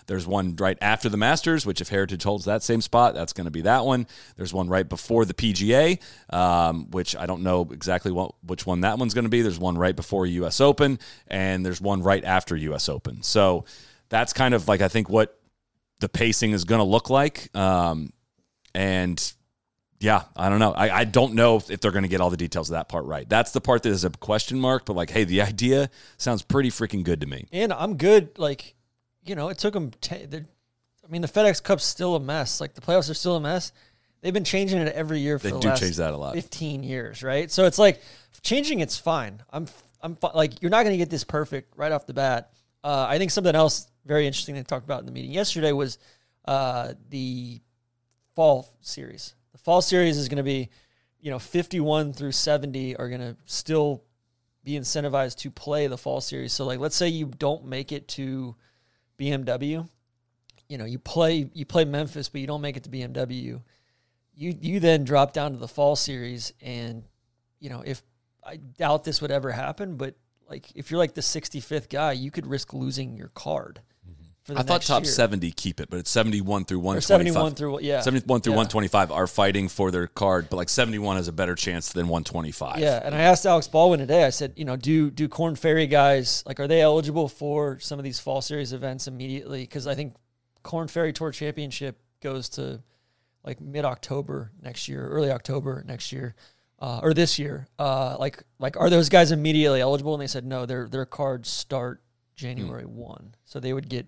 There's 0.07 0.27
one 0.27 0.57
right 0.57 0.79
after 0.81 1.09
the 1.09 1.17
Masters, 1.17 1.67
which 1.67 1.81
if 1.81 1.89
Heritage 1.89 2.23
holds 2.23 2.45
that 2.47 2.63
same 2.63 2.81
spot, 2.81 3.15
that's 3.15 3.33
going 3.35 3.47
to 3.47 3.51
be 3.51 3.63
that 3.63 3.85
one. 3.85 4.07
There's 4.37 4.55
one 4.55 4.69
right 4.69 4.89
before 4.89 5.25
the 5.25 5.35
PGA, 5.35 6.01
um, 6.33 6.91
which 6.91 7.17
I 7.17 7.27
don't 7.27 7.43
know 7.43 7.69
exactly 7.71 8.13
what, 8.13 8.35
which 8.43 8.67
one 8.67 8.83
that 8.83 8.99
one's 8.99 9.13
going 9.13 9.27
to 9.27 9.31
be. 9.31 9.43
There's 9.43 9.59
one 9.59 9.77
right 9.77 9.97
before 9.97 10.27
U.S. 10.27 10.61
Open, 10.61 10.99
and 11.27 11.65
there's 11.65 11.81
one 11.81 12.03
right 12.03 12.25
after 12.25 12.57
U.S. 12.57 12.89
Open. 12.89 13.23
So 13.23 13.67
that's 14.09 14.33
kind 14.33 14.55
of 14.55 14.67
like 14.69 14.81
I 14.81 14.89
think 14.89 15.09
what 15.11 15.38
the 16.01 16.09
pacing 16.09 16.53
is 16.53 16.65
going 16.65 16.79
to 16.81 16.85
look 16.85 17.11
like. 17.11 17.55
Um, 17.57 18.13
and 18.75 19.33
yeah, 20.01 20.25
I 20.37 20.49
don't 20.49 20.59
know. 20.61 20.73
I, 20.73 20.99
I 21.01 21.05
don't 21.05 21.35
know 21.35 21.57
if, 21.57 21.71
if 21.71 21.81
they're 21.81 21.91
going 21.91 22.05
to 22.05 22.09
get 22.09 22.21
all 22.21 22.31
the 22.31 22.37
details 22.37 22.71
of 22.71 22.75
that 22.75 22.89
part 22.89 23.05
right. 23.07 23.29
That's 23.29 23.51
the 23.51 23.61
part 23.61 23.83
that 23.83 23.91
is 23.91 24.05
a 24.05 24.11
question 24.11 24.61
mark. 24.61 24.87
But 24.87 24.95
like, 24.95 25.11
hey, 25.11 25.25
the 25.25 25.43
idea 25.43 25.91
sounds 26.17 26.43
pretty 26.43 26.71
freaking 26.71 27.03
good 27.03 27.21
to 27.21 27.27
me. 27.27 27.47
And 27.53 27.73
I'm 27.73 27.97
good. 27.97 28.39
Like, 28.39 28.75
you 29.25 29.35
know, 29.35 29.49
it 29.49 29.59
took 29.59 29.75
them. 29.75 29.91
T- 30.01 30.15
I 30.15 31.11
mean, 31.11 31.23
the 31.23 31.29
FedEx 31.29 31.63
Cup's 31.63 31.85
still 31.85 32.15
a 32.17 32.21
mess. 32.21 32.61
Like 32.61 32.75
the 32.75 32.81
playoffs 32.81 33.11
are 33.11 33.15
still 33.15 33.37
a 33.37 33.41
mess. 33.41 33.73
They've 34.21 34.35
been 34.35 34.45
changing 34.45 34.79
it 34.79 34.93
every 34.95 35.21
year 35.21 35.39
for 35.39 35.45
They 35.49 35.53
the 35.53 35.61
do 35.61 35.69
last 35.69 35.81
change 35.81 35.97
that 35.97 36.13
a 36.13 36.17
lot. 36.17 36.35
15 36.35 36.83
years, 36.83 37.23
right? 37.23 37.51
So 37.51 37.65
it's 37.65 37.79
like 37.79 38.01
changing 38.43 38.81
it's 38.81 38.99
fine. 38.99 39.43
I'm 39.51 39.67
I'm 40.03 40.17
like 40.35 40.61
you're 40.61 40.71
not 40.71 40.83
going 40.83 40.93
to 40.93 40.99
get 40.99 41.11
this 41.11 41.25
perfect 41.25 41.77
right 41.77 41.93
off 41.93 42.07
the 42.07 42.15
bat. 42.15 42.53
Uh, 42.85 43.07
I 43.09 43.19
think 43.19 43.31
something 43.31 43.55
else 43.55 43.91
very 44.07 44.27
interesting 44.27 44.55
they 44.55 44.63
talked 44.63 44.85
about 44.85 45.01
in 45.01 45.07
the 45.07 45.13
meeting 45.13 45.33
yesterday 45.33 45.73
was 45.73 45.99
uh, 46.47 46.95
the 47.11 47.61
fall 48.35 48.69
series. 48.81 49.35
The 49.53 49.59
fall 49.59 49.83
series 49.83 50.17
is 50.17 50.29
going 50.29 50.39
to 50.39 50.43
be, 50.43 50.71
you 51.21 51.31
know, 51.31 51.39
51 51.39 52.13
through 52.13 52.33
70 52.33 52.97
are 52.97 53.09
going 53.09 53.21
to 53.21 53.37
still 53.45 54.05
be 54.65 54.73
incentivized 54.73 55.37
to 55.39 55.51
play 55.51 55.87
the 55.87 55.99
fall 55.99 56.21
series. 56.21 56.53
So 56.53 56.65
like 56.65 56.79
let's 56.79 56.97
say 56.97 57.09
you 57.09 57.27
don't 57.27 57.67
make 57.67 57.93
it 57.93 58.09
to 58.09 58.55
BMW, 59.19 59.89
you 60.69 60.79
know, 60.79 60.85
you 60.85 60.99
play 60.99 61.51
you 61.53 61.65
play 61.65 61.85
Memphis 61.85 62.29
but 62.29 62.41
you 62.41 62.47
don't 62.47 62.61
make 62.61 62.77
it 62.77 62.85
to 62.85 62.91
BMW. 62.91 63.61
You 64.35 64.57
you 64.61 64.81
then 64.81 65.05
drop 65.05 65.33
down 65.33 65.53
to 65.53 65.59
the 65.59 65.69
fall 65.69 65.97
series 65.97 66.53
and 66.61 67.05
you 67.61 67.71
know, 67.71 67.83
if 67.85 68.03
I 68.45 68.57
doubt 68.57 69.05
this 69.05 69.21
would 69.21 69.31
ever 69.31 69.51
happen, 69.51 69.97
but 69.97 70.15
like 70.49 70.67
if 70.75 70.91
you're 70.91 70.99
like 70.99 71.15
the 71.15 71.21
65th 71.21 71.89
guy, 71.89 72.13
you 72.13 72.31
could 72.31 72.47
risk 72.47 72.73
losing 72.73 73.17
your 73.17 73.29
card. 73.29 73.81
Mm-hmm. 74.09 74.25
For 74.45 74.55
the 74.55 74.61
I 74.61 74.63
thought 74.63 74.83
top 74.83 75.05
year. 75.05 75.13
70 75.13 75.51
keep 75.53 75.81
it, 75.81 75.91
but 75.91 75.99
it's 75.99 76.11
71 76.11 76.65
through 76.65 76.79
or 76.79 76.83
125. 76.83 77.35
71 77.35 77.55
through 77.55 77.81
yeah. 77.83 78.01
71 78.01 78.41
through 78.41 78.53
Yeah. 78.53 78.57
125 78.57 79.13
are 79.13 79.27
fighting 79.27 79.69
for 79.69 79.91
their 79.91 80.07
card, 80.07 80.49
but 80.51 80.57
like 80.57 80.69
71 80.69 81.17
has 81.17 81.29
a 81.29 81.33
better 81.33 81.55
chance 81.55 81.93
than 81.93 82.09
125. 82.09 82.79
Yeah, 82.79 83.01
and 83.05 83.15
I 83.15 83.21
asked 83.21 83.45
Alex 83.45 83.69
Baldwin 83.69 84.01
today. 84.01 84.25
I 84.25 84.31
said, 84.31 84.55
you 84.57 84.65
know, 84.65 84.77
do 84.77 85.11
do 85.11 85.29
Korn 85.29 85.55
Ferry 85.55 85.87
guys 85.87 86.43
like 86.47 86.61
are 86.61 86.67
they 86.67 86.81
eligible 86.81 87.29
for 87.29 87.79
some 87.79 87.99
of 87.99 88.05
these 88.05 88.19
fall 88.19 88.41
series 88.41 88.73
events 88.73 89.07
immediately? 89.07 89.63
Because 89.63 89.87
I 89.87 89.95
think 89.95 90.15
Korn 90.63 90.89
Ferry 90.89 91.13
Tour 91.13 91.31
Championship 91.31 92.01
goes 92.21 92.49
to 92.51 92.83
like 93.45 93.61
mid 93.61 93.85
October 93.85 94.53
next 94.63 94.89
year, 94.89 95.07
early 95.09 95.31
October 95.31 95.85
next 95.87 96.13
year, 96.13 96.35
uh, 96.79 97.01
or 97.03 97.15
this 97.15 97.39
year. 97.39 97.67
Uh, 97.79 98.17
like 98.19 98.43
like 98.59 98.77
are 98.77 98.91
those 98.91 99.09
guys 99.09 99.33
immediately 99.33 99.81
eligible? 99.81 100.15
And 100.15 100.23
they 100.23 100.27
said 100.27 100.45
no. 100.45 100.67
Their 100.67 100.89
their 100.89 101.07
cards 101.07 101.49
start 101.49 102.03
January 102.37 102.87
one, 102.87 103.35
so 103.45 103.59
they 103.61 103.73
would 103.73 103.89
get 103.89 104.07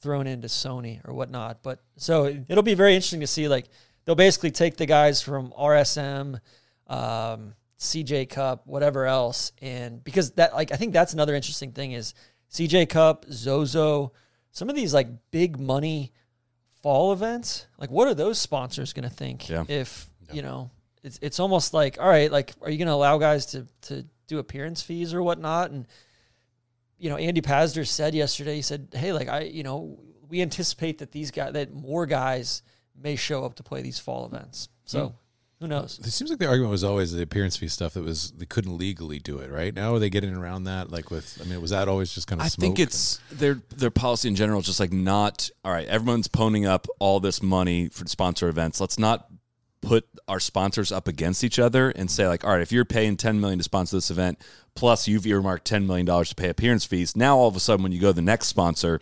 thrown 0.00 0.26
into 0.26 0.48
Sony 0.48 1.00
or 1.06 1.12
whatnot. 1.14 1.62
But 1.62 1.80
so 1.96 2.24
it'll 2.48 2.62
be 2.62 2.74
very 2.74 2.94
interesting 2.94 3.20
to 3.20 3.26
see. 3.26 3.48
Like 3.48 3.66
they'll 4.04 4.14
basically 4.14 4.50
take 4.50 4.76
the 4.76 4.86
guys 4.86 5.20
from 5.20 5.52
RSM, 5.58 6.40
um, 6.86 7.54
CJ 7.78 8.30
Cup, 8.30 8.66
whatever 8.66 9.06
else, 9.06 9.52
and 9.60 10.02
because 10.02 10.30
that 10.32 10.54
like 10.54 10.72
I 10.72 10.76
think 10.76 10.92
that's 10.92 11.12
another 11.12 11.34
interesting 11.34 11.72
thing 11.72 11.92
is 11.92 12.14
CJ 12.52 12.88
Cup, 12.88 13.26
Zozo, 13.30 14.12
some 14.52 14.70
of 14.70 14.76
these 14.76 14.94
like 14.94 15.08
big 15.30 15.58
money 15.58 16.12
fall 16.82 17.12
events. 17.12 17.66
Like 17.78 17.90
what 17.90 18.08
are 18.08 18.14
those 18.14 18.38
sponsors 18.38 18.92
going 18.92 19.08
to 19.08 19.14
think 19.14 19.48
Yeah. 19.48 19.64
if 19.68 20.08
you 20.32 20.42
know? 20.42 20.70
It's 21.02 21.18
it's 21.22 21.40
almost 21.40 21.74
like 21.74 21.98
all 22.00 22.08
right, 22.08 22.30
like 22.30 22.54
are 22.62 22.70
you 22.70 22.78
going 22.78 22.88
to 22.88 22.94
allow 22.94 23.18
guys 23.18 23.46
to 23.46 23.66
to 23.82 24.04
do 24.26 24.38
appearance 24.38 24.82
fees 24.82 25.14
or 25.14 25.22
whatnot 25.22 25.70
and 25.70 25.86
you 26.98 27.08
know, 27.08 27.16
Andy 27.16 27.40
Pazder 27.40 27.86
said 27.86 28.14
yesterday, 28.14 28.56
he 28.56 28.62
said, 28.62 28.88
Hey, 28.92 29.12
like 29.12 29.28
I, 29.28 29.42
you 29.42 29.62
know, 29.62 29.98
we 30.28 30.42
anticipate 30.42 30.98
that 30.98 31.12
these 31.12 31.30
guys 31.30 31.52
that 31.54 31.72
more 31.72 32.06
guys 32.06 32.62
may 33.00 33.16
show 33.16 33.44
up 33.44 33.54
to 33.54 33.62
play 33.62 33.82
these 33.82 33.98
fall 33.98 34.26
events. 34.26 34.68
So 34.84 35.08
hmm. 35.08 35.14
who 35.60 35.68
knows? 35.68 36.00
It 36.00 36.10
seems 36.10 36.28
like 36.28 36.40
the 36.40 36.48
argument 36.48 36.72
was 36.72 36.84
always 36.84 37.12
the 37.12 37.22
appearance 37.22 37.56
fee 37.56 37.68
stuff 37.68 37.94
that 37.94 38.04
was 38.04 38.32
they 38.32 38.46
couldn't 38.46 38.76
legally 38.76 39.20
do 39.20 39.38
it, 39.38 39.50
right? 39.50 39.72
Now 39.72 39.94
are 39.94 39.98
they 39.98 40.10
getting 40.10 40.34
around 40.34 40.64
that? 40.64 40.90
Like 40.90 41.10
with, 41.10 41.40
I 41.40 41.48
mean, 41.48 41.60
was 41.62 41.70
that 41.70 41.88
always 41.88 42.12
just 42.12 42.26
kind 42.26 42.40
of? 42.40 42.46
I 42.46 42.48
think 42.48 42.78
it's 42.78 43.20
their 43.30 43.60
their 43.76 43.92
policy 43.92 44.28
in 44.28 44.34
general 44.34 44.60
is 44.60 44.66
just 44.66 44.80
like 44.80 44.92
not 44.92 45.48
all 45.64 45.72
right. 45.72 45.86
Everyone's 45.86 46.28
poning 46.28 46.66
up 46.66 46.86
all 46.98 47.20
this 47.20 47.42
money 47.42 47.88
for 47.88 48.06
sponsor 48.06 48.48
events. 48.48 48.80
Let's 48.80 48.98
not 48.98 49.28
put 49.80 50.06
our 50.26 50.40
sponsors 50.40 50.90
up 50.90 51.08
against 51.08 51.44
each 51.44 51.58
other 51.58 51.90
and 51.90 52.10
say 52.10 52.26
like, 52.26 52.44
all 52.44 52.50
right, 52.50 52.60
if 52.60 52.72
you're 52.72 52.84
paying 52.84 53.16
ten 53.16 53.40
million 53.40 53.58
to 53.58 53.62
sponsor 53.62 53.96
this 53.96 54.10
event, 54.10 54.38
plus 54.74 55.08
you've 55.08 55.26
earmarked 55.26 55.64
ten 55.64 55.86
million 55.86 56.04
dollars 56.06 56.30
to 56.30 56.34
pay 56.34 56.48
appearance 56.48 56.84
fees. 56.84 57.16
Now 57.16 57.38
all 57.38 57.48
of 57.48 57.56
a 57.56 57.60
sudden, 57.60 57.82
when 57.82 57.92
you 57.92 58.00
go 58.00 58.08
to 58.08 58.12
the 58.12 58.22
next 58.22 58.48
sponsor, 58.48 59.00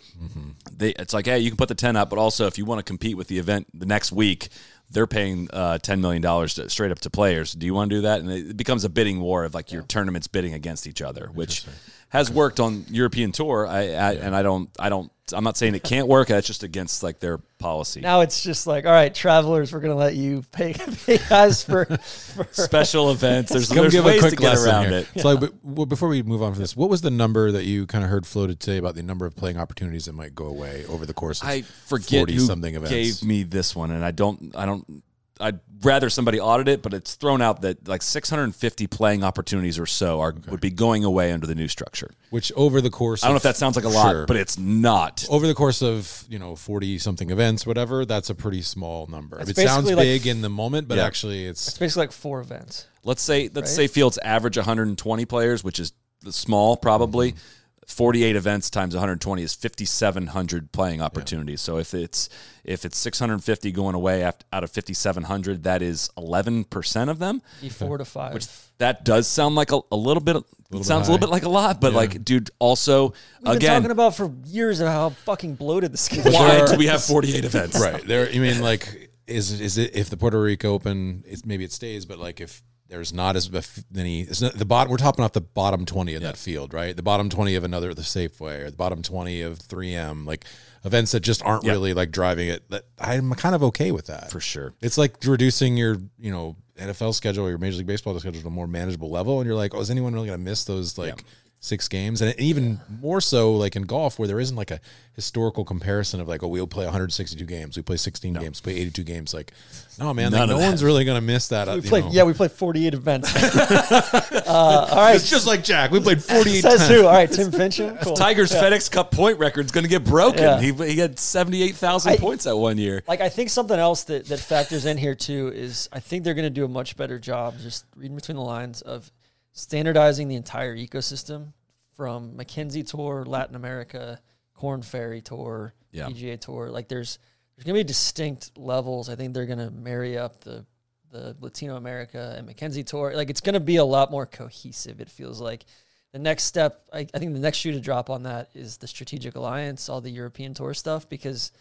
they 0.70 0.90
it's 0.90 1.14
like, 1.14 1.26
hey, 1.26 1.38
you 1.38 1.50
can 1.50 1.56
put 1.56 1.68
the 1.68 1.74
ten 1.74 1.96
up, 1.96 2.10
but 2.10 2.18
also 2.18 2.46
if 2.46 2.58
you 2.58 2.64
want 2.64 2.78
to 2.78 2.84
compete 2.84 3.16
with 3.16 3.28
the 3.28 3.38
event 3.38 3.66
the 3.74 3.86
next 3.86 4.12
week. 4.12 4.48
They're 4.88 5.08
paying 5.08 5.50
uh, 5.52 5.78
ten 5.78 6.00
million 6.00 6.22
dollars 6.22 6.60
straight 6.68 6.92
up 6.92 7.00
to 7.00 7.10
players. 7.10 7.54
Do 7.54 7.66
you 7.66 7.74
want 7.74 7.90
to 7.90 7.96
do 7.96 8.02
that? 8.02 8.20
And 8.20 8.30
it 8.30 8.56
becomes 8.56 8.84
a 8.84 8.88
bidding 8.88 9.20
war 9.20 9.42
of 9.42 9.52
like 9.52 9.72
your 9.72 9.82
tournaments 9.82 10.28
bidding 10.28 10.54
against 10.54 10.86
each 10.86 11.02
other, 11.02 11.28
which 11.34 11.66
has 12.16 12.30
worked 12.30 12.60
on 12.60 12.84
European 12.88 13.30
tour. 13.32 13.66
I, 13.66 13.90
I 13.92 14.12
and 14.14 14.34
I 14.34 14.42
don't 14.42 14.70
I 14.78 14.88
don't 14.88 15.12
I'm 15.32 15.44
not 15.44 15.56
saying 15.56 15.74
it 15.74 15.82
can't 15.82 16.06
work. 16.06 16.28
That's 16.28 16.46
just 16.46 16.62
against 16.62 17.02
like 17.02 17.18
their 17.18 17.38
policy. 17.58 18.00
Now 18.00 18.20
it's 18.20 18.42
just 18.42 18.66
like, 18.66 18.86
all 18.86 18.92
right, 18.92 19.12
travelers, 19.12 19.72
we're 19.72 19.80
gonna 19.80 19.96
let 19.96 20.14
you 20.14 20.44
pay, 20.52 20.72
pay 21.06 21.18
guys 21.28 21.64
for, 21.64 21.84
for 21.84 22.46
Special 22.52 23.10
events. 23.10 23.50
There's, 23.52 23.68
Come 23.68 23.78
there's 23.78 23.92
give 23.92 24.04
ways 24.04 24.18
a 24.18 24.20
quick 24.20 24.30
to 24.30 24.36
get 24.36 24.56
around 24.58 24.86
here. 24.86 25.06
it. 25.14 25.20
So, 25.20 25.30
like, 25.30 25.40
but, 25.40 25.52
well, 25.64 25.86
before 25.86 26.08
we 26.08 26.22
move 26.22 26.42
on 26.42 26.52
from 26.52 26.60
this, 26.60 26.76
what 26.76 26.88
was 26.88 27.00
the 27.00 27.10
number 27.10 27.50
that 27.50 27.64
you 27.64 27.86
kind 27.86 28.04
of 28.04 28.10
heard 28.10 28.26
floated 28.26 28.60
today 28.60 28.78
about 28.78 28.94
the 28.94 29.02
number 29.02 29.26
of 29.26 29.34
playing 29.34 29.58
opportunities 29.58 30.04
that 30.04 30.12
might 30.12 30.34
go 30.34 30.46
away 30.46 30.86
over 30.86 31.04
the 31.04 31.14
course 31.14 31.42
of 31.42 31.48
I 31.48 31.62
forget 31.62 32.20
40 32.20 32.34
who 32.34 32.40
something 32.40 32.74
events? 32.76 32.90
gave 32.90 33.28
me 33.28 33.42
this 33.42 33.74
one, 33.74 33.90
and 33.90 34.04
I 34.04 34.12
don't 34.12 34.54
I 34.54 34.64
don't. 34.64 35.02
I'd 35.38 35.60
rather 35.82 36.08
somebody 36.08 36.40
audit 36.40 36.66
it, 36.68 36.82
but 36.82 36.94
it's 36.94 37.14
thrown 37.14 37.42
out 37.42 37.60
that 37.60 37.86
like 37.86 38.00
650 38.02 38.86
playing 38.86 39.22
opportunities 39.22 39.78
or 39.78 39.84
so 39.86 40.20
are 40.20 40.34
would 40.48 40.60
be 40.60 40.70
going 40.70 41.04
away 41.04 41.32
under 41.32 41.46
the 41.46 41.54
new 41.54 41.68
structure. 41.68 42.10
which 42.30 42.50
over 42.56 42.80
the 42.80 42.88
course, 42.90 43.22
I 43.22 43.26
don't 43.28 43.34
know 43.34 43.38
if 43.38 43.42
that 43.42 43.56
sounds 43.56 43.76
like 43.76 43.84
a 43.84 43.88
lot, 43.90 44.10
Sure. 44.10 44.26
but 44.26 44.36
it's 44.36 44.58
not. 44.58 45.24
over 45.28 45.46
the 45.46 45.54
course 45.54 45.82
of 45.82 46.24
you 46.28 46.38
know 46.38 46.56
40 46.56 46.98
something 46.98 47.30
events 47.30 47.66
whatever 47.66 48.04
that's 48.04 48.30
a 48.30 48.34
pretty 48.34 48.62
small 48.62 49.06
number 49.08 49.38
It's 49.40 49.50
it 49.50 49.56
sounds 49.56 49.86
like- 49.90 49.98
big 49.98 50.26
in 50.26 50.40
the 50.42 50.48
moment 50.48 50.88
but 50.88 50.96
Yeah. 50.98 51.04
actually 51.06 51.44
it's 51.46 51.68
it's 51.68 51.78
basically 51.78 52.04
like 52.04 52.12
four 52.12 52.40
events. 52.40 52.86
Let's 53.04 53.22
say 53.22 53.50
let's 53.54 53.70
Right? 53.70 53.76
say 53.76 53.86
fields 53.88 54.18
average 54.24 54.56
120 54.56 55.24
players, 55.26 55.62
which 55.62 55.78
is 55.78 55.92
small 56.30 56.76
probably. 56.76 57.32
Mm-hmm. 57.32 57.40
48 57.86 58.34
events 58.36 58.68
times 58.68 58.94
120 58.94 59.42
is 59.42 59.54
5700 59.54 60.72
playing 60.72 61.00
opportunities. 61.00 61.60
So 61.60 61.78
if 61.78 61.94
it's 61.94 62.28
if 62.64 62.84
it's 62.84 62.98
650 62.98 63.70
going 63.72 63.94
away 63.94 64.22
aft- 64.24 64.44
out 64.52 64.64
of 64.64 64.70
5700, 64.72 65.62
that 65.62 65.82
is 65.82 66.10
11% 66.18 67.08
of 67.08 67.18
them. 67.20 67.42
Be 67.60 67.68
four 67.68 67.98
to 67.98 68.04
five. 68.16 68.34
Which 68.34 68.46
That 68.78 69.04
does 69.04 69.28
sound 69.28 69.54
like 69.54 69.70
a, 69.72 69.80
a 69.92 69.96
little 69.96 70.22
bit 70.22 70.36
bit 70.68 70.84
sounds 70.84 71.06
a 71.08 71.12
little 71.12 71.24
bit 71.24 71.30
like 71.32 71.44
a 71.44 71.48
lot, 71.48 71.80
but 71.80 71.92
like 71.92 72.24
dude 72.24 72.50
also 72.58 73.14
We've 73.42 73.60
been 73.60 73.68
talking 73.68 73.90
about 73.92 74.16
for 74.16 74.32
years 74.46 74.80
of 74.80 74.88
how 74.88 75.10
fucking 75.10 75.54
bloated 75.54 75.92
the 75.92 75.96
schedule. 75.96 76.32
why 76.32 76.56
is. 76.62 76.72
do 76.72 76.76
we 76.76 76.86
have 76.88 77.04
48 77.04 77.44
events? 77.44 77.80
right 77.80 78.04
there 78.04 78.28
you 78.28 78.40
mean 78.40 78.60
like 78.60 79.10
is 79.28 79.60
is 79.60 79.78
it 79.78 79.94
if 79.94 80.10
the 80.10 80.16
Puerto 80.16 80.40
Rico 80.42 80.72
Open 80.72 81.22
it's, 81.26 81.46
maybe 81.46 81.62
it 81.64 81.70
stays 81.72 82.04
but 82.04 82.18
like 82.18 82.40
if 82.40 82.62
there's 82.88 83.12
not 83.12 83.36
as 83.36 83.50
many 83.90 84.20
it's 84.22 84.40
not 84.40 84.54
the 84.54 84.64
bottom 84.64 84.90
we're 84.90 84.96
topping 84.96 85.24
off 85.24 85.32
the 85.32 85.40
bottom 85.40 85.84
20 85.84 86.14
of 86.14 86.22
that 86.22 86.36
field 86.36 86.72
right 86.72 86.96
the 86.96 87.02
bottom 87.02 87.28
20 87.28 87.54
of 87.54 87.64
another 87.64 87.92
the 87.94 88.02
Safeway 88.02 88.62
or 88.64 88.70
the 88.70 88.76
bottom 88.76 89.02
20 89.02 89.40
of 89.42 89.58
3M 89.58 90.26
like 90.26 90.44
events 90.84 91.12
that 91.12 91.20
just 91.20 91.42
aren't 91.44 91.64
Yeah. 91.64 91.72
really 91.72 91.94
like 91.94 92.10
driving 92.10 92.48
it 92.48 92.68
that 92.70 92.84
I'm 92.98 93.32
kind 93.34 93.54
of 93.54 93.62
okay 93.64 93.90
with 93.90 94.06
that 94.06 94.30
For 94.30 94.40
sure. 94.40 94.72
It's 94.80 94.96
like 94.98 95.16
reducing 95.24 95.76
your, 95.76 95.96
you 96.18 96.30
know, 96.30 96.56
NFL 96.78 97.14
schedule 97.14 97.46
or 97.46 97.48
your 97.48 97.58
Major 97.58 97.78
League 97.78 97.86
Baseball 97.86 98.18
schedule 98.20 98.40
to 98.42 98.46
a 98.48 98.50
more 98.50 98.66
manageable 98.66 99.10
level, 99.10 99.40
and 99.40 99.46
you're 99.46 99.56
like, 99.56 99.74
oh, 99.74 99.80
is 99.80 99.90
anyone 99.90 100.12
really 100.12 100.26
going 100.26 100.38
to 100.38 100.44
miss 100.44 100.64
those 100.64 100.98
like 100.98 101.24
six 101.66 101.88
games? 101.88 102.22
And 102.22 102.38
even 102.38 102.80
more 103.00 103.20
so, 103.20 103.52
like 103.52 103.76
in 103.76 103.82
golf, 103.82 104.18
where 104.18 104.28
there 104.28 104.40
isn't 104.40 104.56
like 104.56 104.70
a 104.70 104.80
historical 105.14 105.64
comparison 105.64 106.20
of 106.20 106.28
like, 106.28 106.42
oh, 106.42 106.48
we'll 106.48 106.66
play 106.66 106.84
162 106.84 107.44
games, 107.44 107.76
we 107.76 107.82
play 107.82 107.96
16 107.96 108.34
games, 108.34 108.60
play 108.60 108.74
82 108.74 109.02
games. 109.02 109.34
Like, 109.34 109.52
no, 109.98 110.12
man, 110.12 110.30
like, 110.30 110.48
no 110.48 110.58
that. 110.58 110.68
one's 110.68 110.84
really 110.84 111.04
going 111.04 111.16
to 111.16 111.26
miss 111.26 111.48
that. 111.48 111.68
We 111.68 111.76
you 111.76 111.82
played, 111.82 112.04
know. 112.04 112.10
yeah, 112.12 112.22
we 112.24 112.34
played 112.34 112.52
48 112.52 112.94
events. 112.94 113.34
uh, 113.34 114.42
all 114.46 114.96
right. 114.96 115.16
It's 115.16 115.30
just 115.30 115.46
like 115.46 115.64
Jack. 115.64 115.90
We 115.90 116.00
played 116.00 116.22
48 116.22 116.60
Says 116.60 116.80
times. 116.80 116.90
who? 116.90 117.06
All 117.06 117.12
right, 117.12 117.30
Tim 117.30 117.50
Finchem. 117.50 118.00
Cool. 118.02 118.14
Tigers 118.14 118.52
FedEx 118.52 118.90
Cup 118.90 119.10
point 119.10 119.38
record 119.38 119.64
is 119.64 119.72
going 119.72 119.84
to 119.84 119.90
get 119.90 120.04
broken. 120.04 120.42
Yeah. 120.42 120.60
He, 120.60 120.72
he 120.72 120.98
had 120.98 121.18
78,000 121.18 122.12
I- 122.12 122.16
points 122.18 122.44
that 122.44 122.56
one 122.56 122.78
year. 122.78 123.02
Like 123.08 123.20
I 123.20 123.28
think 123.30 123.50
something 123.50 123.78
else 123.78 124.04
that, 124.04 124.26
that 124.26 124.38
factors 124.38 124.84
in 124.84 124.98
here 124.98 125.14
too 125.14 125.50
is 125.54 125.88
I 125.92 126.00
think 126.00 126.24
they're 126.24 126.34
going 126.34 126.44
to 126.44 126.50
do 126.50 126.64
a 126.64 126.68
much 126.68 126.96
better 126.96 127.18
job 127.18 127.54
just 127.58 127.86
reading 127.96 128.16
between 128.16 128.36
the 128.36 128.42
lines 128.42 128.82
of 128.82 129.10
standardizing 129.52 130.28
the 130.28 130.36
entire 130.36 130.76
ecosystem 130.76 131.52
from 131.96 132.36
Mackenzie 132.36 132.82
Tour, 132.82 133.24
Latin 133.24 133.56
America, 133.56 134.20
Korn 134.54 134.82
Ferry 134.82 135.20
Tour, 135.22 135.74
Yeah. 135.92 136.08
PGA 136.08 136.38
Tour. 136.40 136.70
Like 136.70 136.88
there's 136.88 137.18
there's 137.56 137.64
going 137.64 137.74
to 137.74 137.80
be 137.80 137.84
distinct 137.84 138.56
levels. 138.58 139.08
I 139.08 139.14
think 139.16 139.32
they're 139.32 139.46
going 139.46 139.58
to 139.58 139.70
marry 139.70 140.18
up 140.18 140.40
the 140.40 140.64
the 141.10 141.36
Latino 141.40 141.76
America 141.76 142.34
and 142.36 142.46
Mackenzie 142.46 142.82
Tour. 142.84 143.14
Like 143.14 143.30
it's 143.30 143.40
going 143.40 143.54
to 143.54 143.60
be 143.60 143.76
a 143.76 143.84
lot 143.84 144.10
more 144.10 144.26
cohesive. 144.26 145.00
It 145.00 145.08
feels 145.08 145.40
like 145.40 145.64
the 146.12 146.18
next 146.18 146.44
step, 146.44 146.82
I, 146.92 147.06
I 147.14 147.18
think 147.18 147.32
the 147.32 147.40
next 147.40 147.58
shoe 147.58 147.72
to 147.72 147.80
drop 147.80 148.10
on 148.10 148.24
that 148.24 148.50
is 148.54 148.76
the 148.78 148.86
strategic 148.86 149.34
alliance, 149.34 149.88
all 149.88 150.00
the 150.00 150.10
European 150.10 150.52
tour 150.54 150.74
stuff, 150.74 151.08
because 151.08 151.52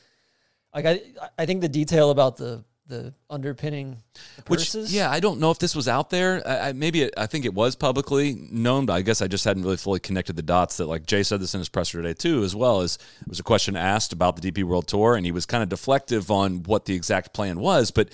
like 0.73 0.85
I, 0.85 1.01
I 1.37 1.45
think 1.45 1.61
the 1.61 1.69
detail 1.69 2.09
about 2.09 2.37
the 2.37 2.63
the 2.87 3.13
underpinning 3.29 4.03
the 4.13 4.43
Which, 4.47 4.59
purses. 4.59 4.93
yeah, 4.93 5.09
I 5.09 5.19
don't 5.19 5.39
know 5.39 5.51
if 5.51 5.59
this 5.59 5.75
was 5.75 5.87
out 5.87 6.09
there. 6.09 6.41
I, 6.47 6.69
I, 6.69 6.73
maybe 6.73 7.01
it, 7.03 7.13
I 7.17 7.25
think 7.25 7.45
it 7.45 7.53
was 7.53 7.75
publicly 7.75 8.35
known, 8.51 8.85
but 8.85 8.93
I 8.93 9.01
guess 9.01 9.21
I 9.21 9.27
just 9.27 9.43
hadn't 9.45 9.63
really 9.63 9.77
fully 9.77 9.99
connected 9.99 10.35
the 10.35 10.43
dots. 10.43 10.77
That 10.77 10.85
like 10.85 11.05
Jay 11.05 11.23
said 11.23 11.41
this 11.41 11.53
in 11.53 11.59
his 11.59 11.69
presser 11.69 12.01
today 12.01 12.13
too, 12.13 12.43
as 12.43 12.55
well 12.55 12.81
as 12.81 12.97
it 13.21 13.27
was 13.27 13.39
a 13.39 13.43
question 13.43 13.75
asked 13.75 14.13
about 14.13 14.39
the 14.39 14.51
DP 14.51 14.63
World 14.63 14.87
Tour, 14.87 15.15
and 15.15 15.25
he 15.25 15.31
was 15.31 15.45
kind 15.45 15.63
of 15.63 15.69
deflective 15.79 16.29
on 16.29 16.63
what 16.63 16.85
the 16.85 16.93
exact 16.95 17.33
plan 17.33 17.59
was, 17.59 17.91
but 17.91 18.09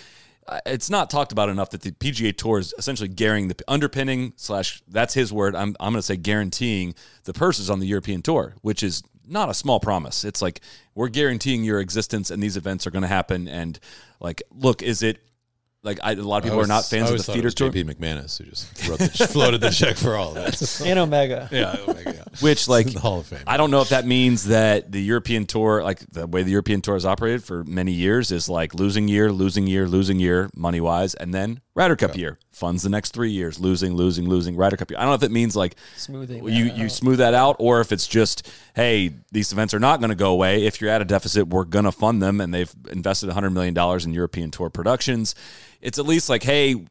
uh, 0.48 0.60
it's 0.66 0.90
not 0.90 1.10
talked 1.10 1.32
about 1.32 1.50
enough 1.50 1.70
that 1.70 1.82
the 1.82 1.92
PGA 1.92 2.36
Tour 2.36 2.60
is 2.60 2.74
essentially 2.78 3.08
guaranteeing 3.08 3.48
the 3.50 3.56
underpinning 3.68 4.34
slash 4.38 4.82
that's 4.88 5.14
his 5.14 5.32
word. 5.32 5.56
I'm 5.56 5.76
I'm 5.80 5.94
going 5.94 6.00
to 6.00 6.02
say 6.02 6.18
guaranteeing 6.18 6.96
the 7.26 7.34
purses 7.34 7.70
on 7.70 7.80
the 7.80 7.86
European 7.86 8.22
Tour, 8.22 8.56
which 8.62 8.82
is 8.84 9.04
not 9.32 9.50
a 9.50 9.54
small 9.54 9.80
promise. 9.80 10.24
It's 10.24 10.42
like 10.42 10.62
we're 10.94 11.10
guaranteeing 11.10 11.64
your 11.64 11.80
existence, 11.80 12.30
and 12.30 12.42
these 12.44 12.58
events 12.58 12.86
are 12.86 12.92
going 12.92 13.04
to 13.04 13.08
happen. 13.08 13.48
And 13.48 13.80
like, 14.20 14.44
look, 14.52 14.84
is 14.84 15.02
it 15.02 15.20
like 15.84 16.00
I, 16.04 16.12
a 16.12 16.16
lot 16.16 16.38
of 16.38 16.44
people 16.44 16.60
I 16.60 16.64
are 16.64 16.68
not 16.68 16.86
fans 16.86 17.10
of 17.10 17.18
the 17.18 17.24
thought 17.24 17.34
it 17.34 17.36
feeder 17.36 17.48
was 17.48 17.56
tour? 17.56 17.72
JP 17.72 17.96
McManus 17.96 18.38
who 18.38 18.44
just 18.44 18.88
wrote 18.88 19.00
the, 19.00 19.28
floated 19.32 19.62
the 19.62 19.72
check 19.72 19.98
for 19.98 20.16
all 20.16 20.30
of 20.30 20.36
that. 20.36 20.82
and 20.86 21.00
Omega. 21.00 21.50
yeah, 21.52 21.76
my 21.88 22.24
Which 22.40 22.68
like 22.68 22.92
the 22.92 23.00
Hall 23.00 23.20
of 23.20 23.28
Fame. 23.28 23.40
I 23.48 23.58
don't 23.58 23.72
know 23.72 23.82
if 23.82 23.90
that 23.90 24.06
means 24.06 24.46
that 24.46 24.92
the 24.92 25.02
European 25.02 25.46
tour, 25.46 25.84
like 25.84 26.00
the 26.00 26.28
way 26.28 26.44
the 26.44 26.52
European 26.52 26.82
tour 26.82 26.96
has 26.96 27.06
operated 27.06 27.44
for 27.44 27.64
many 27.64 27.94
years, 27.94 28.32
is 28.32 28.48
like 28.48 28.76
losing 28.76 29.08
year, 29.08 29.32
losing 29.32 29.66
year, 29.66 29.88
losing 29.88 30.20
year, 30.20 30.50
money 30.56 30.82
wise, 30.82 31.16
and 31.16 31.34
then 31.34 31.62
Ryder 31.74 31.96
Cup 31.96 32.16
year 32.16 32.38
funds 32.52 32.84
the 32.84 32.90
next 32.90 33.14
three 33.14 33.32
years, 33.32 33.60
losing, 33.60 33.94
losing, 33.94 34.28
losing, 34.28 34.56
Ryder 34.56 34.78
Cup 34.78 34.92
year. 34.92 35.00
I 35.00 35.04
don't 35.04 35.12
know 35.12 35.16
if 35.16 35.24
it 35.24 35.32
means 35.32 35.56
like 35.56 35.76
Smoothing 35.96 36.48
you 36.48 36.66
you 36.66 36.86
out. 36.86 36.92
smooth 36.92 37.18
that 37.20 37.34
out, 37.34 37.56
or 37.60 37.82
if 37.82 37.92
it's 37.92 38.08
just 38.08 38.50
hey, 38.76 39.12
these 39.32 39.52
events 39.52 39.74
are 39.74 39.80
not 39.80 40.00
going 40.00 40.10
to 40.10 40.16
go 40.16 40.32
away. 40.32 40.66
If 40.66 40.82
you're 40.82 40.90
at 40.90 41.02
a 41.02 41.06
deficit, 41.06 41.48
we're 41.48 41.64
going 41.64 41.86
to 41.86 41.92
fund 41.92 42.22
them, 42.22 42.42
and 42.42 42.54
they've 42.54 42.74
invested 42.92 43.28
100 43.28 43.50
million 43.52 43.74
dollars 43.74 44.06
in 44.06 44.14
European 44.14 44.52
tour 44.52 44.70
productions. 44.70 45.36
It's 45.82 46.00
at 46.00 46.06
least 46.06 46.30
like 46.30 46.44
hey. 46.44 46.86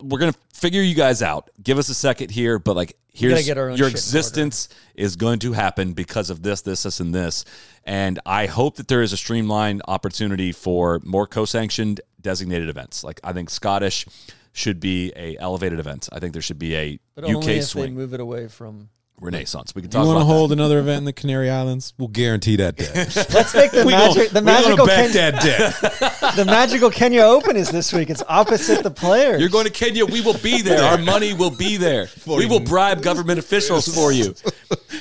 We're 0.00 0.20
gonna 0.20 0.34
figure 0.52 0.80
you 0.80 0.94
guys 0.94 1.22
out. 1.22 1.50
Give 1.60 1.76
us 1.76 1.88
a 1.88 1.94
second 1.94 2.30
here, 2.30 2.60
but 2.60 2.76
like 2.76 2.96
here's 3.12 3.44
get 3.44 3.58
our 3.58 3.70
own 3.70 3.76
your 3.76 3.88
shit 3.88 3.94
in 3.94 3.94
order. 3.94 3.96
existence 3.96 4.68
is 4.94 5.16
going 5.16 5.38
to 5.40 5.52
happen 5.52 5.92
because 5.92 6.30
of 6.30 6.42
this, 6.42 6.62
this, 6.62 6.84
this, 6.84 7.00
and 7.00 7.14
this. 7.14 7.44
And 7.84 8.20
I 8.24 8.46
hope 8.46 8.76
that 8.76 8.88
there 8.88 9.02
is 9.02 9.12
a 9.12 9.16
streamlined 9.16 9.82
opportunity 9.88 10.52
for 10.52 11.00
more 11.04 11.26
co-sanctioned 11.26 12.00
designated 12.20 12.68
events. 12.68 13.02
Like 13.02 13.20
I 13.24 13.32
think 13.32 13.50
Scottish 13.50 14.06
should 14.52 14.80
be 14.80 15.12
a 15.16 15.36
elevated 15.38 15.78
event. 15.78 16.08
I 16.12 16.18
think 16.18 16.32
there 16.32 16.42
should 16.42 16.58
be 16.58 16.76
a 16.76 16.98
But 17.14 17.24
UK 17.24 17.34
only 17.36 17.56
if 17.56 17.72
they 17.72 17.90
move 17.90 18.14
it 18.14 18.20
away 18.20 18.48
from. 18.48 18.90
Renaissance. 19.20 19.74
We 19.74 19.82
can 19.82 19.90
talk. 19.90 20.00
You 20.00 20.04
talk 20.04 20.06
want 20.06 20.16
about 20.16 20.24
to 20.24 20.28
that. 20.28 20.38
hold 20.38 20.52
another 20.52 20.78
event 20.80 20.98
in 20.98 21.04
the 21.04 21.12
Canary 21.12 21.48
Islands? 21.48 21.94
We'll 21.96 22.08
guarantee 22.08 22.56
that 22.56 22.76
day. 22.76 22.90
Let's 22.94 23.54
make 23.54 23.70
the 23.70 23.84
magic. 23.88 24.30
The 24.30 24.42
magical 24.42 24.84
back 24.86 25.12
Ken, 25.12 25.32
that 25.32 25.42
day. 25.42 26.36
the 26.42 26.44
magical 26.44 26.90
Kenya 26.90 27.22
Open 27.22 27.56
is 27.56 27.70
this 27.70 27.92
week. 27.92 28.10
It's 28.10 28.22
opposite 28.28 28.82
the 28.82 28.90
players. 28.90 29.40
You're 29.40 29.48
going 29.50 29.66
to 29.66 29.70
Kenya. 29.70 30.04
We 30.06 30.22
will 30.22 30.38
be 30.38 30.60
there. 30.60 30.82
Our 30.82 30.98
money 30.98 31.34
will 31.34 31.50
be 31.50 31.76
there. 31.76 32.08
We 32.26 32.46
will 32.46 32.60
bribe 32.60 33.02
government 33.02 33.38
officials 33.38 33.86
for 33.86 34.10
you. 34.12 34.34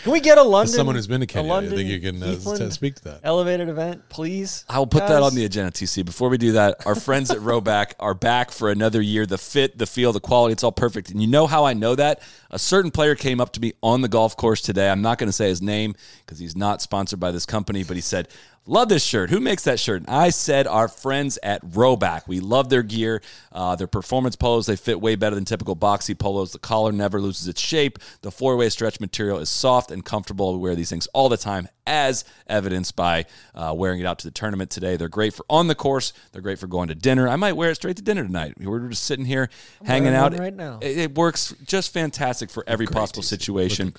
Can 0.03 0.11
we 0.11 0.19
get 0.19 0.37
a 0.37 0.43
London? 0.43 0.69
As 0.69 0.75
someone 0.75 0.95
who's 0.95 1.07
been 1.07 1.21
to 1.21 1.25
a 1.25 1.27
Kenya, 1.27 1.53
I 1.53 1.67
think 1.67 1.89
you 1.89 1.99
can 1.99 2.21
uh, 2.21 2.27
Heathland 2.27 2.73
speak 2.73 2.95
to 2.95 3.03
that. 3.05 3.21
elevated 3.23 3.69
event, 3.69 4.07
please. 4.09 4.65
I 4.69 4.77
will 4.79 4.87
put 4.87 5.07
that 5.07 5.23
on 5.23 5.33
the 5.35 5.45
agenda, 5.45 5.71
TC. 5.71 6.05
Before 6.05 6.29
we 6.29 6.37
do 6.37 6.53
that, 6.53 6.85
our 6.85 6.95
friends 6.95 7.31
at 7.31 7.37
Rhoback 7.39 7.93
are 7.99 8.13
back 8.13 8.51
for 8.51 8.69
another 8.69 9.01
year. 9.01 9.25
The 9.25 9.37
fit, 9.37 9.77
the 9.77 9.85
feel, 9.85 10.13
the 10.13 10.19
quality, 10.19 10.53
it's 10.53 10.63
all 10.63 10.71
perfect. 10.71 11.09
And 11.09 11.21
you 11.21 11.27
know 11.27 11.47
how 11.47 11.65
I 11.65 11.73
know 11.73 11.95
that? 11.95 12.21
A 12.53 12.59
certain 12.59 12.91
player 12.91 13.15
came 13.15 13.39
up 13.39 13.53
to 13.53 13.61
me 13.61 13.73
on 13.81 14.01
the 14.01 14.09
golf 14.09 14.35
course 14.35 14.61
today. 14.61 14.89
I'm 14.89 15.01
not 15.01 15.17
going 15.17 15.29
to 15.29 15.33
say 15.33 15.47
his 15.47 15.61
name 15.61 15.95
because 16.25 16.37
he's 16.37 16.55
not 16.55 16.81
sponsored 16.81 17.19
by 17.19 17.31
this 17.31 17.45
company, 17.45 17.83
but 17.83 17.95
he 17.95 18.01
said, 18.01 18.27
Love 18.67 18.89
this 18.89 19.03
shirt. 19.03 19.31
Who 19.31 19.39
makes 19.39 19.63
that 19.63 19.79
shirt? 19.79 20.03
I 20.07 20.29
said, 20.29 20.67
Our 20.67 20.87
friends 20.87 21.39
at 21.41 21.65
Rhoback. 21.65 22.27
We 22.27 22.39
love 22.39 22.69
their 22.69 22.83
gear. 22.83 23.23
Uh, 23.51 23.75
their 23.75 23.87
performance 23.87 24.35
polos, 24.35 24.67
they 24.67 24.75
fit 24.75 25.01
way 25.01 25.15
better 25.15 25.33
than 25.35 25.45
typical 25.45 25.75
boxy 25.75 26.17
polos. 26.17 26.51
The 26.51 26.59
collar 26.59 26.91
never 26.91 27.19
loses 27.19 27.47
its 27.47 27.59
shape. 27.59 27.97
The 28.21 28.29
four 28.29 28.55
way 28.55 28.69
stretch 28.69 28.99
material 28.99 29.39
is 29.39 29.49
soft 29.49 29.89
and 29.89 30.05
comfortable. 30.05 30.53
We 30.53 30.59
wear 30.59 30.75
these 30.75 30.91
things 30.91 31.07
all 31.07 31.27
the 31.27 31.37
time, 31.37 31.69
as 31.87 32.23
evidenced 32.45 32.95
by 32.95 33.25
uh, 33.55 33.73
wearing 33.75 33.99
it 33.99 34.05
out 34.05 34.19
to 34.19 34.27
the 34.27 34.31
tournament 34.31 34.69
today. 34.69 34.95
They're 34.95 35.09
great 35.09 35.33
for 35.33 35.43
on 35.49 35.67
the 35.67 35.75
course. 35.75 36.13
They're 36.31 36.43
great 36.43 36.59
for 36.59 36.67
going 36.67 36.89
to 36.89 36.95
dinner. 36.95 37.27
I 37.27 37.37
might 37.37 37.53
wear 37.53 37.71
it 37.71 37.75
straight 37.75 37.95
to 37.95 38.03
dinner 38.03 38.23
tonight. 38.23 38.53
We're 38.59 38.89
just 38.89 39.05
sitting 39.05 39.25
here 39.25 39.49
hanging 39.83 40.13
out 40.13 40.37
right 40.37 40.55
now. 40.55 40.77
It, 40.83 40.97
it 40.99 41.15
works 41.15 41.55
just 41.65 41.91
fantastic 41.91 42.51
for 42.51 42.63
every 42.67 42.85
possible 42.85 43.23
situation. 43.23 43.91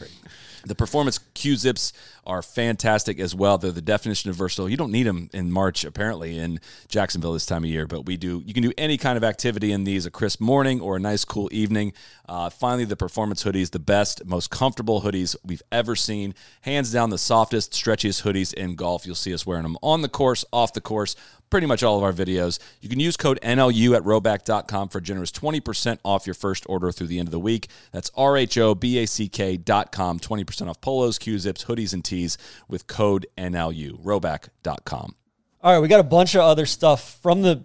The 0.64 0.76
performance 0.76 1.18
Q 1.34 1.56
zips 1.56 1.92
are 2.24 2.42
fantastic 2.42 3.18
as 3.18 3.34
well. 3.34 3.58
They're 3.58 3.72
the 3.72 3.82
definition 3.82 4.30
of 4.30 4.36
versatile. 4.36 4.68
You 4.68 4.76
don't 4.76 4.92
need 4.92 5.04
them 5.04 5.28
in 5.32 5.50
March, 5.50 5.84
apparently, 5.84 6.38
in 6.38 6.60
Jacksonville 6.88 7.32
this 7.32 7.46
time 7.46 7.64
of 7.64 7.70
year, 7.70 7.86
but 7.86 8.06
we 8.06 8.16
do. 8.16 8.42
You 8.46 8.54
can 8.54 8.62
do 8.62 8.72
any 8.78 8.96
kind 8.96 9.16
of 9.16 9.24
activity 9.24 9.72
in 9.72 9.84
these 9.84 10.06
a 10.06 10.10
crisp 10.10 10.40
morning 10.40 10.80
or 10.80 10.96
a 10.96 11.00
nice, 11.00 11.24
cool 11.24 11.48
evening. 11.52 11.92
Uh, 12.28 12.48
finally, 12.48 12.84
the 12.84 12.96
performance 12.96 13.42
hoodies, 13.44 13.70
the 13.70 13.78
best, 13.78 14.24
most 14.24 14.50
comfortable 14.50 15.02
hoodies 15.02 15.36
we've 15.44 15.62
ever 15.72 15.96
seen. 15.96 16.34
Hands 16.62 16.90
down, 16.90 17.10
the 17.10 17.18
softest, 17.18 17.72
stretchiest 17.72 18.22
hoodies 18.22 18.54
in 18.54 18.76
golf. 18.76 19.04
You'll 19.06 19.14
see 19.14 19.34
us 19.34 19.44
wearing 19.44 19.64
them 19.64 19.76
on 19.82 20.02
the 20.02 20.08
course, 20.08 20.44
off 20.52 20.72
the 20.72 20.80
course, 20.80 21.16
pretty 21.52 21.66
much 21.66 21.82
all 21.82 21.98
of 21.98 22.02
our 22.02 22.14
videos. 22.14 22.58
You 22.80 22.88
can 22.88 22.98
use 22.98 23.18
code 23.18 23.38
NLU 23.42 23.94
at 23.94 24.02
rhoback.com 24.04 24.88
for 24.88 25.02
generous 25.02 25.30
20% 25.30 25.98
off 26.02 26.26
your 26.26 26.32
first 26.32 26.64
order 26.66 26.90
through 26.90 27.08
the 27.08 27.18
end 27.18 27.28
of 27.28 27.32
the 27.32 27.38
week. 27.38 27.68
That's 27.92 28.10
R 28.16 28.38
H 28.38 28.56
O 28.56 28.74
B 28.74 28.98
A 28.98 29.06
C 29.06 29.28
K.com, 29.28 30.18
20% 30.18 30.68
off 30.68 30.80
polos, 30.80 31.18
Q 31.18 31.38
zips, 31.38 31.64
hoodies, 31.64 31.92
and 31.92 32.02
tees 32.12 32.38
with 32.68 32.86
code 32.86 33.26
NLU. 33.38 33.98
Rhoback.com. 34.02 35.16
All 35.62 35.72
right, 35.72 35.80
we 35.80 35.88
got 35.88 36.00
a 36.00 36.04
bunch 36.04 36.34
of 36.34 36.42
other 36.42 36.66
stuff 36.66 37.18
from 37.22 37.42
the 37.42 37.64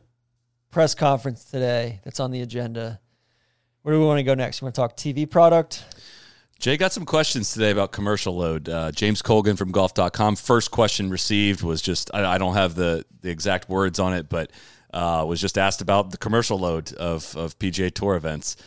press 0.69 0.93
conference 0.95 1.45
today 1.45 1.99
that's 2.03 2.19
on 2.19 2.31
the 2.31 2.41
agenda. 2.41 2.99
Where 3.81 3.95
do 3.95 3.99
we 3.99 4.05
want 4.05 4.19
to 4.19 4.23
go 4.23 4.35
next? 4.35 4.61
We 4.61 4.65
want 4.65 4.75
to 4.75 4.81
talk 4.81 4.97
TV 4.97 5.29
product. 5.29 5.83
Jay 6.59 6.77
got 6.77 6.91
some 6.91 7.05
questions 7.05 7.53
today 7.53 7.71
about 7.71 7.91
commercial 7.91 8.35
load. 8.35 8.67
Uh, 8.67 8.91
James 8.91 9.21
Colgan 9.21 9.55
from 9.55 9.71
golf.com. 9.71 10.35
First 10.35 10.71
question 10.71 11.09
received 11.09 11.61
was 11.61 11.81
just, 11.81 12.09
I, 12.13 12.35
I 12.35 12.37
don't 12.37 12.55
have 12.55 12.75
the, 12.75 13.05
the 13.21 13.29
exact 13.29 13.69
words 13.69 13.99
on 13.99 14.13
it, 14.13 14.27
but 14.27 14.51
uh, 14.93 15.23
was 15.27 15.39
just 15.39 15.57
asked 15.57 15.81
about 15.81 16.11
the 16.11 16.17
commercial 16.17 16.57
load 16.57 16.93
of, 16.93 17.35
of 17.35 17.57
PGA 17.59 17.93
Tour 17.93 18.15
events. 18.15 18.57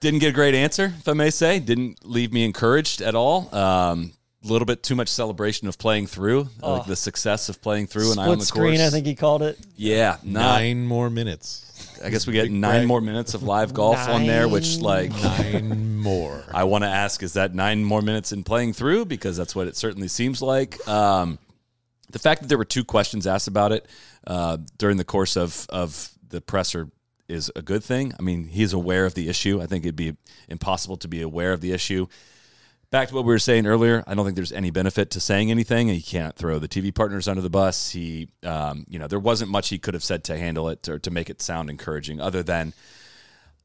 Didn't 0.00 0.20
get 0.20 0.28
a 0.28 0.32
great 0.32 0.54
answer, 0.54 0.92
if 0.98 1.08
I 1.08 1.12
may 1.12 1.30
say. 1.30 1.58
Didn't 1.58 2.04
leave 2.04 2.32
me 2.32 2.44
encouraged 2.44 3.02
at 3.02 3.14
all. 3.14 3.54
Um, 3.54 4.12
little 4.44 4.66
bit 4.66 4.82
too 4.82 4.94
much 4.94 5.08
celebration 5.08 5.68
of 5.68 5.78
playing 5.78 6.06
through, 6.06 6.48
like 6.62 6.86
the 6.86 6.96
success 6.96 7.48
of 7.48 7.60
playing 7.60 7.86
through 7.86 8.12
an 8.12 8.18
eye 8.18 8.22
on 8.22 8.28
Split 8.28 8.38
the 8.38 8.46
screen, 8.46 8.76
course. 8.76 8.86
I 8.86 8.90
think 8.90 9.06
he 9.06 9.14
called 9.14 9.42
it. 9.42 9.58
Yeah, 9.76 10.18
not. 10.22 10.58
Nine 10.58 10.86
more 10.86 11.10
minutes. 11.10 11.64
I 12.02 12.10
guess 12.10 12.26
we 12.26 12.32
get 12.32 12.50
nine 12.50 12.60
brag. 12.60 12.86
more 12.86 13.00
minutes 13.00 13.34
of 13.34 13.42
live 13.42 13.74
golf 13.74 14.08
on 14.08 14.26
there, 14.26 14.48
which 14.48 14.78
like 14.78 15.10
Nine 15.10 15.98
more. 15.98 16.44
I 16.54 16.64
want 16.64 16.84
to 16.84 16.88
ask: 16.88 17.22
Is 17.22 17.32
that 17.34 17.54
nine 17.54 17.84
more 17.84 18.02
minutes 18.02 18.32
in 18.32 18.44
playing 18.44 18.72
through? 18.72 19.06
Because 19.06 19.36
that's 19.36 19.54
what 19.56 19.66
it 19.66 19.76
certainly 19.76 20.08
seems 20.08 20.40
like. 20.40 20.86
Um, 20.88 21.38
the 22.10 22.18
fact 22.18 22.42
that 22.42 22.48
there 22.48 22.58
were 22.58 22.64
two 22.64 22.84
questions 22.84 23.26
asked 23.26 23.48
about 23.48 23.72
it 23.72 23.86
uh, 24.26 24.58
during 24.78 24.96
the 24.96 25.04
course 25.04 25.36
of 25.36 25.66
of 25.70 26.10
the 26.28 26.40
presser 26.40 26.88
is 27.28 27.50
a 27.56 27.62
good 27.62 27.84
thing. 27.84 28.12
I 28.18 28.22
mean, 28.22 28.44
he's 28.44 28.72
aware 28.72 29.04
of 29.04 29.14
the 29.14 29.28
issue. 29.28 29.60
I 29.60 29.66
think 29.66 29.84
it'd 29.84 29.96
be 29.96 30.16
impossible 30.48 30.96
to 30.98 31.08
be 31.08 31.20
aware 31.20 31.52
of 31.52 31.60
the 31.60 31.72
issue. 31.72 32.06
Back 32.90 33.08
to 33.08 33.14
what 33.14 33.24
we 33.24 33.34
were 33.34 33.38
saying 33.38 33.66
earlier, 33.66 34.02
I 34.06 34.14
don't 34.14 34.24
think 34.24 34.34
there's 34.34 34.52
any 34.52 34.70
benefit 34.70 35.10
to 35.10 35.20
saying 35.20 35.50
anything. 35.50 35.88
He 35.88 36.00
can't 36.00 36.34
throw 36.34 36.58
the 36.58 36.68
TV 36.68 36.94
partners 36.94 37.28
under 37.28 37.42
the 37.42 37.50
bus. 37.50 37.90
He, 37.90 38.28
um, 38.42 38.86
you 38.88 38.98
know, 38.98 39.06
there 39.06 39.18
wasn't 39.18 39.50
much 39.50 39.68
he 39.68 39.78
could 39.78 39.92
have 39.92 40.02
said 40.02 40.24
to 40.24 40.38
handle 40.38 40.70
it 40.70 40.88
or 40.88 40.98
to 41.00 41.10
make 41.10 41.28
it 41.28 41.42
sound 41.42 41.68
encouraging, 41.68 42.18
other 42.18 42.42
than 42.42 42.72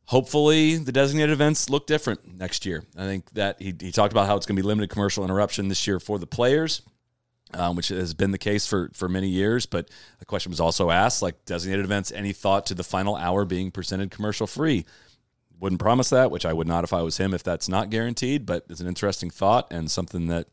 hopefully 0.05 0.75
the 0.75 0.91
designated 0.91 1.31
events 1.31 1.69
look 1.69 1.87
different 1.87 2.37
next 2.37 2.65
year. 2.65 2.83
I 2.97 3.05
think 3.05 3.29
that 3.31 3.61
he, 3.61 3.73
he 3.79 3.93
talked 3.93 4.11
about 4.11 4.27
how 4.27 4.35
it's 4.35 4.45
going 4.45 4.57
to 4.57 4.61
be 4.61 4.67
limited 4.67 4.89
commercial 4.89 5.23
interruption 5.23 5.69
this 5.69 5.87
year 5.87 6.01
for 6.01 6.19
the 6.19 6.27
players, 6.27 6.81
um, 7.53 7.77
which 7.77 7.87
has 7.87 8.13
been 8.13 8.31
the 8.31 8.37
case 8.37 8.67
for, 8.67 8.91
for 8.93 9.07
many 9.07 9.29
years. 9.29 9.65
But 9.65 9.89
the 10.19 10.25
question 10.25 10.49
was 10.49 10.59
also 10.59 10.89
asked, 10.89 11.21
like 11.21 11.45
designated 11.45 11.85
events, 11.85 12.11
any 12.11 12.33
thought 12.33 12.65
to 12.65 12.75
the 12.75 12.83
final 12.83 13.15
hour 13.15 13.45
being 13.45 13.71
presented 13.71 14.11
commercial 14.11 14.47
free? 14.47 14.85
Wouldn't 15.63 15.79
promise 15.79 16.09
that, 16.09 16.29
which 16.29 16.45
I 16.45 16.51
would 16.51 16.67
not 16.67 16.83
if 16.83 16.91
I 16.91 17.03
was 17.03 17.15
him, 17.15 17.33
if 17.33 17.41
that's 17.41 17.69
not 17.69 17.89
guaranteed. 17.89 18.45
But 18.45 18.65
it's 18.69 18.81
an 18.81 18.87
interesting 18.87 19.29
thought 19.29 19.71
and 19.71 19.89
something 19.89 20.27
that 20.27 20.49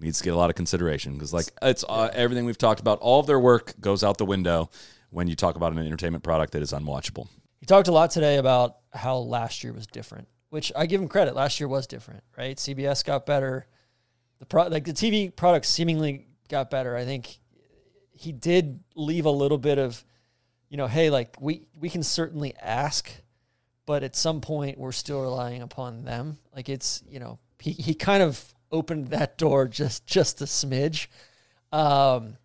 needs 0.00 0.18
to 0.18 0.24
get 0.24 0.34
a 0.34 0.36
lot 0.36 0.50
of 0.50 0.56
consideration 0.56 1.12
because, 1.12 1.32
like, 1.32 1.46
it's 1.62 1.84
uh, 1.88 2.10
everything 2.12 2.46
we've 2.46 2.58
talked 2.58 2.80
about. 2.80 2.98
All 2.98 3.20
of 3.20 3.28
their 3.28 3.38
work 3.38 3.74
goes 3.80 4.02
out 4.02 4.18
the 4.18 4.24
window 4.24 4.68
when 5.10 5.28
you 5.28 5.36
talk 5.36 5.54
about 5.54 5.70
an 5.70 5.78
entertainment 5.78 6.24
product 6.24 6.52
that 6.54 6.62
is 6.62 6.72
unwatchable. 6.72 7.28
He 7.60 7.66
talked 7.66 7.86
a 7.86 7.92
lot 7.92 8.10
today 8.10 8.38
about 8.38 8.78
how 8.92 9.18
last 9.18 9.62
year 9.62 9.72
was 9.72 9.86
different, 9.86 10.26
which 10.48 10.72
I 10.74 10.86
give 10.86 11.00
him 11.00 11.06
credit. 11.06 11.36
Last 11.36 11.60
year 11.60 11.68
was 11.68 11.86
different, 11.86 12.24
right? 12.36 12.56
CBS 12.56 13.04
got 13.04 13.26
better. 13.26 13.68
The 14.40 14.46
pro- 14.46 14.66
like 14.66 14.84
the 14.84 14.92
TV 14.92 15.34
product 15.34 15.64
seemingly 15.64 16.26
got 16.48 16.70
better. 16.70 16.96
I 16.96 17.04
think 17.04 17.38
he 18.10 18.32
did 18.32 18.80
leave 18.96 19.26
a 19.26 19.30
little 19.30 19.58
bit 19.58 19.78
of, 19.78 20.04
you 20.68 20.76
know, 20.76 20.88
hey, 20.88 21.08
like 21.08 21.40
we 21.40 21.68
we 21.78 21.88
can 21.88 22.02
certainly 22.02 22.52
ask, 22.60 23.12
but 23.90 24.04
at 24.04 24.14
some 24.14 24.40
point 24.40 24.78
we're 24.78 24.92
still 24.92 25.20
relying 25.20 25.62
upon 25.62 26.04
them. 26.04 26.38
Like 26.54 26.68
it's 26.68 27.02
you 27.10 27.18
know 27.18 27.40
he 27.58 27.72
he 27.72 27.92
kind 27.92 28.22
of 28.22 28.40
opened 28.70 29.08
that 29.08 29.36
door 29.36 29.66
just 29.66 30.06
just 30.06 30.40
a 30.40 30.44
smidge. 30.44 31.08
Um, 31.72 32.36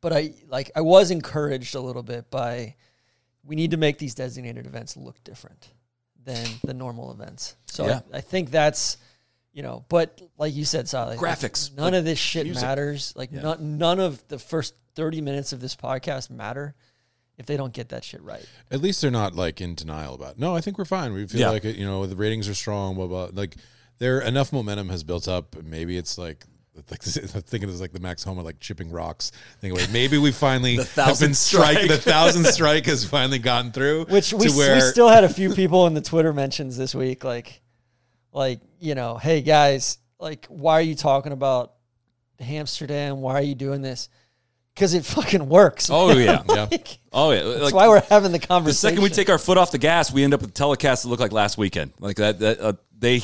but 0.00 0.12
I 0.12 0.34
like 0.48 0.72
I 0.74 0.80
was 0.80 1.12
encouraged 1.12 1.76
a 1.76 1.80
little 1.80 2.02
bit 2.02 2.32
by 2.32 2.74
we 3.44 3.54
need 3.54 3.70
to 3.70 3.76
make 3.76 3.98
these 3.98 4.16
designated 4.16 4.66
events 4.66 4.96
look 4.96 5.22
different 5.22 5.68
than 6.24 6.44
the 6.64 6.74
normal 6.74 7.12
events. 7.12 7.54
So 7.66 7.86
Yeah. 7.86 8.00
I, 8.12 8.16
I 8.16 8.20
think 8.20 8.50
that's 8.50 8.96
you 9.52 9.62
know, 9.62 9.84
but 9.88 10.20
like 10.36 10.52
you 10.52 10.64
said, 10.64 10.88
Sally, 10.88 11.16
like, 11.16 11.20
Graphics, 11.20 11.72
none 11.76 11.92
like 11.92 11.98
of 12.00 12.04
this 12.04 12.18
shit 12.18 12.44
music. 12.44 12.64
matters. 12.64 13.12
Like 13.14 13.30
Yeah. 13.30 13.42
none 13.42 13.78
none 13.78 14.00
of 14.00 14.26
the 14.26 14.40
first 14.40 14.74
thirty 14.96 15.20
minutes 15.20 15.52
of 15.52 15.60
this 15.60 15.76
podcast 15.76 16.28
matter 16.28 16.74
if 17.38 17.46
they 17.46 17.56
don't 17.56 17.72
get 17.72 17.88
that 17.90 18.02
shit 18.04 18.22
right. 18.22 18.44
At 18.70 18.80
least 18.80 19.02
they're 19.02 19.10
not 19.10 19.34
like 19.34 19.60
in 19.60 19.74
denial 19.74 20.14
about. 20.14 20.32
It. 20.32 20.38
No, 20.38 20.54
I 20.56 20.60
think 20.60 20.78
we're 20.78 20.84
fine. 20.84 21.12
We 21.12 21.26
feel 21.26 21.40
Yeah. 21.40 21.50
like 21.50 21.64
it, 21.64 21.76
you 21.76 21.84
know 21.84 22.06
the 22.06 22.16
ratings 22.16 22.48
are 22.48 22.54
strong. 22.54 22.94
Blah 22.94 23.06
blah. 23.06 23.28
Like 23.32 23.56
there 23.98 24.20
enough 24.20 24.52
momentum 24.52 24.88
has 24.88 25.02
built 25.04 25.28
up. 25.28 25.56
Maybe 25.64 25.96
it's 25.96 26.18
like. 26.18 26.44
Like 26.90 27.00
thinking 27.00 27.70
it's 27.70 27.80
like 27.80 27.92
the 27.94 28.00
Max 28.00 28.22
Homa 28.22 28.42
like 28.42 28.60
chipping 28.60 28.90
rocks. 28.90 29.32
Think 29.62 29.78
like 29.78 29.90
maybe 29.90 30.18
we 30.18 30.30
finally 30.30 30.76
The 30.76 30.82
have 30.82 30.90
thousand 30.90 31.28
been 31.28 31.34
strike. 31.48 31.76
strike. 31.78 31.88
The 31.88 31.96
thousand 31.96 32.44
strike 32.48 32.84
has 32.84 33.02
finally 33.02 33.38
gotten 33.38 33.72
through. 33.72 34.04
Which 34.10 34.34
we, 34.34 34.50
where 34.50 34.74
we 34.74 34.82
still 34.82 35.08
had 35.08 35.24
a 35.24 35.28
few 35.30 35.54
people 35.54 35.86
in 35.86 35.94
the 35.94 36.02
Twitter 36.02 36.34
mentions 36.34 36.76
this 36.76 36.94
week, 36.94 37.24
like, 37.24 37.62
like 38.30 38.60
you 38.78 38.94
know, 38.94 39.16
hey 39.16 39.40
guys, 39.40 39.96
like, 40.20 40.44
why 40.50 40.74
are 40.74 40.82
you 40.82 40.94
talking 40.94 41.32
about 41.32 41.72
Amsterdam? 42.40 43.22
Why 43.22 43.34
are 43.34 43.42
you 43.42 43.54
doing 43.54 43.80
this? 43.82 44.08
Because 44.76 44.92
it 44.92 45.06
fucking 45.06 45.48
works. 45.48 45.88
Oh 45.90 46.12
yeah, 46.16 46.42
Yeah. 46.50 46.68
Oh 47.10 47.30
yeah. 47.30 47.42
that's 47.58 47.72
why 47.72 47.88
we're 47.88 48.02
having 48.02 48.30
the 48.30 48.38
conversation. 48.38 48.66
the 48.66 49.00
second 49.00 49.02
we 49.02 49.08
take 49.08 49.30
our 49.30 49.38
foot 49.38 49.56
off 49.56 49.70
the 49.70 49.78
gas, 49.78 50.12
we 50.12 50.22
end 50.22 50.34
up 50.34 50.42
with 50.42 50.52
telecasts 50.52 51.02
that 51.02 51.08
look 51.08 51.18
like 51.18 51.32
last 51.32 51.56
weekend. 51.56 51.94
Like 51.98 52.16
that, 52.16 52.40
that 52.40 52.60
uh, 52.60 52.72
they 52.98 53.22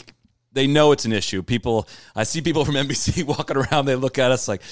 they 0.54 0.66
know 0.66 0.92
it's 0.92 1.04
an 1.04 1.12
issue. 1.12 1.42
People, 1.42 1.86
I 2.16 2.24
see 2.24 2.40
people 2.40 2.64
from 2.64 2.74
NBC 2.76 3.24
walking 3.26 3.58
around. 3.58 3.84
They 3.84 3.96
look 3.96 4.18
at 4.18 4.30
us 4.30 4.48
like, 4.48 4.62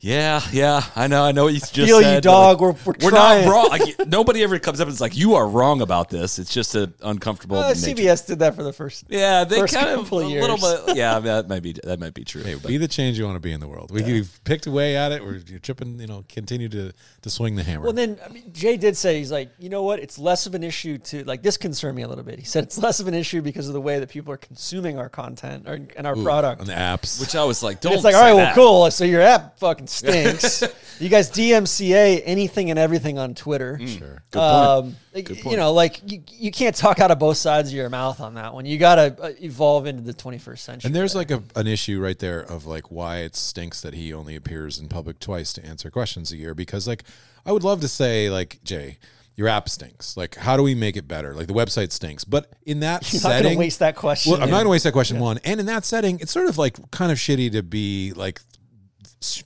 yeah, 0.00 0.40
yeah, 0.52 0.82
I 0.94 1.06
know, 1.06 1.24
I 1.24 1.32
know 1.32 1.44
what 1.44 1.54
you 1.54 1.60
just 1.60 1.74
feel 1.74 1.86
you, 1.98 2.02
said, 2.02 2.22
but, 2.22 2.28
dog. 2.30 2.60
like, 2.60 2.76
We're- 2.86 2.96
we're 3.02 3.10
not 3.10 3.26
trying." 3.42 3.48
wrong. 3.48 3.68
Like 3.70 4.06
nobody 4.08 4.42
ever 4.42 4.58
comes 4.58 4.80
up 4.80 4.86
and 4.88 4.94
is 4.94 5.00
like, 5.00 5.16
you 5.16 5.34
are 5.34 5.48
wrong 5.48 5.80
about 5.80 6.10
this. 6.10 6.38
It's 6.38 6.52
just 6.52 6.74
an 6.74 6.94
uncomfortable. 7.02 7.56
Uh. 7.56 7.72
CBS 7.72 8.26
did 8.26 8.40
that 8.40 8.54
for 8.54 8.62
the 8.62 8.72
first. 8.72 9.04
Yeah, 9.08 9.44
they 9.44 9.58
first 9.58 9.74
kind 9.74 9.88
of 9.88 10.00
couple 10.00 10.20
a 10.20 10.24
of 10.26 10.30
little 10.60 10.86
bit. 10.86 10.96
Yeah, 10.96 11.18
that 11.20 11.48
might 11.50 11.62
be 11.62 11.72
that 11.84 11.98
might 11.98 12.14
be 12.14 12.24
true. 12.24 12.42
Hey, 12.42 12.54
but- 12.54 12.66
be 12.68 12.76
the 12.76 12.88
change 12.88 13.18
you 13.18 13.24
want 13.24 13.36
to 13.36 13.40
be 13.40 13.52
in 13.52 13.60
the 13.60 13.68
world. 13.68 13.90
We, 13.90 14.02
We've 14.02 14.40
picked 14.44 14.66
away 14.66 14.96
at 14.96 15.12
it. 15.12 15.24
We're 15.24 15.36
you're 15.46 15.58
chipping. 15.58 15.98
You 15.98 16.06
know, 16.06 16.24
continue 16.28 16.68
to 16.68 16.92
to 17.22 17.30
swing 17.30 17.56
the 17.56 17.62
hammer. 17.62 17.84
Well, 17.84 17.92
then 17.92 18.18
I 18.24 18.28
mean, 18.28 18.52
Jay 18.52 18.76
did 18.76 18.96
say 18.96 19.18
he's 19.18 19.32
like, 19.32 19.50
you 19.58 19.68
know 19.70 19.82
what? 19.82 19.98
It's 19.98 20.18
less 20.18 20.46
of 20.46 20.54
an 20.54 20.62
issue 20.62 20.98
to 20.98 21.24
like 21.24 21.42
this 21.42 21.56
concerned 21.56 21.96
me 21.96 22.02
a 22.02 22.08
little 22.08 22.24
bit. 22.24 22.38
He 22.38 22.44
said 22.44 22.64
it's 22.64 22.78
less 22.78 23.00
of 23.00 23.08
an 23.08 23.14
issue 23.14 23.40
because 23.42 23.66
of 23.68 23.74
the 23.74 23.80
way 23.80 23.98
that 23.98 24.08
people 24.10 24.32
are 24.32 24.36
consuming 24.36 24.98
our 24.98 25.08
content 25.08 25.66
or, 25.66 25.80
and 25.96 26.06
our 26.06 26.14
product. 26.16 26.60
on 26.60 26.66
the 26.66 26.72
apps. 26.74 27.20
which 27.20 27.34
I 27.34 27.44
was 27.44 27.62
like, 27.62 27.80
don't. 27.80 27.92
it's 27.94 28.04
like, 28.04 28.14
say 28.14 28.18
all 28.20 28.24
right, 28.26 28.34
well, 28.34 28.44
that. 28.46 28.54
cool. 28.54 28.90
So 28.90 29.04
your 29.04 29.20
app 29.22 29.58
fucking 29.58 29.85
stinks. 29.88 30.62
you 31.00 31.08
guys 31.08 31.30
DMCA 31.30 32.22
anything 32.24 32.70
and 32.70 32.78
everything 32.78 33.18
on 33.18 33.34
Twitter. 33.34 33.78
sure. 33.86 34.22
Good 34.30 34.38
point. 34.40 34.44
Um, 34.44 34.96
like, 35.14 35.44
You 35.44 35.56
know, 35.56 35.72
like 35.72 36.00
you, 36.10 36.22
you 36.32 36.50
can't 36.50 36.74
talk 36.76 37.00
out 37.00 37.10
of 37.10 37.18
both 37.18 37.36
sides 37.36 37.68
of 37.70 37.74
your 37.74 37.88
mouth 37.90 38.20
on 38.20 38.34
that 38.34 38.54
one. 38.54 38.66
You 38.66 38.78
got 38.78 38.96
to 38.96 39.22
uh, 39.22 39.32
evolve 39.40 39.86
into 39.86 40.02
the 40.02 40.14
21st 40.14 40.58
century. 40.58 40.88
And 40.88 40.94
there's 40.94 41.12
there. 41.14 41.20
like 41.20 41.30
a, 41.30 41.42
an 41.58 41.66
issue 41.66 42.00
right 42.00 42.18
there 42.18 42.40
of 42.40 42.66
like 42.66 42.90
why 42.90 43.18
it 43.18 43.36
stinks 43.36 43.80
that 43.80 43.94
he 43.94 44.12
only 44.12 44.36
appears 44.36 44.78
in 44.78 44.88
public 44.88 45.18
twice 45.20 45.52
to 45.54 45.64
answer 45.64 45.90
questions 45.90 46.32
a 46.32 46.36
year. 46.36 46.54
Because 46.54 46.86
like 46.86 47.04
I 47.44 47.52
would 47.52 47.64
love 47.64 47.80
to 47.80 47.88
say 47.88 48.28
like 48.30 48.60
Jay, 48.64 48.98
your 49.36 49.48
app 49.48 49.68
stinks. 49.68 50.16
Like 50.16 50.34
how 50.36 50.56
do 50.56 50.62
we 50.62 50.74
make 50.74 50.96
it 50.96 51.06
better? 51.06 51.34
Like 51.34 51.46
the 51.46 51.52
website 51.54 51.92
stinks. 51.92 52.24
But 52.24 52.52
in 52.64 52.80
that 52.80 53.02
You're 53.12 53.22
not 53.22 53.28
setting, 53.28 53.42
going 53.44 53.54
to 53.56 53.58
waste 53.60 53.78
that 53.80 53.96
question. 53.96 54.32
well, 54.32 54.42
I'm 54.42 54.48
not 54.50 54.56
going 54.56 54.64
to 54.66 54.70
waste 54.70 54.84
that 54.84 54.92
question. 54.92 55.18
One, 55.18 55.38
and 55.44 55.60
in 55.60 55.66
that 55.66 55.84
setting, 55.84 56.18
it's 56.20 56.32
sort 56.32 56.48
of 56.48 56.56
like 56.58 56.90
kind 56.90 57.12
of 57.12 57.18
shitty 57.18 57.52
to 57.52 57.62
be 57.62 58.12
like 58.14 58.40
s- 58.40 58.55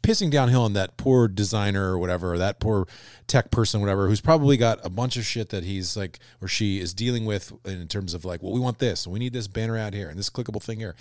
pissing 0.03 0.31
downhill 0.31 0.62
on 0.62 0.72
that 0.74 0.97
poor 0.97 1.28
designer 1.28 1.93
or 1.93 1.99
whatever, 1.99 2.35
or 2.35 2.39
that 2.39 2.61
poor 2.61 2.87
tech 3.26 3.51
person, 3.51 3.81
whatever, 3.81 4.09
who's 4.09 4.20
probably 4.20 4.57
got 4.57 4.85
a 4.85 4.91
bunch 4.91 5.16
of 5.16 5.24
shit 5.24 5.51
that 5.51 5.64
he's 5.64 5.97
like 5.97 6.18
or 6.41 6.49
she 6.49 6.81
is 6.81 6.95
dealing 6.95 7.24
with 7.24 7.53
in 7.64 7.87
terms 7.89 8.14
of 8.14 8.24
like, 8.24 8.43
well, 8.43 8.53
we 8.53 8.61
want 8.61 8.78
this, 8.78 9.07
we 9.07 9.18
need 9.18 9.33
this 9.33 9.49
banner 9.49 9.76
ad 9.76 9.95
here, 9.95 10.09
and 10.09 10.18
this 10.18 10.31
clickable 10.31 10.62
thing 10.62 10.78
here. 10.78 10.95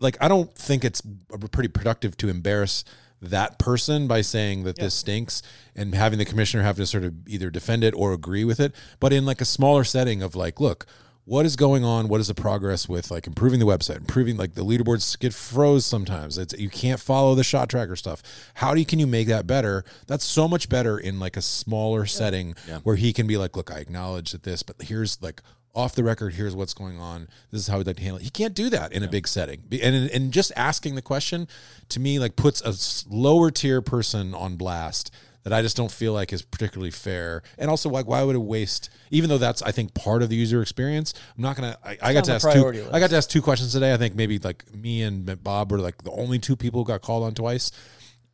Like, 0.00 0.16
I 0.20 0.28
don't 0.28 0.54
think 0.54 0.84
it's 0.84 1.02
pretty 1.50 1.68
productive 1.68 2.16
to 2.18 2.28
embarrass 2.28 2.84
that 3.20 3.58
person 3.58 4.06
by 4.06 4.20
saying 4.20 4.62
that 4.62 4.76
this 4.76 4.94
stinks 4.94 5.42
and 5.74 5.94
having 5.94 6.18
the 6.20 6.24
commissioner 6.24 6.62
have 6.62 6.76
to 6.76 6.86
sort 6.86 7.02
of 7.04 7.14
either 7.26 7.50
defend 7.50 7.82
it 7.82 7.94
or 7.96 8.12
agree 8.12 8.44
with 8.44 8.60
it. 8.60 8.72
But 9.00 9.12
in 9.12 9.26
like 9.26 9.40
a 9.40 9.44
smaller 9.44 9.82
setting 9.82 10.22
of 10.22 10.36
like, 10.36 10.60
look, 10.60 10.86
what 11.28 11.44
is 11.44 11.56
going 11.56 11.84
on? 11.84 12.08
What 12.08 12.20
is 12.20 12.28
the 12.28 12.34
progress 12.34 12.88
with 12.88 13.10
like 13.10 13.26
improving 13.26 13.60
the 13.60 13.66
website, 13.66 13.98
improving 13.98 14.38
like 14.38 14.54
the 14.54 14.64
leaderboards 14.64 15.18
get 15.18 15.34
froze 15.34 15.84
sometimes. 15.84 16.38
It's 16.38 16.54
you 16.58 16.70
can't 16.70 16.98
follow 16.98 17.34
the 17.34 17.44
shot 17.44 17.68
tracker 17.68 17.96
stuff. 17.96 18.22
How 18.54 18.72
do 18.72 18.80
you 18.80 18.86
can 18.86 18.98
you 18.98 19.06
make 19.06 19.28
that 19.28 19.46
better? 19.46 19.84
That's 20.06 20.24
so 20.24 20.48
much 20.48 20.70
better 20.70 20.98
in 20.98 21.20
like 21.20 21.36
a 21.36 21.42
smaller 21.42 22.06
setting 22.06 22.54
where 22.82 22.96
he 22.96 23.12
can 23.12 23.26
be 23.26 23.36
like, 23.36 23.56
look, 23.56 23.70
I 23.70 23.76
acknowledge 23.76 24.32
that 24.32 24.44
this, 24.44 24.62
but 24.62 24.80
here's 24.80 25.20
like 25.20 25.42
off 25.74 25.94
the 25.94 26.02
record, 26.02 26.32
here's 26.32 26.56
what's 26.56 26.72
going 26.72 26.98
on. 26.98 27.28
This 27.50 27.60
is 27.60 27.68
how 27.68 27.76
we'd 27.76 27.86
like 27.86 27.96
to 27.96 28.02
handle 28.02 28.20
it. 28.20 28.24
He 28.24 28.30
can't 28.30 28.54
do 28.54 28.70
that 28.70 28.92
in 28.92 29.02
a 29.02 29.08
big 29.08 29.28
setting. 29.28 29.64
And 29.82 30.10
and 30.10 30.32
just 30.32 30.50
asking 30.56 30.94
the 30.94 31.02
question 31.02 31.46
to 31.90 32.00
me 32.00 32.18
like 32.18 32.36
puts 32.36 32.62
a 32.62 32.72
lower 33.14 33.50
tier 33.50 33.82
person 33.82 34.34
on 34.34 34.56
blast 34.56 35.12
that 35.48 35.56
I 35.56 35.62
just 35.62 35.76
don't 35.76 35.90
feel 35.90 36.12
like 36.12 36.32
is 36.32 36.42
particularly 36.42 36.90
fair. 36.90 37.42
And 37.56 37.70
also, 37.70 37.88
like, 37.88 38.06
why 38.06 38.22
would 38.22 38.36
it 38.36 38.40
waste? 38.40 38.90
Even 39.10 39.30
though 39.30 39.38
that's, 39.38 39.62
I 39.62 39.72
think, 39.72 39.94
part 39.94 40.22
of 40.22 40.28
the 40.28 40.36
user 40.36 40.60
experience. 40.60 41.14
I'm 41.36 41.42
not 41.42 41.56
gonna. 41.56 41.78
I, 41.84 41.96
I 42.02 42.12
got 42.12 42.24
to 42.24 42.34
ask 42.34 42.46
two. 42.46 42.52
priority 42.52 42.84
I 42.92 43.00
got 43.00 43.10
to 43.10 43.16
ask 43.16 43.30
two 43.30 43.42
questions 43.42 43.72
today. 43.72 43.94
I 43.94 43.96
think 43.96 44.14
maybe 44.14 44.38
like 44.38 44.72
me 44.74 45.02
and 45.02 45.42
Bob 45.42 45.72
were 45.72 45.78
like 45.78 46.02
the 46.02 46.12
only 46.12 46.38
two 46.38 46.56
people 46.56 46.80
who 46.80 46.86
got 46.86 47.02
called 47.02 47.24
on 47.24 47.34
twice. 47.34 47.70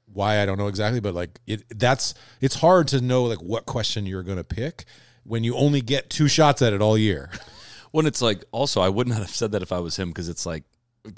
Why 0.06 0.40
I 0.40 0.46
don't 0.46 0.58
know 0.58 0.68
exactly, 0.68 1.00
but 1.00 1.14
like 1.14 1.40
it. 1.46 1.64
That's 1.70 2.14
it's 2.40 2.56
hard 2.56 2.88
to 2.88 3.00
know 3.00 3.24
like 3.24 3.42
what 3.42 3.66
question 3.66 4.06
you're 4.06 4.22
gonna 4.22 4.44
pick 4.44 4.84
when 5.24 5.42
you 5.44 5.56
only 5.56 5.80
get 5.80 6.10
two 6.10 6.28
shots 6.28 6.62
at 6.62 6.72
it 6.72 6.82
all 6.82 6.98
year. 6.98 7.30
When 7.90 8.06
it's 8.06 8.20
like, 8.20 8.44
also, 8.50 8.80
I 8.80 8.88
would 8.88 9.06
not 9.06 9.18
have 9.18 9.30
said 9.30 9.52
that 9.52 9.62
if 9.62 9.70
I 9.70 9.78
was 9.78 9.96
him 9.96 10.08
because 10.08 10.28
it's 10.28 10.44
like, 10.44 10.64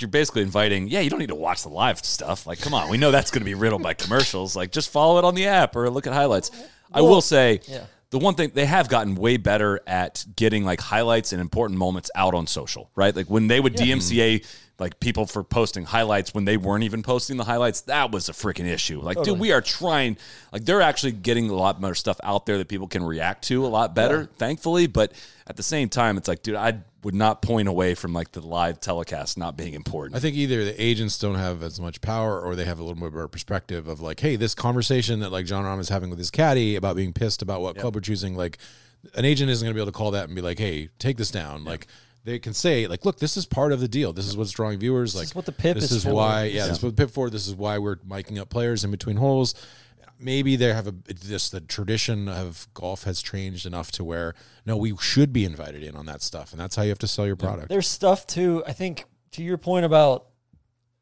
you're 0.01 0.09
basically 0.09 0.43
inviting, 0.43 0.89
yeah, 0.89 1.01
you 1.01 1.11
don't 1.11 1.21
need 1.21 1.29
to 1.29 1.35
watch 1.35 1.63
the 1.63 1.69
live 1.69 2.05
stuff. 2.05 2.47
Like, 2.47 2.61
come 2.61 2.75
on, 2.75 2.91
we 2.91 2.99
know 2.99 3.11
that's 3.11 3.31
going 3.31 3.43
to 3.43 3.45
be 3.45 3.55
riddled 3.55 3.83
by 3.83 3.95
commercials. 3.95 4.57
Like, 4.57 4.73
just 4.73 4.91
follow 4.91 5.19
it 5.19 5.25
on 5.25 5.35
the 5.35 5.47
app 5.47 5.77
or 5.77 5.89
look 5.91 6.07
at 6.07 6.13
highlights. 6.13 6.51
I 6.93 7.03
will 7.03 7.21
say, 7.21 7.61
yeah. 7.69 7.87
the 8.11 8.19
one 8.19 8.35
thing 8.35 8.51
they 8.55 8.67
have 8.67 8.89
gotten 8.89 9.15
way 9.15 9.37
better 9.37 9.81
at 9.87 10.25
getting 10.35 10.65
like 10.65 10.81
highlights 10.81 11.33
and 11.33 11.41
important 11.41 11.79
moments 11.79 12.11
out 12.15 12.35
on 12.35 12.47
social, 12.47 12.91
right? 12.97 13.15
Like 13.15 13.27
when 13.27 13.47
they 13.47 13.61
would 13.61 13.75
DMCA 13.75 14.45
like 14.79 15.01
people 15.01 15.27
for 15.27 15.43
posting 15.43 15.85
highlights 15.85 16.35
when 16.35 16.45
they 16.45 16.57
weren't 16.57 16.85
even 16.85 17.03
posting 17.03 17.37
the 17.37 17.45
highlights, 17.45 17.83
that 17.83 18.11
was 18.11 18.29
a 18.29 18.33
freaking 18.33 18.67
issue. 18.67 19.01
Like, 19.01 19.23
dude, 19.23 19.39
we 19.39 19.53
are 19.53 19.63
trying, 19.63 20.19
like, 20.53 20.65
they're 20.65 20.83
actually 20.83 21.13
getting 21.13 21.49
a 21.49 21.55
lot 21.55 21.81
more 21.81 21.95
stuff 21.95 22.19
out 22.23 22.45
there 22.45 22.59
that 22.59 22.69
people 22.69 22.87
can 22.87 23.03
react 23.03 23.45
to 23.45 23.65
a 23.65 23.69
lot 23.69 23.95
better, 23.95 24.29
thankfully. 24.37 24.87
But 24.87 25.13
at 25.47 25.57
the 25.57 25.63
same 25.63 25.89
time, 25.89 26.19
it's 26.19 26.29
like, 26.29 26.43
dude, 26.43 26.57
I 26.57 26.81
would 27.07 27.15
not 27.15 27.41
point 27.41 27.69
away 27.69 27.95
from 27.95 28.13
like 28.13 28.33
the 28.33 28.45
live 28.45 28.81
telecast 28.81 29.39
not 29.39 29.57
being 29.57 29.75
important. 29.75 30.17
I 30.17 30.19
think 30.19 30.35
either 30.35 30.65
the 30.65 30.83
agents 30.83 31.17
don't 31.21 31.37
have 31.37 31.63
as 31.63 31.79
much 31.79 32.01
power 32.01 32.41
or 32.41 32.57
they 32.57 32.65
have 32.65 32.81
a 32.81 32.83
little 32.83 33.01
bit 33.01 33.13
more 33.13 33.29
perspective 33.29 33.87
of 33.87 34.01
like, 34.01 34.19
hey, 34.19 34.35
this 34.35 34.57
conversation 34.57 35.21
that 35.21 35.31
like 35.31 35.47
Jon 35.47 35.63
Rahm 35.63 35.79
is 35.79 35.89
having 35.89 36.11
with 36.11 36.19
his 36.19 36.33
caddy 36.33 36.75
about 36.75 36.97
being 36.97 37.13
pissed 37.13 37.43
about 37.43 37.61
what 37.61 37.79
club 37.79 37.95
we're 37.95 38.01
choosing, 38.01 38.35
like 38.35 38.59
an 39.15 39.25
agent 39.25 39.53
isn't 39.53 39.65
going 39.65 39.73
to 39.73 39.79
be 39.79 39.81
able 39.81 39.93
to 39.93 39.97
call 39.97 40.11
that 40.11 40.25
and 40.25 40.35
be 40.35 40.43
like, 40.43 40.59
hey, 40.59 40.89
take 40.99 41.17
this 41.17 41.31
down. 41.31 41.63
Like 41.63 41.87
they 42.25 42.41
can 42.41 42.53
say 42.53 42.89
like, 42.89 43.05
look, 43.05 43.21
this 43.21 43.37
is 43.37 43.47
part 43.47 43.71
of 43.71 43.79
the 43.79 43.87
deal. 43.87 44.13
This 44.13 44.27
is 44.27 44.37
what's 44.37 44.51
drawing 44.51 44.81
viewers. 44.81 45.15
Like 45.15 45.27
is 45.27 45.35
what 45.37 45.47
the 45.47 45.53
PIP 45.53 45.77
is. 45.77 45.85
This 45.85 45.91
is 45.93 45.97
is 45.99 46.05
for. 46.07 46.13
why, 46.13 46.47
yeah, 46.47 46.67
this 46.67 46.79
is 46.79 46.83
what 46.83 46.97
the 46.97 47.05
PIP 47.05 47.15
for. 47.15 47.31
This 47.31 47.47
is 47.47 47.55
why 47.55 47.79
we're 47.79 47.99
miking 47.99 48.41
up 48.41 48.49
players 48.49 48.83
in 48.83 48.91
between 48.91 49.17
holes. 49.17 49.55
Maybe 50.19 50.57
they 50.57 50.73
have 50.73 50.87
a 50.87 50.93
just 51.13 51.53
the 51.53 51.61
tradition 51.61 52.29
of 52.29 52.69
golf 52.75 53.05
has 53.05 53.23
changed 53.23 53.67
enough 53.67 53.91
to 53.93 54.05
where 54.05 54.35
no, 54.65 54.77
we 54.77 54.97
should 54.97 55.33
be 55.33 55.45
invited 55.45 55.83
in 55.83 55.95
on 55.97 56.07
that 56.07 56.23
stuff, 56.23 56.53
and 56.53 56.61
that's 56.61 56.77
how 56.77 56.83
you 56.83 56.89
have 56.89 56.99
to 57.01 57.09
sell 57.09 57.27
your 57.27 57.37
product. 57.37 57.69
There's 57.69 57.89
stuff 57.89 58.27
too. 58.27 58.63
I 58.67 58.73
think 58.73 59.05
to 59.33 59.43
your 59.43 59.59
point 59.59 59.85
about 59.85 60.27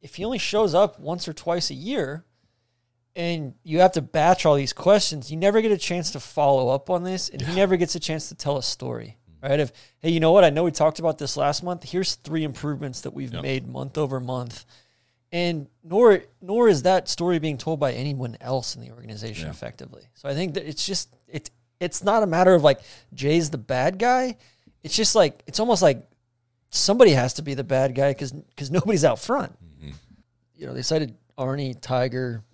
if 0.02 0.16
he 0.16 0.24
only 0.24 0.38
shows 0.38 0.74
up 0.74 0.98
once 1.00 1.28
or 1.28 1.32
twice 1.32 1.70
a 1.70 1.74
year, 1.74 2.24
and 3.16 3.54
you 3.62 3.80
have 3.80 3.92
to 3.92 4.02
batch 4.02 4.44
all 4.44 4.54
these 4.54 4.72
questions, 4.72 5.30
you 5.30 5.36
never 5.36 5.60
get 5.60 5.72
a 5.72 5.78
chance 5.78 6.10
to 6.10 6.20
follow 6.20 6.68
up 6.68 6.90
on 6.90 7.04
this, 7.04 7.28
and 7.28 7.40
he 7.40 7.54
never 7.54 7.76
gets 7.76 7.94
a 7.94 8.00
chance 8.00 8.28
to 8.28 8.34
tell 8.34 8.56
a 8.56 8.62
story. 8.62 9.18
Right? 9.42 9.60
Of 9.60 9.72
hey, 10.00 10.10
you 10.10 10.20
know 10.20 10.32
what? 10.32 10.42
I 10.42 10.50
know 10.50 10.64
we 10.64 10.70
talked 10.70 10.98
about 10.98 11.18
this 11.18 11.36
last 11.36 11.62
month. 11.62 11.90
Here's 11.90 12.14
three 12.14 12.44
improvements 12.44 13.02
that 13.02 13.12
we've 13.12 13.32
made 13.32 13.68
month 13.68 13.98
over 13.98 14.18
month, 14.18 14.64
and 15.35 15.66
nor 15.82 16.22
nor 16.41 16.68
is 16.68 16.85
that 16.85 17.09
story 17.09 17.41
being 17.41 17.59
told 17.59 17.80
by 17.80 17.93
anyone 17.93 18.37
else 18.41 18.76
in 18.76 18.80
the 18.80 18.93
organization 18.93 19.51
effectively. 19.51 20.05
So 20.14 20.28
I 20.28 20.35
think 20.35 20.55
that 20.55 20.64
it's 20.64 20.87
just 20.87 21.12
it 21.26 21.51
it's 21.80 22.05
not 22.05 22.22
a 22.22 22.26
matter 22.26 22.55
of 22.55 22.62
like 22.62 22.80
Jay's 23.12 23.51
the 23.51 23.59
bad 23.59 23.99
guy. 23.99 24.37
It's 24.85 24.95
just 24.95 25.16
like 25.16 25.43
it's 25.49 25.59
almost 25.59 25.82
like 25.82 26.09
somebody 26.70 27.11
has 27.11 27.35
to 27.35 27.43
be 27.43 27.55
the 27.55 27.64
bad 27.64 27.97
guy 27.97 28.12
because 28.12 28.30
because 28.30 28.70
nobody's 28.70 29.05
out 29.05 29.18
front. 29.18 29.57
You 30.55 30.66
know, 30.66 30.72
they 30.72 30.82
cited 30.82 31.16
Arnie, 31.37 31.76
Tiger, 31.80 32.45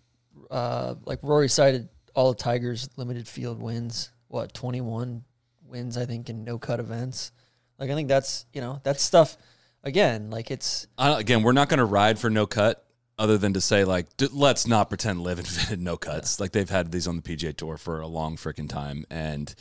uh, 0.50 0.94
like 1.04 1.18
Rory 1.22 1.50
cited 1.50 1.90
all 2.14 2.32
the 2.32 2.38
Tigers 2.38 2.88
limited 2.96 3.28
field 3.28 3.60
wins. 3.60 4.10
What 4.28 4.54
twenty 4.54 4.80
one 4.80 5.24
wins 5.66 5.98
I 5.98 6.06
think 6.06 6.30
in 6.30 6.44
no 6.44 6.58
cut 6.58 6.80
events. 6.80 7.30
Like 7.78 7.90
I 7.90 7.94
think 7.94 8.08
that's 8.08 8.46
you 8.54 8.62
know 8.62 8.80
that's 8.84 9.02
stuff. 9.02 9.36
Again, 9.82 10.30
like 10.30 10.50
it's 10.50 10.86
Uh, 10.98 11.16
again, 11.18 11.42
we're 11.42 11.52
not 11.52 11.68
going 11.68 11.78
to 11.78 11.84
ride 11.84 12.18
for 12.18 12.30
no 12.30 12.46
cut 12.46 12.84
other 13.18 13.36
than 13.38 13.52
to 13.54 13.60
say 13.60 13.84
like 13.84 14.16
d- 14.16 14.28
let's 14.32 14.66
not 14.66 14.88
pretend 14.88 15.22
LIV 15.22 15.38
invented 15.40 15.80
no 15.80 15.96
cuts. 15.96 16.40
Like 16.40 16.52
they've 16.52 16.68
had 16.68 16.92
these 16.92 17.06
on 17.06 17.16
the 17.16 17.22
PGA 17.22 17.56
Tour 17.56 17.76
for 17.76 18.00
a 18.00 18.06
long 18.06 18.36
freaking 18.36 18.68
time, 18.68 19.04
and 19.10 19.54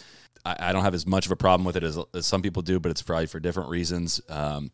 I, 0.45 0.55
I 0.59 0.73
don't 0.73 0.83
have 0.83 0.93
as 0.93 1.05
much 1.05 1.25
of 1.25 1.31
a 1.31 1.35
problem 1.35 1.65
with 1.65 1.75
it 1.75 1.83
as, 1.83 1.97
as 2.13 2.25
some 2.25 2.41
people 2.41 2.61
do, 2.61 2.79
but 2.79 2.89
it's 2.91 3.01
probably 3.01 3.27
for 3.27 3.39
different 3.39 3.69
reasons. 3.69 4.21
Um, 4.29 4.71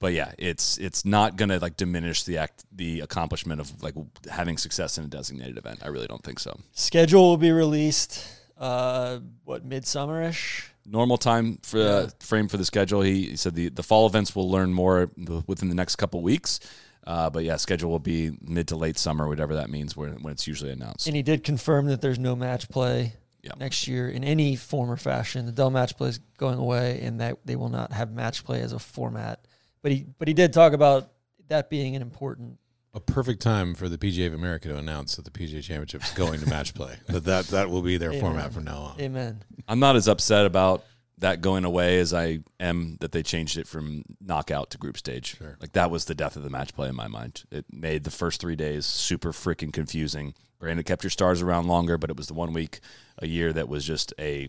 but 0.00 0.12
yeah, 0.12 0.32
it's 0.38 0.78
it's 0.78 1.04
not 1.04 1.36
going 1.36 1.48
to 1.48 1.58
like 1.58 1.76
diminish 1.76 2.24
the 2.24 2.38
act 2.38 2.64
the 2.72 3.00
accomplishment 3.00 3.60
of 3.60 3.82
like 3.82 3.94
having 4.30 4.56
success 4.56 4.96
in 4.96 5.04
a 5.04 5.08
designated 5.08 5.58
event. 5.58 5.80
I 5.82 5.88
really 5.88 6.06
don't 6.06 6.22
think 6.22 6.38
so. 6.38 6.58
schedule 6.72 7.22
will 7.22 7.36
be 7.36 7.50
released. 7.50 8.26
Uh, 8.56 9.20
what 9.44 9.68
midsummerish? 9.68 10.64
Normal 10.90 11.18
time 11.18 11.58
for 11.62 11.78
uh, 11.80 12.08
frame 12.20 12.48
for 12.48 12.56
the 12.56 12.64
schedule. 12.64 13.02
He, 13.02 13.26
he 13.30 13.36
said 13.36 13.54
the, 13.54 13.68
the 13.68 13.82
fall 13.82 14.06
events 14.06 14.34
will 14.34 14.50
learn 14.50 14.72
more 14.72 15.10
within 15.46 15.68
the 15.68 15.74
next 15.74 15.96
couple 15.96 16.22
weeks. 16.22 16.60
Uh, 17.06 17.30
but 17.30 17.42
yeah, 17.44 17.56
schedule 17.56 17.90
will 17.90 17.98
be 17.98 18.32
mid 18.42 18.68
to 18.68 18.76
late 18.76 18.98
summer, 18.98 19.26
whatever 19.28 19.54
that 19.54 19.70
means, 19.70 19.96
when, 19.96 20.22
when 20.22 20.30
it's 20.32 20.46
usually 20.46 20.70
announced. 20.70 21.06
And 21.06 21.16
he 21.16 21.22
did 21.22 21.42
confirm 21.42 21.86
that 21.86 22.00
there's 22.02 22.18
no 22.18 22.36
match 22.36 22.68
play 22.68 23.14
Yeah. 23.42 23.52
next 23.58 23.88
year 23.88 24.10
in 24.10 24.24
any 24.24 24.56
form 24.56 24.90
or 24.90 24.96
fashion. 24.98 25.46
The 25.46 25.52
Dell 25.52 25.70
match 25.70 25.96
play 25.96 26.10
is 26.10 26.18
going 26.36 26.58
away, 26.58 27.00
and 27.02 27.20
that 27.20 27.38
they 27.46 27.56
will 27.56 27.70
not 27.70 27.92
have 27.92 28.12
match 28.12 28.44
play 28.44 28.60
as 28.60 28.72
a 28.74 28.78
format. 28.78 29.46
But 29.80 29.92
he 29.92 30.04
but 30.18 30.28
he 30.28 30.34
did 30.34 30.52
talk 30.52 30.74
about 30.74 31.10
that 31.48 31.70
being 31.70 31.96
an 31.96 32.02
important. 32.02 32.58
A 32.94 33.00
perfect 33.00 33.42
time 33.42 33.74
for 33.74 33.88
the 33.88 33.98
PGA 33.98 34.26
of 34.26 34.34
America 34.34 34.68
to 34.68 34.76
announce 34.76 35.16
that 35.16 35.24
the 35.24 35.30
PGA 35.30 35.62
Championship 35.62 36.02
is 36.02 36.10
going 36.12 36.40
to 36.40 36.48
match 36.48 36.74
play. 36.74 36.96
That 37.08 37.24
that 37.24 37.46
that 37.48 37.70
will 37.70 37.82
be 37.82 37.96
their 37.96 38.10
Amen. 38.10 38.20
format 38.20 38.52
from 38.52 38.64
now 38.64 38.78
on. 38.78 39.00
Amen. 39.00 39.42
I'm 39.68 39.78
not 39.78 39.96
as 39.96 40.08
upset 40.08 40.46
about 40.46 40.84
that 41.18 41.40
going 41.40 41.64
away 41.64 41.98
as 41.98 42.14
I 42.14 42.40
am 42.60 42.96
that 43.00 43.12
they 43.12 43.22
changed 43.22 43.58
it 43.58 43.66
from 43.66 44.04
knockout 44.20 44.70
to 44.70 44.78
group 44.78 44.96
stage. 44.96 45.36
Like 45.60 45.72
that 45.72 45.90
was 45.90 46.04
the 46.04 46.14
death 46.14 46.36
of 46.36 46.42
the 46.42 46.50
match 46.50 46.74
play 46.74 46.88
in 46.88 46.94
my 46.94 47.08
mind. 47.08 47.44
It 47.50 47.66
made 47.72 48.04
the 48.04 48.10
first 48.10 48.40
three 48.40 48.56
days 48.56 48.86
super 48.86 49.32
freaking 49.32 49.72
confusing. 49.72 50.34
Granted, 50.60 50.80
it 50.80 50.86
kept 50.86 51.04
your 51.04 51.10
stars 51.10 51.42
around 51.42 51.66
longer, 51.66 51.98
but 51.98 52.10
it 52.10 52.16
was 52.16 52.26
the 52.26 52.34
one 52.34 52.52
week 52.52 52.80
a 53.18 53.26
year 53.26 53.52
that 53.52 53.68
was 53.68 53.84
just 53.84 54.12
a, 54.18 54.48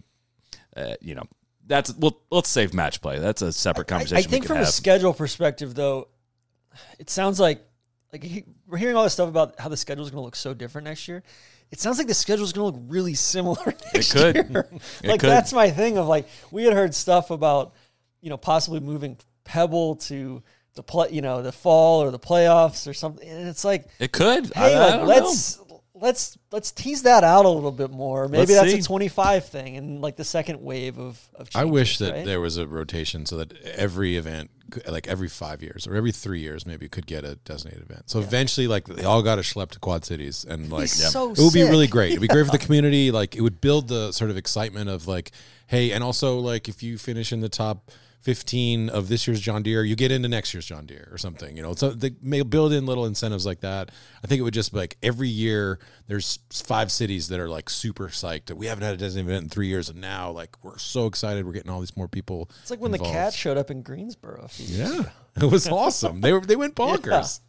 uh, 0.75 0.95
you 1.01 1.15
know, 1.15 1.23
that's 1.65 1.93
well. 1.95 2.19
Let's 2.31 2.49
save 2.49 2.73
match 2.73 3.01
play. 3.01 3.19
That's 3.19 3.41
a 3.43 3.53
separate 3.53 3.87
conversation. 3.87 4.17
I 4.17 4.21
we 4.21 4.23
think 4.31 4.43
could 4.43 4.53
from 4.53 4.57
a 4.61 4.65
schedule 4.65 5.13
perspective, 5.13 5.75
though, 5.75 6.07
it 6.97 7.11
sounds 7.11 7.39
like 7.39 7.63
like 8.11 8.23
he, 8.23 8.43
we're 8.67 8.77
hearing 8.77 8.95
all 8.95 9.03
this 9.03 9.13
stuff 9.13 9.29
about 9.29 9.59
how 9.59 9.69
the 9.69 9.77
schedule 9.77 10.03
is 10.03 10.09
going 10.11 10.21
to 10.21 10.25
look 10.25 10.35
so 10.35 10.53
different 10.53 10.85
next 10.85 11.07
year. 11.07 11.23
It 11.71 11.79
sounds 11.79 11.97
like 11.99 12.07
the 12.07 12.13
schedule 12.15 12.43
is 12.45 12.51
going 12.53 12.71
to 12.71 12.77
look 12.77 12.85
really 12.89 13.13
similar 13.13 13.63
next 13.93 14.13
could. 14.13 14.35
year. 14.35 14.67
It 15.03 15.07
like 15.07 15.19
could. 15.19 15.29
that's 15.29 15.53
my 15.53 15.69
thing 15.69 15.97
of 15.97 16.07
like 16.07 16.27
we 16.51 16.63
had 16.63 16.73
heard 16.73 16.95
stuff 16.95 17.29
about 17.31 17.73
you 18.21 18.29
know 18.29 18.37
possibly 18.37 18.79
moving 18.79 19.17
Pebble 19.43 19.95
to 19.95 20.41
the 20.75 20.83
play, 20.83 21.09
you 21.11 21.21
know, 21.21 21.41
the 21.41 21.51
fall 21.51 22.01
or 22.03 22.11
the 22.11 22.19
playoffs 22.19 22.87
or 22.87 22.93
something, 22.93 23.27
and 23.27 23.47
it's 23.47 23.63
like 23.65 23.87
It 23.99 24.11
could. 24.11 24.51
hey, 24.53 24.75
I, 24.75 24.89
I 24.89 24.95
like, 24.97 25.07
let's 25.07 25.59
let's 26.01 26.37
let's 26.51 26.71
tease 26.71 27.03
that 27.03 27.23
out 27.23 27.45
a 27.45 27.49
little 27.49 27.71
bit 27.71 27.91
more. 27.91 28.27
Maybe 28.27 28.53
Let's 28.53 28.53
that's 28.53 28.73
see. 28.73 28.79
a 28.79 28.83
25 28.83 29.45
thing 29.45 29.77
and 29.77 30.01
like 30.01 30.15
the 30.15 30.23
second 30.23 30.61
wave 30.61 30.97
of 30.97 31.19
of 31.35 31.49
I 31.55 31.65
wish 31.65 31.97
that 31.99 32.13
right? 32.13 32.25
there 32.25 32.41
was 32.41 32.57
a 32.57 32.67
rotation 32.67 33.25
so 33.25 33.37
that 33.37 33.53
every 33.65 34.17
event, 34.17 34.49
like 34.87 35.07
every 35.07 35.27
five 35.27 35.61
years 35.61 35.87
or 35.87 35.95
every 35.95 36.11
three 36.11 36.39
years, 36.39 36.65
maybe 36.65 36.87
could 36.89 37.07
get 37.07 37.23
a 37.23 37.35
designated 37.35 37.83
event. 37.83 38.09
So 38.09 38.19
eventually, 38.19 38.67
like 38.67 38.85
they 38.85 39.03
all 39.03 39.21
got 39.21 39.39
a 39.39 39.41
schlep 39.41 39.71
to 39.71 39.79
Quad 39.79 40.05
Cities, 40.05 40.45
and 40.47 40.71
like 40.71 40.87
so 40.87 41.31
it 41.31 41.39
would 41.39 41.53
be 41.53 41.63
really 41.63 41.87
great. 41.87 42.11
It'd 42.11 42.21
be 42.21 42.27
great 42.27 42.45
for 42.45 42.51
the 42.51 42.57
community. 42.65 43.11
Like 43.11 43.35
it 43.35 43.41
would 43.41 43.61
build 43.61 43.87
the 43.87 44.11
sort 44.11 44.31
of 44.31 44.37
excitement 44.37 44.89
of 44.89 45.07
like, 45.07 45.31
hey, 45.67 45.91
and 45.91 46.03
also 46.03 46.39
like 46.39 46.67
if 46.69 46.83
you 46.83 46.97
finish 46.97 47.31
in 47.31 47.41
the 47.41 47.49
top. 47.49 47.91
15 48.19 48.89
of 48.89 49.07
this 49.07 49.27
year's 49.27 49.39
John 49.39 49.63
Deere, 49.63 49.83
you 49.83 49.95
get 49.95 50.11
into 50.11 50.27
next 50.27 50.53
year's 50.53 50.65
John 50.65 50.85
Deere 50.85 51.07
or 51.11 51.17
something, 51.17 51.55
you 51.55 51.63
know. 51.63 51.73
So 51.73 51.91
they 51.91 52.11
may 52.21 52.41
build 52.43 52.73
in 52.73 52.85
little 52.85 53.05
incentives 53.05 53.45
like 53.45 53.61
that. 53.61 53.91
I 54.23 54.27
think 54.27 54.39
it 54.39 54.43
would 54.43 54.53
just 54.53 54.73
be 54.73 54.79
like 54.79 54.97
every 55.01 55.29
year 55.29 55.79
there's 56.07 56.39
five 56.51 56.91
cities 56.91 57.29
that 57.29 57.39
are 57.39 57.47
like 57.47 57.69
super 57.69 58.09
psyched 58.09 58.47
that 58.47 58.55
we 58.57 58.65
haven't 58.65 58.83
had 58.83 58.93
a 58.93 58.97
designated 58.97 59.31
event 59.31 59.43
in 59.45 59.49
three 59.49 59.67
years, 59.67 59.89
and 59.89 60.01
now 60.01 60.31
like 60.31 60.55
we're 60.63 60.77
so 60.77 61.05
excited 61.05 61.45
we're 61.45 61.53
getting 61.53 61.71
all 61.71 61.79
these 61.79 61.95
more 61.95 62.09
people. 62.09 62.49
It's 62.61 62.71
like 62.71 62.81
when 62.81 62.91
the 62.91 62.97
involved. 62.97 63.15
cat 63.15 63.33
showed 63.33 63.57
up 63.57 63.71
in 63.71 63.83
Greensboro. 63.83 64.41
a 64.43 64.47
few 64.49 64.65
years 64.75 64.89
Yeah, 64.89 65.09
it 65.45 65.49
was 65.49 65.67
awesome. 65.67 66.19
They 66.19 66.33
were 66.33 66.41
they 66.41 66.57
went 66.57 66.75
bonkers. 66.75 67.39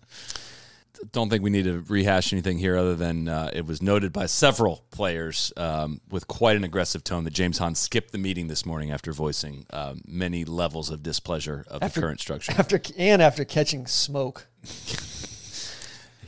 Don't 1.12 1.30
think 1.30 1.42
we 1.42 1.51
need 1.51 1.64
to 1.64 1.80
rehash 1.88 2.32
anything 2.32 2.59
here 2.59 2.76
other 2.76 2.94
than 2.94 3.26
uh, 3.28 3.51
it 3.53 3.66
was 3.66 3.80
noted 3.82 4.12
by 4.12 4.26
several 4.26 4.84
players 4.90 5.53
um, 5.57 6.01
with 6.11 6.26
quite 6.28 6.57
an 6.57 6.64
aggressive 6.64 7.03
tone 7.05 7.24
that 7.24 7.32
James 7.32 7.59
Hahn 7.59 7.74
skipped 7.74 8.12
the 8.12 8.18
meeting 8.18 8.48
this 8.48 8.64
morning 8.66 8.90
after 8.90 9.12
voicing 9.12 9.66
um, 9.70 10.03
many 10.07 10.44
levels 10.44 10.90
of 10.90 11.03
displeasure 11.03 11.64
of 11.68 11.82
After- 11.82 12.01
the 12.01 12.07
current 12.07 12.20
structure. 12.20 12.53
after 12.59 12.80
and 12.98 13.22
after 13.22 13.44
catching 13.44 13.86
smoke. 13.86 14.46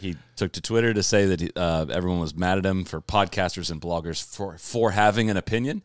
he 0.00 0.16
took 0.36 0.52
to 0.52 0.60
Twitter 0.60 0.92
to 0.94 1.02
say 1.02 1.26
that 1.26 1.56
uh, 1.56 1.86
everyone 1.90 2.18
was 2.20 2.34
mad 2.34 2.58
at 2.58 2.66
him 2.66 2.84
for 2.84 3.00
podcasters 3.00 3.70
and 3.70 3.80
bloggers 3.80 4.24
for 4.24 4.56
for 4.58 4.90
having 4.92 5.30
an 5.30 5.36
opinion. 5.36 5.82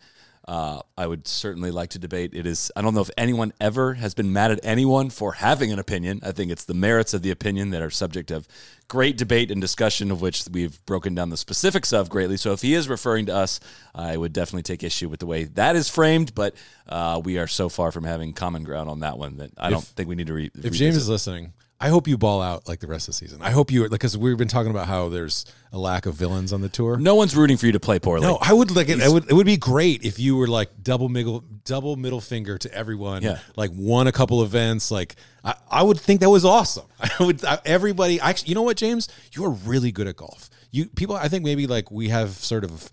Uh, 0.48 0.80
I 0.98 1.06
would 1.06 1.28
certainly 1.28 1.72
like 1.72 1.90
to 1.90 2.00
debate. 2.00 2.32
It 2.34 2.46
is. 2.46 2.72
I 2.74 2.82
don't 2.82 2.94
know 2.94 3.02
if 3.02 3.10
anyone 3.18 3.52
ever 3.60 3.96
has 3.96 4.14
been 4.14 4.32
mad 4.32 4.50
at 4.52 4.62
anyone 4.64 5.10
for 5.10 5.34
having 5.34 5.74
an 5.74 5.80
opinion. 5.80 6.22
I 6.24 6.32
think 6.32 6.52
it's 6.52 6.64
the 6.64 6.74
merits 6.74 7.14
of 7.14 7.22
the 7.22 7.32
opinion 7.32 7.72
that 7.72 7.82
are 7.82 7.90
subject 7.90 8.32
of 8.32 8.48
great 8.88 9.18
debate 9.18 9.52
and 9.52 9.60
discussion, 9.60 10.10
of 10.10 10.22
which 10.22 10.46
we've 10.50 10.84
broken 10.86 11.14
down 11.14 11.32
the 11.32 11.36
specifics 11.38 11.92
of 11.92 12.10
greatly. 12.10 12.38
So 12.38 12.54
if 12.54 12.62
he 12.62 12.76
is 12.76 12.88
referring 12.88 13.26
to 13.26 13.36
us, 13.36 13.60
I 13.94 14.16
would 14.16 14.32
definitely 14.32 14.64
take 14.64 14.84
issue 14.84 15.10
with 15.10 15.20
the 15.20 15.26
way 15.26 15.44
that 15.44 15.76
is 15.76 15.90
framed. 15.90 16.34
But 16.34 16.56
uh, 16.88 17.22
we 17.22 17.38
are 17.40 17.48
so 17.48 17.68
far 17.68 17.92
from 17.92 18.06
having 18.06 18.32
common 18.32 18.64
ground 18.64 18.90
on 18.90 19.02
that 19.02 19.18
one 19.18 19.38
that 19.38 19.52
I 19.58 19.70
don't 19.70 19.84
think 19.84 20.08
we 20.08 20.16
need 20.16 20.28
to. 20.28 20.34
Re- 20.34 20.52
If 20.64 20.72
James 20.72 20.96
is 20.96 21.10
listening, 21.10 21.52
I 21.80 21.90
hope 21.90 22.08
you 22.08 22.18
ball 22.18 22.42
out 22.42 22.68
like 22.68 22.80
the 22.80 22.88
rest 22.88 23.08
of 23.08 23.14
the 23.14 23.18
season. 23.18 23.42
I 23.42 23.52
hope 23.52 23.70
you 23.72 23.88
because 23.88 24.18
we've 24.18 24.38
been 24.38 24.48
talking 24.48 24.72
about 24.72 24.88
how 24.88 25.10
there's 25.10 25.46
a 25.72 25.78
lack 25.78 26.08
of 26.08 26.16
villains 26.16 26.52
on 26.52 26.62
the 26.62 26.70
tour. 26.70 26.98
no 26.98 27.14
one's 27.14 27.36
rooting 27.36 27.56
for 27.58 27.68
you 27.68 27.72
to 27.74 27.80
play 27.80 28.00
poorly. 28.00 28.26
No, 28.26 28.38
I 28.42 28.54
would 28.54 28.76
like 28.76 28.90
it. 28.90 29.00
It 29.00 29.12
would, 29.12 29.30
it 29.30 29.34
would 29.34 29.46
be 29.46 29.58
great 29.58 30.04
if 30.04 30.18
you 30.20 30.38
were 30.38 30.48
like 30.48 30.70
double 30.82 31.08
middle, 31.08 31.44
double 31.66 31.96
middle 31.96 32.22
finger 32.22 32.58
to 32.58 32.74
everyone. 32.74 33.22
Yeah. 33.22 33.38
like 33.56 33.70
won 33.76 34.08
a 34.08 34.12
couple 34.12 34.42
events. 34.42 34.90
Like 34.90 35.16
I, 35.44 35.54
I 35.70 35.84
would 35.84 36.00
think 36.00 36.22
that 36.22 36.32
was 36.32 36.46
awesome. 36.46 36.88
I 37.00 37.12
would 37.24 37.46
I, 37.46 37.60
everybody. 37.64 38.20
Actually, 38.20 38.50
you 38.50 38.56
know 38.56 38.64
what, 38.64 38.78
James, 38.78 39.08
you 39.34 39.46
are 39.46 39.52
really 39.52 39.92
good 39.92 40.08
at 40.08 40.16
golf. 40.16 40.50
You 40.72 40.88
people, 40.88 41.16
I 41.16 41.28
think 41.28 41.44
maybe 41.46 41.68
like 41.68 41.92
we 41.92 42.10
have 42.10 42.32
sort 42.32 42.64
of 42.64 42.90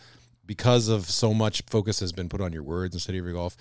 because 0.46 0.88
of 0.88 1.06
so 1.08 1.32
much 1.32 1.62
focus 1.70 2.00
has 2.00 2.12
been 2.12 2.28
put 2.28 2.42
on 2.42 2.52
your 2.52 2.62
words 2.62 2.94
instead 2.94 3.16
of 3.16 3.24
your 3.24 3.32
golf. 3.32 3.56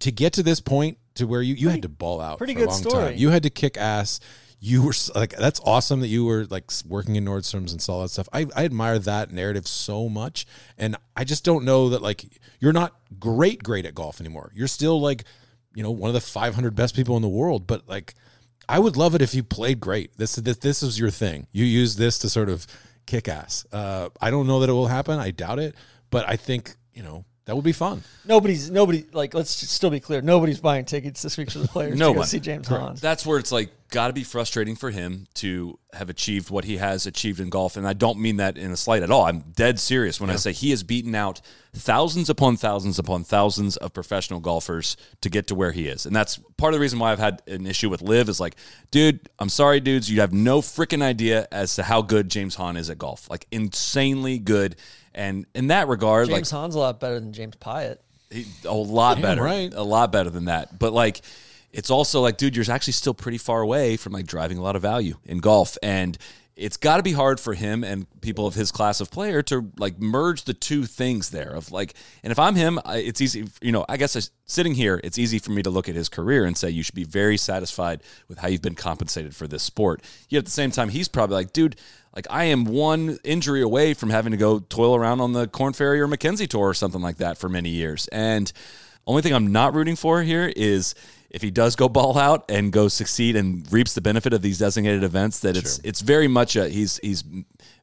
To 0.00 0.12
get 0.12 0.34
to 0.34 0.42
this 0.42 0.60
point 0.60 0.98
to 1.14 1.26
where 1.26 1.40
you 1.40 1.54
you 1.54 1.70
had 1.70 1.82
to 1.82 1.88
ball 1.88 2.20
out 2.20 2.36
pretty 2.38 2.52
for 2.52 2.60
good 2.60 2.68
a 2.68 2.72
long 2.72 2.80
story. 2.80 3.04
time. 3.10 3.16
You 3.16 3.30
had 3.30 3.42
to 3.44 3.50
kick 3.50 3.78
ass. 3.78 4.20
You 4.58 4.82
were 4.82 4.94
like 5.14 5.36
that's 5.36 5.60
awesome 5.64 6.00
that 6.00 6.08
you 6.08 6.24
were 6.24 6.46
like 6.46 6.70
working 6.86 7.16
in 7.16 7.24
Nordstrom's 7.24 7.72
and 7.72 7.80
saw 7.80 8.02
that 8.02 8.08
stuff. 8.08 8.28
I, 8.32 8.46
I 8.56 8.64
admire 8.64 8.98
that 9.00 9.30
narrative 9.30 9.68
so 9.68 10.08
much, 10.08 10.46
and 10.78 10.96
I 11.14 11.24
just 11.24 11.44
don't 11.44 11.64
know 11.64 11.90
that 11.90 12.02
like 12.02 12.24
you're 12.58 12.72
not 12.72 12.94
great 13.20 13.62
great 13.62 13.84
at 13.84 13.94
golf 13.94 14.20
anymore. 14.20 14.50
You're 14.54 14.66
still 14.68 15.00
like 15.00 15.24
you 15.74 15.82
know 15.82 15.90
one 15.90 16.08
of 16.08 16.14
the 16.14 16.20
500 16.20 16.74
best 16.74 16.96
people 16.96 17.16
in 17.16 17.22
the 17.22 17.28
world, 17.28 17.66
but 17.66 17.86
like 17.88 18.14
I 18.68 18.78
would 18.78 18.96
love 18.96 19.14
it 19.14 19.22
if 19.22 19.34
you 19.34 19.42
played 19.42 19.78
great. 19.78 20.16
This 20.16 20.36
this 20.36 20.56
this 20.58 20.82
is 20.82 20.98
your 20.98 21.10
thing. 21.10 21.46
You 21.52 21.64
use 21.64 21.96
this 21.96 22.18
to 22.20 22.28
sort 22.28 22.48
of 22.48 22.66
kick 23.06 23.28
ass. 23.28 23.66
Uh, 23.72 24.08
I 24.20 24.30
don't 24.30 24.46
know 24.46 24.60
that 24.60 24.68
it 24.68 24.72
will 24.72 24.88
happen. 24.88 25.18
I 25.18 25.30
doubt 25.30 25.58
it, 25.58 25.74
but 26.10 26.28
I 26.28 26.36
think 26.36 26.74
you 26.92 27.02
know 27.02 27.24
that 27.46 27.54
would 27.54 27.64
be 27.64 27.72
fun. 27.72 28.02
Nobody's 28.24 28.72
nobody 28.72 29.06
like. 29.12 29.32
Let's 29.32 29.60
just 29.60 29.72
still 29.72 29.90
be 29.90 30.00
clear. 30.00 30.20
Nobody's 30.20 30.58
buying 30.58 30.84
tickets 30.84 31.22
this 31.22 31.36
week 31.36 31.48
for 31.50 31.60
the 31.60 31.68
players 31.68 31.96
No 31.96 32.08
to 32.08 32.14
go 32.14 32.18
one. 32.18 32.26
see 32.26 32.40
James 32.40 32.66
Hahn. 32.66 32.96
That's 32.96 33.24
where 33.24 33.38
it's 33.38 33.52
like 33.52 33.70
got 33.90 34.08
to 34.08 34.12
be 34.12 34.24
frustrating 34.24 34.74
for 34.74 34.90
him 34.90 35.28
to 35.34 35.78
have 35.92 36.10
achieved 36.10 36.50
what 36.50 36.64
he 36.64 36.78
has 36.78 37.06
achieved 37.06 37.38
in 37.38 37.48
golf, 37.48 37.76
and 37.76 37.86
I 37.86 37.92
don't 37.92 38.18
mean 38.18 38.38
that 38.38 38.58
in 38.58 38.72
a 38.72 38.76
slight 38.76 39.04
at 39.04 39.12
all. 39.12 39.26
I'm 39.26 39.44
dead 39.54 39.78
serious 39.78 40.20
when 40.20 40.28
I 40.28 40.34
say 40.34 40.50
he 40.50 40.70
has 40.70 40.82
beaten 40.82 41.14
out 41.14 41.40
thousands 41.72 42.28
upon 42.28 42.56
thousands 42.56 42.98
upon 42.98 43.22
thousands 43.22 43.76
of 43.76 43.94
professional 43.94 44.40
golfers 44.40 44.96
to 45.20 45.30
get 45.30 45.46
to 45.46 45.54
where 45.54 45.70
he 45.70 45.86
is, 45.86 46.04
and 46.04 46.16
that's 46.16 46.40
part 46.56 46.74
of 46.74 46.78
the 46.78 46.82
reason 46.82 46.98
why 46.98 47.12
I've 47.12 47.20
had 47.20 47.42
an 47.46 47.64
issue 47.64 47.88
with 47.88 48.02
Liv. 48.02 48.28
Is 48.28 48.40
like, 48.40 48.56
dude, 48.90 49.28
I'm 49.38 49.48
sorry, 49.50 49.78
dudes, 49.78 50.10
you 50.10 50.20
have 50.20 50.32
no 50.32 50.60
freaking 50.62 51.00
idea 51.00 51.46
as 51.52 51.76
to 51.76 51.84
how 51.84 52.02
good 52.02 52.28
James 52.28 52.56
Hahn 52.56 52.76
is 52.76 52.90
at 52.90 52.98
golf, 52.98 53.30
like 53.30 53.46
insanely 53.52 54.40
good. 54.40 54.74
And 55.16 55.46
in 55.54 55.68
that 55.68 55.88
regard, 55.88 56.28
like 56.28 56.36
James 56.36 56.50
Hahn's 56.52 56.74
a 56.74 56.78
lot 56.78 57.00
better 57.00 57.18
than 57.18 57.32
James 57.32 57.56
Piot. 57.56 57.96
he- 58.30 58.46
a 58.64 58.72
lot 58.74 59.20
better, 59.20 59.42
right. 59.42 59.72
A 59.74 59.82
lot 59.82 60.12
better 60.12 60.30
than 60.30 60.44
that. 60.44 60.78
But 60.78 60.92
like, 60.92 61.22
it's 61.72 61.90
also 61.90 62.20
like, 62.20 62.36
dude, 62.36 62.54
you're 62.54 62.70
actually 62.70 62.92
still 62.92 63.14
pretty 63.14 63.38
far 63.38 63.60
away 63.62 63.96
from 63.96 64.12
like 64.12 64.26
driving 64.26 64.58
a 64.58 64.62
lot 64.62 64.76
of 64.76 64.82
value 64.82 65.16
in 65.24 65.38
golf, 65.38 65.76
and 65.82 66.16
it's 66.56 66.78
got 66.78 66.96
to 66.96 67.02
be 67.02 67.12
hard 67.12 67.38
for 67.38 67.52
him 67.52 67.84
and 67.84 68.06
people 68.22 68.46
of 68.46 68.54
his 68.54 68.72
class 68.72 69.02
of 69.02 69.10
player 69.10 69.42
to 69.42 69.70
like 69.78 70.00
merge 70.00 70.44
the 70.44 70.54
two 70.54 70.84
things 70.84 71.28
there. 71.28 71.50
Of 71.50 71.70
like, 71.70 71.92
and 72.22 72.30
if 72.30 72.38
I'm 72.38 72.54
him, 72.54 72.80
it's 72.86 73.20
easy. 73.20 73.46
You 73.60 73.72
know, 73.72 73.84
I 73.88 73.98
guess 73.98 74.30
sitting 74.46 74.74
here, 74.74 74.98
it's 75.04 75.18
easy 75.18 75.38
for 75.38 75.50
me 75.50 75.62
to 75.62 75.70
look 75.70 75.88
at 75.88 75.94
his 75.94 76.08
career 76.08 76.46
and 76.46 76.56
say 76.56 76.70
you 76.70 76.82
should 76.82 76.94
be 76.94 77.04
very 77.04 77.36
satisfied 77.36 78.02
with 78.28 78.38
how 78.38 78.48
you've 78.48 78.62
been 78.62 78.74
compensated 78.74 79.36
for 79.36 79.46
this 79.46 79.62
sport. 79.62 80.02
Yet 80.30 80.40
at 80.40 80.44
the 80.46 80.50
same 80.50 80.70
time, 80.70 80.88
he's 80.88 81.08
probably 81.08 81.34
like, 81.34 81.52
dude. 81.52 81.76
Like 82.14 82.26
I 82.30 82.44
am 82.44 82.64
one 82.64 83.18
injury 83.24 83.60
away 83.60 83.92
from 83.92 84.08
having 84.08 84.30
to 84.30 84.38
go 84.38 84.58
toil 84.58 84.96
around 84.96 85.20
on 85.20 85.34
the 85.34 85.46
Korn 85.48 85.74
Ferry 85.74 86.00
or 86.00 86.08
Mackenzie 86.08 86.46
Tour 86.46 86.68
or 86.68 86.72
something 86.72 87.02
like 87.02 87.18
that 87.18 87.36
for 87.36 87.50
many 87.50 87.68
years. 87.68 88.08
And 88.08 88.50
only 89.06 89.20
thing 89.20 89.34
I'm 89.34 89.52
not 89.52 89.74
rooting 89.74 89.96
for 89.96 90.22
here 90.22 90.50
is 90.56 90.94
if 91.30 91.42
he 91.42 91.50
does 91.50 91.76
go 91.76 91.88
ball 91.88 92.16
out 92.18 92.44
and 92.48 92.72
go 92.72 92.88
succeed 92.88 93.36
and 93.36 93.70
reaps 93.72 93.94
the 93.94 94.00
benefit 94.00 94.32
of 94.32 94.42
these 94.42 94.58
designated 94.58 95.04
events, 95.04 95.40
that 95.40 95.56
it's 95.56 95.78
it's 95.84 96.00
very 96.00 96.28
much 96.28 96.56
a 96.56 96.68
he's 96.68 96.98
he's 97.02 97.24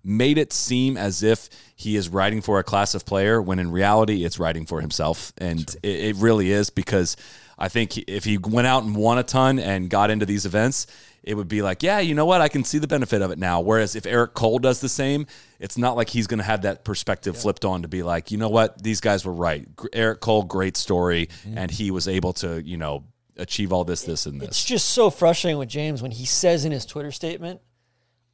made 0.04 0.38
it 0.38 0.52
seem 0.52 0.98
as 0.98 1.24
if 1.24 1.50
he 1.76 1.96
is 1.96 2.10
writing 2.10 2.42
for 2.42 2.60
a 2.60 2.64
class 2.64 2.94
of 2.96 3.06
player 3.06 3.42
when 3.42 3.60
in 3.60 3.72
reality 3.72 4.26
it's 4.26 4.40
writing 4.40 4.66
for 4.66 4.82
himself, 4.82 5.34
and 5.38 5.76
it, 5.84 5.88
it 5.88 6.16
really 6.18 6.52
is 6.52 6.70
because 6.70 7.16
I 7.58 7.70
think 7.70 7.98
if 8.10 8.24
he 8.24 8.38
went 8.38 8.68
out 8.68 8.84
and 8.84 8.96
won 8.96 9.18
a 9.18 9.24
ton 9.24 9.60
and 9.60 9.90
got 9.90 10.10
into 10.10 10.26
these 10.26 10.46
events, 10.46 10.88
it 11.24 11.36
would 11.36 11.48
be 11.48 11.62
like, 11.62 11.84
yeah, 11.84 12.00
you 12.00 12.16
know 12.16 12.26
what? 12.26 12.42
I 12.42 12.50
can 12.50 12.64
see 12.64 12.80
the 12.80 12.88
benefit 12.88 13.22
of 13.22 13.32
it 13.32 13.40
now. 13.40 13.62
Whereas 13.62 13.96
if 13.96 14.06
Eric 14.06 14.34
Cole 14.34 14.60
does 14.60 14.82
the 14.82 14.90
same, 14.90 15.26
it's 15.60 15.78
not 15.78 15.96
like 15.96 16.10
he's 16.10 16.28
going 16.28 16.40
to 16.40 16.44
have 16.44 16.64
that 16.64 16.84
perspective 16.84 17.38
flipped 17.38 17.64
on 17.64 17.84
to 17.84 17.88
be 17.88 18.04
like, 18.04 18.32
you 18.32 18.38
know 18.38 18.50
what? 18.50 18.84
These 18.84 19.00
guys 19.00 19.26
were 19.26 19.34
right. 19.34 19.66
Eric 19.94 20.20
Cole, 20.20 20.44
great 20.44 20.76
story. 20.76 21.28
Mm-hmm. 21.28 21.58
And 21.58 21.72
he 21.72 21.92
was 21.92 22.08
able 22.08 22.34
to, 22.34 22.62
you 22.62 22.76
know, 22.76 23.06
achieve 23.38 23.72
all 23.74 23.84
this, 23.84 24.04
this, 24.04 24.26
and 24.26 24.40
this. 24.40 24.50
It's 24.50 24.66
just 24.66 24.90
so 24.90 25.10
frustrating 25.10 25.58
with 25.58 25.70
James 25.70 26.02
when 26.02 26.12
he 26.12 26.26
says 26.26 26.66
in 26.66 26.72
his 26.72 26.86
Twitter 26.86 27.12
statement, 27.12 27.62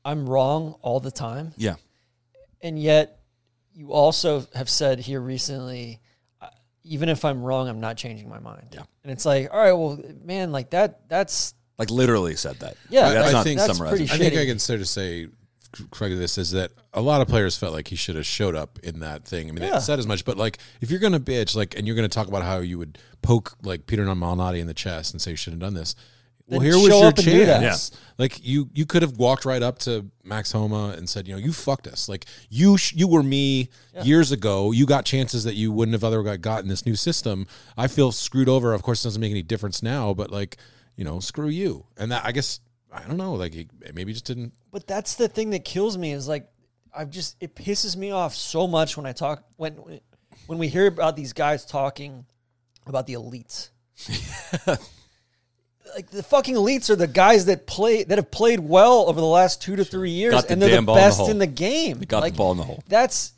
"I'm 0.05 0.27
wrong 0.27 0.75
all 0.81 0.99
the 0.99 1.11
time," 1.11 1.53
Yeah. 1.57 1.75
and 2.61 2.81
yet 2.81 3.19
you 3.73 3.91
also 3.93 4.45
have 4.53 4.69
said 4.69 4.99
here 4.99 5.21
recently, 5.21 6.01
"Uh, 6.41 6.47
even 6.83 7.07
if 7.09 7.23
I'm 7.23 7.41
wrong, 7.43 7.67
I'm 7.69 7.79
not 7.79 7.95
changing 7.97 8.27
my 8.29 8.39
mind. 8.39 8.67
Yeah. 8.73 8.83
and 9.03 9.11
it's 9.11 9.25
like, 9.25 9.49
all 9.53 9.59
right, 9.59 9.71
well, 9.73 9.99
man, 10.23 10.51
like 10.51 10.71
that. 10.71 11.07
That's 11.09 11.53
Like 11.77 11.89
literally 11.89 12.35
said 12.35 12.59
that. 12.59 12.75
Yeah, 12.89 13.05
Like, 13.05 13.13
that's 13.13 13.29
I 13.29 13.31
not 13.31 13.43
think 13.45 13.59
that's 13.59 13.77
summarizing. 13.77 14.07
pretty 14.07 14.25
I 14.25 14.29
think 14.29 14.41
I 14.41 14.45
can 14.45 14.59
sort 14.59 14.81
of 14.81 14.87
say 14.89 15.27
correct 15.91 16.17
this 16.17 16.37
is 16.37 16.51
that 16.51 16.71
a 16.93 17.01
lot 17.01 17.21
of 17.21 17.27
players 17.27 17.57
felt 17.57 17.73
like 17.73 17.87
he 17.89 17.95
should 17.95 18.15
have 18.15 18.25
showed 18.25 18.55
up 18.55 18.79
in 18.83 18.99
that 18.99 19.25
thing. 19.25 19.49
I 19.49 19.51
mean, 19.51 19.63
Yeah. 19.63 19.75
they 19.75 19.79
said 19.79 19.99
as 19.99 20.07
much, 20.07 20.25
but 20.25 20.37
like 20.37 20.57
if 20.81 20.89
you're 20.91 20.99
gonna 20.99 21.19
bitch, 21.19 21.55
like, 21.55 21.77
and 21.77 21.85
you're 21.85 21.95
gonna 21.95 22.07
talk 22.09 22.27
about 22.27 22.43
how 22.43 22.57
you 22.59 22.77
would 22.79 22.97
poke 23.21 23.55
like 23.63 23.85
Peter 23.85 24.03
Malnati 24.05 24.59
in 24.59 24.67
the 24.67 24.73
chest 24.73 25.13
and 25.13 25.21
say 25.21 25.31
you 25.31 25.37
shouldn't 25.37 25.61
have 25.61 25.71
done 25.73 25.79
this. 25.79 25.95
Well, 26.47 26.59
Then 26.61 26.65
here 26.71 26.79
was 26.79 26.87
show 26.87 26.97
your 27.01 27.07
up 27.09 27.17
and 27.17 27.25
do 27.27 27.45
that. 27.45 27.59
chance. 27.61 27.91
Like 28.17 28.43
you, 28.43 28.71
you 28.73 28.87
could 28.87 29.03
have 29.03 29.17
walked 29.17 29.45
right 29.45 29.61
up 29.61 29.77
to 29.79 30.07
Max 30.23 30.51
Homa 30.51 30.95
and 30.97 31.07
said, 31.07 31.27
you 31.27 31.33
know, 31.35 31.39
you 31.39 31.53
fucked 31.53 31.85
us. 31.85 32.09
Like 32.09 32.25
you, 32.49 32.75
sh- 32.75 32.93
you 32.95 33.07
were 33.07 33.21
me 33.21 33.69
years 34.01 34.31
ago. 34.31 34.71
You 34.71 34.87
got 34.87 35.05
chances 35.05 35.43
that 35.43 35.53
you 35.53 35.71
wouldn't 35.71 35.93
have 35.93 36.03
otherwise 36.03 36.39
got 36.39 36.63
in 36.63 36.67
this 36.69 36.87
new 36.87 36.95
system. 36.95 37.45
I 37.77 37.85
feel 37.87 38.11
screwed 38.11 38.49
over. 38.49 38.73
Of 38.73 38.81
course, 38.81 39.01
it 39.01 39.07
doesn't 39.09 39.21
make 39.21 39.29
any 39.29 39.43
difference 39.43 39.83
now, 39.83 40.15
but 40.15 40.31
like, 40.31 40.57
you 40.95 41.03
know, 41.05 41.19
screw 41.19 41.49
you. 41.49 41.85
And 41.97 42.11
that, 42.11 42.25
I 42.25 42.31
guess, 42.31 42.59
I 42.91 43.01
don't 43.03 43.17
know. 43.17 43.33
Like 43.33 43.53
he 43.53 43.67
maybe 43.93 44.13
just 44.13 44.25
didn't 44.25 44.53
But 44.71 44.87
that's 44.87 45.15
the 45.15 45.27
thing 45.27 45.51
that 45.51 45.63
kills 45.65 45.97
me 45.97 46.11
is 46.11 46.27
like 46.27 46.49
I've 46.95 47.09
just 47.09 47.35
it 47.39 47.55
pisses 47.55 47.95
me 47.95 48.11
off 48.11 48.35
so 48.35 48.67
much 48.67 48.97
when 48.97 49.05
I 49.05 49.11
talk 49.11 49.43
when 49.57 49.99
when 50.47 50.57
we 50.57 50.67
hear 50.67 50.87
about 50.87 51.15
these 51.15 51.33
guys 51.33 51.65
talking 51.65 52.25
about 52.87 53.05
the 53.07 53.13
elites. 53.13 53.69
like 55.95 56.09
the 56.09 56.23
fucking 56.23 56.55
elites 56.55 56.89
are 56.89 56.95
the 56.95 57.07
guys 57.07 57.45
that 57.45 57.67
play 57.67 58.03
that 58.03 58.17
have 58.17 58.31
played 58.31 58.59
well 58.59 59.07
over 59.07 59.19
the 59.19 59.25
last 59.25 59.61
two 59.61 59.75
to 59.75 59.83
three 59.83 60.11
years, 60.11 60.43
the 60.43 60.53
and 60.53 60.61
they're 60.61 60.75
the 60.75 60.81
ball 60.81 60.97
in 60.97 61.01
the 61.01 61.07
best 61.07 61.29
in 61.29 61.37
the 61.37 61.47
game. 61.47 61.99
They 61.99 62.05
got 62.05 62.23
the 62.23 62.31
ball 62.31 62.51
in 62.53 62.57
the 62.57 62.63
hole. 62.63 62.83
That's 62.87 63.33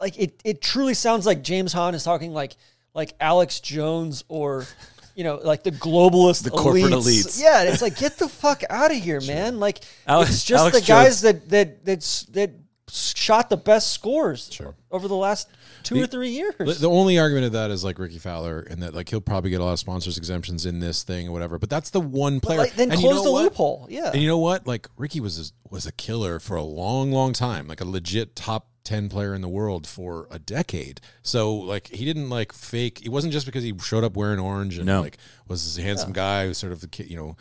like 0.00 0.18
it. 0.18 0.40
It 0.44 0.60
truly 0.60 0.94
sounds 0.94 1.26
like 1.26 1.42
James 1.42 1.72
Hahn 1.72 1.94
is 1.94 2.04
talking 2.04 2.32
like 2.32 2.56
like 2.94 3.14
Alex 3.20 3.60
Jones 3.60 4.24
or. 4.28 4.66
You 5.14 5.24
know, 5.24 5.36
like 5.42 5.62
the 5.62 5.72
globalist, 5.72 6.44
The 6.44 6.50
corporate 6.50 6.84
elites. 6.84 7.26
elites. 7.26 7.42
Yeah, 7.42 7.62
it's 7.64 7.82
like 7.82 7.96
get 7.98 8.16
the 8.18 8.28
fuck 8.28 8.62
out 8.70 8.90
of 8.90 8.96
here, 8.98 9.20
man. 9.26 9.58
Like 9.60 9.80
Alex- 10.06 10.30
it's 10.30 10.44
just 10.44 10.60
Alex 10.60 10.80
the 10.80 10.86
guys 10.86 11.20
Jones- 11.20 11.22
that 11.22 11.48
that 11.50 11.84
that's 11.84 12.22
that 12.24 12.50
shot 12.88 13.48
the 13.50 13.56
best 13.56 13.92
scores 13.92 14.50
over 14.90 15.06
the 15.06 15.14
last 15.14 15.48
two 15.84 16.02
or 16.02 16.06
three 16.08 16.30
years. 16.30 16.54
The, 16.58 16.72
the 16.72 16.90
only 16.90 17.20
argument 17.20 17.46
of 17.46 17.52
that 17.52 17.70
is 17.70 17.84
like 17.84 17.98
Rickie 18.00 18.18
Fowler, 18.18 18.60
and 18.60 18.82
that 18.82 18.94
like 18.94 19.08
he'll 19.08 19.20
probably 19.20 19.50
get 19.50 19.60
a 19.60 19.64
lot 19.64 19.72
of 19.74 19.78
sponsors 19.78 20.18
exemptions 20.18 20.66
in 20.66 20.80
this 20.80 21.04
thing 21.04 21.28
or 21.28 21.32
whatever. 21.32 21.58
But 21.58 21.70
that's 21.70 21.90
the 21.90 22.00
one 22.00 22.40
player. 22.40 22.58
like, 22.58 22.74
then 22.74 22.90
And 22.90 23.00
you 23.00 23.08
close 23.08 23.18
know 23.20 23.24
the 23.24 23.32
what? 23.32 23.42
loophole. 23.44 23.86
Yeah. 23.90 24.10
And 24.12 24.20
you 24.20 24.26
know 24.26 24.38
what? 24.38 24.66
Like 24.66 24.88
Rickie 24.96 25.20
was 25.20 25.38
a, 25.38 25.68
was 25.72 25.86
a 25.86 25.92
killer 25.92 26.40
for 26.40 26.56
a 26.56 26.62
long, 26.64 27.12
long 27.12 27.32
time, 27.32 27.68
like 27.68 27.80
a 27.80 27.84
legit 27.84 28.34
top 28.34 28.66
ten 28.84 29.08
player 29.08 29.34
in 29.34 29.40
the 29.42 29.48
world 29.48 29.86
for 29.86 30.26
a 30.30 30.38
decade. 30.38 31.00
So 31.22 31.54
like 31.54 31.88
he 31.88 32.04
didn't 32.04 32.30
like 32.30 32.52
fake. 32.52 33.04
It 33.04 33.10
wasn't 33.10 33.32
just 33.32 33.46
because 33.46 33.62
he 33.62 33.74
showed 33.82 34.04
up 34.04 34.16
wearing 34.16 34.38
orange 34.38 34.76
and 34.78 34.86
No. 34.86 35.02
like 35.02 35.18
was 35.48 35.64
this 35.74 35.82
handsome 35.84 36.12
guy 36.12 36.46
who 36.46 36.54
sort 36.54 36.72
of 36.72 36.80
the 36.80 36.88
kid, 36.88 37.10
you 37.10 37.16
know, 37.16 37.36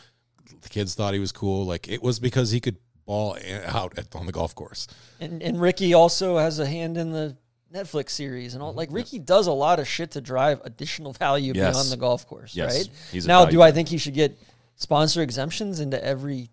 the 0.62 0.70
kids 0.70 0.96
thought 0.96 1.14
he 1.14 1.20
was 1.20 1.32
cool. 1.32 1.66
Like 1.66 1.88
it 1.88 2.04
was 2.04 2.20
because 2.20 2.52
he 2.52 2.60
could 2.60 2.78
ball 3.06 3.38
out 3.66 3.98
at, 3.98 4.16
on 4.16 4.26
the 4.26 4.32
golf 4.32 4.54
course. 4.56 4.88
And 5.20 5.42
and 5.42 5.60
Rickie 5.60 5.94
also 5.94 6.38
has 6.38 6.60
a 6.60 6.66
hand 6.66 6.98
in 6.98 7.12
the 7.12 7.38
Netflix 7.74 8.12
series 8.12 8.54
and 8.54 8.64
all. 8.64 8.74
Like 8.74 8.90
mm-hmm. 8.90 8.96
Rickie 8.98 9.20
does 9.20 9.48
a 9.48 9.52
lot 9.52 9.80
of 9.80 9.88
shit 9.88 10.12
to 10.12 10.22
drive 10.22 10.62
additional 10.64 11.14
value 11.14 11.54
Yes. 11.56 11.74
beyond 11.74 11.90
the 11.92 11.98
golf 11.98 12.28
course, 12.28 12.56
Yes. 12.56 12.76
right? 12.78 12.90
He's 13.12 13.28
now, 13.28 13.46
do 13.46 13.62
I 13.62 13.72
think 13.72 13.88
he 13.90 13.98
should 13.98 14.14
get 14.16 14.38
sponsor 14.76 15.22
exemptions 15.22 15.80
into 15.80 16.04
every, 16.04 16.50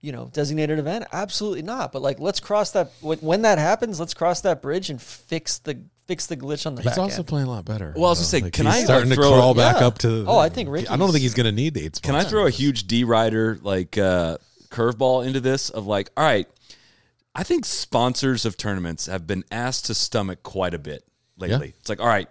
you 0.00 0.12
know, 0.12 0.30
designated 0.32 0.78
event? 0.78 1.04
Absolutely 1.12 1.62
not. 1.62 1.92
But 1.92 2.02
like, 2.02 2.20
let's 2.20 2.40
cross 2.40 2.70
that 2.72 2.92
when, 3.00 3.18
when 3.18 3.42
that 3.42 3.58
happens. 3.58 3.98
Let's 4.00 4.14
cross 4.14 4.40
that 4.42 4.62
bridge 4.62 4.90
and 4.90 5.00
fix 5.00 5.58
the 5.58 5.80
fix 6.06 6.26
the 6.26 6.36
glitch 6.36 6.64
on 6.66 6.74
the 6.74 6.80
He's 6.82 6.92
back 6.92 6.98
also 6.98 7.18
end. 7.18 7.26
playing 7.26 7.46
a 7.48 7.50
lot 7.50 7.64
better. 7.66 7.92
Well, 7.94 8.06
I 8.06 8.08
was 8.10 8.18
you 8.20 8.22
gonna 8.22 8.28
say, 8.30 8.40
Like, 8.46 8.52
can 8.54 8.66
he's 8.66 8.74
I, 8.76 8.84
starting 8.84 9.10
like, 9.10 9.18
to 9.18 9.22
throw- 9.22 9.32
crawl 9.32 9.54
back 9.54 9.80
Yeah. 9.80 9.86
up 9.88 9.98
to? 9.98 10.08
The, 10.24 10.30
Oh, 10.30 10.38
I 10.38 10.48
think 10.48 10.68
I 10.90 10.96
don't 10.96 11.10
think 11.12 11.20
he's 11.22 11.34
going 11.34 11.44
to 11.46 11.52
need 11.52 11.74
the 11.74 11.84
eight. 11.84 12.00
Can 12.02 12.14
I 12.14 12.24
throw 12.24 12.46
a 12.46 12.50
huge 12.50 12.86
D 12.86 13.04
rider 13.04 13.58
like 13.60 13.98
uh, 13.98 14.38
curveball 14.70 15.26
into 15.26 15.40
this 15.40 15.68
of 15.68 15.86
like, 15.86 16.08
all 16.16 16.24
right, 16.24 16.46
I 17.34 17.42
think 17.42 17.66
sponsors 17.66 18.46
of 18.46 18.56
tournaments 18.56 19.04
have 19.06 19.26
been 19.26 19.44
asked 19.50 19.84
to 19.86 19.94
stomach 19.94 20.42
quite 20.42 20.72
a 20.74 20.78
bit 20.78 21.04
lately. 21.36 21.74
It's 21.78 21.88
like, 21.90 22.00
all 22.00 22.06
right, 22.06 22.28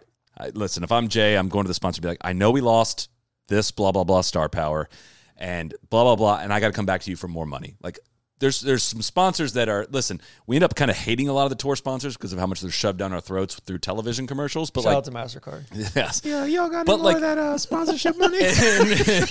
listen, 0.54 0.84
if 0.84 0.92
I'm 0.92 1.08
Jay, 1.08 1.36
I'm 1.38 1.48
going 1.50 1.66
to 1.66 1.68
the 1.70 1.74
sponsor 1.76 2.00
and 2.00 2.04
be 2.04 2.10
like, 2.10 2.18
I 2.22 2.34
know 2.34 2.50
we 2.52 2.62
lost 2.62 3.10
this 3.48 3.70
blah 3.72 3.92
blah 3.92 4.04
blah 4.04 4.22
star 4.22 4.50
power 4.50 4.90
and 5.38 5.74
blah 5.90 6.04
blah 6.04 6.16
blah, 6.16 6.40
and 6.42 6.52
I 6.54 6.60
got 6.60 6.68
to 6.68 6.74
come 6.74 6.86
back 6.86 7.02
to 7.02 7.10
you 7.10 7.16
for 7.16 7.28
more 7.28 7.46
money. 7.46 7.76
Like. 7.82 8.00
There's 8.40 8.62
there's 8.62 8.84
some 8.84 9.02
sponsors 9.02 9.54
that 9.54 9.68
are 9.68 9.88
listen. 9.90 10.22
We 10.46 10.58
end 10.58 10.64
up 10.64 10.76
kind 10.76 10.92
of 10.92 10.98
hating 10.98 11.28
a 11.28 11.34
lot 11.34 11.46
of 11.46 11.50
the 11.50 11.56
tour 11.56 11.76
sponsors 11.76 12.16
because 12.16 12.34
of 12.34 12.38
how 12.38 12.46
much 12.46 12.62
they're 12.62 12.70
shoved 12.70 13.00
down 13.00 13.12
our 13.12 13.20
throats 13.20 13.56
through 13.56 13.80
television 13.80 14.28
commercials. 14.28 14.70
But 14.70 14.82
Shout 14.84 14.92
like, 14.94 14.98
out 14.98 15.06
to 15.06 15.40
Mastercard. 15.40 15.64
yes, 15.96 16.22
Yeah, 16.24 16.46
y'all 16.46 16.70
got 16.70 16.86
But, 16.86 16.94
any 16.94 17.02
more 17.02 17.06
like- 17.14 17.16
of 17.16 17.22
that 17.24 17.38
uh, 17.40 17.58
sponsorship 17.58 18.16
money? 18.20 18.38
in, 18.38 19.26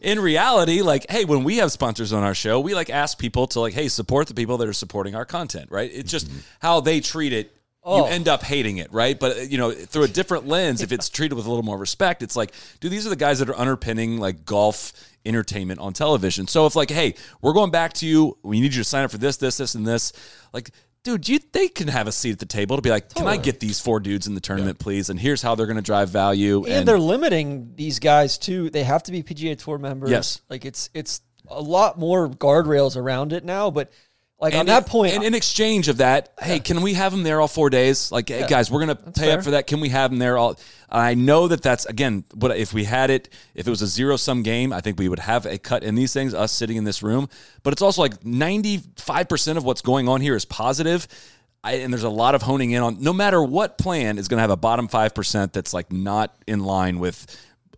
in 0.00 0.20
reality, 0.20 0.80
like, 0.80 1.04
hey, 1.10 1.26
when 1.26 1.44
we 1.44 1.58
have 1.58 1.70
sponsors 1.70 2.14
on 2.14 2.22
our 2.22 2.34
show, 2.34 2.58
we 2.58 2.74
like 2.74 2.88
ask 2.88 3.18
people 3.18 3.46
to 3.48 3.60
like, 3.60 3.74
hey, 3.74 3.88
support 3.88 4.26
the 4.26 4.32
people 4.34 4.56
that 4.56 4.66
are 4.68 4.72
supporting 4.72 5.14
our 5.14 5.26
content, 5.26 5.70
right? 5.70 5.90
It's 5.92 6.10
just 6.10 6.26
how 6.60 6.80
they 6.80 7.00
treat 7.00 7.34
it. 7.34 7.52
You 7.84 7.92
Oh. 7.92 8.04
end 8.06 8.26
up 8.26 8.42
hating 8.42 8.78
it, 8.78 8.92
right? 8.92 9.16
But 9.20 9.48
you 9.48 9.58
know, 9.58 9.70
through 9.70 10.02
a 10.04 10.08
different 10.08 10.48
lens, 10.48 10.82
if 10.82 10.90
it's 10.90 11.08
treated 11.10 11.36
with 11.36 11.46
a 11.46 11.48
little 11.48 11.62
more 11.62 11.78
respect, 11.78 12.22
it's 12.22 12.34
like, 12.34 12.52
dude, 12.80 12.90
these 12.90 13.06
are 13.06 13.10
the 13.10 13.16
guys 13.16 13.38
that 13.38 13.48
are 13.48 13.54
underpinning 13.56 14.18
like 14.18 14.44
golf 14.44 14.92
entertainment 15.26 15.80
on 15.80 15.92
television. 15.92 16.46
So 16.46 16.66
if 16.66 16.76
like, 16.76 16.90
hey, 16.90 17.14
we're 17.42 17.52
going 17.52 17.70
back 17.70 17.92
to 17.94 18.06
you, 18.06 18.38
we 18.42 18.60
need 18.60 18.74
you 18.74 18.82
to 18.82 18.84
sign 18.84 19.04
up 19.04 19.10
for 19.10 19.18
this, 19.18 19.36
this, 19.36 19.56
this, 19.56 19.74
and 19.74 19.86
this, 19.86 20.12
like. 20.52 20.70
Dude, 21.02 21.28
you 21.28 21.38
they 21.52 21.68
can 21.68 21.86
have 21.86 22.08
a 22.08 22.12
seat 22.12 22.32
at 22.32 22.40
the 22.40 22.46
table 22.46 22.74
to 22.74 22.82
be 22.82 22.90
like, 22.90 23.14
can 23.14 23.28
I 23.28 23.36
get 23.36 23.60
these 23.60 23.78
four 23.78 24.00
dudes 24.00 24.26
in 24.26 24.34
the 24.34 24.40
tournament, 24.40 24.80
please? 24.80 25.08
And 25.08 25.20
here's 25.20 25.40
how 25.40 25.54
they're 25.54 25.66
going 25.66 25.76
to 25.76 25.80
drive 25.80 26.08
value. 26.08 26.64
and, 26.66 26.88
they're 26.88 26.98
limiting 26.98 27.74
these 27.76 28.00
guys 28.00 28.38
too. 28.38 28.70
They 28.70 28.82
have 28.82 29.04
to 29.04 29.12
be 29.12 29.22
PGA 29.22 29.56
Tour 29.56 29.78
members. 29.78 30.10
Yes. 30.10 30.40
like 30.50 30.64
it's 30.64 30.90
it's 30.94 31.20
a 31.48 31.60
lot 31.62 31.96
more 31.96 32.28
guardrails 32.28 32.96
around 32.96 33.32
it 33.32 33.44
now. 33.44 33.70
But 33.70 33.92
like 34.38 34.52
on 34.52 34.60
and 34.60 34.68
that 34.68 34.84
in- 34.84 34.88
point, 34.88 35.14
and 35.14 35.24
in 35.24 35.34
exchange 35.34 35.88
of 35.88 35.98
that, 35.98 36.32
hey, 36.40 36.60
can 36.60 36.82
we 36.82 36.92
have 36.94 37.12
them 37.12 37.22
there 37.22 37.40
all 37.40 37.48
four 37.48 37.70
days? 37.70 38.12
Like, 38.12 38.28
hey, 38.28 38.46
guys, 38.46 38.70
we're 38.70 38.80
gonna 38.80 38.94
pay 38.94 39.12
fair. 39.12 39.38
up 39.38 39.44
for 39.44 39.52
that. 39.52 39.66
Can 39.66 39.80
we 39.80 39.88
have 39.88 40.10
them 40.10 40.18
there 40.18 40.36
all? 40.36 40.58
I 40.90 41.14
know 41.14 41.48
that 41.48 41.62
that's 41.62 41.86
again, 41.86 42.24
but 42.34 42.56
if 42.56 42.74
we 42.74 42.84
had 42.84 43.10
it, 43.10 43.28
if 43.54 43.66
it 43.66 43.70
was 43.70 43.80
a 43.82 43.86
zero 43.86 44.16
sum 44.16 44.42
game, 44.42 44.72
I 44.72 44.80
think 44.80 44.98
we 44.98 45.08
would 45.08 45.20
have 45.20 45.46
a 45.46 45.58
cut 45.58 45.82
in 45.82 45.94
these 45.94 46.12
things. 46.12 46.34
Us 46.34 46.52
sitting 46.52 46.76
in 46.76 46.84
this 46.84 47.02
room, 47.02 47.28
but 47.62 47.72
it's 47.72 47.82
also 47.82 48.02
like 48.02 48.24
ninety 48.24 48.82
five 48.96 49.28
percent 49.28 49.56
of 49.56 49.64
what's 49.64 49.80
going 49.80 50.08
on 50.08 50.20
here 50.20 50.36
is 50.36 50.44
positive. 50.44 51.08
I, 51.64 51.76
and 51.76 51.92
there's 51.92 52.04
a 52.04 52.08
lot 52.08 52.36
of 52.36 52.42
honing 52.42 52.70
in 52.70 52.82
on 52.82 53.02
no 53.02 53.12
matter 53.12 53.42
what 53.42 53.76
plan 53.76 54.18
is 54.18 54.28
going 54.28 54.36
to 54.36 54.42
have 54.42 54.50
a 54.50 54.56
bottom 54.56 54.86
5% 54.86 55.52
that's 55.52 55.74
like 55.74 55.90
not 55.90 56.32
in 56.46 56.60
line 56.60 57.00
with 57.00 57.26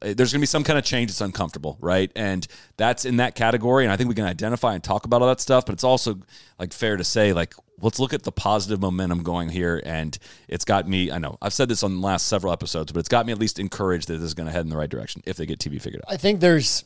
Uh, 0.02 0.14
there's 0.14 0.32
going 0.32 0.40
to 0.40 0.42
be 0.42 0.46
some 0.46 0.64
kind 0.64 0.78
of 0.78 0.84
change 0.84 1.10
that's 1.10 1.20
uncomfortable, 1.20 1.76
right? 1.80 2.10
And 2.14 2.46
that's 2.76 3.04
in 3.04 3.16
that 3.16 3.34
category. 3.34 3.84
And 3.84 3.92
I 3.92 3.96
think 3.96 4.08
we 4.08 4.14
can 4.14 4.24
identify 4.24 4.74
and 4.74 4.82
talk 4.82 5.04
about 5.04 5.22
all 5.22 5.28
that 5.28 5.40
stuff. 5.40 5.66
But 5.66 5.72
it's 5.74 5.84
also 5.84 6.20
like 6.58 6.72
fair 6.72 6.96
to 6.96 7.04
say, 7.04 7.32
like, 7.32 7.54
let's 7.80 7.98
look 7.98 8.12
at 8.12 8.22
the 8.22 8.32
positive 8.32 8.80
momentum 8.80 9.22
going 9.22 9.48
here. 9.48 9.82
And 9.84 10.16
it's 10.48 10.64
got 10.64 10.88
me, 10.88 11.10
I 11.10 11.18
know 11.18 11.38
I've 11.40 11.52
said 11.52 11.68
this 11.68 11.82
on 11.82 12.00
the 12.00 12.06
last 12.06 12.26
several 12.26 12.52
episodes, 12.52 12.92
but 12.92 13.00
it's 13.00 13.08
got 13.08 13.26
me 13.26 13.32
at 13.32 13.38
least 13.38 13.58
encouraged 13.58 14.08
that 14.08 14.14
this 14.14 14.24
is 14.24 14.34
going 14.34 14.46
to 14.46 14.52
head 14.52 14.62
in 14.64 14.70
the 14.70 14.76
right 14.76 14.90
direction 14.90 15.22
if 15.26 15.36
they 15.36 15.46
get 15.46 15.58
TV 15.58 15.80
figured 15.80 16.02
out. 16.06 16.12
I 16.12 16.16
think 16.16 16.40
there's, 16.40 16.84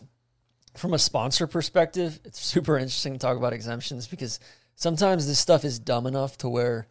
from 0.76 0.94
a 0.94 0.98
sponsor 0.98 1.46
perspective, 1.46 2.20
it's 2.24 2.40
super 2.40 2.76
interesting 2.76 3.14
to 3.14 3.18
talk 3.18 3.36
about 3.36 3.52
exemptions 3.52 4.06
because 4.06 4.40
sometimes 4.74 5.26
this 5.26 5.38
stuff 5.38 5.64
is 5.64 5.78
dumb 5.78 6.06
enough 6.06 6.38
to 6.38 6.48
where 6.48 6.86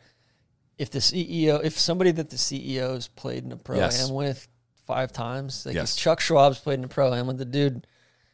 if 0.77 0.89
the 0.89 0.99
CEO, 0.99 1.63
if 1.63 1.77
somebody 1.77 2.09
that 2.11 2.31
the 2.31 2.37
CEO's 2.37 3.07
played 3.07 3.43
in 3.43 3.51
a 3.51 3.57
pro 3.57 3.77
Yes. 3.77 4.07
am 4.09 4.15
with 4.15 4.47
five 4.91 5.11
times, 5.11 5.65
like 5.65 5.75
Yes. 5.75 5.95
Chuck 5.95 6.19
Schwab's 6.19 6.59
played 6.59 6.75
in 6.75 6.81
the 6.81 6.87
pro 6.87 7.13
am 7.13 7.27
with 7.27 7.37
the 7.37 7.45
dude, 7.45 7.87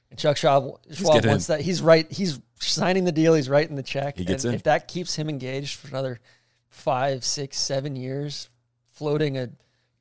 and 0.09 0.17
Chuck 0.19 0.37
Schwab, 0.37 0.79
Schwab 0.91 1.13
getting 1.15 1.29
wants 1.29 1.47
that, 1.47 1.61
he's 1.61 1.81
right, 1.81 2.11
he's 2.11 2.39
signing 2.59 3.03
the 3.05 3.11
deal, 3.11 3.33
he's 3.33 3.49
writing 3.49 3.75
the 3.75 3.83
check. 3.83 4.17
He 4.17 4.25
gets 4.25 4.43
and 4.43 4.53
in. 4.53 4.55
If 4.55 4.63
that 4.63 4.87
keeps 4.87 5.15
him 5.15 5.29
engaged 5.29 5.75
for 5.79 5.87
another 5.89 6.19
five, 6.69 7.23
six, 7.23 7.57
seven 7.59 7.95
years, 7.95 8.49
floating 8.93 9.37
a 9.37 9.49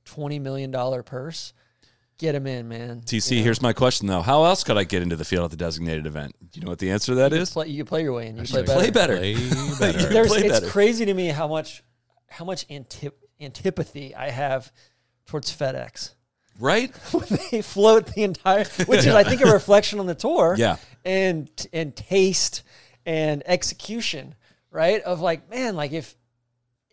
twenty 0.05 0.39
million 0.39 0.71
dollar 0.71 1.03
purse. 1.03 1.53
Get 2.19 2.35
him 2.35 2.47
in, 2.47 2.67
man. 2.67 3.03
TC, 3.03 3.43
here's 3.43 3.61
my 3.61 3.75
question 3.75 4.07
though: 4.07 4.23
How 4.23 4.45
else 4.45 4.65
could 4.65 4.79
I 4.79 4.85
get 4.85 5.03
into 5.03 5.17
the 5.17 5.25
field 5.27 5.45
at 5.45 5.51
the 5.51 5.57
designated 5.59 6.07
event? 6.07 6.35
Do 6.51 6.59
you 6.59 6.65
know 6.65 6.71
what 6.71 6.79
the 6.79 6.91
answer 6.91 7.13
to 7.13 7.17
that 7.17 7.33
You 7.33 7.39
is? 7.43 7.51
play, 7.51 7.69
you 7.69 7.85
play 7.85 8.03
your 8.05 8.15
way 8.15 8.29
in. 8.29 8.39
You 8.39 8.45
play 8.45 8.63
Play 8.63 8.91
better. 8.91 9.17
better. 9.17 9.17
Play 9.19 9.35
better. 9.93 10.09
There's, 10.15 10.29
Play 10.29 10.39
it's 10.45 10.61
better. 10.61 10.67
crazy 10.71 11.05
to 11.05 11.13
me 11.13 11.27
how 11.27 11.47
much 11.47 11.83
how 12.31 12.47
much 12.47 12.65
antip- 12.71 13.19
antipathy 13.39 14.15
I 14.15 14.31
have 14.31 14.73
towards 15.27 15.55
FedEx. 15.55 16.15
Right? 16.59 16.93
they 17.51 17.63
float 17.63 18.07
the 18.15 18.23
entire, 18.23 18.65
which 18.87 19.01
is 19.01 19.09
I 19.09 19.25
think 19.25 19.41
a 19.43 19.53
reflection 19.53 20.01
on 20.01 20.07
the 20.07 20.15
tour, 20.15 20.55
Yeah. 20.59 20.77
and 21.05 21.49
and 21.73 21.95
taste 21.95 22.63
and 23.05 23.43
execution, 23.47 24.35
right? 24.71 25.03
Of 25.03 25.21
like, 25.21 25.51
man, 25.51 25.77
like 25.77 25.93
if 25.93 26.17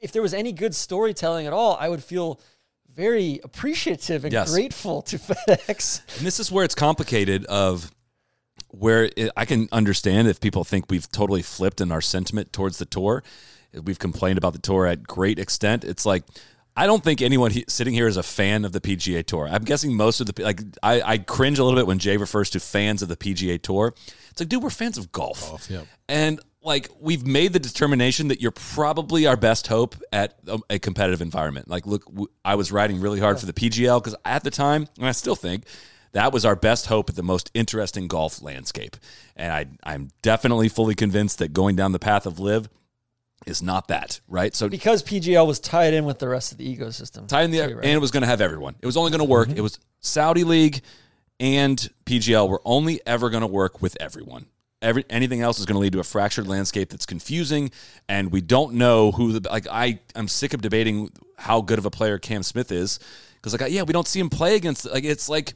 if 0.01 0.11
there 0.11 0.21
was 0.21 0.33
any 0.33 0.51
good 0.51 0.75
storytelling 0.75 1.47
at 1.47 1.53
all, 1.53 1.77
I 1.79 1.87
would 1.89 2.03
feel 2.03 2.39
very 2.93 3.39
appreciative 3.43 4.23
and 4.25 4.33
Yes. 4.33 4.51
grateful 4.51 5.01
to 5.03 5.17
FedEx. 5.19 6.01
And 6.17 6.27
this 6.27 6.39
is 6.39 6.51
where 6.51 6.63
it's 6.65 6.75
complicated 6.75 7.45
of 7.45 7.89
where 8.67 9.09
it, 9.15 9.31
I 9.37 9.45
can 9.45 9.67
understand 9.71 10.27
if 10.27 10.39
people 10.39 10.63
think 10.63 10.85
we've 10.89 11.09
totally 11.11 11.41
flipped 11.41 11.79
in 11.81 11.91
our 11.91 12.01
sentiment 12.01 12.51
towards 12.53 12.77
the 12.79 12.85
tour. 12.85 13.23
We've 13.83 13.97
complained 13.99 14.37
about 14.37 14.53
the 14.53 14.59
tour 14.59 14.85
at 14.85 15.03
great 15.03 15.39
extent. 15.39 15.83
It's 15.83 16.05
like 16.05 16.23
I 16.75 16.87
don't 16.87 17.03
think 17.03 17.21
anyone 17.21 17.51
he, 17.51 17.65
sitting 17.67 17.93
here 17.93 18.07
is 18.07 18.17
a 18.17 18.23
fan 18.23 18.65
of 18.65 18.71
the 18.71 18.81
PGA 18.81 19.25
Tour. 19.25 19.47
I'm 19.49 19.63
guessing 19.63 19.95
most 19.95 20.19
of 20.21 20.27
the 20.27 20.43
like 20.43 20.61
I, 20.81 21.01
I 21.01 21.17
cringe 21.19 21.59
a 21.59 21.63
little 21.63 21.79
bit 21.79 21.85
when 21.85 21.99
Jay 21.99 22.17
refers 22.17 22.49
to 22.51 22.59
fans 22.59 23.01
of 23.01 23.09
the 23.09 23.15
PGA 23.15 23.61
Tour. 23.61 23.93
It's 24.31 24.41
like, 24.41 24.49
dude, 24.49 24.63
we're 24.63 24.71
fans 24.71 24.97
of 24.97 25.11
golf. 25.11 25.47
Golf, 25.47 25.69
yep. 25.69 25.85
And 26.09 26.39
like 26.63 26.89
we've 26.99 27.25
made 27.25 27.53
the 27.53 27.59
determination 27.59 28.29
that 28.29 28.41
you're 28.41 28.51
probably 28.51 29.27
our 29.27 29.37
best 29.37 29.67
hope 29.67 29.95
at 30.11 30.39
a, 30.47 30.59
a 30.71 30.79
competitive 30.79 31.21
environment. 31.21 31.67
Like, 31.67 31.85
look, 31.85 32.05
w- 32.05 32.29
I 32.43 32.55
was 32.55 32.71
riding 32.71 32.99
really 32.99 33.19
hard 33.19 33.39
for 33.39 33.45
the 33.45 33.53
PGL 33.53 34.01
because 34.01 34.15
at 34.25 34.43
the 34.43 34.51
time, 34.51 34.87
and 34.97 35.05
I 35.05 35.11
still 35.11 35.35
think 35.35 35.65
that 36.13 36.31
was 36.31 36.45
our 36.45 36.55
best 36.55 36.87
hope 36.87 37.09
at 37.09 37.15
the 37.15 37.23
most 37.23 37.51
interesting 37.53 38.07
golf 38.07 38.41
landscape. 38.41 38.97
And 39.35 39.51
I, 39.51 39.65
I'm 39.83 40.09
definitely 40.21 40.69
fully 40.69 40.95
convinced 40.95 41.39
that 41.39 41.53
going 41.53 41.75
down 41.75 41.91
the 41.91 41.99
path 41.99 42.25
of 42.25 42.39
LIV 42.39 42.69
is 43.45 43.61
not 43.61 43.87
that 43.89 44.19
right. 44.27 44.55
So 44.55 44.69
because 44.69 45.03
PGL 45.03 45.45
was 45.45 45.59
tied 45.59 45.93
in 45.93 46.05
with 46.05 46.19
the 46.19 46.27
rest 46.27 46.51
of 46.51 46.57
the 46.57 46.77
ecosystem. 46.77 47.27
tie 47.27 47.43
in 47.43 47.51
the 47.51 47.59
too, 47.59 47.75
right? 47.75 47.85
and 47.85 47.93
it 47.93 47.99
was 47.99 48.11
going 48.11 48.21
to 48.21 48.27
have 48.27 48.41
everyone. 48.41 48.75
It 48.81 48.85
was 48.85 48.97
only 48.97 49.11
going 49.11 49.19
to 49.19 49.25
work. 49.25 49.49
Mm-hmm. 49.49 49.57
It 49.57 49.61
was 49.61 49.79
Saudi 49.99 50.43
League 50.43 50.81
and 51.39 51.89
PGL 52.05 52.47
were 52.47 52.61
only 52.63 53.01
ever 53.05 53.29
going 53.29 53.41
to 53.41 53.47
work 53.47 53.81
with 53.81 53.97
everyone. 53.99 54.45
Every 54.81 55.05
anything 55.09 55.41
else 55.41 55.59
is 55.59 55.65
going 55.65 55.75
to 55.75 55.79
lead 55.79 55.93
to 55.93 55.99
a 55.99 56.03
fractured 56.03 56.45
landscape 56.45 56.89
that's 56.89 57.05
confusing, 57.05 57.71
and 58.09 58.31
we 58.31 58.41
don't 58.41 58.73
know 58.73 59.11
who 59.11 59.39
the 59.39 59.49
like. 59.49 59.65
I 59.71 59.99
I'm 60.13 60.27
sick 60.27 60.53
of 60.53 60.61
debating 60.61 61.09
how 61.37 61.61
good 61.61 61.79
of 61.79 61.85
a 61.85 61.89
player 61.89 62.17
Cam 62.17 62.43
Smith 62.43 62.69
is 62.71 62.99
because 63.35 63.57
like 63.59 63.71
yeah 63.71 63.83
we 63.83 63.93
don't 63.93 64.07
see 64.07 64.19
him 64.19 64.29
play 64.29 64.55
against 64.55 64.85
like 64.85 65.03
it's 65.05 65.29
like. 65.29 65.53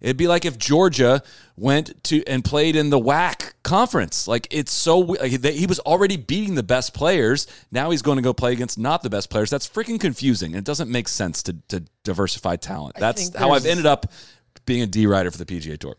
It'd 0.00 0.16
be 0.16 0.28
like 0.28 0.44
if 0.44 0.56
Georgia 0.58 1.22
went 1.56 2.02
to 2.04 2.24
and 2.26 2.42
played 2.44 2.74
in 2.74 2.90
the 2.90 2.98
WAC 2.98 3.52
conference. 3.62 4.26
Like 4.26 4.46
it's 4.50 4.72
so 4.72 4.98
like 4.98 5.32
they, 5.32 5.52
he 5.52 5.66
was 5.66 5.78
already 5.80 6.16
beating 6.16 6.54
the 6.54 6.62
best 6.62 6.94
players. 6.94 7.46
Now 7.70 7.90
he's 7.90 8.02
going 8.02 8.16
to 8.16 8.22
go 8.22 8.32
play 8.32 8.52
against 8.52 8.78
not 8.78 9.02
the 9.02 9.10
best 9.10 9.28
players. 9.30 9.50
That's 9.50 9.68
freaking 9.68 10.00
confusing. 10.00 10.52
And 10.52 10.58
it 10.58 10.64
doesn't 10.64 10.90
make 10.90 11.08
sense 11.08 11.42
to 11.44 11.56
to 11.68 11.84
diversify 12.04 12.56
talent. 12.56 12.96
That's 12.96 13.34
how 13.36 13.50
I've 13.50 13.66
ended 13.66 13.86
up 13.86 14.06
being 14.66 14.82
a 14.82 14.86
D 14.86 15.06
rider 15.06 15.30
for 15.30 15.38
the 15.38 15.46
PGA 15.46 15.78
Tour. 15.78 15.96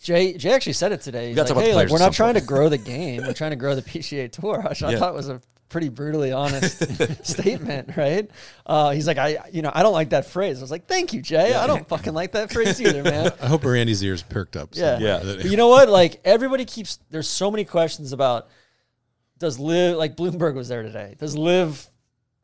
Jay 0.00 0.34
Jay 0.34 0.52
actually 0.52 0.72
said 0.74 0.92
it 0.92 1.00
today. 1.02 1.28
He's 1.28 1.36
like, 1.36 1.46
talk 1.48 1.56
about 1.56 1.60
the 1.60 1.66
hey, 1.70 1.74
like, 1.74 1.90
we're 1.90 1.98
not 1.98 2.12
trying 2.14 2.34
to 2.34 2.40
grow 2.40 2.68
the 2.68 2.78
game. 2.78 3.22
We're 3.24 3.32
trying 3.34 3.50
to 3.50 3.56
grow 3.56 3.74
the 3.74 3.82
PGA 3.90 4.30
Tour, 4.30 4.62
which 4.68 4.82
I 4.82 4.92
Yeah. 4.92 4.98
thought 4.98 5.12
was 5.14 5.28
a 5.28 5.40
pretty 5.70 5.88
brutally 5.88 6.32
honest 6.32 7.24
statement, 7.26 7.96
right? 7.96 8.30
Uh, 8.66 8.90
he's 8.90 9.06
like, 9.06 9.16
I, 9.16 9.38
you 9.50 9.62
know, 9.62 9.70
I 9.72 9.82
don't 9.82 9.94
like 9.94 10.10
that 10.10 10.26
phrase. 10.26 10.58
I 10.58 10.60
was 10.60 10.70
like, 10.70 10.86
thank 10.86 11.14
you, 11.14 11.22
Jay. 11.22 11.54
I 11.54 11.66
don't 11.66 11.88
fucking 11.88 12.12
like 12.12 12.32
that 12.32 12.52
phrase 12.52 12.78
either, 12.80 13.02
man. 13.02 13.32
I 13.42 13.46
hope 13.46 13.64
Randy's 13.64 14.04
ears 14.04 14.22
perked 14.22 14.56
up. 14.56 14.70
Yeah. 14.72 14.96
some. 14.96 15.02
Yeah. 15.02 15.20
But 15.22 15.44
you 15.46 15.56
know 15.56 15.68
what? 15.68 15.88
Like 15.88 16.20
everybody 16.24 16.66
keeps 16.66 16.98
there's 17.08 17.28
so 17.28 17.50
many 17.50 17.64
questions 17.64 18.12
about 18.12 18.48
does 19.38 19.58
LIV 19.58 19.96
like 19.96 20.16
Bloomberg 20.16 20.54
was 20.54 20.68
there 20.68 20.82
today. 20.82 21.14
Does 21.18 21.34
LIV 21.36 21.86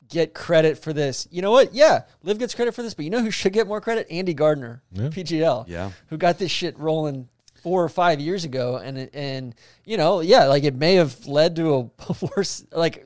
get 0.08 0.32
credit 0.32 0.78
for 0.78 0.92
this? 0.92 1.28
You 1.30 1.42
know 1.42 1.50
what? 1.50 1.74
Yeah, 1.74 2.02
Liv 2.22 2.38
gets 2.38 2.54
credit 2.54 2.74
for 2.74 2.82
this, 2.82 2.94
but 2.94 3.04
you 3.04 3.10
know 3.10 3.20
who 3.20 3.30
should 3.30 3.52
get 3.52 3.66
more 3.66 3.80
credit? 3.80 4.06
Andy 4.10 4.32
Gardiner, 4.34 4.82
PGL. 4.94 5.68
Yeah. 5.68 5.90
Who 6.08 6.16
got 6.16 6.38
this 6.38 6.50
shit 6.50 6.78
rolling 6.78 7.28
four 7.62 7.82
or 7.82 7.88
five 7.88 8.20
years 8.20 8.44
ago 8.44 8.76
and 8.76 9.10
and 9.12 9.54
you 9.84 9.96
know, 9.96 10.20
yeah, 10.20 10.44
like 10.44 10.62
it 10.62 10.76
may 10.76 10.94
have 10.94 11.26
led 11.26 11.56
to 11.56 11.92
a 12.08 12.14
worse 12.36 12.64
like 12.72 13.04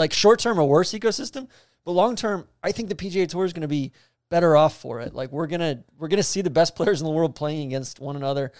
like 0.00 0.12
short 0.12 0.40
term 0.40 0.58
a 0.58 0.64
worse 0.64 0.92
ecosystem, 0.92 1.46
but 1.84 1.92
long 1.92 2.16
term, 2.16 2.48
I 2.62 2.72
think 2.72 2.88
the 2.88 2.94
PGA 2.96 3.28
Tour 3.28 3.44
is 3.44 3.52
going 3.52 3.62
to 3.62 3.68
be 3.68 3.92
better 4.30 4.56
off 4.56 4.76
for 4.78 5.00
it. 5.00 5.14
Like 5.14 5.30
we're 5.30 5.46
gonna 5.46 5.84
we're 5.98 6.08
gonna 6.08 6.22
see 6.24 6.40
the 6.42 6.50
best 6.50 6.74
players 6.78 7.00
in 7.00 7.04
the 7.04 7.12
world 7.12 7.36
playing 7.36 7.66
against 7.68 8.00
one 8.00 8.16
another 8.16 8.50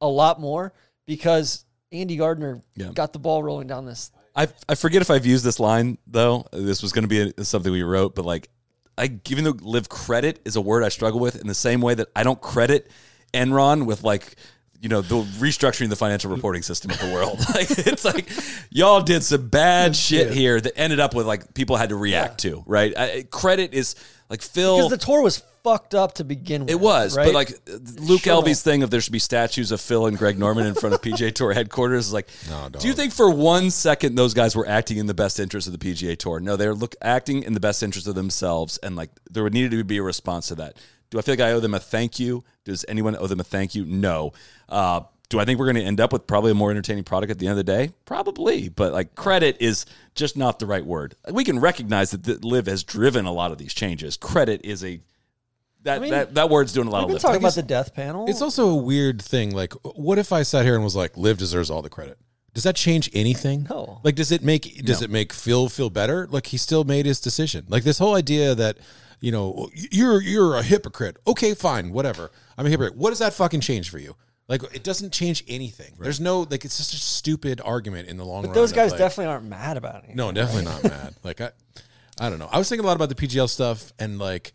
a 0.00 0.08
lot 0.08 0.40
more 0.40 0.72
because 1.06 1.64
Andy 1.92 2.16
Gardiner 2.16 2.60
Yeah. 2.74 2.90
got 2.92 3.12
the 3.12 3.18
ball 3.18 3.42
rolling 3.42 3.66
down 3.68 3.86
this. 3.86 4.10
I 4.34 4.48
I 4.68 4.74
forget 4.74 5.00
if 5.02 5.10
I've 5.10 5.26
used 5.26 5.44
this 5.44 5.60
line 5.60 5.98
though. 6.06 6.46
This 6.52 6.82
was 6.82 6.92
going 6.92 7.04
to 7.04 7.08
be 7.08 7.32
a, 7.36 7.44
something 7.44 7.70
we 7.72 7.82
wrote, 7.82 8.14
but 8.14 8.24
like, 8.24 8.48
I 8.98 9.18
even 9.30 9.44
the 9.44 9.52
LIV 9.52 9.88
credit 9.88 10.40
is 10.44 10.56
a 10.56 10.60
word 10.60 10.82
I 10.82 10.88
struggle 10.88 11.20
with 11.20 11.40
in 11.40 11.46
the 11.46 11.54
same 11.54 11.80
way 11.80 11.94
that 11.94 12.08
I 12.16 12.22
don't 12.24 12.40
credit 12.40 12.90
Enron 13.32 13.86
with 13.86 14.02
like. 14.02 14.36
You 14.82 14.88
know, 14.88 15.00
the 15.00 15.22
restructuring 15.38 15.88
the 15.88 15.96
financial 15.96 16.30
reporting 16.30 16.62
system 16.62 16.90
of 16.90 16.98
the 16.98 17.10
world. 17.12 17.38
Like 17.54 17.70
it's 17.70 18.04
like 18.04 18.28
y'all 18.70 19.00
did 19.00 19.22
some 19.22 19.48
bad 19.48 19.94
shit 19.94 20.32
here 20.32 20.60
that 20.60 20.72
ended 20.76 21.00
up 21.00 21.14
with 21.14 21.26
like 21.26 21.54
people 21.54 21.76
had 21.76 21.88
to 21.90 21.96
react 21.96 22.40
to, 22.40 22.62
right? 22.66 22.92
I, 22.98 23.24
credit 23.30 23.72
is 23.74 23.94
like 24.28 24.42
Phil. 24.42 24.78
Because 24.78 24.90
the 24.90 24.96
tour 24.96 25.22
was 25.22 25.42
fucked 25.62 25.94
up 25.94 26.14
to 26.14 26.24
begin 26.24 26.62
with. 26.62 26.70
It 26.70 26.80
was, 26.80 27.16
right? 27.16 27.26
but 27.26 27.34
like 27.34 27.52
Luke 28.00 28.22
Sure. 28.22 28.32
Elvy's 28.32 28.62
thing 28.62 28.82
of 28.82 28.90
there 28.90 29.00
should 29.00 29.12
be 29.12 29.18
statues 29.18 29.70
of 29.70 29.80
Phil 29.80 30.06
and 30.06 30.16
Greg 30.18 30.38
Norman 30.38 30.66
in 30.66 30.74
front 30.74 30.94
of 30.94 31.00
PGA 31.02 31.32
Tour 31.34 31.52
headquarters 31.52 32.06
is 32.06 32.12
like. 32.12 32.28
No, 32.48 32.68
do 32.68 32.88
you 32.88 32.94
think 32.94 33.12
for 33.12 33.30
one 33.30 33.70
second 33.70 34.14
those 34.14 34.34
guys 34.34 34.56
were 34.56 34.66
acting 34.66 34.96
in 34.98 35.06
the 35.06 35.14
best 35.14 35.38
interest 35.38 35.68
of 35.68 35.78
the 35.78 35.92
PGA 35.92 36.16
Tour? 36.16 36.40
No, 36.40 36.56
they're 36.56 36.74
look 36.74 36.96
acting 37.02 37.42
in 37.42 37.52
the 37.52 37.60
best 37.60 37.82
interest 37.82 38.08
of 38.08 38.14
themselves, 38.14 38.78
and 38.78 38.96
like 38.96 39.10
there 39.30 39.42
would 39.42 39.52
needed 39.54 39.70
to 39.72 39.84
be 39.84 39.98
a 39.98 40.02
response 40.02 40.48
to 40.48 40.54
that. 40.56 40.76
Do 41.12 41.18
I 41.18 41.22
feel 41.22 41.34
like 41.34 41.40
I 41.40 41.52
owe 41.52 41.60
them 41.60 41.74
a 41.74 41.78
thank 41.78 42.18
you? 42.18 42.42
Does 42.64 42.86
anyone 42.88 43.14
owe 43.16 43.26
them 43.26 43.38
a 43.38 43.44
thank 43.44 43.74
you? 43.74 43.84
No. 43.84 44.32
Uh, 44.66 45.02
do 45.28 45.38
I 45.38 45.44
think 45.44 45.58
we're 45.58 45.66
going 45.66 45.76
to 45.76 45.82
end 45.82 46.00
up 46.00 46.10
with 46.10 46.26
probably 46.26 46.52
a 46.52 46.54
more 46.54 46.70
entertaining 46.70 47.04
product 47.04 47.30
at 47.30 47.38
the 47.38 47.46
end 47.46 47.52
of 47.52 47.58
the 47.58 47.70
day? 47.70 47.92
Probably, 48.06 48.70
but 48.70 48.94
like 48.94 49.14
credit 49.14 49.58
is 49.60 49.84
just 50.14 50.38
not 50.38 50.58
the 50.58 50.64
right 50.64 50.84
word. 50.84 51.14
We 51.30 51.44
can 51.44 51.60
recognize 51.60 52.12
that 52.12 52.24
the 52.24 52.38
LIV 52.46 52.66
has 52.66 52.82
driven 52.82 53.26
a 53.26 53.32
lot 53.32 53.52
of 53.52 53.58
these 53.58 53.74
changes. 53.74 54.16
Credit 54.16 54.62
is 54.64 54.82
a 54.82 55.00
that 55.82 56.00
mean, 56.00 56.12
that, 56.12 56.34
that 56.34 56.48
word's 56.48 56.72
doing 56.72 56.88
a 56.88 56.90
lot 56.90 57.00
We've 57.00 57.02
of 57.02 57.08
been 57.08 57.14
lifting. 57.14 57.28
talking 57.28 57.42
about 57.42 57.54
the 57.56 57.62
death 57.62 57.94
panel. 57.94 58.26
It's 58.26 58.40
also 58.40 58.68
a 58.70 58.76
weird 58.76 59.20
thing. 59.20 59.54
Like, 59.54 59.74
what 59.82 60.16
if 60.18 60.32
I 60.32 60.44
sat 60.44 60.64
here 60.64 60.76
and 60.76 60.84
was 60.84 60.96
like, 60.96 61.16
"LIV 61.18 61.36
deserves 61.36 61.70
all 61.70 61.82
the 61.82 61.90
credit"? 61.90 62.18
Does 62.54 62.62
that 62.62 62.76
change 62.76 63.10
anything? 63.12 63.66
No. 63.68 64.00
Like, 64.02 64.14
does 64.14 64.32
it 64.32 64.42
make 64.42 64.82
does 64.84 65.02
it 65.02 65.10
make 65.10 65.34
Phil 65.34 65.68
feel 65.68 65.90
better? 65.90 66.26
Like, 66.30 66.46
he 66.46 66.56
still 66.56 66.84
made 66.84 67.04
his 67.04 67.20
decision. 67.20 67.66
Like 67.68 67.84
this 67.84 67.98
whole 67.98 68.14
idea 68.14 68.54
that 68.54 68.78
you 69.22 69.30
know 69.30 69.70
you're 69.72 70.20
you're 70.20 70.56
a 70.56 70.62
hypocrite. 70.62 71.16
Okay, 71.26 71.54
fine, 71.54 71.92
whatever. 71.92 72.30
I'm 72.58 72.66
a 72.66 72.68
hypocrite. 72.68 72.96
What 72.96 73.10
does 73.10 73.20
that 73.20 73.32
fucking 73.32 73.60
change 73.60 73.88
for 73.88 73.98
you? 73.98 74.16
Like, 74.48 74.62
it 74.74 74.82
doesn't 74.82 75.12
change 75.12 75.44
anything. 75.48 75.94
There's 75.98 76.20
no 76.20 76.40
like. 76.40 76.64
It's 76.64 76.76
just 76.76 76.92
a 76.92 76.98
stupid 76.98 77.60
argument 77.64 78.08
in 78.08 78.16
the 78.16 78.24
long 78.24 78.42
but 78.42 78.48
run. 78.48 78.54
those 78.56 78.72
guys 78.72 78.90
like- 78.90 78.98
definitely 78.98 79.32
aren't 79.32 79.46
mad 79.46 79.76
about 79.76 80.04
it. 80.04 80.14
no, 80.16 80.32
definitely 80.32 80.64
not 80.64 80.82
mad. 80.82 81.14
Like 81.22 81.40
I, 81.40 81.52
I 82.20 82.28
don't 82.28 82.40
know. 82.40 82.48
I 82.50 82.58
was 82.58 82.68
thinking 82.68 82.84
a 82.84 82.86
lot 82.88 82.96
about 82.96 83.08
the 83.08 83.14
PGL 83.14 83.48
stuff, 83.48 83.92
and 84.00 84.18
like, 84.18 84.52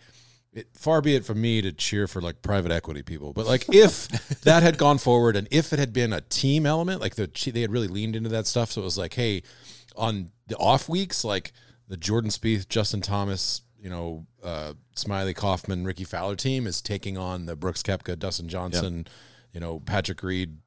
it, 0.51 0.68
far 0.74 1.01
be 1.01 1.15
it 1.15 1.26
from 1.26 1.39
me 1.39 1.61
to 1.61 1.72
cheer 1.72 2.05
for 2.05 2.22
like 2.22 2.41
private 2.41 2.72
equity 2.72 3.01
people, 3.03 3.32
but 3.32 3.45
like 3.47 3.65
if 3.74 4.09
that 4.41 4.63
had 4.63 4.78
gone 4.78 4.97
forward, 4.97 5.38
and 5.38 5.47
if 5.49 5.72
it 5.72 5.80
had 5.80 5.93
been 5.93 6.11
a 6.11 6.22
team 6.22 6.65
element, 6.65 6.99
like 6.99 7.15
the 7.15 7.32
they 7.53 7.61
had 7.61 7.72
really 7.72 7.88
leaned 7.88 8.18
into 8.18 8.30
that 8.30 8.45
stuff, 8.45 8.74
so 8.74 8.82
it 8.82 8.84
was 8.84 8.97
like, 8.97 9.13
hey, 9.13 9.43
on 9.95 10.32
the 10.47 10.57
off 10.57 10.89
weeks, 10.89 11.24
like 11.24 11.53
the 11.88 11.97
Jordan 11.97 12.30
Spieth, 12.30 12.68
Justin 12.68 13.01
Thomas, 13.01 13.61
you 13.82 13.89
know, 13.89 14.25
uh, 14.43 14.73
Smylie 14.95 15.36
Kaufman, 15.36 15.86
Rickie 15.86 16.03
Fowler 16.03 16.36
team 16.36 16.67
is 16.67 16.82
taking 16.82 17.17
on 17.17 17.45
the 17.45 17.55
Brooks 17.55 17.84
Koepka, 17.84 18.17
Dustin 18.17 18.49
Johnson, 18.49 19.07
you 19.53 19.59
know, 19.59 19.80
Patrick 19.80 20.23
Reed, 20.23 20.57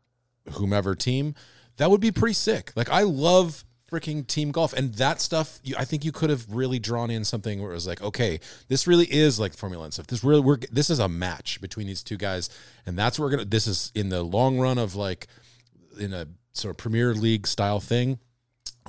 whomever 0.52 0.94
team, 0.94 1.34
that 1.76 1.90
would 1.90 2.00
be 2.00 2.12
pretty 2.12 2.34
sick. 2.34 2.72
Like 2.76 2.90
I 2.90 3.02
love 3.02 3.64
freaking 3.90 4.26
team 4.26 4.52
golf 4.52 4.72
and 4.72 4.94
that 4.94 5.20
stuff. 5.20 5.61
You, 5.64 5.74
I 5.78 5.84
think 5.84 6.04
you 6.04 6.12
could 6.12 6.30
have 6.30 6.46
really 6.48 6.78
drawn 6.78 7.11
in 7.11 7.24
something 7.24 7.61
where 7.61 7.72
it 7.72 7.74
was 7.74 7.86
like, 7.86 8.02
okay, 8.02 8.40
this 8.68 8.86
really 8.86 9.06
is 9.06 9.40
like 9.40 9.54
Formula 9.54 9.84
and 9.84 9.92
stuff. 9.92 10.06
This 10.06 10.22
really 10.22 10.40
we're 10.40 10.58
this 10.70 10.90
is 10.90 10.98
a 10.98 11.08
match 11.08 11.61
between 11.61 11.86
these 11.86 12.02
two 12.02 12.16
guys, 12.16 12.50
and 12.86 12.98
that's 12.98 13.18
what 13.18 13.26
we're 13.26 13.30
gonna. 13.30 13.44
This 13.44 13.66
is 13.66 13.90
in 13.94 14.08
the 14.08 14.22
long 14.22 14.58
run 14.58 14.78
of 14.78 14.94
like 14.94 15.26
in 15.98 16.12
a 16.12 16.26
sort 16.52 16.70
of 16.70 16.76
Premier 16.76 17.14
League 17.14 17.46
style 17.46 17.80
thing. 17.80 18.18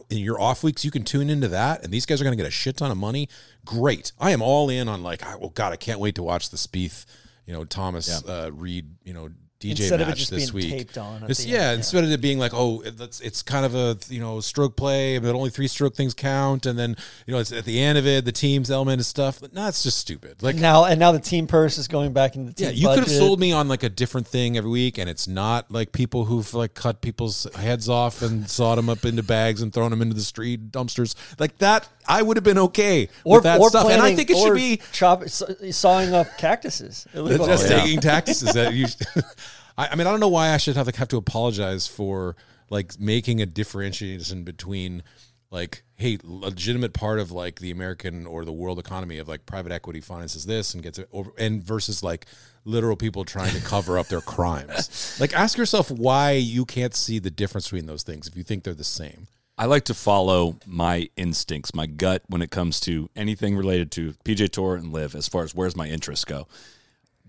In 0.10 0.18
your 0.20 0.39
off 0.39 0.64
weeks, 0.64 0.84
you 0.84 0.92
can 0.92 1.04
tune 1.04 1.30
into 1.30 1.48
that, 1.50 1.84
and 1.84 1.92
these 1.92 2.06
guys 2.06 2.22
are 2.22 2.24
going 2.24 2.36
to 2.36 2.42
get 2.42 2.48
a 2.48 2.52
shit 2.52 2.78
ton 2.78 2.92
of 2.92 2.98
money. 2.98 3.30
Great, 3.66 4.12
I 4.20 4.32
am 4.32 4.42
all 4.42 4.70
in 4.70 4.88
on 4.88 5.04
like, 5.04 5.22
oh 5.42 5.50
God, 5.50 5.74
I 5.74 5.76
can't 5.76 6.00
wait 6.00 6.16
to 6.16 6.24
watch 6.24 6.50
the 6.50 6.58
Spieth, 6.58 7.06
you 7.46 7.54
know, 7.54 7.66
Thomas 7.66 8.24
uh, 8.26 8.50
Reed, 8.54 8.96
you 9.04 9.14
know, 9.14 9.30
DJ 9.62 9.72
Instead 9.72 10.01
of 10.01 10.09
it 10.09 10.16
just 10.16 10.32
this 10.32 10.51
being 10.51 10.64
week. 10.64 10.72
taped 10.72 10.97
on 10.97 11.26
yeah, 11.39 11.74
instead 11.74 12.03
of 12.03 12.12
it 12.12 12.20
being 12.20 12.39
like, 12.39 12.51
oh, 12.53 12.82
it's 12.84 13.20
it's 13.22 13.43
kind 13.43 13.66
of 13.66 13.76
a 13.76 13.97
you 14.09 14.20
know 14.20 14.39
stroke 14.39 14.76
play, 14.76 15.20
but 15.20 15.36
only 15.36 15.51
three 15.51 15.68
stroke 15.68 15.95
things 15.95 16.14
count, 16.14 16.66
and 16.66 16.78
then 16.78 16.95
you 17.28 17.34
know 17.34 17.39
it's 17.39 17.51
at 17.51 17.66
the 17.66 17.80
end 17.80 17.97
of 17.97 18.07
it, 18.07 18.26
the 18.26 18.32
team's 18.32 18.72
element 18.72 18.95
and 18.95 19.05
stuff. 19.05 19.39
But 19.39 19.53
no, 19.53 19.68
it's 19.68 19.84
just 19.84 19.99
stupid. 19.99 20.41
Like 20.41 20.55
now 20.55 20.86
and 20.86 20.99
now 20.99 21.12
the 21.12 21.20
team 21.20 21.45
purse 21.45 21.78
is 21.78 21.88
going 21.88 22.12
back 22.12 22.36
into 22.36 22.49
the 22.49 22.53
team 22.55 22.68
yeah, 22.68 22.74
you 22.74 22.88
could 22.88 22.99
have 22.99 23.09
sold 23.09 23.39
me 23.39 23.51
on 23.51 23.68
like 23.68 23.84
a 23.84 23.89
different 23.89 24.28
thing 24.28 24.57
every 24.57 24.72
week, 24.72 24.97
and 24.97 25.09
it's 25.09 25.28
not 25.28 25.72
like 25.72 25.91
people 25.91 26.26
who've 26.26 26.51
like 26.53 26.74
cut 26.74 27.01
people's 27.01 27.47
heads 27.55 27.88
off 27.88 28.22
and 28.22 28.49
sawed 28.49 28.78
them 28.78 28.89
up 28.89 29.05
into 29.05 29.24
bags 29.24 29.62
and 29.62 29.72
thrown 29.72 29.91
them 29.91 30.01
into 30.01 30.16
the 30.16 30.22
street 30.22 30.72
dumpsters. 30.72 31.16
Like 31.39 31.57
that, 31.59 31.88
I 32.07 32.22
would 32.22 32.38
have 32.38 32.43
been 32.43 32.57
okay 32.57 33.09
or, 33.24 33.38
with 33.38 33.43
that 33.43 33.59
or 33.59 33.70
stuff. 33.70 33.89
and 33.89 34.01
I 34.01 34.16
think 34.16 34.30
it 34.30 34.38
should 34.38 34.55
be 34.55 34.82
chop, 34.91 35.28
sawing 35.30 36.14
up 36.14 36.28
cactuses. 36.38 37.07
Illegal. 37.14 37.45
just 37.51 37.70
yeah. 37.70 37.82
taking 37.82 37.99
tactics. 37.99 38.39
That 38.41 38.74
you, 38.74 38.88
I, 39.78 39.89
I 39.89 39.95
mean, 39.95 40.07
I 40.07 40.11
don't 40.11 40.19
know 40.19 40.28
why 40.30 40.49
I 40.49 40.57
should 40.57 40.76
have 40.76 40.86
like 40.86 40.95
have 40.95 41.07
to 41.09 41.17
apologize 41.17 41.88
for 41.88 42.36
like 42.69 42.99
making 42.99 43.41
a 43.41 43.45
differentiation 43.45 44.43
between 44.43 45.03
like, 45.51 45.84
hey, 45.95 46.17
legitimate 46.24 46.93
part 46.93 47.19
of 47.19 47.32
like 47.32 47.59
the 47.59 47.72
American 47.72 48.26
or 48.26 48.45
the 48.45 48.53
world 48.53 48.80
economy 48.80 49.17
of 49.17 49.28
like 49.28 49.45
private 49.45 49.72
equity 49.72 49.99
finances 49.99 50.45
this 50.45 50.74
and 50.74 50.82
gets 50.82 50.97
it 50.97 51.09
over, 51.11 51.32
and 51.38 51.61
versus 51.61 52.01
like 52.01 52.26
literal 52.63 52.95
people 52.95 53.26
trying 53.26 53.53
to 53.53 53.61
cover 53.61 53.99
up 53.99 54.07
their 54.07 54.22
crimes. 54.22 54.99
Like, 55.19 55.34
ask 55.34 55.57
yourself 55.57 55.91
why 55.91 56.32
you 56.32 56.65
can't 56.65 56.95
see 56.95 57.19
the 57.19 57.30
difference 57.30 57.67
between 57.67 57.86
those 57.86 58.01
things 58.01 58.28
if 58.28 58.36
you 58.36 58.43
think 58.43 58.63
they're 58.63 58.74
the 58.74 58.84
same. 58.84 59.28
I 59.57 59.65
like 59.65 59.86
to 59.86 59.93
follow 59.93 60.57
my 60.65 61.09
instincts, 61.15 61.76
my 61.76 61.86
gut 61.86 62.24
when 62.28 62.41
it 62.41 62.49
comes 62.49 62.80
to 62.82 63.09
anything 63.15 63.55
related 63.55 63.91
to 63.91 64.13
PGA 64.26 64.49
Tour 64.49 64.76
and 64.76 64.91
LIV 64.91 65.13
as 65.13 65.28
far 65.28 65.43
as 65.43 65.53
where's 65.53 65.76
my 65.76 65.88
interests 65.88 66.26
go. 66.26 66.47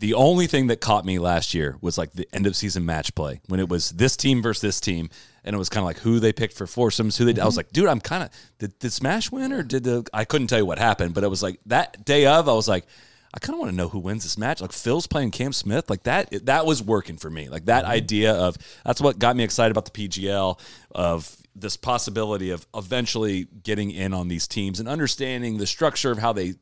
The 0.03 0.15
only 0.15 0.49
thing 0.49 0.67
that 0.67 0.81
caught 0.81 1.05
me 1.05 1.21
last 1.21 1.55
year 1.55 1.77
was 1.81 1.97
like 1.97 2.13
the 2.13 2.27
end 2.33 2.49
of 2.49 2.57
season 2.57 2.85
match 2.85 3.15
play 3.15 3.41
when 3.47 3.61
it 3.61 3.69
was 3.69 3.91
this 3.91 4.17
team 4.17 4.43
versus 4.43 4.61
this 4.61 4.81
team, 4.81 5.11
and 5.45 5.55
it 5.55 5.59
was 5.61 5.69
kind 5.69 5.83
of 5.83 5.85
like 5.85 5.99
who 5.99 6.19
they 6.19 6.33
picked 6.33 6.57
for 6.57 6.67
foursomes, 6.67 7.17
who 7.17 7.25
they. 7.25 7.41
I 7.41 7.45
was 7.45 7.53
mm-hmm. 7.53 7.59
like, 7.59 7.71
dude, 7.71 7.87
I'm 7.87 8.01
kind 8.01 8.25
of 8.25 8.31
did, 8.59 8.77
did 8.81 8.93
Smash 8.93 9.31
win 9.31 9.53
or 9.53 9.63
did 9.63 9.85
the? 9.85 10.05
I 10.13 10.25
couldn't 10.25 10.49
tell 10.49 10.59
you 10.59 10.67
what 10.67 10.81
happened, 10.81 11.15
but 11.15 11.23
it 11.23 11.29
was 11.29 11.41
like 11.41 11.61
that 11.67 12.05
day 12.05 12.27
of, 12.27 12.49
I 12.49 12.53
was 12.53 12.67
like, 12.67 12.85
I 13.33 13.39
kind 13.39 13.55
of 13.55 13.61
want 13.61 13.71
to 13.71 13.77
know 13.77 13.87
who 13.87 14.01
wins 14.01 14.25
this 14.25 14.37
match. 14.37 14.61
Like 14.61 14.73
Phil's 14.73 15.07
playing 15.07 15.31
Cam 15.31 15.53
Smith, 15.53 15.89
like 15.89 16.03
that. 16.03 16.47
That 16.47 16.67
was 16.67 16.83
working 16.83 17.17
for 17.17 17.31
me. 17.31 17.49
Like 17.49 17.67
that 17.67 17.85
mm-hmm. 17.85 17.93
idea 17.93 18.33
of 18.33 18.57
that's 18.85 19.01
what 19.01 19.21
got 19.21 19.37
me 19.37 19.45
excited 19.45 19.71
about 19.71 19.85
the 19.85 20.09
PGL 20.09 20.59
of 20.97 21.37
this 21.55 21.77
possibility 21.77 22.51
of 22.51 22.67
eventually 22.75 23.47
getting 23.63 23.93
in 23.93 24.15
on 24.15 24.27
these 24.27 24.49
teams 24.49 24.81
and 24.81 24.89
understanding 24.89 25.59
the 25.59 25.67
structure 25.69 26.11
of 26.11 26.19
how 26.19 26.33
they. 26.33 26.55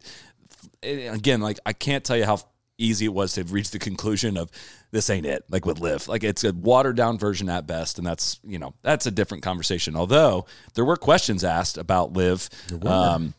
Eh, 0.83 1.11
again, 1.11 1.41
like 1.41 1.59
I 1.65 1.73
can't 1.73 2.05
tell 2.05 2.19
you 2.19 2.27
how 2.27 2.41
easy 2.81 3.05
it 3.05 3.15
was 3.15 3.35
to 3.35 3.45
reach 3.45 3.71
the 3.71 3.79
conclusion 3.79 4.37
of 4.37 4.51
this 4.91 5.11
ain't 5.11 5.27
it 5.27 5.45
like 5.51 5.67
with 5.67 5.79
LIV 5.81 6.09
like 6.09 6.25
it's 6.25 6.45
a 6.45 6.53
watered 6.53 6.97
down 6.97 7.19
version 7.19 7.49
at 7.49 7.67
best 7.67 7.99
and 7.99 8.07
that's 8.07 8.41
you 8.43 8.59
know 8.59 8.75
that's 8.83 9.07
a 9.07 9.11
different 9.11 9.43
conversation 9.43 9.95
although 9.97 10.47
there 10.75 10.85
were 10.85 10.97
questions 10.97 11.45
asked 11.45 11.79
about 11.79 12.13
LIV 12.15 12.49
um, 12.85 13.35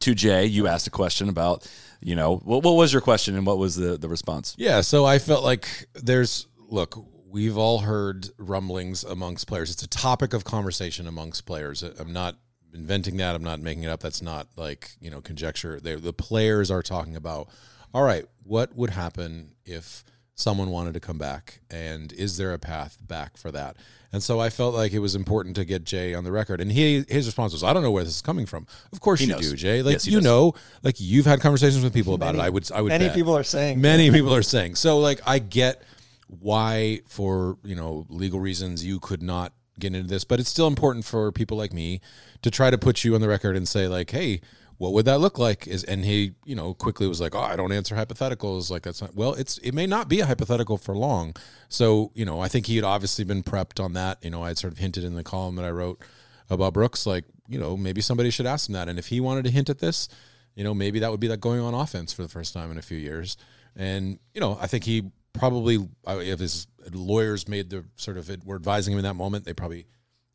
to 0.00 0.14
Jay, 0.14 0.46
you 0.46 0.66
asked 0.66 0.86
a 0.86 0.90
question 0.90 1.28
about, 1.28 1.70
you 2.00 2.14
know, 2.16 2.36
what, 2.36 2.62
what 2.62 2.72
was 2.72 2.92
your 2.92 3.02
question 3.02 3.36
and 3.36 3.46
what 3.46 3.58
was 3.58 3.76
the, 3.76 3.96
the 3.96 4.08
response? 4.08 4.54
Yeah, 4.58 4.80
so 4.80 5.04
I 5.04 5.18
felt 5.18 5.44
like 5.44 5.86
there's 5.94 6.46
look, 6.68 6.98
we've 7.28 7.56
all 7.56 7.80
heard 7.80 8.28
rumblings 8.38 9.04
amongst 9.04 9.46
players. 9.46 9.70
It's 9.70 9.82
a 9.82 9.88
topic 9.88 10.32
of 10.32 10.44
conversation 10.44 11.06
amongst 11.06 11.46
players. 11.46 11.82
I'm 11.82 12.12
not 12.12 12.36
inventing 12.74 13.16
that. 13.18 13.34
I'm 13.34 13.44
not 13.44 13.60
making 13.60 13.84
it 13.84 13.90
up. 13.90 14.00
That's 14.00 14.22
not 14.22 14.48
like, 14.56 14.92
you 15.00 15.10
know, 15.10 15.20
conjecture. 15.20 15.80
they 15.80 15.94
the 15.94 16.12
players 16.12 16.70
are 16.70 16.82
talking 16.82 17.16
about, 17.16 17.48
all 17.96 18.02
right, 18.02 18.26
what 18.44 18.76
would 18.76 18.90
happen 18.90 19.52
if 19.64 20.04
someone 20.34 20.68
wanted 20.68 20.92
to 20.92 21.00
come 21.00 21.16
back 21.16 21.60
and 21.70 22.12
is 22.12 22.36
there 22.36 22.52
a 22.52 22.58
path 22.58 22.98
back 23.00 23.38
for 23.38 23.50
that? 23.52 23.76
And 24.12 24.22
so 24.22 24.38
I 24.38 24.50
felt 24.50 24.74
like 24.74 24.92
it 24.92 24.98
was 24.98 25.14
important 25.14 25.56
to 25.56 25.64
get 25.64 25.84
Jay 25.84 26.12
on 26.12 26.22
the 26.22 26.30
record. 26.30 26.60
And 26.60 26.70
he 26.70 27.04
his 27.08 27.24
response 27.24 27.54
was, 27.54 27.64
I 27.64 27.72
don't 27.72 27.82
know 27.82 27.90
where 27.90 28.04
this 28.04 28.16
is 28.16 28.22
coming 28.22 28.44
from. 28.44 28.66
Of 28.92 29.00
course 29.00 29.22
you 29.22 29.28
knows. 29.28 29.50
do, 29.50 29.56
Jay. 29.56 29.82
Like 29.82 29.94
Yes, 29.94 30.06
you 30.06 30.18
does. 30.18 30.24
know, 30.24 30.54
like 30.82 30.96
you've 30.98 31.24
had 31.24 31.40
conversations 31.40 31.82
with 31.82 31.94
people 31.94 32.12
about 32.14 32.34
it. 32.34 32.40
I 32.40 32.50
would 32.50 32.70
I 32.70 32.82
would 32.82 32.90
Many 32.90 33.06
bet. 33.06 33.14
people 33.14 33.34
are 33.36 33.42
saying 33.42 33.80
Many 33.80 34.10
people 34.10 34.34
are 34.34 34.42
saying. 34.42 34.74
So 34.74 34.98
like 34.98 35.20
I 35.26 35.38
get 35.38 35.82
why 36.28 37.00
for, 37.06 37.56
you 37.64 37.74
know, 37.76 38.04
legal 38.10 38.40
reasons 38.40 38.84
you 38.84 39.00
could 39.00 39.22
not 39.22 39.52
get 39.78 39.94
into 39.94 40.08
this, 40.08 40.24
but 40.24 40.40
it's 40.40 40.50
still 40.50 40.66
important 40.66 41.04
for 41.04 41.32
people 41.32 41.56
like 41.56 41.72
me 41.72 42.00
to 42.42 42.50
try 42.50 42.70
to 42.70 42.78
put 42.78 43.04
you 43.04 43.14
on 43.14 43.20
the 43.20 43.28
record 43.28 43.56
and 43.56 43.66
say 43.68 43.88
like, 43.88 44.10
"Hey, 44.10 44.40
what 44.78 44.92
would 44.92 45.06
that 45.06 45.18
look 45.18 45.38
like?" 45.38 45.66
Is 45.66 45.84
and 45.84 46.04
he, 46.04 46.32
you 46.44 46.54
know, 46.54 46.74
quickly 46.74 47.06
was 47.08 47.20
like, 47.20 47.34
"Oh, 47.34 47.40
I 47.40 47.56
don't 47.56 47.72
answer 47.72 47.94
hypotheticals." 47.94 48.70
Like 48.70 48.82
that's 48.82 49.00
not 49.00 49.14
well, 49.14 49.34
it's 49.34 49.58
it 49.58 49.72
may 49.72 49.86
not 49.86 50.08
be 50.08 50.20
a 50.20 50.26
hypothetical 50.26 50.76
for 50.76 50.96
long. 50.96 51.34
So, 51.68 52.12
you 52.14 52.24
know, 52.24 52.40
I 52.40 52.48
think 52.48 52.66
he 52.66 52.76
had 52.76 52.84
obviously 52.84 53.24
been 53.24 53.42
prepped 53.42 53.82
on 53.82 53.92
that. 53.94 54.22
You 54.22 54.30
know, 54.30 54.42
I 54.42 54.48
had 54.48 54.58
sort 54.58 54.72
of 54.72 54.78
hinted 54.78 55.04
in 55.04 55.14
the 55.14 55.24
column 55.24 55.56
that 55.56 55.64
I 55.64 55.70
wrote 55.70 56.00
about 56.48 56.74
Brooks 56.74 57.06
like, 57.06 57.24
you 57.48 57.58
know, 57.58 57.76
maybe 57.76 58.00
somebody 58.00 58.30
should 58.30 58.46
ask 58.46 58.68
him 58.68 58.74
that 58.74 58.88
and 58.88 58.98
if 58.98 59.08
he 59.08 59.20
wanted 59.20 59.44
to 59.44 59.50
hint 59.50 59.68
at 59.68 59.80
this, 59.80 60.08
you 60.54 60.62
know, 60.62 60.74
maybe 60.74 61.00
that 61.00 61.10
would 61.10 61.20
be 61.20 61.28
like 61.28 61.40
going 61.40 61.60
on 61.60 61.74
offense 61.74 62.12
for 62.12 62.22
the 62.22 62.28
first 62.28 62.54
time 62.54 62.70
in 62.70 62.78
a 62.78 62.82
few 62.82 62.98
years. 62.98 63.36
And 63.74 64.18
you 64.32 64.40
know, 64.40 64.58
I 64.60 64.66
think 64.66 64.84
he 64.84 65.10
probably, 65.32 65.86
if 66.06 66.40
his 66.40 66.66
lawyers 66.92 67.48
made 67.48 67.70
the 67.70 67.84
sort 67.96 68.16
of 68.16 68.30
it 68.30 68.44
were 68.44 68.56
advising 68.56 68.92
him 68.92 68.98
in 68.98 69.04
that 69.04 69.14
moment, 69.14 69.44
they 69.44 69.52
probably 69.52 69.86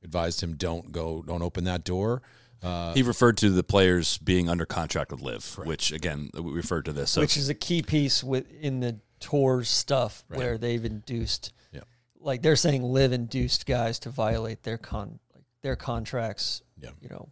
advised 0.03 0.41
him 0.41 0.55
don't 0.55 0.91
go, 0.91 1.23
don't 1.23 1.41
open 1.41 1.63
that 1.65 1.83
door. 1.83 2.21
Uh, 2.63 2.93
He 2.93 3.01
referred 3.03 3.37
to 3.37 3.49
the 3.49 3.63
players 3.63 4.17
being 4.19 4.49
under 4.49 4.65
contract 4.65 5.11
with 5.11 5.21
LIV, 5.21 5.59
which 5.65 5.91
again, 5.91 6.29
we 6.33 6.51
referred 6.51 6.85
to 6.85 6.93
this. 6.93 7.11
So 7.11 7.21
which 7.21 7.37
is 7.37 7.49
a 7.49 7.53
key 7.55 7.81
piece 7.81 8.23
with 8.23 8.45
in 8.61 8.79
the 8.81 8.99
tours 9.19 9.69
stuff 9.69 10.23
where 10.27 10.57
they've 10.57 10.83
induced 10.83 11.53
Yeah. 11.71 11.81
like 12.19 12.41
they're 12.41 12.55
saying 12.55 12.81
LIV 12.83 13.13
induced 13.13 13.65
guys 13.65 13.99
to 13.99 14.09
violate 14.09 14.63
their 14.63 14.77
con 14.77 15.19
their 15.61 15.75
contracts 15.75 16.63
Yeah. 16.81 16.89
you 16.99 17.07
know 17.09 17.29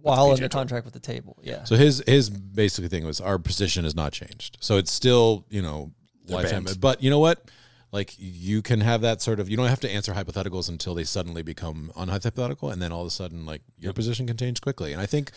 while 0.00 0.30
under 0.30 0.48
contract 0.48 0.84
with 0.84 0.94
the 0.94 1.00
table 1.00 1.38
yeah 1.42 1.64
So 1.64 1.74
his 1.76 2.02
his 2.06 2.30
basically 2.30 2.88
thing 2.88 3.04
was 3.04 3.20
our 3.20 3.38
position 3.38 3.82
has 3.84 3.94
not 3.94 4.12
changed. 4.12 4.56
So 4.60 4.76
it's 4.76 4.92
still 4.92 5.46
you 5.50 5.62
know 5.62 5.92
lifetime. 6.28 6.64
banned. 6.64 6.80
But 6.80 7.02
you 7.02 7.10
know 7.10 7.18
what? 7.18 7.50
Like 7.92 8.14
you 8.18 8.62
can 8.62 8.80
have 8.80 9.02
that 9.02 9.20
sort 9.20 9.38
of 9.38 9.50
you 9.50 9.56
don't 9.56 9.68
have 9.68 9.80
to 9.80 9.90
answer 9.90 10.14
hypotheticals 10.14 10.68
until 10.68 10.94
they 10.94 11.04
suddenly 11.04 11.42
become 11.42 11.92
unhypothetical, 11.94 12.72
and 12.72 12.80
then 12.80 12.90
all 12.90 13.02
of 13.02 13.06
a 13.06 13.10
sudden 13.10 13.44
like 13.44 13.60
your 13.78 13.92
position 13.92 14.26
can 14.26 14.36
change 14.36 14.60
quickly. 14.62 14.92
And 14.92 15.00
I 15.00 15.06
think 15.06 15.30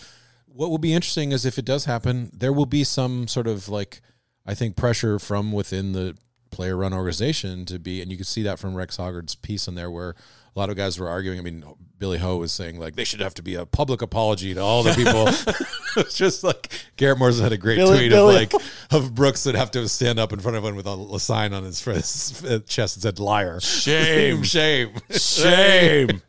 what 0.45 0.69
will 0.69 0.77
be 0.77 0.93
interesting 0.93 1.33
is 1.33 1.45
if 1.45 1.59
it 1.59 1.65
does 1.65 1.83
happen, 1.83 2.31
there 2.33 2.53
will 2.53 2.65
be 2.65 2.85
some 2.85 3.27
sort 3.27 3.47
of 3.47 3.67
like 3.67 4.01
I 4.45 4.53
think 4.55 4.77
pressure 4.77 5.19
from 5.19 5.51
within 5.51 5.91
the 5.91 6.17
player 6.49 6.77
run 6.77 6.93
organization 6.93 7.65
to 7.65 7.77
be, 7.77 8.01
and 8.01 8.09
you 8.09 8.17
can 8.17 8.25
see 8.25 8.43
that 8.43 8.57
from 8.57 8.75
Rex 8.75 8.95
Hoggard's 8.95 9.35
piece 9.35 9.67
in 9.67 9.75
there 9.75 9.91
where 9.91 10.15
a 10.55 10.59
lot 10.59 10.69
of 10.69 10.77
guys 10.77 10.97
were 10.97 11.09
arguing. 11.09 11.37
I 11.37 11.41
mean, 11.41 11.65
Billy 11.97 12.17
Ho 12.17 12.37
was 12.37 12.51
saying 12.51 12.79
like 12.79 12.95
they 12.95 13.03
should 13.03 13.21
have 13.21 13.33
to 13.35 13.41
be 13.41 13.55
a 13.55 13.65
public 13.65 14.01
apology 14.01 14.53
to 14.53 14.59
all 14.59 14.83
the 14.83 14.93
people. 14.93 15.27
it's 15.97 16.17
just 16.17 16.43
like 16.43 16.69
Garrett 16.97 17.17
Morrison 17.17 17.43
had 17.43 17.53
a 17.53 17.57
great 17.57 17.77
Billy- 17.77 17.97
tweet 17.97 18.11
Billy- 18.11 18.43
of 18.43 18.53
like 18.53 18.63
of 18.91 19.15
Brooks 19.15 19.43
that 19.45 19.55
have 19.55 19.71
to 19.71 19.87
stand 19.87 20.19
up 20.19 20.33
in 20.33 20.39
front 20.39 20.57
of 20.57 20.63
one 20.63 20.75
with 20.75 20.87
a, 20.87 21.09
a 21.13 21.19
sign 21.19 21.53
on 21.53 21.63
his, 21.63 21.83
his 21.83 22.63
chest 22.67 22.95
that 22.95 23.01
said 23.01 23.19
"liar." 23.19 23.59
Shame. 23.61 24.43
shame, 24.43 24.91
shame, 25.09 26.21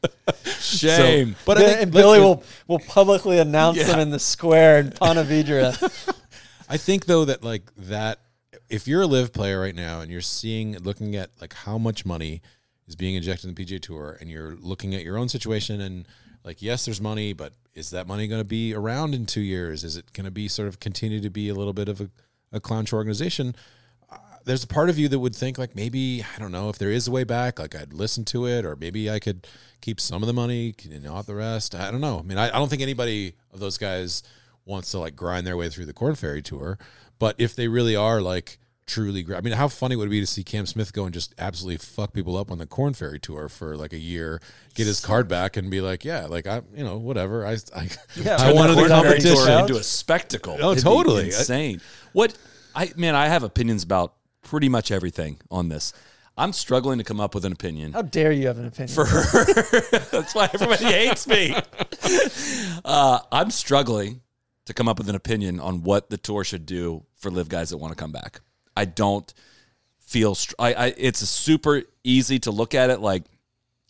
shame. 0.45 1.35
So, 1.35 1.39
but 1.45 1.59
I 1.59 1.63
think, 1.63 1.83
and 1.83 1.93
Billy 1.93 2.21
will 2.21 2.43
will 2.69 2.79
publicly 2.81 3.39
announce 3.39 3.85
them 3.85 3.99
in 3.99 4.11
the 4.11 4.19
square 4.19 4.79
in 4.79 4.91
Ponte 4.93 5.19
Vedra. 5.27 6.15
I 6.69 6.77
think 6.77 7.07
though 7.07 7.25
that 7.25 7.43
like 7.43 7.75
that 7.77 8.21
if 8.69 8.89
you're 8.89 9.03
a 9.03 9.07
LIV 9.07 9.33
player 9.33 9.61
right 9.61 9.75
now 9.75 10.01
and 10.01 10.11
you're 10.11 10.21
seeing 10.21 10.77
looking 10.79 11.15
at 11.17 11.31
like 11.41 11.53
how 11.53 11.79
much 11.79 12.05
money 12.05 12.43
is 12.87 12.97
being 12.97 13.15
injected 13.15 13.49
in 13.49 13.55
the 13.55 13.65
PGA 13.65 13.81
Tour 13.81 14.17
and 14.21 14.31
you're 14.31 14.57
looking 14.57 14.95
at 14.95 15.03
your 15.03 15.19
own 15.19 15.29
situation 15.29 15.81
and 15.81 16.07
like 16.45 16.63
yes 16.63 16.85
there's 16.85 17.01
money 17.01 17.33
but 17.33 17.53
is 17.75 17.91
that 17.91 18.07
money 18.07 18.27
going 18.27 18.41
to 18.41 18.45
be 18.45 18.75
around 18.75 19.15
in 19.15 19.27
2 19.27 19.41
years? 19.41 19.85
Is 19.85 19.97
it 19.97 20.13
going 20.13 20.25
to 20.25 20.31
be 20.31 20.49
sort 20.49 20.69
of 20.69 20.81
continue 20.81 21.21
to 21.21 21.31
be 21.31 21.49
a 21.49 21.55
little 21.55 21.75
bit 21.75 21.89
of 21.89 22.01
a, 22.01 22.09
a 22.53 22.61
clown 22.61 22.87
show 22.87 22.97
organization? 22.97 23.55
Uh, 24.11 24.17
there's 24.45 24.65
a 24.65 24.69
part 24.69 24.89
of 24.89 24.99
you 24.99 25.09
that 25.09 25.19
would 25.19 25.35
think 25.35 25.59
like 25.59 25.75
maybe 25.75 26.25
I 26.35 26.39
don't 26.39 26.53
know 26.53 26.69
if 26.69 26.79
there 26.79 26.91
is 26.91 27.09
a 27.09 27.11
way 27.11 27.25
back 27.25 27.59
like 27.59 27.75
I'd 27.75 27.93
listen 27.93 28.25
to 28.27 28.47
it 28.47 28.65
or 28.65 28.77
maybe 28.77 29.11
I 29.11 29.19
could 29.19 29.47
keep 29.81 30.01
some 30.01 30.23
of 30.23 30.27
the 30.27 30.33
money 30.33 30.75
and 30.91 31.03
not 31.03 31.27
the 31.27 31.35
rest. 31.35 31.75
I 31.75 31.91
don't 31.91 32.01
know. 32.01 32.19
I 32.19 32.23
mean 32.23 32.39
I, 32.39 32.49
I 32.49 32.59
don't 32.59 32.69
think 32.69 32.83
anybody 32.83 33.35
of 33.53 33.61
those 33.61 33.79
guys 33.79 34.23
wants 34.65 34.91
to 34.91 34.99
like 34.99 35.17
grind 35.17 35.47
their 35.47 35.57
way 35.57 35.69
through 35.69 35.87
the 35.87 35.93
Korn 35.93 36.15
Ferry 36.15 36.43
tour. 36.43 36.79
But 37.19 37.37
if 37.39 37.57
they 37.57 37.69
really 37.69 37.97
are 37.97 38.21
like 38.21 38.59
truly 38.87 39.23
great, 39.23 39.37
I 39.37 39.41
mean, 39.41 39.55
how 39.55 39.69
funny 39.69 39.97
would 39.97 40.09
it 40.09 40.11
be 40.11 40.21
to 40.21 40.27
see 40.27 40.45
Cam 40.45 40.65
Smith 40.67 40.93
go 40.93 41.05
and 41.05 41.13
just 41.15 41.35
absolutely 41.39 41.79
fuck 41.79 42.13
people 42.13 42.37
up 42.37 42.51
on 42.51 42.59
the 42.59 42.67
Korn 42.67 42.95
Ferry 42.95 43.19
tour 43.19 43.49
for 43.49 43.77
like 43.77 43.93
a 43.93 43.99
year, 43.99 44.41
get 44.75 44.87
his 44.87 45.01
card 45.01 45.29
back, 45.29 45.57
and 45.57 45.71
be 45.71 45.81
like, 45.81 46.05
yeah, 46.05 46.27
like 46.27 46.47
I, 46.47 46.63
you 46.75 46.85
know, 46.85 46.97
whatever. 46.97 47.47
I, 47.47 47.57
I, 47.75 47.89
Yeah, 48.17 48.37
I 48.39 48.53
wanted 48.53 48.77
the 48.77 48.83
the 48.83 48.89
Korn 48.89 49.03
Ferry 49.03 49.03
competition. 49.21 49.37
tour 49.37 49.59
into 49.61 49.77
a 49.77 49.83
spectacle. 49.83 50.57
Oh, 50.61 50.73
It'd 50.73 50.85
be 50.85 50.89
totally. 50.89 51.25
insane. 51.27 51.81
What 52.13 52.37
I 52.75 52.93
man, 52.97 53.15
I 53.15 53.27
have 53.29 53.43
opinions 53.43 53.83
about 53.83 54.15
pretty 54.43 54.69
much 54.69 54.91
everything 54.93 55.39
on 55.51 55.69
this. 55.69 55.93
I'm 56.39 56.53
struggling 56.53 56.99
to 56.99 57.05
come 57.05 57.19
up 57.19 57.35
with 57.35 57.47
an 57.47 57.53
opinion. 57.53 57.95
How 57.95 58.03
dare 58.03 58.31
you 58.31 58.47
have 58.47 58.59
an 58.59 58.67
opinion? 58.67 58.95
for 58.95 59.07
her. 59.07 59.91
That's 60.13 60.35
why 60.35 60.51
everybody 60.53 60.85
hates 60.85 61.27
me. 61.27 61.57
Uh, 62.85 63.19
I'm 63.33 63.51
struggling 63.51 64.21
to 64.67 64.75
come 64.75 64.87
up 64.89 64.99
with 64.99 65.09
an 65.09 65.17
opinion 65.17 65.59
on 65.61 65.83
what 65.83 66.09
the 66.11 66.17
tour 66.17 66.45
should 66.45 66.67
do 66.67 67.05
for 67.17 67.31
LIV 67.31 67.49
guys 67.49 67.71
that 67.71 67.79
want 67.79 67.93
to 67.93 67.97
come 68.01 68.13
back. 68.13 68.41
I 68.77 68.85
don't 68.85 69.33
feel. 70.01 70.35
Str- 70.35 70.55
I, 70.59 70.75
I 70.75 70.95
it's 70.97 71.23
a 71.23 71.27
super 71.27 71.83
easy 72.05 72.39
to 72.41 72.51
look 72.51 72.75
at 72.75 72.91
it 72.91 73.01
like, 73.01 73.25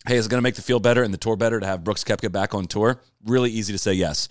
hey, 0.07 0.17
is 0.17 0.25
it 0.25 0.29
going 0.29 0.39
to 0.39 0.43
make 0.43 0.55
the 0.55 0.61
field 0.61 0.83
better 0.83 1.03
and 1.03 1.13
the 1.13 1.17
tour 1.17 1.35
better 1.35 1.59
to 1.59 1.65
have 1.65 1.83
Brooks 1.83 2.03
Koepka 2.03 2.31
back 2.31 2.53
on 2.53 2.65
tour? 2.65 3.01
Really 3.25 3.51
easy 3.51 3.73
to 3.73 3.79
say 3.79 3.93
yes. 3.93 4.29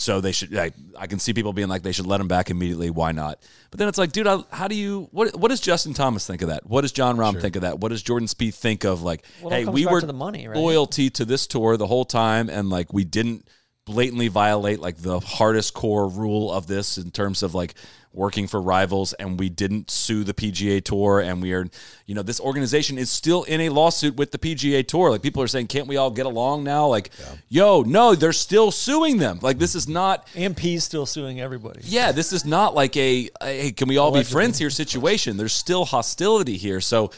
So 0.00 0.20
they 0.20 0.30
should. 0.30 0.56
I, 0.56 0.70
I 0.96 1.08
can 1.08 1.18
see 1.18 1.32
people 1.32 1.52
being 1.52 1.66
like, 1.66 1.82
they 1.82 1.90
should 1.90 2.06
let 2.06 2.20
him 2.20 2.28
back 2.28 2.50
immediately. 2.50 2.88
Why 2.88 3.10
not? 3.10 3.42
But 3.72 3.78
then 3.78 3.88
it's 3.88 3.98
like, 3.98 4.12
dude, 4.12 4.28
I, 4.28 4.38
how 4.52 4.68
do 4.68 4.76
you? 4.76 5.08
What 5.10 5.36
What 5.36 5.48
does 5.48 5.60
Justin 5.60 5.92
Thomas 5.92 6.24
think 6.24 6.40
of 6.40 6.50
that? 6.50 6.64
What 6.66 6.82
does 6.82 6.92
Jon 6.92 7.16
Rahm 7.16 7.40
think 7.40 7.56
of 7.56 7.62
that? 7.62 7.80
What 7.80 7.88
does 7.88 8.00
Jordan 8.00 8.28
Spieth 8.28 8.54
think 8.54 8.84
of 8.84 9.02
like, 9.02 9.24
Well, 9.42 9.50
hey, 9.50 9.64
we 9.64 9.86
were 9.86 10.00
to 10.00 10.06
the 10.06 10.12
money, 10.12 10.46
right? 10.46 10.56
loyalty 10.56 11.10
to 11.10 11.24
this 11.24 11.48
tour 11.48 11.76
the 11.76 11.88
whole 11.88 12.04
time, 12.04 12.48
and 12.48 12.70
like 12.70 12.92
we 12.92 13.02
didn't 13.02 13.48
blatantly 13.86 14.28
violate 14.28 14.78
like 14.78 14.98
the 14.98 15.18
hardest 15.18 15.74
core 15.74 16.08
rule 16.08 16.52
of 16.52 16.68
this 16.68 16.96
in 16.98 17.10
terms 17.10 17.42
of 17.42 17.54
like 17.56 17.74
working 18.12 18.46
for 18.46 18.60
rivals 18.60 19.12
and 19.14 19.38
we 19.38 19.48
didn't 19.48 19.90
sue 19.90 20.24
the 20.24 20.34
PGA 20.34 20.82
Tour 20.82 21.20
and 21.20 21.42
we 21.42 21.52
are 21.52 21.66
you 22.06 22.14
know 22.14 22.22
this 22.22 22.40
organization 22.40 22.98
is 22.98 23.10
still 23.10 23.44
in 23.44 23.60
a 23.60 23.68
lawsuit 23.68 24.16
with 24.16 24.32
the 24.32 24.38
PGA 24.38 24.86
Tour 24.86 25.10
like 25.10 25.22
people 25.22 25.42
are 25.42 25.46
saying 25.46 25.66
can't 25.66 25.86
we 25.86 25.96
all 25.96 26.10
get 26.10 26.26
along 26.26 26.64
now 26.64 26.86
like 26.86 27.10
yo 27.48 27.82
no 27.82 28.14
they're 28.14 28.32
still 28.32 28.70
suing 28.70 29.18
them 29.18 29.38
like 29.42 29.58
this 29.58 29.74
is 29.74 29.86
not 29.86 30.26
AMP's 30.36 30.84
still 30.84 31.06
suing 31.06 31.40
everybody. 31.40 31.80
yeah, 31.84 32.12
this 32.12 32.32
is 32.32 32.44
not 32.44 32.74
like 32.74 32.96
a, 32.96 33.28
hey, 33.40 33.72
can 33.72 33.88
we 33.88 33.98
all 33.98 34.12
be 34.12 34.22
friends 34.22 34.58
here 34.58 34.70
situation. 34.70 35.36
There's 35.36 35.52
still 35.52 35.84
hostility 35.84 36.56
here. 36.56 36.80
So, 36.80 37.10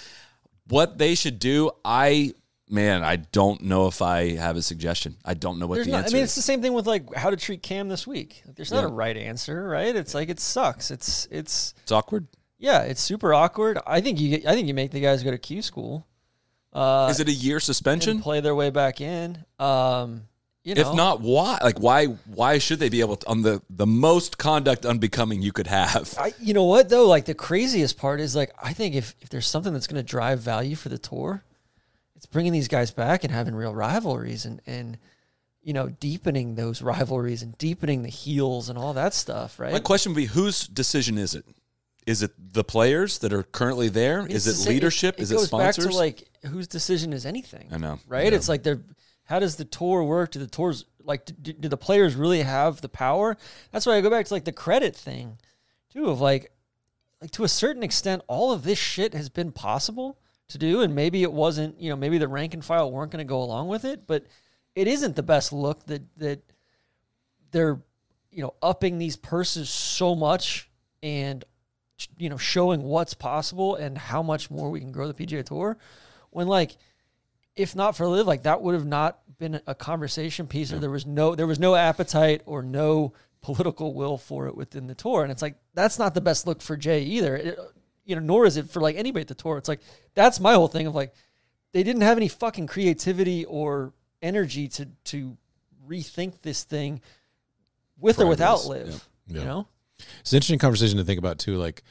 what 0.68 0.98
they 0.98 1.14
should 1.14 1.38
do, 1.38 1.70
I, 1.84 2.34
man, 2.70 3.02
I 3.04 3.16
don't 3.16 3.62
know 3.62 3.86
if 3.88 4.00
I 4.00 4.36
have 4.36 4.56
a 4.56 4.62
suggestion. 4.62 5.16
I 5.24 5.34
don't 5.34 5.58
know 5.58 5.66
what 5.66 5.76
There's 5.76 5.86
the 5.86 5.92
not, 5.92 6.06
I 6.08 6.12
mean, 6.12 6.22
it's 6.22 6.34
the 6.36 6.42
same 6.42 6.62
thing 6.62 6.72
with 6.72 6.86
like 6.86 7.12
how 7.14 7.30
to 7.30 7.36
treat 7.36 7.62
Cam 7.62 7.88
this 7.88 8.06
week. 8.06 8.42
Like, 8.46 8.56
there's 8.56 8.70
not 8.72 8.80
Yeah. 8.82 8.88
a 8.88 8.92
right 8.92 9.16
answer, 9.16 9.66
right? 9.68 9.94
It's 9.94 10.14
like 10.14 10.28
it 10.28 10.40
sucks. 10.40 10.90
It's 10.90 11.26
it's 11.30 11.74
it's 11.82 11.92
awkward. 11.92 12.26
yeah, 12.58 12.82
it's 12.82 13.00
super 13.00 13.34
awkward. 13.34 13.78
I 13.86 14.00
think 14.00 14.20
you 14.20 14.42
I 14.46 14.54
think 14.54 14.68
you 14.68 14.74
make 14.74 14.90
the 14.92 15.00
guys 15.00 15.22
go 15.22 15.30
to 15.30 15.38
Q 15.38 15.62
school. 15.62 16.06
Uh, 16.72 17.08
is 17.10 17.18
it 17.18 17.28
a 17.28 17.32
year 17.32 17.58
suspension? 17.58 18.20
play 18.22 18.40
their 18.40 18.54
way 18.54 18.70
back 18.70 19.00
in. 19.00 19.44
Um, 19.58 20.22
you 20.62 20.74
know, 20.76 20.82
If 20.90 20.94
not, 20.94 21.20
why? 21.20 21.58
Like, 21.64 21.80
why? 21.80 22.04
Why 22.06 22.58
should 22.58 22.78
they 22.78 22.90
be 22.90 23.00
able 23.00 23.16
to 23.16 23.26
on 23.28 23.42
the 23.42 23.60
the 23.70 23.86
most 23.86 24.38
conduct 24.38 24.84
unbecoming 24.86 25.42
you 25.42 25.50
could 25.52 25.66
have? 25.66 26.14
I, 26.18 26.32
you 26.38 26.54
know 26.54 26.64
what 26.66 26.88
though? 26.90 27.08
Like 27.08 27.24
the 27.24 27.34
craziest 27.34 27.96
part 27.96 28.20
is 28.20 28.36
like 28.36 28.52
I 28.62 28.72
think 28.72 28.94
if 28.94 29.16
if 29.20 29.30
there's 29.30 29.48
something 29.48 29.72
that's 29.72 29.86
going 29.88 29.96
to 30.00 30.06
drive 30.08 30.40
value 30.40 30.76
for 30.76 30.90
the 30.90 30.98
tour, 30.98 31.42
it's 32.20 32.26
bringing 32.26 32.52
these 32.52 32.68
guys 32.68 32.90
back 32.90 33.24
and 33.24 33.32
having 33.32 33.54
real 33.54 33.74
rivalries 33.74 34.44
and 34.44 34.60
and 34.66 34.98
you 35.62 35.72
know 35.72 35.88
deepening 35.88 36.54
those 36.54 36.82
rivalries 36.82 37.42
and 37.42 37.56
deepening 37.56 38.02
the 38.02 38.10
heels 38.10 38.68
and 38.68 38.78
all 38.78 38.92
that 38.92 39.14
stuff, 39.14 39.58
right? 39.58 39.72
My 39.72 39.80
question 39.80 40.12
would 40.12 40.18
be, 40.18 40.26
whose 40.26 40.66
decision 40.68 41.16
is 41.16 41.34
it? 41.34 41.46
Is 42.06 42.22
it 42.22 42.32
the 42.52 42.62
players 42.62 43.20
that 43.20 43.32
are 43.32 43.42
currently 43.42 43.88
there? 43.88 44.26
Is 44.26 44.46
it 44.46 44.68
leadership? 44.68 45.14
It, 45.16 45.22
is 45.22 45.32
goes 45.32 45.44
it 45.44 45.46
sponsors? 45.46 45.86
back 45.86 45.92
to 45.92 45.96
like 45.96 46.28
whose 46.44 46.68
decision 46.68 47.14
is 47.14 47.24
anything? 47.24 47.68
I 47.72 47.78
know. 47.78 47.98
right? 48.06 48.30
It's 48.30 48.50
like 48.50 48.64
they're. 48.64 48.82
How 49.24 49.38
does 49.38 49.56
the 49.56 49.64
tour 49.64 50.04
work? 50.04 50.32
Do 50.32 50.40
the 50.40 50.46
tours 50.46 50.84
like 51.02 51.24
do, 51.24 51.54
do 51.54 51.68
the 51.70 51.78
players 51.78 52.16
really 52.16 52.42
have 52.42 52.82
the 52.82 52.90
power? 52.90 53.38
That's 53.72 53.86
why 53.86 53.94
I 53.94 54.02
go 54.02 54.10
back 54.10 54.26
to 54.26 54.34
like 54.34 54.44
the 54.44 54.52
credit 54.52 54.94
thing, 54.94 55.38
too. 55.90 56.10
Of 56.10 56.20
like, 56.20 56.52
like 57.22 57.30
to 57.30 57.44
a 57.44 57.48
certain 57.48 57.82
extent, 57.82 58.20
all 58.26 58.52
of 58.52 58.62
this 58.62 58.78
shit 58.78 59.14
has 59.14 59.30
been 59.30 59.52
possible 59.52 60.18
to 60.50 60.58
do, 60.58 60.82
and 60.82 60.94
maybe 60.94 61.22
it 61.22 61.32
wasn't. 61.32 61.80
You 61.80 61.90
know, 61.90 61.96
maybe 61.96 62.18
the 62.18 62.28
rank 62.28 62.54
and 62.54 62.64
file 62.64 62.90
weren't 62.90 63.10
going 63.10 63.24
to 63.24 63.28
go 63.28 63.42
along 63.42 63.68
with 63.68 63.84
it, 63.84 64.06
but 64.06 64.26
it 64.74 64.86
isn't 64.86 65.16
the 65.16 65.22
best 65.22 65.52
look 65.52 65.84
that 65.86 66.02
that 66.18 66.42
they're 67.50 67.80
you 68.30 68.42
know 68.42 68.54
upping 68.62 68.98
these 68.98 69.16
purses 69.16 69.68
so 69.68 70.14
much 70.14 70.70
and 71.02 71.44
you 72.18 72.28
know 72.28 72.36
showing 72.36 72.82
what's 72.82 73.14
possible 73.14 73.74
and 73.74 73.98
how 73.98 74.22
much 74.22 74.50
more 74.50 74.70
we 74.70 74.80
can 74.80 74.92
grow 74.92 75.10
the 75.10 75.14
PGA 75.14 75.44
Tour 75.44 75.76
when 76.30 76.46
like 76.46 76.76
if 77.56 77.74
not 77.74 77.96
for 77.96 78.06
LIV 78.06 78.26
like 78.26 78.44
that 78.44 78.62
would 78.62 78.74
have 78.74 78.86
not 78.86 79.18
been 79.38 79.60
a 79.66 79.74
conversation 79.74 80.46
piece 80.46 80.72
or 80.72 80.78
there 80.78 80.90
was 80.90 81.06
no 81.06 81.34
there 81.34 81.46
was 81.46 81.58
no 81.58 81.74
appetite 81.74 82.42
or 82.46 82.62
no 82.62 83.12
political 83.42 83.94
will 83.94 84.16
for 84.16 84.46
it 84.46 84.56
within 84.56 84.86
the 84.86 84.94
tour 84.94 85.22
and 85.22 85.32
it's 85.32 85.42
like 85.42 85.56
that's 85.74 85.98
not 85.98 86.14
the 86.14 86.20
best 86.20 86.46
look 86.46 86.60
for 86.62 86.76
Jay 86.76 87.02
either 87.02 87.36
It- 87.36 87.58
you 88.04 88.14
know 88.16 88.22
nor 88.22 88.46
is 88.46 88.56
it 88.56 88.68
for 88.70 88.80
like 88.80 88.96
anybody 88.96 89.20
at 89.22 89.28
the 89.28 89.34
tour 89.34 89.58
it's 89.58 89.68
like 89.68 89.80
that's 90.14 90.40
my 90.40 90.54
whole 90.54 90.68
thing 90.68 90.86
of 90.86 90.94
like 90.94 91.12
they 91.72 91.82
didn't 91.82 92.02
have 92.02 92.16
any 92.16 92.28
fucking 92.28 92.66
creativity 92.66 93.44
or 93.44 93.92
energy 94.22 94.68
to 94.68 94.86
to 95.04 95.36
rethink 95.88 96.42
this 96.42 96.64
thing 96.64 97.00
with 97.98 98.18
or 98.20 98.26
without 98.26 98.60
Progress. 98.64 98.86
LIV 98.86 99.08
Yeah. 99.28 99.38
you 99.40 99.44
know 99.44 99.68
It's 100.20 100.32
an 100.32 100.36
interesting 100.36 100.58
conversation 100.58 100.98
to 100.98 101.04
think 101.04 101.18
about 101.18 101.38
too. 101.38 101.56
Like 101.56 101.82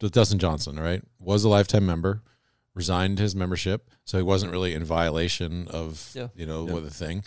with 0.00 0.12
Dustin 0.12 0.38
Johnson, 0.38 0.78
right? 0.78 1.02
Was 1.20 1.44
a 1.44 1.48
lifetime 1.48 1.84
member, 1.84 2.22
resigned 2.74 3.18
his 3.18 3.34
membership, 3.34 3.90
so 4.04 4.16
he 4.16 4.22
wasn't 4.22 4.52
really 4.52 4.72
in 4.74 4.84
violation 4.84 5.66
of 5.68 6.10
Yeah. 6.14 6.28
you 6.34 6.46
know 6.46 6.64
with 6.64 6.84
the 6.84 6.90
thing. 6.90 7.24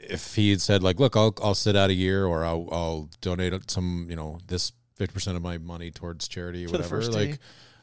If 0.00 0.34
he 0.36 0.50
had 0.50 0.60
said 0.62 0.82
like, 0.82 0.98
"Look, 0.98 1.16
I'll 1.16 1.34
I'll 1.42 1.54
sit 1.54 1.76
out 1.76 1.90
a 1.90 1.94
year, 1.94 2.24
or 2.24 2.44
I'll 2.44 2.68
I'll 2.72 3.10
donate 3.20 3.70
some 3.70 4.06
you 4.08 4.16
know 4.16 4.38
this 4.46 4.72
fifty 4.94 5.12
percent 5.12 5.36
of 5.36 5.42
my 5.42 5.58
money 5.58 5.90
towards 5.90 6.28
charity 6.28 6.64
or 6.64 6.68
For 6.68 6.72
the 6.78 6.78
whatever," 6.84 6.96
first 7.02 7.12
like 7.12 7.32
tee. 7.32 7.38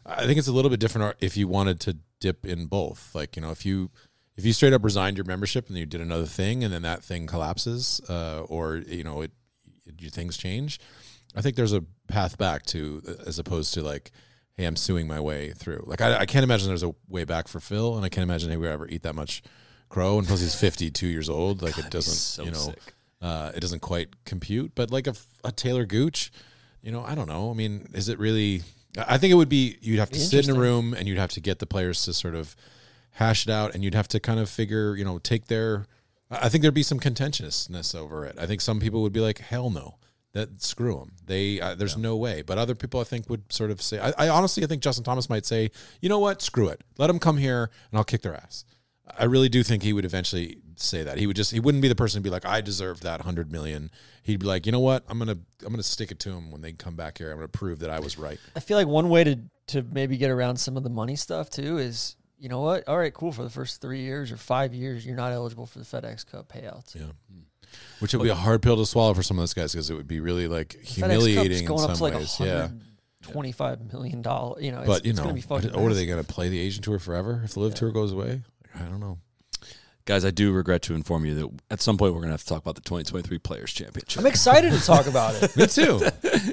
I 0.05 0.25
think 0.25 0.37
it's 0.37 0.47
a 0.47 0.53
little 0.53 0.69
bit 0.69 0.79
different 0.79 1.15
if 1.19 1.35
you 1.35 1.47
wanted 1.47 1.79
to 1.81 1.97
dip 2.19 2.45
in 2.45 2.67
both. 2.67 3.13
Like 3.15 3.35
you 3.35 3.41
know 3.41 3.51
if 3.51 3.65
you 3.65 3.89
if 4.37 4.45
you 4.45 4.53
straight 4.53 4.73
up 4.73 4.83
resigned 4.83 5.17
your 5.17 5.25
membership 5.25 5.67
and 5.67 5.77
you 5.77 5.85
did 5.85 6.01
another 6.01 6.25
thing 6.25 6.63
and 6.63 6.73
then 6.73 6.81
that 6.83 7.03
thing 7.03 7.27
collapses, 7.27 8.01
uh, 8.09 8.41
or 8.41 8.77
you 8.77 9.03
know 9.03 9.21
it, 9.21 9.31
it 9.85 10.01
your 10.01 10.11
things 10.11 10.37
change. 10.37 10.79
I 11.35 11.41
think 11.41 11.55
there's 11.55 11.73
a 11.73 11.83
path 12.07 12.37
back 12.37 12.65
to 12.67 13.01
as 13.25 13.39
opposed 13.39 13.73
to 13.73 13.81
like, 13.81 14.11
hey, 14.55 14.65
I'm 14.65 14.75
suing 14.75 15.07
my 15.07 15.19
way 15.19 15.51
through. 15.51 15.83
Like 15.85 16.01
I, 16.01 16.19
I 16.19 16.25
can't 16.25 16.43
imagine 16.43 16.67
there's 16.67 16.83
a 16.83 16.95
way 17.09 17.25
back 17.25 17.47
for 17.47 17.59
Phil, 17.59 17.95
and 17.95 18.05
I 18.05 18.09
can't 18.09 18.23
imagine 18.23 18.49
he 18.49 18.57
would 18.57 18.69
ever 18.69 18.87
eat 18.87 19.03
that 19.03 19.15
much 19.15 19.43
crow. 19.89 20.17
And 20.17 20.27
plus, 20.27 20.41
he's 20.41 20.55
52 20.55 21.07
years 21.07 21.29
old. 21.29 21.61
Like 21.61 21.77
it 21.77 21.89
doesn't, 21.89 22.13
so 22.13 22.43
you 22.43 22.51
know, 22.51 22.73
uh, 23.21 23.51
it 23.55 23.59
doesn't 23.59 23.81
quite 23.81 24.09
compute. 24.25 24.73
But 24.75 24.91
like 24.91 25.07
a, 25.07 25.15
a 25.43 25.51
Taylor 25.51 25.85
Gooch, 25.85 26.31
you 26.81 26.91
know, 26.91 27.03
I 27.03 27.15
don't 27.15 27.27
know. 27.27 27.51
I 27.51 27.53
mean, 27.53 27.89
is 27.93 28.09
it 28.09 28.19
really? 28.19 28.61
I 28.97 29.17
think 29.17 29.31
it 29.31 29.35
would 29.35 29.49
be 29.49 29.77
you'd 29.81 29.99
have 29.99 30.09
to 30.11 30.19
sit 30.19 30.47
in 30.47 30.55
a 30.55 30.59
room 30.59 30.93
and 30.93 31.07
you'd 31.07 31.17
have 31.17 31.31
to 31.31 31.41
get 31.41 31.59
the 31.59 31.65
players 31.65 32.03
to 32.05 32.13
sort 32.13 32.35
of 32.35 32.55
hash 33.11 33.47
it 33.47 33.51
out, 33.51 33.73
and 33.73 33.83
you'd 33.83 33.95
have 33.95 34.07
to 34.09 34.19
kind 34.19 34.39
of 34.39 34.49
figure, 34.49 34.95
you 34.95 35.05
know, 35.05 35.19
take 35.19 35.47
their. 35.47 35.85
I 36.29 36.49
think 36.49 36.61
there'd 36.61 36.73
be 36.73 36.83
some 36.83 36.99
contentiousness 36.99 37.93
over 37.93 38.25
it. 38.25 38.35
I 38.39 38.45
think 38.45 38.61
some 38.61 38.79
people 38.79 39.01
would 39.01 39.13
be 39.13 39.19
like, 39.19 39.39
"Hell 39.39 39.69
no, 39.69 39.95
that 40.33 40.61
screw 40.61 40.95
them." 40.99 41.13
They 41.25 41.59
uh, 41.59 41.75
there's 41.75 41.97
no 41.97 42.15
way. 42.15 42.41
But 42.41 42.57
other 42.57 42.75
people, 42.75 42.99
I 42.99 43.03
think, 43.03 43.29
would 43.29 43.51
sort 43.51 43.71
of 43.71 43.81
say. 43.81 43.99
I, 43.99 44.13
I 44.17 44.29
honestly, 44.29 44.63
I 44.63 44.67
think 44.67 44.81
Justin 44.81 45.03
Thomas 45.03 45.29
might 45.29 45.45
say, 45.45 45.71
"You 46.01 46.09
know 46.09 46.19
what? 46.19 46.41
Screw 46.41 46.67
it. 46.67 46.81
Let 46.97 47.07
them 47.07 47.19
come 47.19 47.37
here, 47.37 47.69
and 47.91 47.97
I'll 47.97 48.03
kick 48.03 48.21
their 48.21 48.35
ass." 48.35 48.65
I 49.17 49.25
really 49.25 49.49
do 49.49 49.63
think 49.63 49.83
he 49.83 49.93
would 49.93 50.05
eventually 50.05 50.57
say 50.75 51.03
that. 51.03 51.17
He 51.17 51.27
would 51.27 51.35
just 51.35 51.51
he 51.51 51.59
wouldn't 51.59 51.81
be 51.81 51.87
the 51.87 51.95
person 51.95 52.21
to 52.21 52.23
be 52.23 52.29
like, 52.29 52.45
I 52.45 52.61
deserve 52.61 53.01
that 53.01 53.21
hundred 53.21 53.51
million. 53.51 53.91
He'd 54.25 54.39
be 54.39 54.47
like, 54.47 54.65
you 54.65 54.71
know 54.71 54.79
what? 54.79 55.03
I'm 55.07 55.19
gonna 55.19 55.37
I'm 55.63 55.71
gonna 55.71 55.83
stick 55.83 56.09
it 56.09 56.17
to 56.21 56.31
him 56.31 56.49
when 56.49 56.61
they 56.61 56.71
come 56.71 56.95
back 56.95 57.19
here. 57.19 57.29
I'm 57.29 57.37
gonna 57.37 57.47
prove 57.47 57.77
that 57.79 57.91
I 57.91 57.99
was 57.99 58.17
right. 58.17 58.39
I 58.55 58.59
feel 58.59 58.75
like 58.75 58.87
one 58.87 59.09
way 59.09 59.23
to 59.23 59.39
to 59.67 59.83
maybe 59.83 60.17
get 60.17 60.31
around 60.31 60.57
some 60.57 60.77
of 60.77 60.83
the 60.83 60.89
money 60.89 61.15
stuff 61.15 61.51
too 61.51 61.77
is 61.77 62.15
you 62.39 62.49
know 62.49 62.59
what? 62.61 62.87
All 62.87 62.97
right, 62.97 63.13
cool. 63.13 63.31
For 63.31 63.43
the 63.43 63.51
first 63.51 63.81
three 63.81 64.01
years 64.01 64.31
or 64.31 64.37
five 64.37 64.73
years, 64.73 65.05
you're 65.05 65.15
not 65.15 65.31
eligible 65.31 65.67
for 65.67 65.77
the 65.77 65.85
FedEx 65.85 66.25
Cup 66.25 66.51
payouts. 66.51 66.95
Yeah. 66.95 67.03
Which 67.99 68.13
would 68.15 68.23
be 68.23 68.29
a 68.29 68.35
hard 68.35 68.63
pill 68.63 68.77
to 68.77 68.85
swallow 68.87 69.13
for 69.13 69.21
some 69.21 69.37
of 69.37 69.43
those 69.43 69.53
guys 69.53 69.73
because 69.73 69.91
it 69.91 69.93
would 69.95 70.07
be 70.07 70.19
really 70.19 70.47
like 70.47 70.73
humiliating 70.81 71.59
in 71.59 71.65
going 71.65 71.81
some 71.81 71.91
up 71.91 71.97
to 71.97 72.03
like 72.03 72.15
ways. 72.15 72.35
Yeah. 72.39 72.69
twenty-five 73.21 73.93
million 73.93 74.23
dollar. 74.23 74.59
You 74.59 74.71
know, 74.71 74.79
it's, 74.79 74.87
But 74.87 75.05
you 75.05 75.11
it's 75.11 75.17
know, 75.19 75.25
gonna 75.25 75.35
be 75.35 75.41
fucking. 75.41 75.71
what 75.73 75.91
are 75.91 75.93
they 75.95 76.07
going 76.07 76.23
to 76.23 76.27
play 76.27 76.49
the 76.49 76.59
Asian 76.59 76.81
tour 76.81 76.97
forever 76.97 77.41
if 77.45 77.53
the 77.53 77.59
LIV 77.59 77.75
tour 77.75 77.91
goes 77.91 78.11
away? 78.11 78.41
I 78.73 78.79
don't 78.79 78.99
know. 78.99 79.19
Guys, 80.05 80.23
I 80.23 80.29
do 80.29 80.51
regret 80.51 80.83
to 80.83 80.93
inform 80.93 81.25
you 81.25 81.33
that 81.35 81.49
at 81.71 81.81
some 81.81 81.97
point 81.97 82.13
we're 82.13 82.19
going 82.19 82.29
to 82.29 82.33
have 82.33 82.41
to 82.43 82.47
talk 82.47 82.61
about 82.61 82.75
the 82.75 82.81
2023 82.81 83.39
Players 83.39 83.73
Championship. 83.73 84.19
I'm 84.19 84.27
excited 84.27 84.71
to 84.71 84.79
talk 84.79 85.07
about 85.07 85.41
it. 85.41 85.55
Me 85.57 85.65
too. 85.65 85.99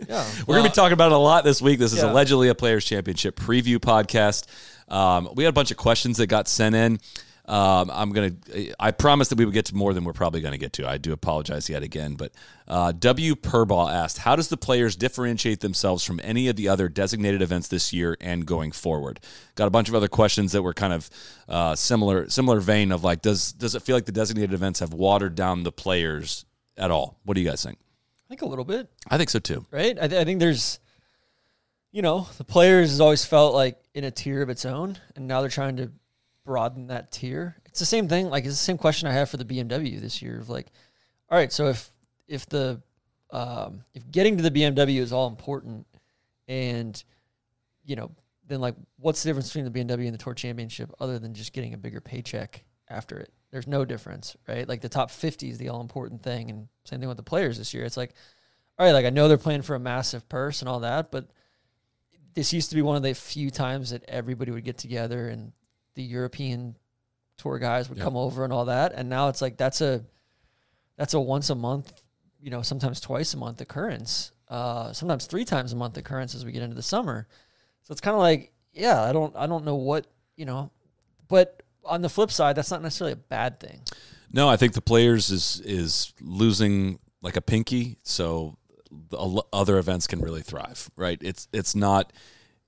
Yeah. 0.09 0.27
We're 0.47 0.55
going 0.55 0.65
to 0.65 0.71
be 0.71 0.75
talking 0.75 0.95
about 0.95 1.13
it 1.13 1.15
a 1.15 1.19
lot 1.19 1.45
this 1.45 1.61
week. 1.61 1.79
This 1.79 1.93
is 1.93 1.99
Yeah. 2.03 2.11
allegedly 2.11 2.49
a 2.49 2.55
Players 2.55 2.83
Championship 2.87 3.37
preview 3.39 3.77
podcast. 3.77 4.47
Um, 4.91 5.29
we 5.35 5.45
had 5.45 5.51
a 5.51 5.53
bunch 5.53 5.71
of 5.71 5.77
questions 5.77 6.17
that 6.17 6.29
got 6.29 6.49
sent 6.49 6.75
in. 6.75 6.99
Um, 7.45 7.91
I'm 7.93 8.13
gonna. 8.13 8.33
I 8.79 8.93
promised 8.93 9.31
that 9.31 9.39
we 9.39 9.45
would 9.45 9.55
get 9.55 9.67
to 9.67 9.75
more 9.75 9.93
than 9.95 10.05
we're 10.05 10.13
probably 10.13 10.41
going 10.41 10.53
to 10.53 10.59
get 10.59 10.75
to. 10.75 10.89
I 10.89 10.97
do 10.97 11.13
apologize 11.13 11.69
yet 11.69 11.83
again, 11.83 12.15
but 12.15 12.31
uh, 12.69 12.93
W 12.93 13.35
Purball 13.35 13.93
asked, 13.93 14.19
"How 14.19 14.37
does 14.37 14.47
the 14.49 14.57
players 14.57 14.95
differentiate 14.95 15.59
themselves 15.61 16.05
from 16.05 16.21
any 16.23 16.47
of 16.47 16.55
the 16.55 16.69
other 16.69 16.89
designated 16.89 17.43
events 17.43 17.67
this 17.67 17.93
year 17.93 18.17
and 18.21 18.47
going 18.47 18.71
forward?" 18.71 19.19
Got 19.57 19.67
a 19.67 19.71
bunch 19.71 19.89
of 19.89 19.97
other 19.97 20.07
questions 20.07 20.53
that 20.53 20.63
were 20.63 20.73
kind 20.73 20.93
of 20.93 21.11
uh, 21.49 21.75
similar, 21.75 22.29
similar 22.29 22.61
vein 22.61 22.93
of 22.93 23.03
like, 23.03 23.23
does 23.23 23.53
does 23.53 23.75
it 23.75 23.83
feel 23.83 23.97
like 23.97 24.07
the 24.07 24.13
designated 24.13 24.55
events 24.55 24.79
have 24.79 24.95
watered 24.95 25.35
down 25.35 25.65
the 25.65 25.73
players 25.73 26.45
at 26.77 26.93
all? 26.93 27.19
What 27.25 27.35
do 27.35 27.41
you 27.41 27.49
guys 27.49 27.63
think? 27.65 27.79
I 27.79 28.29
think 28.29 28.43
a 28.43 28.47
little 28.47 28.65
bit. 28.65 28.89
I 29.11 29.19
think 29.19 29.31
so 29.31 29.41
too. 29.41 29.67
right? 29.73 29.99
I, 30.01 30.07
th- 30.07 30.21
I 30.21 30.25
think 30.25 30.39
there's, 30.39 30.79
you 31.91 32.03
know, 32.03 32.29
the 32.39 32.45
players 32.45 32.91
has 32.91 33.01
always 33.01 33.25
felt 33.25 33.53
like 33.53 33.79
in 33.95 34.05
a 34.05 34.11
tier 34.13 34.43
of 34.43 34.49
its 34.49 34.65
own, 34.65 34.97
and 35.17 35.27
now 35.27 35.41
they're 35.41 35.51
trying 35.51 35.77
to 35.79 35.91
broaden 36.45 36.89
that 36.89 37.13
tier. 37.13 37.57
It's 37.67 37.79
the 37.79 37.87
same 37.87 38.09
thing. 38.09 38.29
Like 38.29 38.45
it's 38.45 38.55
the 38.55 38.65
same 38.65 38.79
question 38.79 39.09
I 39.09 39.13
have 39.13 39.31
for 39.31 39.37
the 39.37 39.45
BMW 39.45 40.01
this 40.01 40.23
year. 40.23 40.39
Of 40.39 40.49
like, 40.49 40.67
all 41.31 41.39
right, 41.39 41.53
so 41.53 41.69
if 41.69 41.91
if 42.29 42.47
the 42.47 42.83
um, 43.31 43.83
if 43.95 44.11
getting 44.11 44.37
to 44.37 44.43
the 44.43 44.51
BMW 44.51 44.99
is 44.99 45.13
all 45.13 45.29
important, 45.29 45.87
and 46.49 47.03
you 47.85 47.97
know 47.97 48.11
then 48.49 48.61
like 48.61 48.75
what's 48.99 49.23
the 49.23 49.29
difference 49.29 49.49
between 49.49 49.65
the 49.65 49.85
BMW 49.85 50.07
and 50.07 50.15
the 50.15 50.19
Tour 50.19 50.35
Championship 50.35 50.93
other 51.01 51.19
than 51.19 51.35
just 51.35 51.53
getting 51.53 51.75
a 51.75 51.79
bigger 51.79 52.01
paycheck 52.01 52.65
after 52.89 53.19
it? 53.19 53.33
There's 53.51 53.67
no 53.67 53.85
difference, 53.85 54.37
right? 54.49 54.69
Like 54.69 54.81
the 54.81 54.89
top 54.89 55.11
50 55.11 55.51
is 55.51 55.59
the 55.59 55.69
all 55.69 55.81
important 55.81 56.23
thing, 56.23 56.51
and 56.51 56.69
same 56.85 57.01
thing 57.01 57.09
with 57.09 57.19
the 57.19 57.23
players 57.23 57.59
this 57.59 57.73
year. 57.73 57.85
It's 57.85 57.97
like, 57.97 58.15
all 58.79 58.87
right, 58.87 58.93
like 58.93 59.07
I 59.07 59.11
know 59.11 59.29
they're 59.29 59.39
playing 59.39 59.63
for 59.63 59.75
a 59.75 59.81
massive 59.81 60.29
purse 60.29 60.61
and 60.61 60.69
all 60.69 60.81
that, 60.81 61.11
but 61.11 61.29
this 62.35 62.53
used 62.53 62.71
to 62.71 62.77
be 62.77 62.83
one 62.83 62.97
of 62.97 63.03
the 63.03 63.15
few 63.15 63.51
times 63.51 63.91
that 63.91 64.05
everybody 64.09 64.51
would 64.51 64.65
get 64.65 64.79
together 64.79 65.29
and 65.29 65.53
the 65.95 66.03
European 66.03 66.77
tour 67.37 67.59
guys 67.59 67.89
would 67.89 67.99
Yeah. 67.99 68.05
come 68.05 68.17
over 68.17 68.45
and 68.45 68.53
all 68.53 68.67
that, 68.67 68.93
and 68.95 69.09
now 69.09 69.29
it's 69.29 69.43
like 69.43 69.57
that's 69.57 69.81
a 69.81 70.05
that's 70.97 71.15
a 71.15 71.21
once 71.21 71.51
a 71.51 71.55
month, 71.55 72.03
you 72.41 72.51
know, 72.51 72.63
sometimes 72.63 73.01
twice 73.01 73.35
a 73.35 73.37
month 73.37 73.61
occurrence, 73.61 74.33
uh, 74.49 74.93
sometimes 74.93 75.27
three 75.27 75.45
times 75.45 75.73
a 75.73 75.77
month 75.77 75.97
occurrence 75.97 76.35
as 76.35 76.45
we 76.45 76.53
get 76.53 76.63
into 76.63 76.77
the 76.77 76.83
summer. 76.83 77.27
So 77.83 77.93
it's 77.93 78.01
kind 78.01 78.15
of 78.15 78.21
like, 78.21 78.53
yeah, 78.73 79.03
I 79.03 79.13
don't 79.13 79.35
I 79.37 79.47
don't 79.47 79.65
know 79.65 79.77
what 79.77 80.07
you 80.37 80.45
know, 80.45 80.71
but 81.29 81.63
on 81.85 82.03
the 82.03 82.09
flip 82.09 82.31
side, 82.31 82.55
that's 82.57 82.71
not 82.71 82.81
necessarily 82.83 83.13
a 83.15 83.17
bad 83.17 83.59
thing. 83.59 83.83
No, 84.31 84.49
I 84.49 84.57
think 84.57 84.73
the 84.75 84.81
players 84.81 85.31
is 85.31 85.61
is 85.65 86.13
losing 86.21 86.99
like 87.23 87.37
a 87.37 87.41
pinky, 87.43 87.99
so 88.03 88.57
the 88.91 89.43
other 89.53 89.79
events 89.79 90.07
can 90.07 90.21
really 90.21 90.43
thrive. 90.43 90.91
Right? 90.97 91.19
It's 91.23 91.49
it's 91.53 91.75
not. 91.75 92.13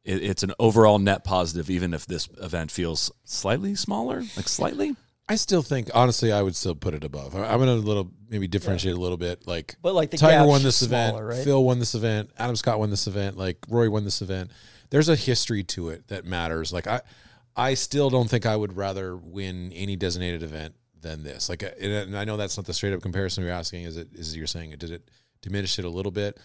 It, 0.05 0.23
it's 0.23 0.43
an 0.43 0.53
overall 0.59 0.99
net 0.99 1.25
positive, 1.25 1.71
even 1.71 1.95
if 1.95 2.07
this 2.07 2.29
event 2.41 2.71
feels 2.71 3.11
slightly 3.25 3.75
smaller, 3.75 4.23
like 4.37 4.49
slightly. 4.49 4.95
I 5.27 5.37
still 5.37 5.63
think, 5.63 5.89
honestly, 5.95 6.31
I 6.33 6.43
would 6.43 6.55
still 6.55 6.75
put 6.75 6.93
it 6.93 7.03
above. 7.03 7.35
I- 7.35 7.47
I'm 7.51 7.59
going 7.59 7.69
to 7.81 7.87
little 7.87 8.11
maybe 8.29 8.47
differentiate 8.47 8.95
a 8.95 9.01
little 9.01 9.17
bit. 9.17 9.47
Like, 9.47 9.77
But 9.81 9.95
like 9.95 10.11
the 10.11 10.19
Tiger 10.19 10.47
won 10.47 10.63
this 10.63 10.83
event, 10.83 11.13
smaller, 11.15 11.27
right? 11.27 11.43
Phil 11.45 11.65
won 11.65 11.79
this 11.79 11.95
event, 11.95 12.31
Adam 12.39 12.55
Scott 12.57 12.79
won 12.79 12.91
this 12.91 13.07
event, 13.07 13.39
like 13.39 13.59
Roy 13.71 13.89
won 13.89 14.05
this 14.05 14.21
event. 14.21 14.51
There's 14.91 15.09
a 15.09 15.17
history 15.17 15.65
to 15.65 15.89
it 15.89 16.09
that 16.09 16.27
matters. 16.27 16.73
Like 16.75 16.87
I, 16.87 17.01
I 17.57 17.73
still 17.75 18.11
don't 18.11 18.29
think 18.29 18.45
I 18.45 18.55
would 18.55 18.77
rather 18.77 19.17
win 19.17 19.73
any 19.73 19.97
designated 19.97 20.43
event 20.43 20.75
than 21.01 21.23
this. 21.23 21.49
Like, 21.49 21.63
and 21.63 21.93
and 21.93 22.19
I 22.19 22.25
know 22.25 22.37
that's 22.37 22.59
not 22.59 22.67
the 22.67 22.75
straight 22.75 22.93
up 22.93 23.01
comparison 23.01 23.43
you're 23.45 23.53
asking. 23.53 23.85
Is 23.85 23.97
it? 23.97 24.09
Is 24.13 24.37
you're 24.37 24.47
saying 24.47 24.73
it? 24.73 24.79
Did 24.79 24.91
it 24.91 25.09
diminish 25.41 25.79
it 25.79 25.85
a 25.87 25.91
little 25.91 26.13
bit? 26.13 26.39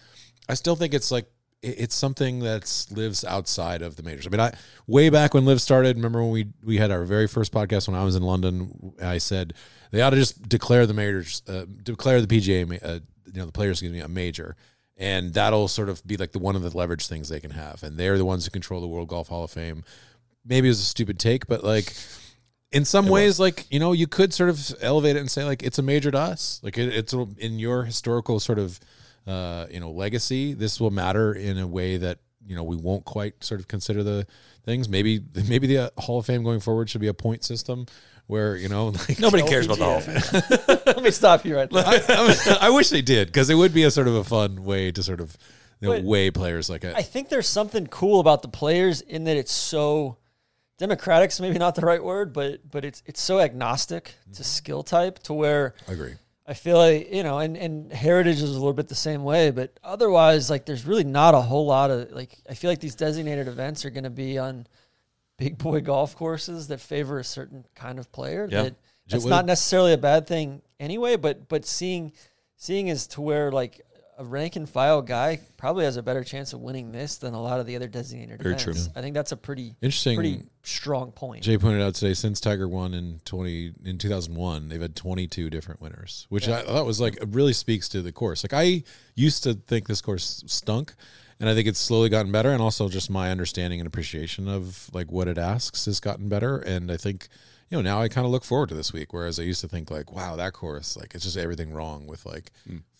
I 0.48 0.54
still 0.54 0.74
think 0.76 0.94
it's 0.94 1.10
like 1.10 1.24
it- 1.24 1.30
it's 1.62 1.94
something 1.94 2.38
that's 2.38 2.90
lives 2.90 3.24
outside 3.24 3.82
of 3.82 3.96
the 3.96 4.02
majors. 4.02 4.26
I 4.26 4.30
mean, 4.30 4.40
I 4.40 4.52
way 4.86 5.10
back 5.10 5.34
when 5.34 5.44
LIV 5.44 5.60
started. 5.60 5.96
Remember 5.96 6.22
when 6.22 6.30
we 6.30 6.46
we 6.64 6.78
had 6.78 6.90
our 6.90 7.04
very 7.04 7.26
first 7.26 7.52
podcast 7.52 7.86
when 7.88 7.98
I 7.98 8.04
was 8.04 8.16
in 8.16 8.22
London? 8.22 8.94
I 9.02 9.18
said 9.18 9.52
they 9.90 10.00
ought 10.00 10.10
to 10.10 10.16
just 10.16 10.48
declare 10.48 10.86
the 10.86 10.94
majors, 10.94 11.42
uh, 11.48 11.66
declare 11.82 12.20
the 12.20 12.26
PGA, 12.26 12.82
uh, 12.82 13.00
you 13.26 13.32
know, 13.40 13.46
the 13.46 13.52
players 13.52 13.78
excuse 13.78 13.92
me, 13.92 14.00
a 14.00 14.08
major, 14.08 14.56
and 14.96 15.34
that'll 15.34 15.68
sort 15.68 15.88
of 15.88 16.06
be 16.06 16.16
like 16.16 16.32
the 16.32 16.38
one 16.38 16.56
of 16.56 16.62
the 16.62 16.76
leverage 16.76 17.06
things 17.06 17.28
they 17.28 17.40
can 17.40 17.50
have, 17.50 17.82
and 17.82 17.98
they're 17.98 18.18
the 18.18 18.24
ones 18.24 18.44
who 18.44 18.50
control 18.50 18.80
the 18.80 18.88
World 18.88 19.08
Golf 19.08 19.28
Hall 19.28 19.44
of 19.44 19.50
Fame. 19.50 19.84
Maybe 20.44 20.68
it 20.68 20.70
was 20.70 20.80
a 20.80 20.84
stupid 20.84 21.18
take, 21.18 21.46
but 21.46 21.62
like 21.62 21.92
in 22.72 22.86
some 22.86 23.08
ways, 23.08 23.38
like 23.38 23.66
you 23.70 23.80
know, 23.80 23.92
you 23.92 24.06
could 24.06 24.32
sort 24.32 24.48
of 24.48 24.74
elevate 24.80 25.16
it 25.16 25.20
and 25.20 25.30
say 25.30 25.44
like 25.44 25.62
it's 25.62 25.78
a 25.78 25.82
major 25.82 26.10
to 26.10 26.18
us. 26.18 26.60
Like 26.62 26.78
it, 26.78 26.94
it's 26.94 27.12
in 27.12 27.58
your 27.58 27.84
historical 27.84 28.40
sort 28.40 28.58
of 28.58 28.80
uh, 29.26 29.66
you 29.70 29.80
know 29.80 29.90
legacy. 29.90 30.54
This 30.54 30.80
will 30.80 30.90
matter 30.90 31.32
in 31.32 31.58
a 31.58 31.66
way 31.66 31.96
that 31.96 32.18
you 32.46 32.56
know 32.56 32.64
we 32.64 32.76
won't 32.76 33.04
quite 33.04 33.42
sort 33.44 33.60
of 33.60 33.68
consider 33.68 34.02
the 34.02 34.26
things. 34.64 34.88
Maybe 34.88 35.20
maybe 35.48 35.66
the 35.66 35.78
uh, 35.78 35.90
Hall 35.98 36.18
of 36.18 36.26
Fame 36.26 36.42
going 36.42 36.60
forward 36.60 36.90
should 36.90 37.00
be 37.00 37.08
a 37.08 37.14
point 37.14 37.44
system 37.44 37.86
where 38.26 38.56
you 38.56 38.68
know 38.68 38.88
like 39.08 39.18
Nobody 39.18 39.42
cares 39.42 39.66
about 39.66 39.78
the 39.78 39.84
Hall 39.84 39.98
of 39.98 40.04
Fame. 40.04 40.78
Let 40.86 41.02
me 41.02 41.10
stop 41.10 41.44
you 41.44 41.56
right 41.56 41.70
there. 41.70 41.84
I, 41.86 42.00
I, 42.08 42.58
I 42.62 42.70
wish 42.70 42.90
they 42.90 43.02
did 43.02 43.28
because 43.28 43.50
it 43.50 43.54
would 43.54 43.74
be 43.74 43.84
a 43.84 43.90
sort 43.90 44.08
of 44.08 44.14
a 44.14 44.24
fun 44.24 44.64
way 44.64 44.92
to 44.92 45.02
sort 45.02 45.20
of 45.20 45.36
you 45.80 45.88
know, 45.88 46.00
weigh 46.00 46.30
players 46.30 46.68
like 46.68 46.84
a, 46.84 46.94
I 46.96 47.02
think 47.02 47.28
there's 47.28 47.48
something 47.48 47.86
cool 47.86 48.20
about 48.20 48.42
the 48.42 48.48
players 48.48 49.00
in 49.00 49.24
that 49.24 49.36
it's 49.36 49.52
so 49.52 50.18
democratic's 50.78 51.40
maybe 51.40 51.58
not 51.58 51.74
the 51.74 51.82
right 51.82 52.02
word, 52.02 52.32
but 52.32 52.68
but 52.70 52.84
it's 52.84 53.02
it's 53.06 53.20
so 53.20 53.40
agnostic 53.40 54.14
to 54.34 54.44
skill 54.44 54.82
type 54.82 55.18
to 55.20 55.32
where 55.32 55.74
I 55.88 55.92
agree. 55.92 56.14
I 56.50 56.54
feel 56.54 56.78
like 56.78 57.12
you 57.12 57.22
know, 57.22 57.38
and 57.38 57.56
and 57.56 57.92
heritage 57.92 58.42
is 58.42 58.50
a 58.50 58.54
little 58.54 58.72
bit 58.72 58.88
the 58.88 58.94
same 58.96 59.22
way, 59.22 59.52
but 59.52 59.78
otherwise, 59.84 60.50
like 60.50 60.66
there's 60.66 60.84
really 60.84 61.04
not 61.04 61.32
a 61.32 61.40
whole 61.40 61.64
lot 61.64 61.92
of 61.92 62.10
like 62.10 62.36
I 62.50 62.54
feel 62.54 62.72
like 62.72 62.80
these 62.80 62.96
designated 62.96 63.46
events 63.46 63.84
are 63.84 63.90
going 63.90 64.02
to 64.02 64.10
be 64.10 64.36
on 64.36 64.66
big 65.38 65.58
boy 65.58 65.80
golf 65.92 66.16
courses 66.16 66.66
that 66.66 66.80
favor 66.80 67.20
a 67.20 67.24
certain 67.24 67.64
kind 67.76 68.00
of 68.00 68.10
player. 68.10 68.48
Yeah. 68.50 68.64
That 68.64 68.74
that's 69.08 69.26
not 69.26 69.46
necessarily 69.46 69.92
a 69.92 69.98
bad 69.98 70.26
thing 70.26 70.60
anyway, 70.80 71.14
but 71.14 71.48
but 71.48 71.64
seeing 71.64 72.10
seeing 72.56 72.88
is 72.88 73.06
to 73.08 73.20
where 73.20 73.52
like 73.52 73.80
a 74.20 74.24
rank 74.24 74.54
and 74.54 74.68
file 74.68 75.00
guy 75.00 75.40
probably 75.56 75.86
has 75.86 75.96
a 75.96 76.02
better 76.02 76.22
chance 76.22 76.52
of 76.52 76.60
winning 76.60 76.92
this 76.92 77.16
than 77.16 77.32
a 77.32 77.40
lot 77.40 77.58
of 77.58 77.64
the 77.66 77.74
other 77.74 77.88
designated 77.88 78.42
Very 78.42 78.54
events. 78.54 78.84
true. 78.84 78.92
I 78.94 79.00
think 79.00 79.14
that's 79.14 79.32
a 79.32 79.36
pretty 79.36 79.74
Interesting. 79.80 80.16
pretty 80.16 80.42
strong 80.62 81.10
point. 81.10 81.42
Jay 81.42 81.56
pointed 81.56 81.80
out 81.80 81.94
today 81.94 82.12
since 82.12 82.38
Tiger 82.38 82.68
won 82.68 82.92
in 82.92 83.22
twenty 83.24 83.72
in 83.82 83.96
two 83.96 84.10
thousand 84.10 84.34
one, 84.34 84.68
they've 84.68 84.80
had 84.80 84.94
twenty 84.94 85.26
two 85.26 85.48
different 85.48 85.80
winners, 85.80 86.26
which 86.28 86.48
I 86.48 86.62
thought 86.62 86.84
was 86.84 87.00
like 87.00 87.18
really 87.28 87.54
speaks 87.54 87.88
to 87.88 88.02
the 88.02 88.12
course. 88.12 88.44
Like 88.44 88.52
I 88.52 88.82
used 89.14 89.42
to 89.44 89.54
think 89.54 89.88
this 89.88 90.02
course 90.02 90.44
stunk, 90.46 90.92
and 91.40 91.48
I 91.48 91.54
think 91.54 91.66
it's 91.66 91.80
slowly 91.80 92.10
gotten 92.10 92.30
better, 92.30 92.52
and 92.52 92.60
also 92.60 92.90
just 92.90 93.08
my 93.08 93.30
understanding 93.30 93.80
and 93.80 93.86
appreciation 93.86 94.48
of 94.48 94.90
like 94.92 95.10
what 95.10 95.28
it 95.28 95.38
asks 95.38 95.86
has 95.86 95.98
gotten 95.98 96.28
better, 96.28 96.58
and 96.58 96.92
I 96.92 96.98
think. 96.98 97.28
You 97.70 97.78
know, 97.78 97.82
now 97.82 98.02
I 98.02 98.08
kind 98.08 98.24
of 98.24 98.32
look 98.32 98.42
forward 98.44 98.68
to 98.70 98.74
this 98.74 98.92
week, 98.92 99.12
whereas 99.12 99.38
I 99.38 99.44
used 99.44 99.60
to 99.60 99.68
think 99.68 99.92
like, 99.92 100.10
"Wow, 100.12 100.34
that 100.34 100.52
course, 100.52 100.96
like, 100.96 101.14
it's 101.14 101.22
just 101.22 101.36
everything 101.36 101.72
wrong 101.72 102.08
with 102.08 102.26
like 102.26 102.50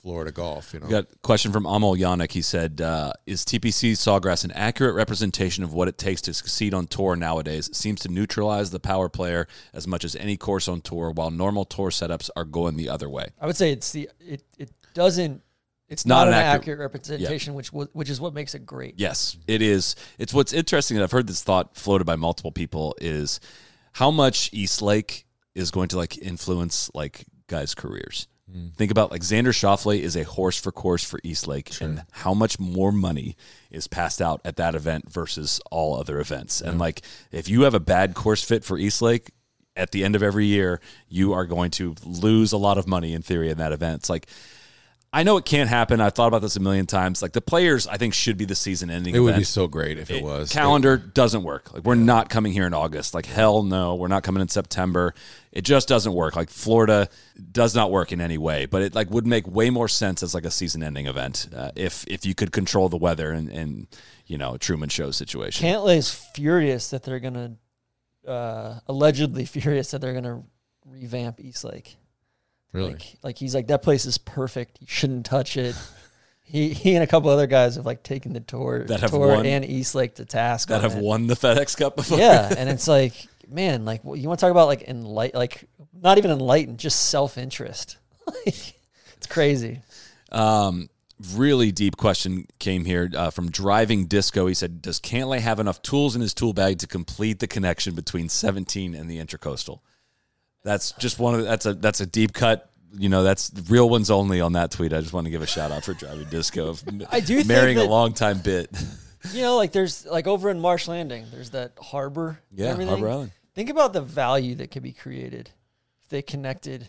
Florida 0.00 0.30
golf." 0.30 0.72
You 0.72 0.78
know, 0.78 0.86
We 0.86 0.92
got 0.92 1.06
a 1.12 1.18
question 1.22 1.50
from 1.50 1.66
Amal 1.66 1.96
Yannick. 1.96 2.30
He 2.30 2.40
said, 2.40 2.80
uh, 2.80 3.12
"Is 3.26 3.44
TPC 3.44 3.92
Sawgrass 3.94 4.44
an 4.44 4.52
accurate 4.52 4.94
representation 4.94 5.64
of 5.64 5.72
what 5.72 5.88
it 5.88 5.98
takes 5.98 6.20
to 6.22 6.34
succeed 6.34 6.72
on 6.72 6.86
tour 6.86 7.16
nowadays? 7.16 7.66
It 7.66 7.74
seems 7.74 8.00
to 8.02 8.08
neutralize 8.08 8.70
the 8.70 8.78
power 8.78 9.08
player 9.08 9.48
as 9.74 9.88
much 9.88 10.04
as 10.04 10.14
any 10.14 10.36
course 10.36 10.68
on 10.68 10.82
tour, 10.82 11.10
while 11.10 11.32
normal 11.32 11.64
tour 11.64 11.90
setups 11.90 12.30
are 12.36 12.44
going 12.44 12.76
the 12.76 12.88
other 12.88 13.08
way." 13.08 13.30
I 13.40 13.46
would 13.46 13.56
say 13.56 13.72
it's 13.72 13.90
the 13.90 14.08
it 14.20 14.44
it 14.56 14.70
doesn't 14.94 15.42
it's 15.88 16.06
not 16.06 16.26
not, 16.26 16.28
an 16.28 16.34
an 16.34 16.38
accurate- 16.38 16.60
accurate, 16.60 16.78
representation, 16.78 17.54
which 17.54 17.72
which 17.72 18.08
is 18.08 18.20
what 18.20 18.34
makes 18.34 18.54
it 18.54 18.64
great. 18.64 18.94
Yes, 18.98 19.36
it 19.48 19.62
is. 19.62 19.96
It's 20.16 20.32
what's 20.32 20.52
interesting. 20.52 20.96
And 20.96 21.02
I've 21.02 21.10
heard 21.10 21.26
this 21.26 21.42
thought 21.42 21.74
floated 21.76 22.04
by 22.04 22.14
multiple 22.14 22.52
people 22.52 22.94
is 23.00 23.40
how 23.92 24.10
much 24.10 24.50
East 24.52 24.82
Lake 24.82 25.26
is 25.54 25.70
going 25.70 25.88
to 25.88 25.96
like 25.96 26.18
influence 26.18 26.90
like 26.94 27.24
guys' 27.46 27.74
careers. 27.74 28.28
Hmm. 28.50 28.68
Think 28.76 28.90
about 28.90 29.10
like 29.10 29.22
Xander 29.22 29.52
Schauffele 29.52 30.00
is 30.00 30.16
a 30.16 30.24
horse 30.24 30.58
for 30.58 30.72
course 30.72 31.04
for 31.04 31.20
East 31.22 31.46
Lake, 31.46 31.70
and 31.80 32.02
how 32.10 32.34
much 32.34 32.58
more 32.58 32.92
money 32.92 33.36
is 33.70 33.86
passed 33.86 34.20
out 34.20 34.40
at 34.44 34.56
that 34.56 34.74
event 34.74 35.10
versus 35.10 35.60
all 35.70 35.96
other 35.96 36.18
events. 36.18 36.60
And 36.60 36.78
like, 36.78 37.02
if 37.30 37.48
you 37.48 37.62
have 37.62 37.74
a 37.74 37.80
bad 37.80 38.14
course 38.14 38.42
fit 38.42 38.64
for 38.64 38.78
East 38.78 39.02
Lake, 39.02 39.30
at 39.76 39.92
the 39.92 40.04
end 40.04 40.16
of 40.16 40.22
every 40.22 40.46
year, 40.46 40.80
you 41.08 41.32
are 41.32 41.46
going 41.46 41.70
to 41.72 41.94
lose 42.04 42.52
a 42.52 42.58
lot 42.58 42.76
of 42.76 42.88
money 42.88 43.14
in 43.14 43.22
theory 43.22 43.50
in 43.50 43.58
that 43.58 43.72
event. 43.72 44.00
It's 44.00 44.10
like, 44.10 44.26
I 45.12 45.24
know 45.24 45.36
it 45.38 45.44
can't 45.44 45.68
happen. 45.68 46.00
I've 46.00 46.14
thought 46.14 46.28
about 46.28 46.40
this 46.40 46.54
a 46.54 46.60
million 46.60 46.86
times. 46.86 47.20
Like 47.20 47.32
the 47.32 47.40
players, 47.40 47.88
I 47.88 47.96
think 47.96 48.14
should 48.14 48.36
be 48.36 48.44
the 48.44 48.54
season 48.54 48.90
ending. 48.90 49.12
it 49.12 49.18
would 49.18 49.34
be 49.34 49.42
so 49.42 49.66
great 49.66 49.98
if 49.98 50.08
it, 50.08 50.22
was. 50.22 50.52
calendar 50.52 50.96
doesn't 50.96 51.42
work. 51.42 51.72
Like 51.74 51.82
we're 51.82 51.96
not 51.96 52.28
coming 52.28 52.52
here 52.52 52.64
in 52.64 52.74
August. 52.74 53.12
Like 53.12 53.26
hell 53.26 53.64
no, 53.64 53.96
we're 53.96 54.06
not 54.06 54.22
coming 54.22 54.40
in 54.40 54.46
September. 54.46 55.12
It 55.50 55.62
just 55.62 55.88
doesn't 55.88 56.12
work. 56.12 56.36
Like 56.36 56.48
Florida 56.48 57.08
does 57.50 57.74
not 57.74 57.90
work 57.90 58.12
in 58.12 58.20
any 58.20 58.38
way. 58.38 58.66
But 58.66 58.82
it 58.82 58.94
like 58.94 59.10
would 59.10 59.26
make 59.26 59.48
way 59.48 59.68
more 59.70 59.88
sense 59.88 60.22
as 60.22 60.32
like 60.32 60.44
a 60.44 60.50
season-ending 60.50 61.06
event 61.06 61.48
uh, 61.56 61.72
if 61.74 62.04
if 62.06 62.24
you 62.24 62.36
could 62.36 62.52
control 62.52 62.88
the 62.88 62.96
weather 62.96 63.32
and 63.32 63.48
and 63.50 63.88
you 64.26 64.38
know 64.38 64.58
Truman 64.58 64.90
Show 64.90 65.10
situation. 65.10 65.66
Cantlay's 65.66 66.14
furious 66.34 66.90
that 66.90 67.02
they're 67.02 67.18
gonna 67.18 67.56
uh, 68.28 68.78
allegedly 68.86 69.44
furious 69.44 69.90
that 69.90 70.00
they're 70.00 70.14
gonna 70.14 70.44
revamp 70.86 71.40
East 71.40 71.64
Lake. 71.64 71.96
Really. 72.72 72.92
Like, 72.92 73.16
like 73.22 73.38
he's 73.38 73.54
like 73.54 73.68
that 73.68 73.82
place 73.82 74.06
is 74.06 74.18
perfect. 74.18 74.78
You 74.80 74.86
shouldn't 74.88 75.26
touch 75.26 75.56
it. 75.56 75.74
He 76.42 76.70
he 76.70 76.96
and 76.96 77.04
a 77.04 77.06
couple 77.06 77.30
other 77.30 77.46
guys 77.46 77.76
have 77.76 77.86
like 77.86 78.02
taken 78.02 78.32
the 78.32 78.40
tour 78.40 78.82
That 78.84 78.98
have 79.02 79.10
tour 79.12 79.28
won- 79.36 79.46
and 79.46 79.64
East 79.64 79.94
Lake 79.94 80.16
to 80.16 80.24
task 80.24 80.66
that 80.70 80.82
have 80.82 80.96
it. 80.96 81.00
won 81.00 81.28
the 81.28 81.34
FedEx 81.36 81.76
Cup 81.76 81.94
before. 81.94 82.18
Yeah, 82.18 82.52
and 82.58 82.68
it's 82.68 82.88
like, 82.88 83.14
man, 83.48 83.84
like 83.84 84.00
you 84.02 84.26
want 84.26 84.40
to 84.40 84.46
talk 84.46 84.50
about 84.50 84.66
like 84.66 84.84
enlight, 84.88 85.32
like 85.32 85.68
not 85.94 86.18
even 86.18 86.32
enlightened, 86.32 86.78
just 86.78 87.08
self 87.08 87.38
interest. 87.38 87.98
like, 88.26 88.74
it's 89.16 89.28
crazy. 89.28 89.80
Um, 90.32 90.90
really 91.34 91.70
deep 91.70 91.96
question 91.96 92.48
came 92.58 92.84
here 92.84 93.08
uh, 93.14 93.30
from 93.30 93.52
Driving 93.52 94.06
Disco. 94.06 94.48
He 94.48 94.54
said, 94.54 94.82
"Does 94.82 94.98
Cantlay 94.98 95.38
have 95.38 95.60
enough 95.60 95.82
tools 95.82 96.16
in 96.16 96.20
his 96.20 96.34
tool 96.34 96.52
bag 96.52 96.78
to 96.78 96.88
complete 96.88 97.38
the 97.38 97.46
connection 97.46 97.94
between 97.94 98.28
17 98.28 98.96
and 98.96 99.08
the 99.08 99.18
Intercoastal?" 99.18 99.82
That's 100.62 100.92
just 100.92 101.18
one 101.18 101.34
of 101.34 101.40
the, 101.40 101.46
that's 101.46 101.66
a 101.66 101.74
that's 101.74 102.00
a 102.00 102.06
deep 102.06 102.32
cut. 102.32 102.70
You 102.92 103.08
know, 103.08 103.22
that's 103.22 103.52
real 103.68 103.88
ones 103.88 104.10
only 104.10 104.40
on 104.40 104.54
that 104.54 104.72
tweet. 104.72 104.92
I 104.92 105.00
just 105.00 105.12
want 105.12 105.26
to 105.26 105.30
give 105.30 105.42
a 105.42 105.46
shout 105.46 105.70
out 105.70 105.84
for 105.84 105.94
Driving 105.94 106.28
Disco 106.28 106.68
of 106.68 106.82
I 107.10 107.20
do 107.20 107.36
think 107.36 107.48
marrying 107.48 107.78
a 107.78 107.84
long 107.84 108.12
time 108.12 108.38
bit. 108.38 108.70
You 109.32 109.42
know, 109.42 109.56
like 109.56 109.72
there's 109.72 110.06
like 110.06 110.26
over 110.26 110.48
in 110.50 110.60
Marsh 110.60 110.88
Landing, 110.88 111.26
there's 111.30 111.50
that 111.50 111.72
harbor. 111.80 112.40
Yeah. 112.52 112.74
Harbor 112.74 113.08
Island. 113.08 113.32
Think 113.54 113.68
about 113.68 113.92
the 113.92 114.00
value 114.00 114.54
that 114.56 114.70
could 114.70 114.82
be 114.82 114.92
created 114.92 115.50
if 116.02 116.08
they 116.08 116.22
connected 116.22 116.88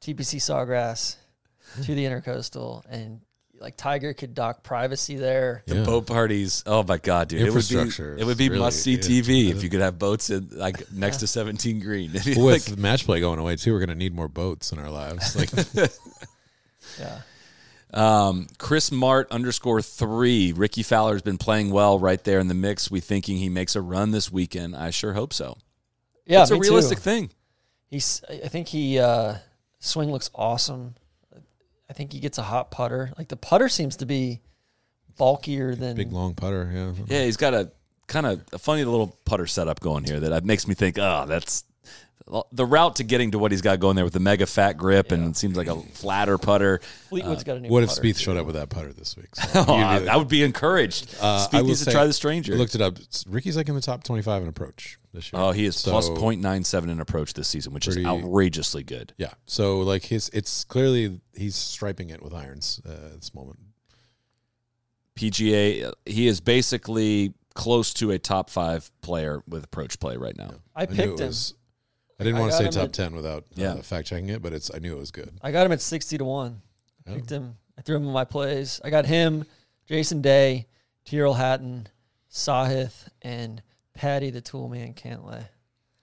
TPC 0.00 0.40
Sawgrass 0.40 1.16
to 1.84 1.94
the 1.94 2.04
Intercoastal, 2.04 2.82
and 2.88 3.20
like 3.62 3.76
Tiger 3.76 4.12
could 4.12 4.34
dock 4.34 4.62
privacy 4.62 5.16
there. 5.16 5.62
The 5.66 5.76
Yeah. 5.76 5.84
boat 5.84 6.06
parties. 6.06 6.62
Oh 6.66 6.82
my 6.82 6.98
god, 6.98 7.28
dude! 7.28 7.40
It 7.40 7.44
would 7.44 7.52
be 7.52 7.56
Infrastructure 7.76 8.16
it 8.18 8.24
would 8.26 8.36
be 8.36 8.44
is 8.44 8.50
really- 8.50 8.60
must 8.62 8.82
see 8.82 8.94
it- 8.94 9.02
TV 9.02 9.50
if 9.50 9.62
you 9.62 9.70
could 9.70 9.80
have 9.80 9.98
boats 9.98 10.30
in 10.30 10.48
like 10.52 10.90
next 10.92 11.18
to 11.18 11.26
17 11.26 11.80
green. 11.80 12.10
If 12.14 12.26
you, 12.26 12.42
With 12.44 12.68
like, 12.68 12.78
match 12.78 13.04
play 13.06 13.20
going 13.20 13.38
away 13.38 13.56
too, 13.56 13.72
we're 13.72 13.80
gonna 13.80 13.94
need 13.94 14.14
more 14.14 14.28
boats 14.28 14.72
in 14.72 14.78
our 14.78 14.90
lives. 14.90 15.34
Like 15.36 15.50
Yeah. 16.98 17.20
um, 17.94 18.46
Chris 18.58 18.90
Mart 18.90 19.28
underscore 19.30 19.82
three. 19.82 20.52
Rickie 20.52 20.82
Fowler's 20.82 21.22
been 21.22 21.38
playing 21.38 21.70
well 21.70 21.98
right 21.98 22.22
there 22.24 22.40
in 22.40 22.48
the 22.48 22.54
mix. 22.54 22.90
We 22.90 23.00
thinking 23.00 23.36
he 23.38 23.48
makes 23.48 23.76
a 23.76 23.80
run 23.80 24.10
this 24.10 24.30
weekend. 24.32 24.74
I 24.76 24.90
sure 24.90 25.12
hope 25.12 25.32
so. 25.32 25.56
Yeah, 26.26 26.42
it's 26.42 26.50
a 26.50 26.54
me 26.54 26.60
realistic 26.60 26.98
too. 26.98 27.02
thing. 27.04 27.30
He's. 27.90 28.22
I 28.28 28.48
think 28.48 28.68
he 28.68 28.98
uh, 28.98 29.36
swing 29.80 30.10
looks 30.10 30.30
awesome. 30.34 30.94
I 31.92 31.94
think 31.94 32.14
he 32.14 32.20
gets 32.20 32.38
a 32.38 32.42
hot 32.42 32.70
putter. 32.70 33.12
Like 33.18 33.28
the 33.28 33.36
putter 33.36 33.68
seems 33.68 33.96
to 33.96 34.06
be 34.06 34.40
bulkier 35.18 35.74
than 35.74 35.94
big 35.94 36.10
long 36.10 36.34
putter. 36.34 36.70
Yeah. 36.72 36.92
Yeah, 37.06 37.24
he's 37.26 37.36
got 37.36 37.52
a 37.52 37.70
kind 38.06 38.24
of 38.24 38.42
a 38.50 38.58
funny 38.58 38.82
little 38.84 39.14
putter 39.26 39.46
setup 39.46 39.78
going 39.80 40.04
here 40.04 40.18
that 40.20 40.42
makes 40.42 40.66
me 40.66 40.72
think, 40.72 40.98
oh, 40.98 41.26
that's 41.28 41.64
the 42.52 42.64
route 42.64 42.96
to 42.96 43.04
getting 43.04 43.32
to 43.32 43.38
what 43.38 43.50
he's 43.50 43.62
got 43.62 43.80
going 43.80 43.96
there 43.96 44.04
with 44.04 44.14
the 44.14 44.20
mega 44.20 44.46
fat 44.46 44.74
grip 44.74 45.12
and 45.12 45.28
it 45.30 45.36
seems 45.36 45.56
like 45.56 45.66
a 45.66 45.76
flatter 45.80 46.38
putter. 46.38 46.80
Fleetwood's 47.08 47.44
got 47.44 47.56
a 47.56 47.60
new. 47.60 47.68
What 47.68 47.82
if 47.82 47.88
putter. 47.90 48.02
Spieth 48.02 48.18
showed 48.18 48.36
up 48.36 48.46
with 48.46 48.54
that 48.54 48.68
putter 48.70 48.92
this 48.92 49.16
week? 49.16 49.34
So 49.34 49.64
Oh, 49.68 49.74
I, 49.74 49.98
be- 50.00 50.08
I 50.08 50.16
would 50.16 50.28
be 50.28 50.42
encouraged. 50.42 51.14
Uh, 51.20 51.46
Spieth 51.46 51.54
I 51.54 51.60
will 51.60 51.68
needs 51.68 51.80
to 51.80 51.84
say- 51.86 51.92
try 51.92 52.06
the 52.06 52.12
stranger. 52.12 52.54
I 52.54 52.56
looked 52.56 52.74
it 52.74 52.80
up. 52.80 52.96
Rickie's 53.28 53.56
like 53.56 53.68
in 53.68 53.74
the 53.74 53.80
top 53.80 54.04
twenty-five 54.04 54.42
in 54.42 54.48
approach 54.48 54.98
this 55.12 55.32
year. 55.32 55.42
Oh, 55.42 55.50
he 55.52 55.64
is 55.66 55.76
So- 55.76 55.90
plus 55.90 56.08
0.97 56.08 56.90
in 56.90 57.00
approach 57.00 57.34
this 57.34 57.48
season, 57.48 57.72
which 57.74 57.86
is 57.88 57.98
outrageously 57.98 58.82
good. 58.84 59.12
Yeah. 59.18 59.32
So 59.46 59.80
like 59.80 60.04
his, 60.04 60.30
it's 60.32 60.64
clearly 60.64 61.20
he's 61.34 61.54
striping 61.56 62.10
it 62.10 62.22
with 62.22 62.32
irons 62.32 62.80
uh, 62.86 62.92
at 62.92 63.14
this 63.20 63.34
moment. 63.34 63.58
PGA, 65.16 65.84
uh, 65.86 65.92
he 66.06 66.26
is 66.26 66.40
basically 66.40 67.34
close 67.54 67.92
to 67.94 68.10
a 68.12 68.18
top 68.18 68.48
five 68.48 68.90
player 69.02 69.42
with 69.46 69.64
approach 69.64 70.00
play 70.00 70.16
right 70.16 70.36
now. 70.36 70.52
I 70.74 70.86
knew 70.86 70.94
picked 70.96 71.12
it 71.14 71.20
him. 71.20 71.26
was- 71.26 71.54
I 72.22 72.24
didn't 72.24 72.36
I 72.36 72.40
want 72.40 72.52
to 72.52 72.58
say 72.58 72.64
top 72.70 72.84
at- 72.84 72.92
ten 72.92 73.14
without 73.14 73.44
Yeah. 73.54 73.72
uh, 73.74 73.82
fact 73.82 74.08
checking 74.08 74.28
it, 74.28 74.40
but 74.42 74.52
it's 74.52 74.70
I 74.74 74.78
knew 74.78 74.96
it 74.96 74.98
was 75.00 75.10
good. 75.10 75.30
I 75.42 75.52
got 75.52 75.66
him 75.66 75.72
at 75.72 75.80
sixty 75.80 76.16
to 76.18 76.24
one. 76.24 76.62
Oh. 77.06 77.14
Picked 77.14 77.30
him. 77.30 77.56
I 77.78 77.82
threw 77.82 77.96
him 77.96 78.04
in 78.06 78.12
my 78.12 78.24
plays. 78.24 78.80
I 78.84 78.90
got 78.90 79.06
him, 79.06 79.44
Jason 79.86 80.20
Day, 80.22 80.66
Tyrrell 81.04 81.34
Hatton, 81.34 81.88
Sahith, 82.30 83.08
and 83.22 83.62
Patty 83.94 84.30
the 84.30 84.42
Toolman 84.42 84.94
Cantlay. 84.94 85.46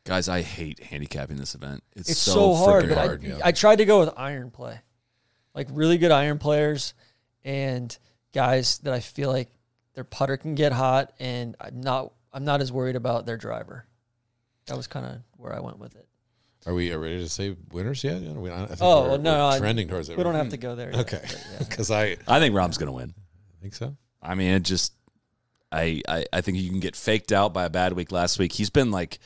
Guys, 0.04 0.28
I 0.28 0.41
hate 0.41 0.80
handicapping 0.84 1.38
this 1.38 1.56
event. 1.56 1.84
It's, 1.96 2.10
It's 2.10 2.20
so, 2.20 2.34
so, 2.34 2.54
hard. 2.56 2.90
But 2.90 2.98
hard, 2.98 3.24
I, 3.24 3.28
yeah. 3.28 3.40
I 3.44 3.52
tried 3.52 3.78
to 3.78 3.86
go 3.86 4.00
with 4.00 4.10
iron 4.18 4.50
play, 4.52 4.80
like 5.54 5.68
really 5.72 5.98
good 5.98 6.12
iron 6.12 6.40
players, 6.40 6.94
and 7.44 7.96
guys 8.34 8.80
that 8.80 8.94
I 8.94 9.00
feel 9.00 9.32
like 9.32 9.50
their 9.94 10.04
putter 10.04 10.36
can 10.38 10.56
get 10.56 10.72
hot, 10.72 11.14
and 11.20 11.56
I'm 11.62 11.80
not 11.82 12.12
I'm 12.34 12.44
not 12.46 12.62
as 12.62 12.72
worried 12.72 12.96
about 12.96 13.26
their 13.26 13.38
driver. 13.38 13.86
That 14.66 14.76
was 14.78 14.88
kind 14.88 15.06
of 15.06 15.18
where 15.38 15.54
I 15.54 15.60
went 15.62 15.80
with 15.80 15.96
it. 15.96 16.08
Are 16.70 16.74
we 16.76 16.94
ready 16.94 17.18
to 17.20 17.28
say 17.30 17.56
winners 17.72 18.04
yet? 18.04 18.22
Yeah, 18.22 18.34
we, 18.34 18.52
I 18.52 18.66
think 18.68 18.78
Oh, 18.82 19.02
we're, 19.04 19.10
well, 19.10 19.18
no, 19.18 19.32
we're 19.32 19.38
no, 19.38 19.48
I- 19.48 19.58
trending 19.60 19.88
towards 19.88 20.10
it. 20.10 20.18
We 20.18 20.24
don't 20.24 20.36
have 20.36 20.50
to 20.50 20.58
go 20.58 20.76
there. 20.76 20.91
yet, 20.91 21.00
Okay, 21.02 21.20
but 21.24 21.46
yeah. 21.54 21.58
because 21.68 21.90
I 21.90 22.18
I 22.28 22.40
think 22.40 22.54
Rahm's 22.56 22.78
going 22.78 22.88
to 22.88 22.94
win. 22.94 23.14
I 23.18 23.62
think 23.62 23.74
so. 23.74 23.98
I 24.22 24.36
mean, 24.36 24.52
it 24.54 24.60
just, 24.64 24.94
I, 25.72 26.02
I, 26.08 26.26
I 26.32 26.41
think 26.41 26.58
you 26.60 26.70
can 26.70 26.80
get 26.80 26.96
faked 26.96 27.32
out 27.32 27.54
by 27.54 27.66
a 27.66 27.70
bad 27.72 27.94
week 27.94 28.12
last 28.12 28.38
week. 28.38 28.52
He's 28.54 28.70
been 28.70 28.91
like 28.91 29.18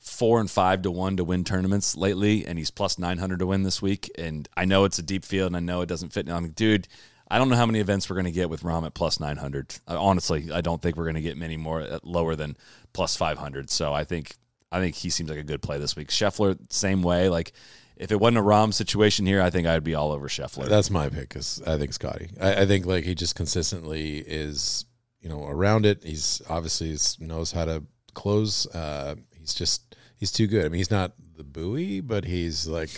four 0.00 0.40
and 0.40 0.50
five 0.50 0.82
to 0.82 0.90
one 0.90 1.16
to 1.18 1.24
win 1.24 1.44
tournaments 1.44 1.96
lately, 1.96 2.44
and 2.46 2.58
he's 2.58 2.70
plus 2.70 2.98
900 2.98 3.38
to 3.38 3.46
win 3.46 3.62
this 3.62 3.80
week. 3.80 4.10
And 4.18 4.48
I 4.56 4.64
know 4.64 4.84
it's 4.84 4.98
a 4.98 5.02
deep 5.02 5.24
field, 5.24 5.48
and 5.48 5.56
I 5.56 5.60
know 5.60 5.82
it 5.82 5.88
doesn't 5.88 6.12
fit. 6.12 6.28
I'm 6.28 6.42
like, 6.44 6.54
dude, 6.54 6.88
I 7.30 7.38
don't 7.38 7.48
know 7.48 7.56
how 7.56 7.66
many 7.66 7.78
events 7.80 8.08
we're 8.10 8.16
going 8.16 8.24
to 8.26 8.32
get 8.32 8.48
with 8.50 8.64
Rom 8.64 8.84
at 8.84 8.94
plus 8.94 9.20
900. 9.20 9.76
Honestly, 9.86 10.50
I 10.52 10.62
don't 10.62 10.80
think 10.82 10.96
we're 10.96 11.04
going 11.04 11.14
to 11.16 11.20
get 11.20 11.36
many 11.36 11.56
more 11.56 11.80
at 11.82 12.04
lower 12.04 12.34
than 12.34 12.56
plus 12.92 13.16
500. 13.16 13.70
So 13.70 13.92
I 13.92 14.04
think, 14.04 14.34
I 14.70 14.80
think 14.80 14.94
he 14.94 15.10
seems 15.10 15.30
like 15.30 15.38
a 15.38 15.44
good 15.44 15.62
play 15.62 15.78
this 15.78 15.96
week. 15.96 16.08
Scheffler, 16.08 16.58
same 16.70 17.02
way. 17.02 17.28
Like, 17.28 17.52
if 17.96 18.12
it 18.12 18.20
wasn't 18.20 18.38
a 18.38 18.42
Rahm 18.42 18.72
situation 18.72 19.26
here, 19.26 19.42
I 19.42 19.50
think 19.50 19.66
I'd 19.66 19.84
be 19.84 19.94
all 19.94 20.12
over 20.12 20.28
Scheffler. 20.28 20.68
That's 20.68 20.90
my 20.90 21.08
pick 21.08 21.28
because 21.28 21.62
I 21.66 21.78
think 21.78 21.92
Scotty. 21.92 22.30
I, 22.40 22.62
I 22.62 22.66
think 22.66 22.86
like 22.86 23.04
he 23.04 23.14
just 23.14 23.34
consistently 23.34 24.18
is 24.18 24.84
you 25.20 25.28
know 25.28 25.46
around 25.46 25.86
it. 25.86 26.04
He's 26.04 26.40
obviously 26.48 26.96
knows 27.24 27.52
how 27.52 27.64
to 27.64 27.82
close. 28.14 28.66
Uh, 28.74 29.16
he's 29.38 29.54
just 29.54 29.96
he's 30.16 30.30
too 30.30 30.46
good. 30.46 30.64
I 30.64 30.68
mean, 30.68 30.78
he's 30.78 30.90
not 30.90 31.12
the 31.36 31.44
buoy, 31.44 32.00
but 32.00 32.24
he's 32.24 32.68
like 32.68 32.90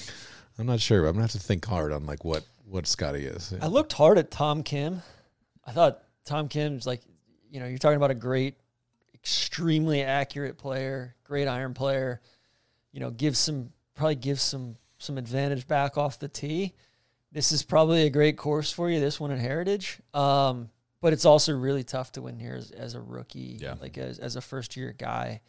I'm 0.59 0.67
not 0.67 0.81
sure. 0.81 1.07
I'm 1.07 1.15
gonna 1.15 1.23
have 1.23 1.33
to 1.33 1.39
think 1.39 1.65
hard 1.65 1.93
on 1.93 2.05
like 2.05 2.25
what 2.25 2.45
what 2.67 2.87
Scotty 2.87 3.25
is. 3.25 3.55
I 3.61 3.67
looked 3.67 3.95
hard 3.95 4.19
at 4.19 4.31
Tom 4.31 4.63
Kim. 4.63 5.03
I 5.65 5.73
thought 5.73 6.03
Tom 6.27 6.49
Kim's 6.49 6.87
like, 6.87 7.01
you 7.51 7.59
know, 7.61 7.67
you're 7.67 7.79
talking 7.79 7.97
about 7.97 8.11
a 8.11 8.15
great, 8.15 8.57
extremely 9.23 10.03
accurate 10.03 10.59
player, 10.59 11.15
great 11.25 11.47
iron 11.49 11.75
player. 11.75 12.21
You 12.93 13.01
know, 13.01 13.11
gives 13.11 13.39
some 13.39 13.71
probably 13.95 14.17
gives 14.17 14.43
some 14.43 14.77
some 14.99 15.19
advantage 15.19 15.67
back 15.67 15.97
off 15.97 16.19
the 16.19 16.29
tee. 16.29 16.75
This 17.33 17.53
is 17.53 17.63
probably 17.63 18.03
a 18.07 18.11
great 18.11 18.37
course 18.37 18.73
for 18.73 18.91
you. 18.91 18.99
This 18.99 19.21
one 19.21 19.31
at 19.31 19.39
Heritage, 19.39 20.01
um, 20.15 20.69
but 21.01 21.13
it's 21.13 21.25
also 21.25 21.57
really 21.57 21.85
tough 21.85 22.11
to 22.13 22.23
win 22.23 22.39
here 22.41 22.57
as, 22.57 22.73
as 22.73 22.95
a 22.95 23.01
rookie, 23.01 23.59
Yeah. 23.61 23.75
like 23.81 23.97
as, 23.99 24.19
as 24.19 24.35
a 24.35 24.41
first 24.41 24.77
year 24.77 24.93
guy 24.99 25.41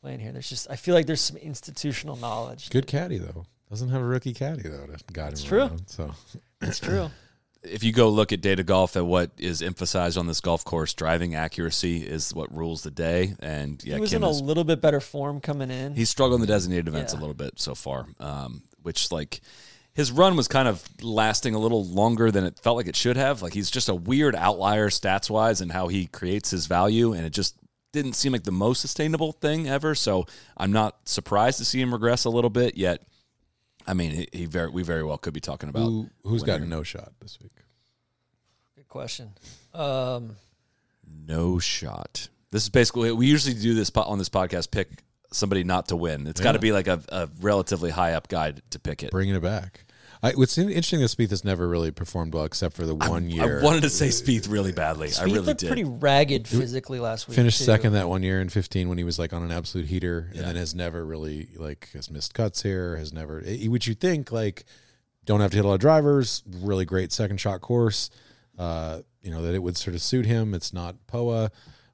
playing 0.00 0.20
here. 0.20 0.32
There's 0.32 0.48
just 0.48 0.70
I 0.70 0.76
feel 0.76 0.94
like 0.94 1.06
there's 1.06 1.20
some 1.20 1.36
institutional 1.36 2.16
knowledge. 2.16 2.70
Good 2.70 2.86
caddy 2.86 3.18
though. 3.18 3.44
Doesn't 3.68 3.90
have 3.90 4.00
a 4.00 4.04
rookie 4.04 4.32
caddy 4.34 4.62
though 4.62 4.86
to 4.86 4.96
guide 5.12 5.32
It's 5.32 5.42
him 5.42 5.48
true. 5.48 5.58
around. 5.60 5.82
So 5.88 6.14
It's 6.62 6.80
true. 6.80 7.10
if 7.62 7.84
you 7.84 7.92
go 7.92 8.08
look 8.08 8.32
at 8.32 8.40
data 8.40 8.62
golf 8.62 8.96
at 8.96 9.04
what 9.04 9.30
is 9.38 9.62
emphasized 9.62 10.16
on 10.16 10.26
this 10.26 10.40
golf 10.40 10.64
course, 10.64 10.94
driving 10.94 11.34
accuracy 11.34 11.98
is 11.98 12.34
what 12.34 12.54
rules 12.54 12.82
the 12.82 12.90
day. 12.90 13.34
And 13.40 13.82
yeah, 13.84 13.96
he 13.96 14.00
was 14.00 14.10
Kim 14.10 14.22
in 14.22 14.28
a 14.28 14.30
is, 14.30 14.40
little 14.40 14.64
bit 14.64 14.80
better 14.80 15.00
form 15.00 15.40
coming 15.40 15.70
in. 15.70 15.94
he's 15.94 16.10
struggling 16.10 16.40
the 16.40 16.46
designated 16.46 16.88
events 16.88 17.12
a 17.12 17.16
little 17.16 17.34
bit 17.34 17.60
so 17.60 17.74
far, 17.74 18.06
um, 18.18 18.62
which 18.82 19.12
like 19.12 19.40
his 19.92 20.10
run 20.10 20.36
was 20.36 20.48
kind 20.48 20.68
of 20.68 20.82
lasting 21.02 21.54
a 21.54 21.58
little 21.58 21.84
longer 21.84 22.30
than 22.30 22.44
it 22.44 22.58
felt 22.58 22.76
like 22.76 22.86
it 22.86 22.96
should 22.96 23.16
have. 23.16 23.42
Like 23.42 23.52
he's 23.52 23.70
just 23.70 23.88
a 23.88 23.94
weird 23.94 24.34
outlier 24.34 24.88
stats 24.88 25.28
wise 25.28 25.60
and 25.60 25.72
how 25.72 25.88
he 25.88 26.06
creates 26.06 26.50
his 26.50 26.66
value, 26.66 27.12
and 27.12 27.26
it 27.26 27.30
just 27.30 27.56
didn't 27.92 28.14
seem 28.14 28.32
like 28.32 28.44
the 28.44 28.52
most 28.52 28.80
sustainable 28.80 29.32
thing 29.32 29.68
ever. 29.68 29.94
So 29.94 30.26
I'm 30.56 30.72
not 30.72 31.08
surprised 31.08 31.58
to 31.58 31.64
see 31.64 31.80
him 31.80 31.92
regress 31.92 32.24
a 32.24 32.30
little 32.30 32.50
bit. 32.50 32.76
Yet, 32.76 33.02
I 33.86 33.94
mean, 33.94 34.10
he, 34.10 34.28
he 34.32 34.46
very 34.46 34.70
we 34.70 34.82
very 34.82 35.02
well 35.02 35.18
could 35.18 35.32
be 35.34 35.40
talking 35.40 35.68
about 35.68 35.84
who 35.84 36.10
who's 36.24 36.42
got 36.42 36.60
no 36.62 36.82
shot 36.82 37.12
this 37.20 37.38
week? 37.40 37.52
Good 38.76 38.88
question. 38.88 39.32
Um, 39.74 40.36
No 41.26 41.58
shot. 41.58 42.28
This 42.50 42.64
is 42.64 42.68
basically 42.68 43.12
we 43.12 43.26
usually 43.26 43.54
do 43.54 43.74
this 43.74 43.90
po- 43.90 44.02
on 44.02 44.18
this 44.18 44.28
podcast. 44.28 44.70
Pick 44.70 44.88
somebody 45.32 45.64
not 45.64 45.88
to 45.88 45.96
win. 45.96 46.26
It's 46.26 46.40
got 46.40 46.52
to 46.52 46.58
be 46.58 46.72
like 46.72 46.88
a, 46.88 47.00
a 47.08 47.28
relatively 47.40 47.90
high 47.90 48.14
up 48.14 48.28
guy 48.28 48.54
to 48.70 48.78
pick 48.78 49.02
it. 49.02 49.10
Bringing 49.10 49.34
it 49.34 49.42
back. 49.42 49.84
I, 50.22 50.32
what's 50.32 50.58
interesting 50.58 51.00
is 51.00 51.14
Spieth 51.14 51.30
has 51.30 51.44
never 51.44 51.66
really 51.66 51.90
performed 51.90 52.34
well 52.34 52.44
except 52.44 52.76
for 52.76 52.84
the 52.84 52.94
one 52.94 53.30
year. 53.30 53.60
I 53.60 53.64
wanted 53.64 53.82
to 53.82 53.90
say 53.90 54.08
Spieth 54.08 54.50
really 54.50 54.70
badly. 54.72 55.08
I 55.08 55.10
Spieth 55.12 55.24
really 55.24 55.38
looked 55.40 55.60
did. 55.60 55.66
pretty 55.68 55.84
ragged 55.84 56.46
physically 56.46 57.00
last 57.00 57.26
week. 57.26 57.36
finished 57.36 57.58
too. 57.58 57.64
second 57.64 57.94
that 57.94 58.08
one 58.08 58.22
year 58.22 58.40
in 58.40 58.50
15 58.50 58.88
when 58.90 58.98
he 58.98 59.04
was 59.04 59.18
like 59.18 59.32
on 59.32 59.42
an 59.42 59.50
absolute 59.50 59.86
heater 59.86 60.28
Yeah. 60.32 60.40
and 60.40 60.48
then 60.48 60.56
has 60.56 60.74
never 60.74 61.04
really 61.06 61.48
like 61.56 61.88
has 61.94 62.10
missed 62.10 62.34
cuts 62.34 62.62
here 62.62 62.96
has 62.96 63.12
never 63.14 63.42
eh, 63.46 63.66
which 63.68 63.86
you 63.86 63.94
think 63.94 64.30
like 64.30 64.64
don't 65.24 65.40
have 65.40 65.52
to 65.52 65.56
hit 65.56 65.64
a 65.64 65.68
lot 65.68 65.74
of 65.74 65.80
drivers 65.80 66.42
really 66.60 66.84
great 66.84 67.12
second 67.12 67.38
shot 67.38 67.60
course 67.62 68.10
uh 68.58 69.00
you 69.22 69.30
know 69.30 69.40
that 69.42 69.54
it 69.54 69.62
would 69.62 69.76
sort 69.78 69.94
of 69.94 70.02
suit 70.02 70.26
him 70.26 70.52
it's 70.52 70.72
not 70.74 70.96
poa 71.06 71.50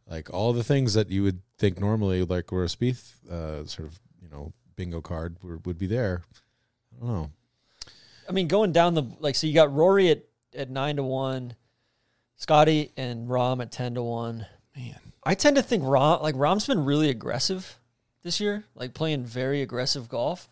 like 0.08 0.32
all 0.34 0.52
the 0.52 0.64
things 0.64 0.94
that 0.94 1.10
you 1.10 1.22
would 1.22 1.40
think 1.58 1.78
normally 1.78 2.24
like 2.24 2.50
were 2.50 2.64
a 2.64 2.68
Spieth 2.68 3.24
uh 3.30 3.64
sort 3.66 3.86
of 3.86 4.00
you 4.20 4.28
know 4.28 4.52
bingo 4.74 5.00
card 5.00 5.36
would, 5.44 5.64
would 5.64 5.78
be 5.78 5.86
there 5.86 6.22
i 7.00 7.04
don't 7.06 7.14
know 7.14 7.30
I 8.28 8.32
mean, 8.32 8.48
going 8.48 8.72
down 8.72 8.94
the 8.94 9.04
like, 9.20 9.34
so 9.34 9.46
you 9.46 9.54
got 9.54 9.72
Rory 9.72 10.10
at 10.10 10.22
at 10.54 10.70
nine 10.70 10.96
to 10.96 11.02
one, 11.02 11.54
Scotty 12.36 12.92
and 12.96 13.28
Rahm 13.28 13.60
at 13.62 13.70
ten 13.72 13.94
to 13.94 14.02
one. 14.02 14.46
Man, 14.76 14.98
I 15.24 15.34
tend 15.34 15.56
to 15.56 15.62
think 15.62 15.82
Rahm 15.82 16.22
like 16.22 16.34
Rahm's 16.34 16.66
been 16.66 16.84
really 16.84 17.08
aggressive 17.10 17.78
this 18.22 18.40
year, 18.40 18.64
like 18.74 18.94
playing 18.94 19.24
very 19.24 19.62
aggressive 19.62 20.08
golf. 20.08 20.48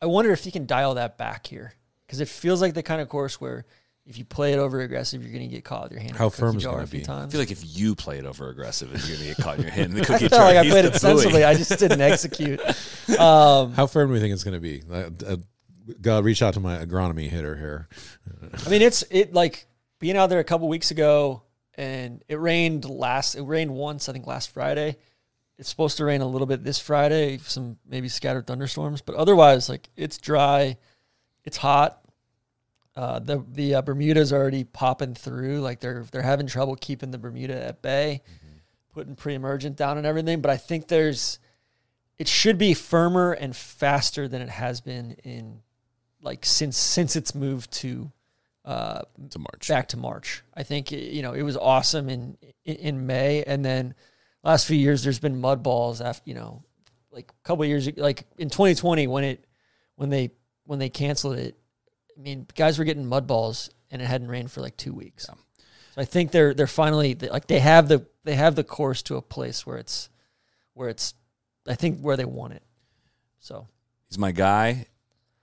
I 0.00 0.06
wonder 0.06 0.30
if 0.32 0.44
he 0.44 0.50
can 0.50 0.66
dial 0.66 0.94
that 0.94 1.16
back 1.18 1.46
here 1.46 1.74
because 2.06 2.20
it 2.20 2.28
feels 2.28 2.60
like 2.60 2.74
the 2.74 2.82
kind 2.82 3.00
of 3.00 3.08
course 3.08 3.40
where 3.40 3.64
if 4.06 4.18
you 4.18 4.24
play 4.24 4.52
it 4.52 4.58
over 4.58 4.80
aggressive, 4.80 5.22
you're 5.22 5.32
going 5.32 5.48
to 5.48 5.52
get 5.52 5.64
caught 5.64 5.84
with 5.84 5.92
your 5.92 6.00
hand. 6.00 6.16
How 6.16 6.28
firm 6.28 6.56
is 6.56 6.62
it 6.62 6.66
jar 6.66 6.74
gonna 6.74 6.84
a 6.84 6.86
few 6.86 7.00
be? 7.00 7.08
I 7.08 7.24
I 7.24 7.28
feel 7.28 7.40
like 7.40 7.50
if 7.50 7.64
you 7.76 7.96
play 7.96 8.18
it 8.18 8.24
over 8.24 8.48
aggressive, 8.50 8.90
you're 8.92 9.16
gonna 9.16 9.28
get 9.30 9.38
caught 9.38 9.56
in 9.56 9.62
your 9.62 9.72
hand 9.72 9.92
in 9.92 9.94
the 9.96 10.02
I 10.02 10.04
cookie 10.04 10.28
felt 10.28 10.40
jar. 10.40 10.44
like 10.54 10.56
I 10.58 10.68
played 10.70 10.84
it 10.84 10.92
buoy. 10.92 10.98
sensibly. 11.00 11.44
I 11.44 11.54
just 11.54 11.76
didn't 11.78 12.00
execute. 12.00 12.60
Um, 13.20 13.72
how 13.72 13.86
firm 13.86 14.08
do 14.08 14.14
we 14.14 14.18
think 14.20 14.34
it's 14.34 14.42
going 14.42 14.54
to 14.54 14.60
be 14.60 14.82
uh, 14.90 15.10
uh, 15.24 15.36
gotta 16.00 16.22
reach 16.22 16.42
out 16.42 16.54
to 16.54 16.60
my 16.60 16.76
agronomy 16.78 17.28
hitter 17.28 17.56
here 17.56 17.88
I 18.66 18.68
mean, 18.68 18.82
it's 18.82 19.04
it 19.10 19.32
like 19.32 19.66
being 19.98 20.16
out 20.16 20.30
there 20.30 20.38
a 20.38 20.44
couple 20.44 20.68
weeks 20.68 20.90
ago, 20.90 21.42
and 21.74 22.22
it 22.28 22.38
rained 22.38 22.88
last. 22.88 23.34
It 23.34 23.42
rained 23.42 23.74
once, 23.74 24.08
I 24.08 24.12
think, 24.12 24.26
last 24.26 24.50
Friday. 24.50 24.96
It's 25.58 25.68
supposed 25.68 25.96
to 25.98 26.04
rain 26.04 26.20
a 26.20 26.26
little 26.26 26.46
bit 26.46 26.64
this 26.64 26.78
Friday, 26.78 27.38
some 27.38 27.78
maybe 27.88 28.08
scattered 28.08 28.46
thunderstorms, 28.46 29.00
but 29.00 29.14
otherwise, 29.14 29.68
like 29.68 29.88
it's 29.96 30.18
dry, 30.18 30.76
it's 31.44 31.56
hot. 31.56 32.02
Uh, 32.94 33.18
the 33.18 33.44
the 33.52 33.76
uh, 33.76 33.82
Bermuda's 33.82 34.32
already 34.32 34.64
popping 34.64 35.14
through. 35.14 35.60
Like 35.60 35.80
they're 35.80 36.04
they're 36.10 36.22
having 36.22 36.46
trouble 36.46 36.76
keeping 36.76 37.10
the 37.10 37.18
Bermuda 37.18 37.68
at 37.68 37.82
bay, 37.82 38.22
putting 38.92 39.16
pre-emergent 39.16 39.76
down 39.76 39.98
and 39.98 40.06
everything. 40.06 40.40
But 40.40 40.50
I 40.50 40.56
think 40.56 40.88
there's 40.88 41.38
it 42.18 42.28
should 42.28 42.58
be 42.58 42.74
firmer 42.74 43.32
and 43.32 43.54
faster 43.54 44.28
than 44.28 44.40
it 44.40 44.48
has 44.48 44.80
been 44.80 45.12
in 45.24 45.60
like 46.26 46.44
since 46.44 46.76
since 46.76 47.14
it's 47.14 47.34
moved 47.34 47.70
to 47.70 48.10
uh, 48.64 49.02
to 49.30 49.38
March. 49.38 49.68
back 49.68 49.88
to 49.88 49.96
March. 49.96 50.42
I 50.54 50.64
think 50.64 50.90
you 50.90 51.22
know 51.22 51.32
it 51.32 51.42
was 51.42 51.56
awesome 51.56 52.08
in 52.08 52.36
in 52.64 53.06
May, 53.06 53.44
and 53.44 53.64
then 53.64 53.94
last 54.42 54.66
few 54.66 54.76
years 54.76 55.04
there's 55.04 55.20
been 55.20 55.40
mud 55.40 55.62
balls 55.62 56.00
after 56.00 56.28
you 56.28 56.34
know 56.34 56.64
like 57.12 57.30
a 57.30 57.46
couple 57.46 57.62
of 57.62 57.68
years 57.68 57.88
like 57.96 58.24
in 58.38 58.50
2020 58.50 59.06
when 59.06 59.22
it 59.22 59.46
when 59.94 60.10
they 60.10 60.32
when 60.64 60.80
they 60.80 60.90
canceled 60.90 61.38
it. 61.38 61.56
I 62.18 62.20
mean, 62.20 62.46
guys 62.54 62.78
were 62.78 62.84
getting 62.84 63.06
mud 63.06 63.26
balls, 63.26 63.70
and 63.90 64.02
it 64.02 64.06
hadn't 64.06 64.28
rained 64.28 64.50
for 64.50 64.62
like 64.62 64.76
two 64.76 64.92
weeks. 64.92 65.26
So 65.26 65.36
I 65.96 66.04
think 66.04 66.32
they're 66.32 66.54
they're 66.54 66.66
finally 66.66 67.14
like 67.14 67.46
they 67.46 67.60
have 67.60 67.86
the 67.86 68.04
they 68.24 68.34
have 68.34 68.56
the 68.56 68.64
course 68.64 69.00
to 69.02 69.16
a 69.16 69.22
place 69.22 69.64
where 69.64 69.78
it's 69.78 70.08
where 70.74 70.88
it's 70.88 71.14
I 71.68 71.76
think 71.76 72.00
where 72.00 72.16
they 72.16 72.24
want 72.24 72.54
it. 72.54 72.64
So 73.38 73.68
He's 74.08 74.18
my 74.18 74.32
guy. 74.32 74.86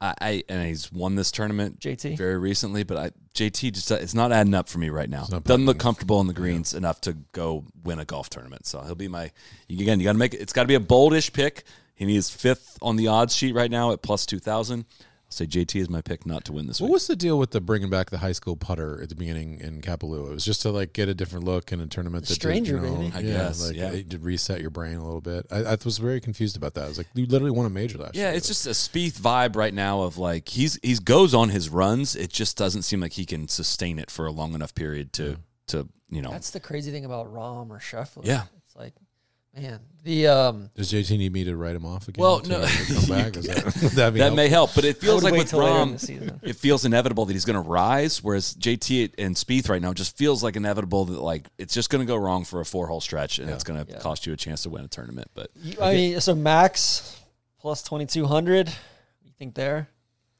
I, 0.04 0.14
I 0.20 0.44
and 0.50 0.68
he's 0.68 0.92
won 0.92 1.16
this 1.16 1.32
tournament 1.32 1.80
JT? 1.80 2.18
very 2.18 2.38
recently, 2.38 2.84
but 2.84 2.98
I 2.98 3.12
JT 3.34 3.72
just 3.72 3.90
it's 3.90 4.14
not 4.14 4.34
adding 4.34 4.54
up 4.54 4.68
for 4.68 4.78
me 4.78 4.90
right 4.90 5.10
now. 5.10 5.26
not 5.32 5.46
Doesn't 5.46 5.66
look 5.66 5.80
comfortable 5.80 6.20
in 6.20 6.28
the 6.28 6.34
greens 6.34 6.74
enough 6.74 7.00
to 7.02 7.14
go 7.32 7.64
win 7.84 8.00
a 8.00 8.06
golf 8.06 8.30
tournament. 8.30 8.66
So 8.66 8.82
he'll 8.82 8.96
be 8.96 9.08
my 9.08 9.32
again. 9.70 10.00
You 10.00 10.04
got 10.04 10.12
to 10.12 10.18
make 10.18 10.34
it. 10.34 10.42
It's 10.42 10.52
got 10.52 10.64
to 10.64 10.68
be 10.68 10.76
a 10.76 10.80
boldish 10.80 11.32
pick. 11.32 11.64
He 11.96 12.06
needs 12.06 12.30
fifth 12.30 12.78
on 12.82 12.98
the 12.98 13.08
odds 13.08 13.34
sheet 13.34 13.56
right 13.56 13.72
now 13.72 13.94
at 13.94 14.02
plus 14.02 14.26
two 14.26 14.40
thousand. 14.40 14.86
I'll 15.34 15.48
say 15.48 15.66
JT 15.66 15.82
is 15.82 15.90
my 15.90 16.02
pick 16.02 16.26
not 16.26 16.46
to 16.46 16.54
win 16.54 16.68
this 16.68 16.80
What 16.80 16.88
week. 16.88 16.94
was 16.94 17.08
the 17.08 17.16
deal 17.16 17.40
with 17.40 17.52
the 17.52 17.62
bringing 17.62 17.90
back 17.90 18.10
the 18.10 18.20
high 18.20 18.32
school 18.32 18.56
putter 18.56 19.02
at 19.02 19.10
the 19.10 19.16
beginning 19.16 19.60
in 19.60 19.82
Kapalua? 19.82 20.30
It 20.30 20.34
was 20.34 20.46
just 20.46 20.62
to 20.62 20.70
like 20.70 20.94
get 20.94 21.10
a 21.10 21.14
different 21.14 21.46
look 21.46 21.72
in 21.72 21.80
a 21.80 21.88
tournament. 21.88 22.26
The 22.26 22.34
that 22.34 22.42
did, 22.42 22.56
you 22.56 22.64
stranger, 22.64 22.80
know, 22.80 22.96
baby. 22.98 23.12
I 23.16 23.20
yeah, 23.20 23.34
guess, 23.34 23.68
like 23.68 23.76
yeah. 23.76 23.92
it 23.92 24.10
did 24.10 24.24
reset 24.24 24.62
your 24.62 24.70
brain 24.70 24.98
a 24.98 25.04
little 25.04 25.22
bit. 25.22 25.48
I, 25.52 25.64
I 25.64 25.78
was 25.84 25.98
very 25.98 26.22
confused 26.22 26.56
about 26.56 26.76
that. 26.76 26.86
I 26.86 26.88
was 26.88 26.98
like, 26.98 27.08
you 27.14 27.26
literally 27.26 27.52
won 27.52 27.66
a 27.66 27.70
major 27.70 27.98
last 27.98 28.16
year. 28.16 28.26
Yeah, 28.26 28.36
it's 28.38 28.48
just 28.48 28.68
a 28.68 28.72
Spieth 28.72 29.20
vibe 29.20 29.56
right 29.56 29.74
now 29.74 30.02
of 30.02 30.18
like 30.18 30.50
he's 30.50 30.80
he's 30.84 31.00
goes 31.00 31.34
on 31.34 31.50
his 31.50 31.70
runs. 31.70 32.16
It 32.16 32.32
just 32.32 32.58
doesn't 32.58 32.84
seem 32.84 33.00
like 33.00 33.14
he 33.14 33.26
can 33.26 33.48
sustain 33.48 34.00
it 34.00 34.12
for 34.12 34.26
a 34.26 34.32
long 34.32 34.54
enough 34.54 34.76
period 34.76 35.14
to 35.14 35.38
to 35.68 35.88
you 36.10 36.22
know. 36.22 36.30
that's 36.30 36.52
the 36.52 36.60
crazy 36.60 36.92
thing 36.92 37.06
about 37.06 37.34
Rahm 37.34 37.70
or 37.70 37.80
Scheffler. 37.80 38.26
Yeah. 38.26 38.44
it's 38.66 38.76
like 38.76 38.94
man 39.56 39.80
the 40.04 40.28
um 40.28 40.70
Does 40.76 40.92
JT 40.92 41.18
need 41.18 41.32
me 41.32 41.46
to 41.46 41.56
write 41.56 41.76
him 41.76 41.86
off 41.86 42.08
again? 42.08 42.22
Well, 42.22 42.42
no. 42.42 42.66
come 42.66 43.06
back. 43.08 43.38
Is 43.38 43.46
that, 43.46 43.64
that, 43.96 44.14
that 44.16 44.34
may 44.34 44.50
help, 44.50 44.76
but 44.76 44.84
it 44.84 44.98
feels 44.98 45.24
like 45.24 45.34
with 45.34 45.50
till 45.50 45.60
later 45.60 45.82
in 45.82 45.98
Rahm, 45.98 46.40
it 46.44 46.56
feels 46.58 46.84
inevitable 46.84 47.26
that 47.26 47.34
he's 47.34 47.46
going 47.46 47.62
to 47.62 47.70
rise. 47.70 48.22
Whereas 48.22 48.54
JT 48.56 49.14
and 49.18 49.36
Spieth 49.36 49.70
right 49.70 49.82
now 49.82 49.94
just 49.94 50.18
feels 50.18 50.44
like 50.44 50.56
inevitable 50.58 51.06
that 51.06 51.22
like 51.22 51.48
it's 51.58 51.74
just 51.74 51.90
going 51.90 52.06
to 52.06 52.08
go 52.08 52.18
wrong 52.18 52.44
for 52.44 52.60
a 52.60 52.66
four 52.66 52.88
hole 52.88 53.00
stretch 53.00 53.40
and 53.40 53.50
it's 53.50 53.64
going 53.64 53.84
to 53.86 53.90
Yeah. 53.92 54.00
cost 54.00 54.26
you 54.26 54.34
a 54.34 54.36
chance 54.36 54.64
to 54.64 54.70
win 54.70 54.84
a 54.84 54.90
tournament. 54.90 55.30
But 55.34 55.52
You- 55.56 55.78
I 55.82 55.94
mean, 55.94 56.20
so 56.20 56.36
max 56.36 57.18
plus 57.60 57.82
twenty 57.82 58.06
two 58.06 58.26
hundred. 58.26 58.68
You 59.24 59.32
think 59.40 59.56
there? 59.56 59.88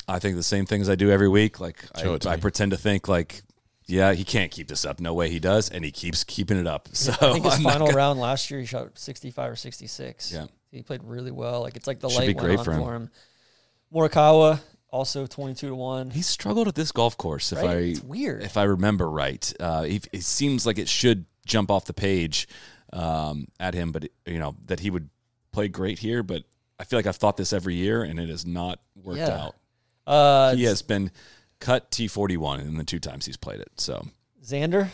I 0.10 0.20
think 0.20 0.36
the 0.36 0.44
same 0.44 0.66
things 0.66 0.90
I 0.90 0.96
do 0.96 1.10
every 1.10 1.30
week. 1.30 1.62
Like 1.62 1.86
I, 1.96 2.18
I 2.28 2.36
pretend 2.36 2.72
to 2.72 2.78
think 2.78 3.08
like, 3.08 3.44
yeah, 3.86 4.14
he 4.14 4.24
can't 4.24 4.52
keep 4.52 4.68
this 4.68 4.86
up. 4.86 5.00
No 5.00 5.14
way 5.14 5.30
he 5.30 5.40
does, 5.40 5.70
and 5.70 5.84
he 5.86 5.92
keeps 5.92 6.24
keeping 6.24 6.58
it 6.58 6.68
up. 6.68 6.90
So 6.94 7.12
I 7.14 7.34
think 7.34 7.46
his 7.46 7.56
I'm 7.56 7.64
final 7.64 7.88
gonna- 7.88 7.98
round 7.98 8.20
last 8.20 8.50
year 8.52 8.60
he 8.60 8.66
shot 8.66 8.98
sixty 8.98 9.32
five 9.32 9.52
or 9.52 9.56
sixty 9.56 9.88
six. 9.88 10.32
Yeah. 10.32 10.46
he 10.72 10.82
played 10.84 11.04
really 11.04 11.32
well. 11.32 11.62
Like 11.62 11.76
it's 11.76 11.88
like 11.88 12.00
the 12.00 12.10
Should 12.10 12.20
light 12.20 12.36
went 12.36 12.60
on 12.60 12.66
for 12.66 12.72
him. 12.74 12.82
for 12.84 12.96
him. 12.96 13.10
Morikawa 13.94 14.60
also 14.90 15.28
twenty 15.28 15.54
two 15.54 15.70
to 15.70 15.76
one. 15.76 16.10
He 16.10 16.22
struggled 16.22 16.68
at 16.68 16.76
this 16.76 16.92
golf 16.92 17.18
course, 17.18 17.52
if 17.52 17.60
Right? 17.60 17.70
I 17.70 17.74
It's 17.80 18.04
weird. 18.04 18.44
if 18.44 18.58
I 18.58 18.64
remember 18.64 19.10
right. 19.10 19.52
Uh, 19.60 19.84
he, 19.84 20.02
it 20.12 20.24
seems 20.24 20.66
like 20.66 20.78
it 20.78 20.90
should 20.90 21.26
jump 21.46 21.70
off 21.72 21.86
the 21.86 21.94
page 21.94 22.48
um, 22.92 23.48
at 23.60 23.74
him, 23.74 23.92
but 23.92 24.06
it, 24.06 24.12
you 24.26 24.40
know 24.40 24.56
that 24.66 24.80
he 24.80 24.90
would 24.90 25.10
play 25.52 25.68
great 25.68 26.00
here. 26.00 26.24
But 26.24 26.44
I 26.80 26.84
feel 26.86 26.98
like 27.00 27.06
I've 27.08 27.16
thought 27.18 27.38
this 27.38 27.54
every 27.54 27.76
year, 27.76 28.04
and 28.04 28.20
it 28.20 28.30
has 28.30 28.46
not 28.46 28.80
worked 28.96 29.20
Yeah. 29.20 29.46
out. 29.46 29.56
Uh, 30.06 30.56
He 30.56 30.64
has 30.66 30.82
been 30.82 31.12
cut 31.64 31.92
T 31.92 32.08
forty 32.08 32.38
one 32.38 32.60
in 32.60 32.78
the 32.78 32.84
two 32.84 33.00
times 33.00 33.26
he's 33.26 33.38
played 33.38 33.60
it. 33.60 33.72
So 33.78 34.08
Xander. 34.44 34.90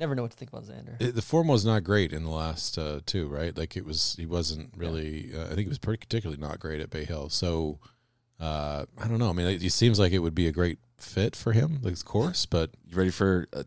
Never 0.00 0.14
know 0.14 0.22
what 0.22 0.30
to 0.30 0.36
think 0.36 0.50
about 0.52 0.64
Xander. 0.64 1.00
It- 1.00 1.14
the 1.14 1.22
form 1.22 1.48
was 1.48 1.64
not 1.66 1.84
great 1.84 2.12
in 2.12 2.24
the 2.24 2.30
last 2.30 2.78
uh, 2.78 3.00
two, 3.04 3.28
right? 3.28 3.56
Like 3.56 3.76
it 3.76 3.84
was, 3.84 4.14
he 4.18 4.24
wasn't 4.26 4.72
really. 4.76 5.32
Uh, 5.36 5.44
I 5.44 5.48
think 5.48 5.60
he 5.60 5.68
was 5.68 5.78
pretty 5.78 5.98
particularly 5.98 6.40
not 6.40 6.58
great 6.60 6.80
at 6.80 6.88
Bay 6.90 7.04
Hill. 7.04 7.28
So 7.28 7.78
uh, 8.40 8.86
I 8.98 9.06
don't 9.06 9.18
know. 9.18 9.28
I 9.28 9.32
mean, 9.34 9.46
it, 9.46 9.62
it 9.62 9.70
seems 9.72 9.98
like 9.98 10.12
it 10.12 10.20
would 10.20 10.34
be 10.34 10.46
a 10.48 10.52
great 10.52 10.78
fit 10.96 11.36
for 11.36 11.52
him, 11.52 11.74
like 11.82 11.92
this 11.92 12.02
course. 12.02 12.46
But 12.46 12.70
you 12.86 12.96
ready 12.96 13.10
for 13.10 13.48
uh, 13.52 13.64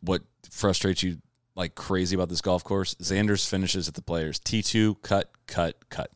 what 0.00 0.22
frustrates 0.50 1.02
you 1.02 1.18
like 1.56 1.74
crazy 1.74 2.14
about 2.14 2.28
this 2.28 2.40
golf 2.40 2.62
course? 2.62 2.94
Xander's 2.96 3.44
finishes 3.46 3.88
at 3.88 3.94
the 3.94 4.02
players 4.02 4.38
T 4.38 4.62
two 4.62 4.94
cut 5.02 5.30
cut 5.48 5.76
cut 5.90 6.10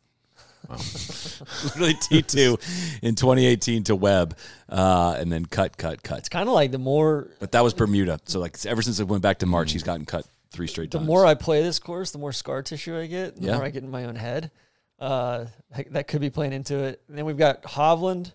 cut. 0.69 1.43
Literally 1.65 1.95
T 1.95 2.23
two 2.23 2.59
in 3.03 3.15
2018 3.15 3.85
to 3.85 3.97
Webb, 3.97 4.37
uh, 4.69 5.17
and 5.19 5.31
then 5.33 5.45
cut 5.47 5.77
cut 5.77 6.03
cut. 6.03 6.19
It's 6.19 6.29
kind 6.29 6.49
of 6.49 6.55
like 6.55 6.71
the 6.71 6.79
more 6.79 7.29
But 7.41 7.53
that 7.53 7.63
was 7.65 7.75
Bermuda. 7.75 8.21
So 8.27 8.41
like 8.41 8.65
ever 8.67 8.83
since 8.83 9.01
it 9.01 9.09
went 9.09 9.23
back 9.23 9.39
to 9.39 9.47
March, 9.47 9.73
he's 9.73 9.83
gotten 9.83 10.05
cut 10.07 10.27
three 10.51 10.67
straight 10.67 10.91
the 10.91 10.99
times. 10.99 11.07
more 11.07 11.25
I 11.27 11.35
play 11.35 11.63
this 11.63 11.79
course, 11.79 12.11
the 12.11 12.19
more 12.19 12.33
scar 12.33 12.63
tissue 12.63 12.97
I 12.99 13.07
get. 13.07 13.37
The 13.37 13.47
Yeah. 13.47 13.55
more 13.57 13.65
I 13.65 13.71
get 13.71 13.83
in 13.83 13.91
my 13.91 14.05
own 14.05 14.17
head. 14.17 14.51
Uh, 14.99 15.47
that- 15.75 15.93
that 15.93 16.09
could 16.09 16.21
be 16.21 16.31
playing 16.31 16.53
into 16.53 16.77
it. 16.79 17.03
And 17.09 17.17
then 17.19 17.25
we've 17.25 17.39
got 17.39 17.63
Hovland, 17.63 18.33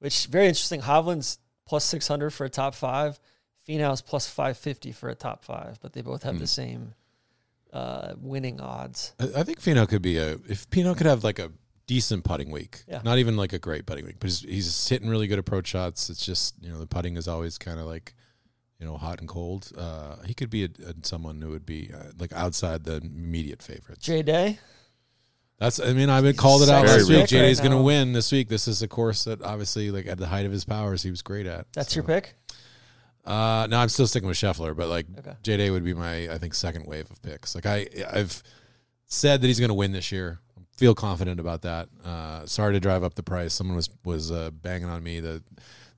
which 0.00 0.26
very 0.26 0.46
interesting. 0.46 0.80
Hovland's 0.80 1.38
plus 1.66 1.84
six 1.84 2.08
hundred 2.08 2.30
for 2.30 2.44
a 2.44 2.50
top 2.50 2.74
five. 2.74 3.20
Finau's 3.68 4.00
plus 4.00 4.26
five 4.26 4.56
fifty 4.56 4.92
for 4.92 5.10
a 5.10 5.14
top 5.14 5.44
five, 5.44 5.78
but 5.82 5.92
they 5.92 6.00
both 6.00 6.22
have 6.22 6.34
the 6.36 6.40
Hmm. 6.40 6.44
same 6.46 6.94
uh, 7.72 8.14
winning 8.18 8.60
odds. 8.62 9.12
I, 9.20 9.40
I 9.40 9.42
think 9.42 9.62
Pino 9.62 9.84
could 9.86 10.00
be 10.00 10.16
a. 10.16 10.38
If 10.48 10.70
Pino 10.70 10.94
could 10.94 11.06
have 11.06 11.22
like 11.22 11.38
a 11.38 11.52
decent 11.88 12.22
putting 12.22 12.52
week, 12.52 12.84
Yeah. 12.86 13.00
not 13.04 13.18
even 13.18 13.36
like 13.36 13.52
a 13.52 13.58
great 13.58 13.84
putting 13.86 14.04
week, 14.06 14.16
but 14.20 14.28
he's, 14.30 14.40
he's 14.42 14.88
hitting 14.88 15.08
really 15.08 15.26
good 15.26 15.40
approach 15.40 15.66
shots. 15.66 16.08
It's 16.08 16.24
just 16.24 16.54
you 16.60 16.70
know 16.70 16.78
the 16.78 16.86
putting 16.86 17.16
is 17.16 17.26
always 17.26 17.58
kind 17.58 17.80
of 17.80 17.86
like 17.86 18.14
you 18.78 18.86
know 18.86 18.96
hot 18.96 19.18
and 19.18 19.28
cold. 19.28 19.72
Uh, 19.76 20.16
he 20.24 20.34
could 20.34 20.50
be 20.50 20.62
a, 20.64 20.68
a, 20.86 20.94
someone 21.02 21.40
who 21.42 21.50
would 21.50 21.66
be 21.66 21.90
uh, 21.92 22.12
like 22.18 22.32
outside 22.32 22.84
the 22.84 22.98
immediate 22.98 23.60
favorites. 23.62 24.04
J 24.06 24.22
Day, 24.22 24.58
That's. 25.58 25.80
I 25.80 25.92
mean, 25.94 26.10
I've 26.10 26.22
been 26.22 26.36
called 26.36 26.62
it 26.62 26.68
out 26.68 26.86
Very 26.86 26.98
last 27.00 27.08
week. 27.08 27.18
rich 27.22 27.32
right 27.32 27.56
going 27.58 27.72
to 27.76 27.82
win 27.82 28.12
this 28.12 28.30
week. 28.30 28.48
This 28.48 28.68
is 28.68 28.80
a 28.82 28.86
course 28.86 29.24
that 29.24 29.42
obviously, 29.42 29.90
like 29.90 30.06
at 30.06 30.18
the 30.18 30.28
height 30.28 30.46
of 30.46 30.52
his 30.52 30.64
powers, 30.64 31.02
he 31.02 31.10
was 31.10 31.22
great 31.22 31.46
at. 31.46 31.66
that's 31.72 31.92
So, 31.94 31.96
your 31.96 32.04
pick. 32.04 32.34
Uh, 33.24 33.66
no, 33.68 33.78
I'm 33.78 33.88
still 33.90 34.06
sticking 34.06 34.28
with 34.28 34.38
Scheffler, 34.38 34.74
but 34.76 34.88
like 34.88 35.06
Okay. 35.18 35.32
JD 35.42 35.72
would 35.72 35.84
be 35.84 35.92
my 35.94 36.28
I 36.32 36.38
think 36.38 36.54
second 36.54 36.86
wave 36.86 37.10
of 37.10 37.20
picks. 37.22 37.54
Like 37.54 37.66
I 37.66 37.86
I've 38.12 38.42
said 39.06 39.40
that 39.42 39.46
he's 39.48 39.58
going 39.58 39.68
to 39.68 39.74
win 39.74 39.92
this 39.92 40.12
year. 40.12 40.40
Feel 40.78 40.94
confident 40.94 41.40
about 41.40 41.62
that. 41.62 41.88
Uh, 42.04 42.46
sorry 42.46 42.72
to 42.72 42.80
drive 42.80 43.02
up 43.04 43.14
the 43.14 43.22
price. 43.22 43.52
Someone 43.52 43.76
was 43.76 43.90
was 44.04 44.30
uh, 44.30 44.50
banging 44.52 44.88
on 44.88 45.02
me. 45.02 45.20
The 45.20 45.42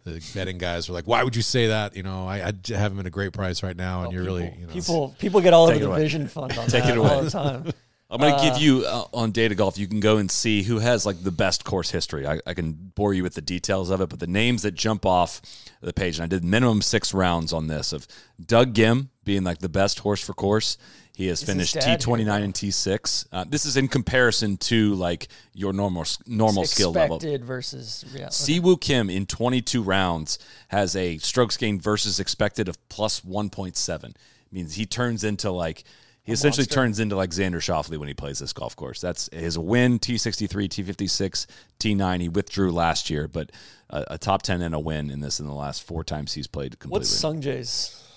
the 0.05 0.23
betting 0.35 0.57
guys 0.59 0.89
were 0.89 0.94
like, 0.94 1.07
"Why 1.07 1.23
would 1.23 1.36
you 1.36 1.43
say 1.43 1.66
that?" 1.69 1.94
You 1.94 2.02
know, 2.02 2.27
I 2.27 2.39
have 2.39 2.93
him 2.93 2.98
at 2.98 3.07
a 3.07 3.11
great 3.11 3.32
price 3.35 3.62
right 3.62 3.77
now, 3.77 4.05
and 4.05 4.12
you're 4.12 4.24
really 4.24 4.55
you 4.59 4.66
know 4.66 4.73
People 4.73 5.15
people 5.19 5.40
get 5.43 5.52
all 5.52 5.66
Take 5.69 5.77
over 5.77 5.85
the 5.85 5.90
away. 5.93 6.01
vision 6.02 6.27
fund 6.28 6.57
on 6.57 6.66
Take 6.69 6.85
that 6.85 6.93
it 6.93 6.97
away. 6.98 7.11
all 7.11 7.23
the 7.23 7.31
time. 7.31 7.70
I'm 8.12 8.19
going 8.19 8.35
to 8.35 8.43
give 8.43 8.59
you 8.61 8.85
uh, 8.86 9.05
on 9.15 9.31
Data 9.31 9.55
Golf. 9.55 9.78
You 9.78 9.86
can 9.86 10.01
go 10.01 10.16
and 10.16 10.28
see 10.28 10.65
who 10.65 10.81
has 10.81 11.07
like 11.07 11.23
the 11.23 11.31
best 11.31 11.65
course 11.65 11.90
history. 11.93 12.27
I, 12.27 12.40
I 12.44 12.55
can 12.55 12.73
bore 12.73 13.15
you 13.15 13.23
with 13.23 13.35
the 13.35 13.40
details 13.40 13.89
of 13.89 14.01
it, 14.01 14.09
but 14.09 14.19
the 14.19 14.27
names 14.27 14.62
that 14.62 14.74
jump 14.74 15.07
off 15.07 15.40
the 15.81 15.93
page, 15.93 16.16
and 16.19 16.24
I 16.24 16.27
did 16.27 16.43
minimum 16.43 16.82
six 16.82 17.15
rounds 17.15 17.52
on 17.52 17.69
this 17.69 17.93
of 17.93 18.09
Doug 18.44 18.74
Ghim 18.74 19.11
being 19.23 19.44
like 19.44 19.59
the 19.59 19.69
best 19.69 20.01
horse 20.01 20.20
for 20.20 20.32
course. 20.32 20.77
He 21.21 21.27
has 21.27 21.41
his 21.41 21.51
finished 21.51 21.77
T29 21.77 22.43
and 22.43 22.55
T6. 22.55 23.27
Uh, 23.31 23.45
this 23.47 23.67
is 23.67 23.77
in 23.77 23.89
comparison 23.89 24.57
to 24.57 24.95
like 24.95 25.29
your 25.53 25.75
normal 25.75 26.07
normal 26.27 26.65
skill 26.65 26.93
level. 26.93 27.17
Expected 27.17 27.45
versus 27.45 28.07
yeah. 28.15 28.23
okay. 28.23 28.29
Si 28.31 28.59
Woo 28.59 28.79
Kim 28.79 29.11
in 29.11 29.27
22 29.27 29.83
rounds 29.83 30.39
has 30.69 30.97
a 30.97 31.19
strokes 31.19 31.59
gained 31.59 31.83
versus 31.83 32.21
expected 32.21 32.71
of 32.71 32.89
plus 32.89 33.21
1.7. 33.21 34.17
Means 34.51 34.77
he 34.77 34.87
turns 34.87 35.23
into 35.23 35.51
like 35.51 35.85
he 36.23 36.33
essentially 36.33 36.63
monster. 36.63 36.75
turns 36.75 37.01
into 37.01 37.17
like 37.17 37.31
Xander 37.31 37.57
Schauffele 37.57 37.99
when 37.99 38.09
he 38.09 38.15
plays 38.15 38.39
this 38.39 38.55
golf 38.55 38.75
course. 38.75 39.03
That's 39.03 39.29
his 39.31 39.59
win 39.59 39.99
T63, 39.99 40.49
T56, 40.49 41.47
T9. 41.81 42.21
He 42.23 42.31
withdrew 42.31 42.73
last 42.73 43.11
year, 43.11 43.29
but 43.29 43.53
a, 43.91 44.05
a 44.13 44.19
top 44.19 44.41
10 44.41 44.63
and 44.63 44.75
a 44.75 44.81
win 44.81 45.11
in 45.11 45.21
this 45.21 45.39
in 45.39 45.47
the 45.47 45.53
last 45.53 45.83
four 45.83 46.03
times 46.03 46.33
he's 46.33 46.47
played 46.47 46.79
completely. 46.79 47.01
What's 47.01 47.23
Sungjae's 47.23 48.11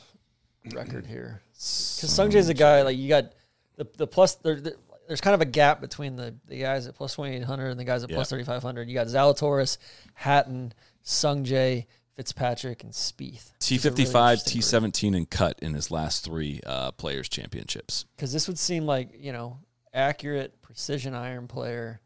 record 0.73 1.05
here? 1.05 1.41
Because 1.95 2.09
Sungjae's 2.17 2.49
a 2.49 2.53
guy 2.53 2.81
like 2.81 2.97
you 2.97 3.07
got 3.09 3.31
the 3.77 3.87
the 3.97 4.07
plus. 4.07 4.35
There, 4.35 4.59
there- 4.59 4.73
there's 5.05 5.19
kind 5.19 5.33
of 5.35 5.41
a 5.41 5.45
gap 5.45 5.81
between 5.81 6.15
the, 6.15 6.33
the 6.47 6.59
guys 6.61 6.87
at 6.87 6.95
plus 6.95 7.13
twenty 7.15 7.35
eight 7.35 7.43
hundred 7.43 7.69
and 7.71 7.79
the 7.79 7.83
guys 7.83 8.03
at 8.05 8.09
plus 8.09 8.29
thirty 8.29 8.45
five 8.45 8.63
hundred. 8.63 8.87
You 8.87 8.93
got 8.93 9.07
Zalatoris, 9.07 9.77
Hatton, 10.13 10.73
Sungjae, 11.03 11.85
Fitzpatrick, 12.15 12.83
and 12.85 12.93
Spieth. 12.93 13.51
T55, 13.59 14.45
T17, 14.45 15.15
and 15.17 15.29
cut 15.29 15.59
in 15.61 15.73
his 15.73 15.91
last 15.91 16.23
three 16.23 16.61
uh, 16.65 16.91
players 16.91 17.27
championships. 17.27 18.05
Because 18.15 18.31
this 18.31 18.47
would 18.47 18.57
seem 18.57 18.85
like 18.85 19.09
you 19.19 19.33
know 19.33 19.57
accurate 19.93 20.61
precision 20.61 21.13
iron 21.13 21.47
player 21.49 21.99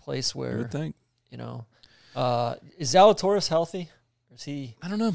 place 0.00 0.34
You 0.36 0.38
where 0.40 0.68
think. 0.68 0.94
you 1.30 1.36
know 1.38 1.66
uh, 2.14 2.54
is 2.78 2.94
Zalatoris 2.94 3.48
healthy? 3.48 3.88
Or 4.30 4.36
is 4.36 4.44
he? 4.44 4.76
I 4.80 4.88
don't 4.88 5.00
know. 5.00 5.12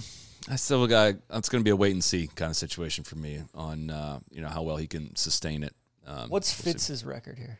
I 0.49 0.55
still 0.57 0.85
got. 0.87 1.15
It's 1.31 1.49
going 1.49 1.61
to 1.61 1.63
be 1.63 1.71
a 1.71 1.75
wait 1.75 1.93
and 1.93 2.03
see 2.03 2.27
kind 2.35 2.49
of 2.49 2.55
situation 2.57 3.03
for 3.03 3.15
me 3.15 3.41
on 3.53 3.89
uh, 3.89 4.19
you 4.31 4.41
know 4.41 4.49
how 4.49 4.61
well 4.61 4.77
he 4.77 4.87
can 4.87 5.15
sustain 5.15 5.63
it. 5.63 5.73
Um, 6.05 6.29
What's 6.29 6.55
we'll 6.57 6.63
see. 6.65 6.71
Fitz's 6.71 7.05
record 7.05 7.37
here? 7.37 7.59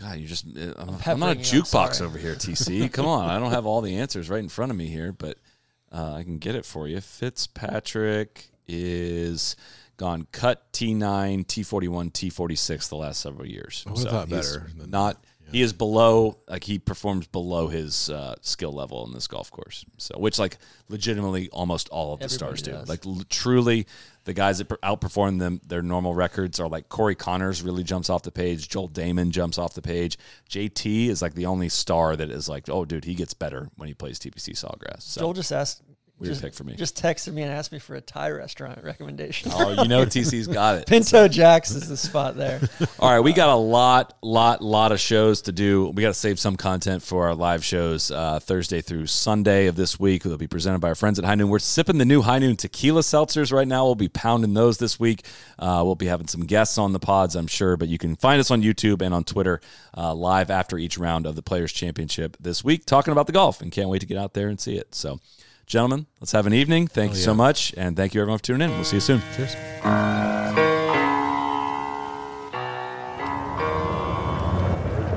God, 0.00 0.18
you 0.18 0.26
just. 0.26 0.46
uh, 0.46 0.74
I'm, 0.76 0.96
I'm 1.06 1.20
not 1.20 1.36
a 1.36 1.40
jukebox 1.40 1.94
sorry. 1.94 2.08
over 2.08 2.18
here, 2.18 2.34
TC. 2.34 2.92
Come 2.92 3.06
on, 3.06 3.28
I 3.28 3.38
don't 3.38 3.50
have 3.50 3.66
all 3.66 3.80
the 3.80 3.96
answers 3.96 4.30
right 4.30 4.40
in 4.40 4.48
front 4.48 4.70
of 4.70 4.76
me 4.76 4.86
here, 4.86 5.12
but 5.12 5.38
uh, 5.90 6.14
I 6.14 6.22
can 6.22 6.38
get 6.38 6.54
it 6.54 6.64
for 6.64 6.86
you. 6.86 7.00
Fitzpatrick 7.00 8.50
is 8.68 9.56
gone 9.96 10.26
cut 10.32 10.70
T9, 10.72 11.46
T41, 11.46 12.12
T46 12.12 12.88
the 12.88 12.96
last 12.96 13.20
several 13.20 13.46
years. 13.46 13.84
I 13.86 13.90
would've 13.90 14.10
thought 14.10 14.28
he's 14.28 14.52
better 14.52 14.70
than 14.76 14.90
Not. 14.90 15.24
He 15.52 15.62
is 15.62 15.72
below, 15.72 16.38
like 16.48 16.64
he 16.64 16.78
performs 16.78 17.26
below 17.28 17.68
his 17.68 18.10
uh, 18.10 18.34
skill 18.40 18.72
level 18.72 19.06
in 19.06 19.12
this 19.12 19.26
golf 19.26 19.50
course. 19.50 19.84
So, 19.96 20.18
which 20.18 20.38
like 20.38 20.58
legitimately 20.88 21.48
almost 21.50 21.88
all 21.90 22.12
of 22.14 22.20
the 22.20 22.24
Everybody 22.24 22.38
stars 22.58 22.62
do. 22.62 22.70
does. 22.72 22.88
Like 22.88 23.06
l- 23.06 23.22
truly, 23.28 23.86
the 24.24 24.32
guys 24.32 24.58
that 24.58 24.68
per- 24.68 24.76
outperform 24.78 25.38
them 25.38 25.60
their 25.66 25.82
normal 25.82 26.14
records 26.14 26.58
are 26.58 26.68
like 26.68 26.88
Corey 26.88 27.14
Conners 27.14 27.62
really 27.62 27.84
jumps 27.84 28.10
off 28.10 28.22
the 28.22 28.32
page. 28.32 28.68
Joel 28.68 28.88
Dahmen 28.88 29.30
jumps 29.30 29.56
off 29.58 29.74
the 29.74 29.82
page. 29.82 30.18
JT 30.50 31.08
is 31.08 31.22
like 31.22 31.34
the 31.34 31.46
only 31.46 31.68
star 31.68 32.16
that 32.16 32.30
is 32.30 32.48
like, 32.48 32.68
oh, 32.68 32.84
dude, 32.84 33.04
he 33.04 33.14
gets 33.14 33.34
better 33.34 33.68
when 33.76 33.88
he 33.88 33.94
plays 33.94 34.18
TPC 34.18 34.50
Sawgrass. 34.54 35.02
So 35.02 35.20
Joel 35.20 35.32
just 35.34 35.52
asked. 35.52 35.82
Weird 36.18 36.30
just, 36.30 36.42
pick 36.42 36.54
for 36.54 36.64
me. 36.64 36.74
Just 36.76 36.96
texted 36.96 37.34
me 37.34 37.42
and 37.42 37.52
asked 37.52 37.72
me 37.72 37.78
for 37.78 37.94
a 37.94 38.00
Thai 38.00 38.30
restaurant 38.30 38.80
recommendation. 38.82 39.52
oh, 39.54 39.82
you 39.82 39.88
know, 39.88 40.02
TC's 40.06 40.46
got 40.46 40.76
it. 40.76 40.86
Pinto 40.86 41.28
Jacks 41.28 41.70
is 41.72 41.90
the 41.90 41.96
spot 41.96 42.36
there. 42.36 42.58
All 42.98 43.12
right, 43.12 43.20
we 43.20 43.34
got 43.34 43.50
a 43.50 43.54
lot, 43.54 44.16
lot, 44.22 44.62
lot 44.62 44.92
of 44.92 45.00
shows 45.00 45.42
to 45.42 45.52
do. 45.52 45.88
We 45.88 46.00
got 46.00 46.08
to 46.08 46.14
save 46.14 46.38
some 46.38 46.56
content 46.56 47.02
for 47.02 47.26
our 47.26 47.34
live 47.34 47.62
shows 47.62 48.10
uh, 48.10 48.40
Thursday 48.40 48.80
through 48.80 49.08
Sunday 49.08 49.66
of 49.66 49.76
this 49.76 50.00
week. 50.00 50.22
They'll 50.22 50.38
be 50.38 50.46
presented 50.46 50.78
by 50.78 50.88
our 50.88 50.94
friends 50.94 51.18
at 51.18 51.26
High 51.26 51.34
Noon. 51.34 51.50
We're 51.50 51.58
sipping 51.58 51.98
the 51.98 52.06
new 52.06 52.22
High 52.22 52.38
Noon 52.38 52.56
tequila 52.56 53.02
seltzers 53.02 53.52
right 53.52 53.68
now. 53.68 53.84
We'll 53.84 53.94
be 53.94 54.08
pounding 54.08 54.54
those 54.54 54.78
this 54.78 54.98
week. 54.98 55.26
Uh, 55.58 55.82
we'll 55.84 55.96
be 55.96 56.06
having 56.06 56.28
some 56.28 56.46
guests 56.46 56.78
on 56.78 56.94
the 56.94 56.98
pods, 56.98 57.36
I'm 57.36 57.46
sure. 57.46 57.76
But 57.76 57.88
you 57.88 57.98
can 57.98 58.16
find 58.16 58.40
us 58.40 58.50
on 58.50 58.62
YouTube 58.62 59.02
and 59.02 59.12
on 59.12 59.24
Twitter 59.24 59.60
uh, 59.94 60.14
live 60.14 60.50
after 60.50 60.78
each 60.78 60.96
round 60.96 61.26
of 61.26 61.36
the 61.36 61.42
Players 61.42 61.74
Championship 61.74 62.38
this 62.40 62.64
week, 62.64 62.86
talking 62.86 63.12
about 63.12 63.26
the 63.26 63.34
golf, 63.34 63.60
and 63.60 63.70
can't 63.70 63.90
wait 63.90 63.98
to 63.98 64.06
get 64.06 64.16
out 64.16 64.32
there 64.32 64.48
and 64.48 64.58
see 64.58 64.78
it. 64.78 64.94
So. 64.94 65.20
Gentlemen, 65.66 66.06
let's 66.20 66.30
have 66.30 66.46
an 66.46 66.54
evening. 66.54 66.86
Thank 66.86 67.14
you 67.14 67.18
so 67.18 67.34
much. 67.34 67.74
And 67.76 67.96
thank 67.96 68.14
you, 68.14 68.20
everyone, 68.20 68.38
for 68.38 68.44
tuning 68.44 68.70
in. 68.70 68.76
We'll 68.76 68.84
see 68.84 68.98
you 68.98 69.00
soon. 69.00 69.20
Cheers. 69.34 69.54
Be 69.54 69.60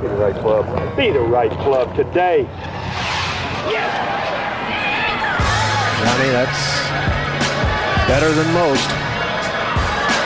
the 0.08 0.16
right 0.18 0.36
club. 0.42 0.98
Be 0.98 1.12
the 1.12 1.20
right 1.20 1.52
club 1.52 1.96
today. 1.96 2.48
Yes! 3.70 3.94
Johnny, 6.02 6.30
that's 6.34 6.90
better 8.10 8.34
than 8.34 8.52
most. 8.52 8.90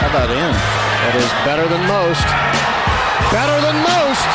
How 0.00 0.08
about 0.08 0.30
in? 0.30 0.52
That 1.04 1.16
is 1.20 1.28
better 1.44 1.68
than 1.68 1.84
most. 1.84 2.24
Better 3.28 3.60
than 3.60 3.76
most. 3.84 4.28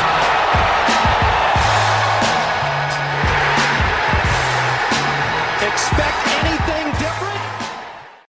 Expect 5.62 6.26
anything 6.38 6.59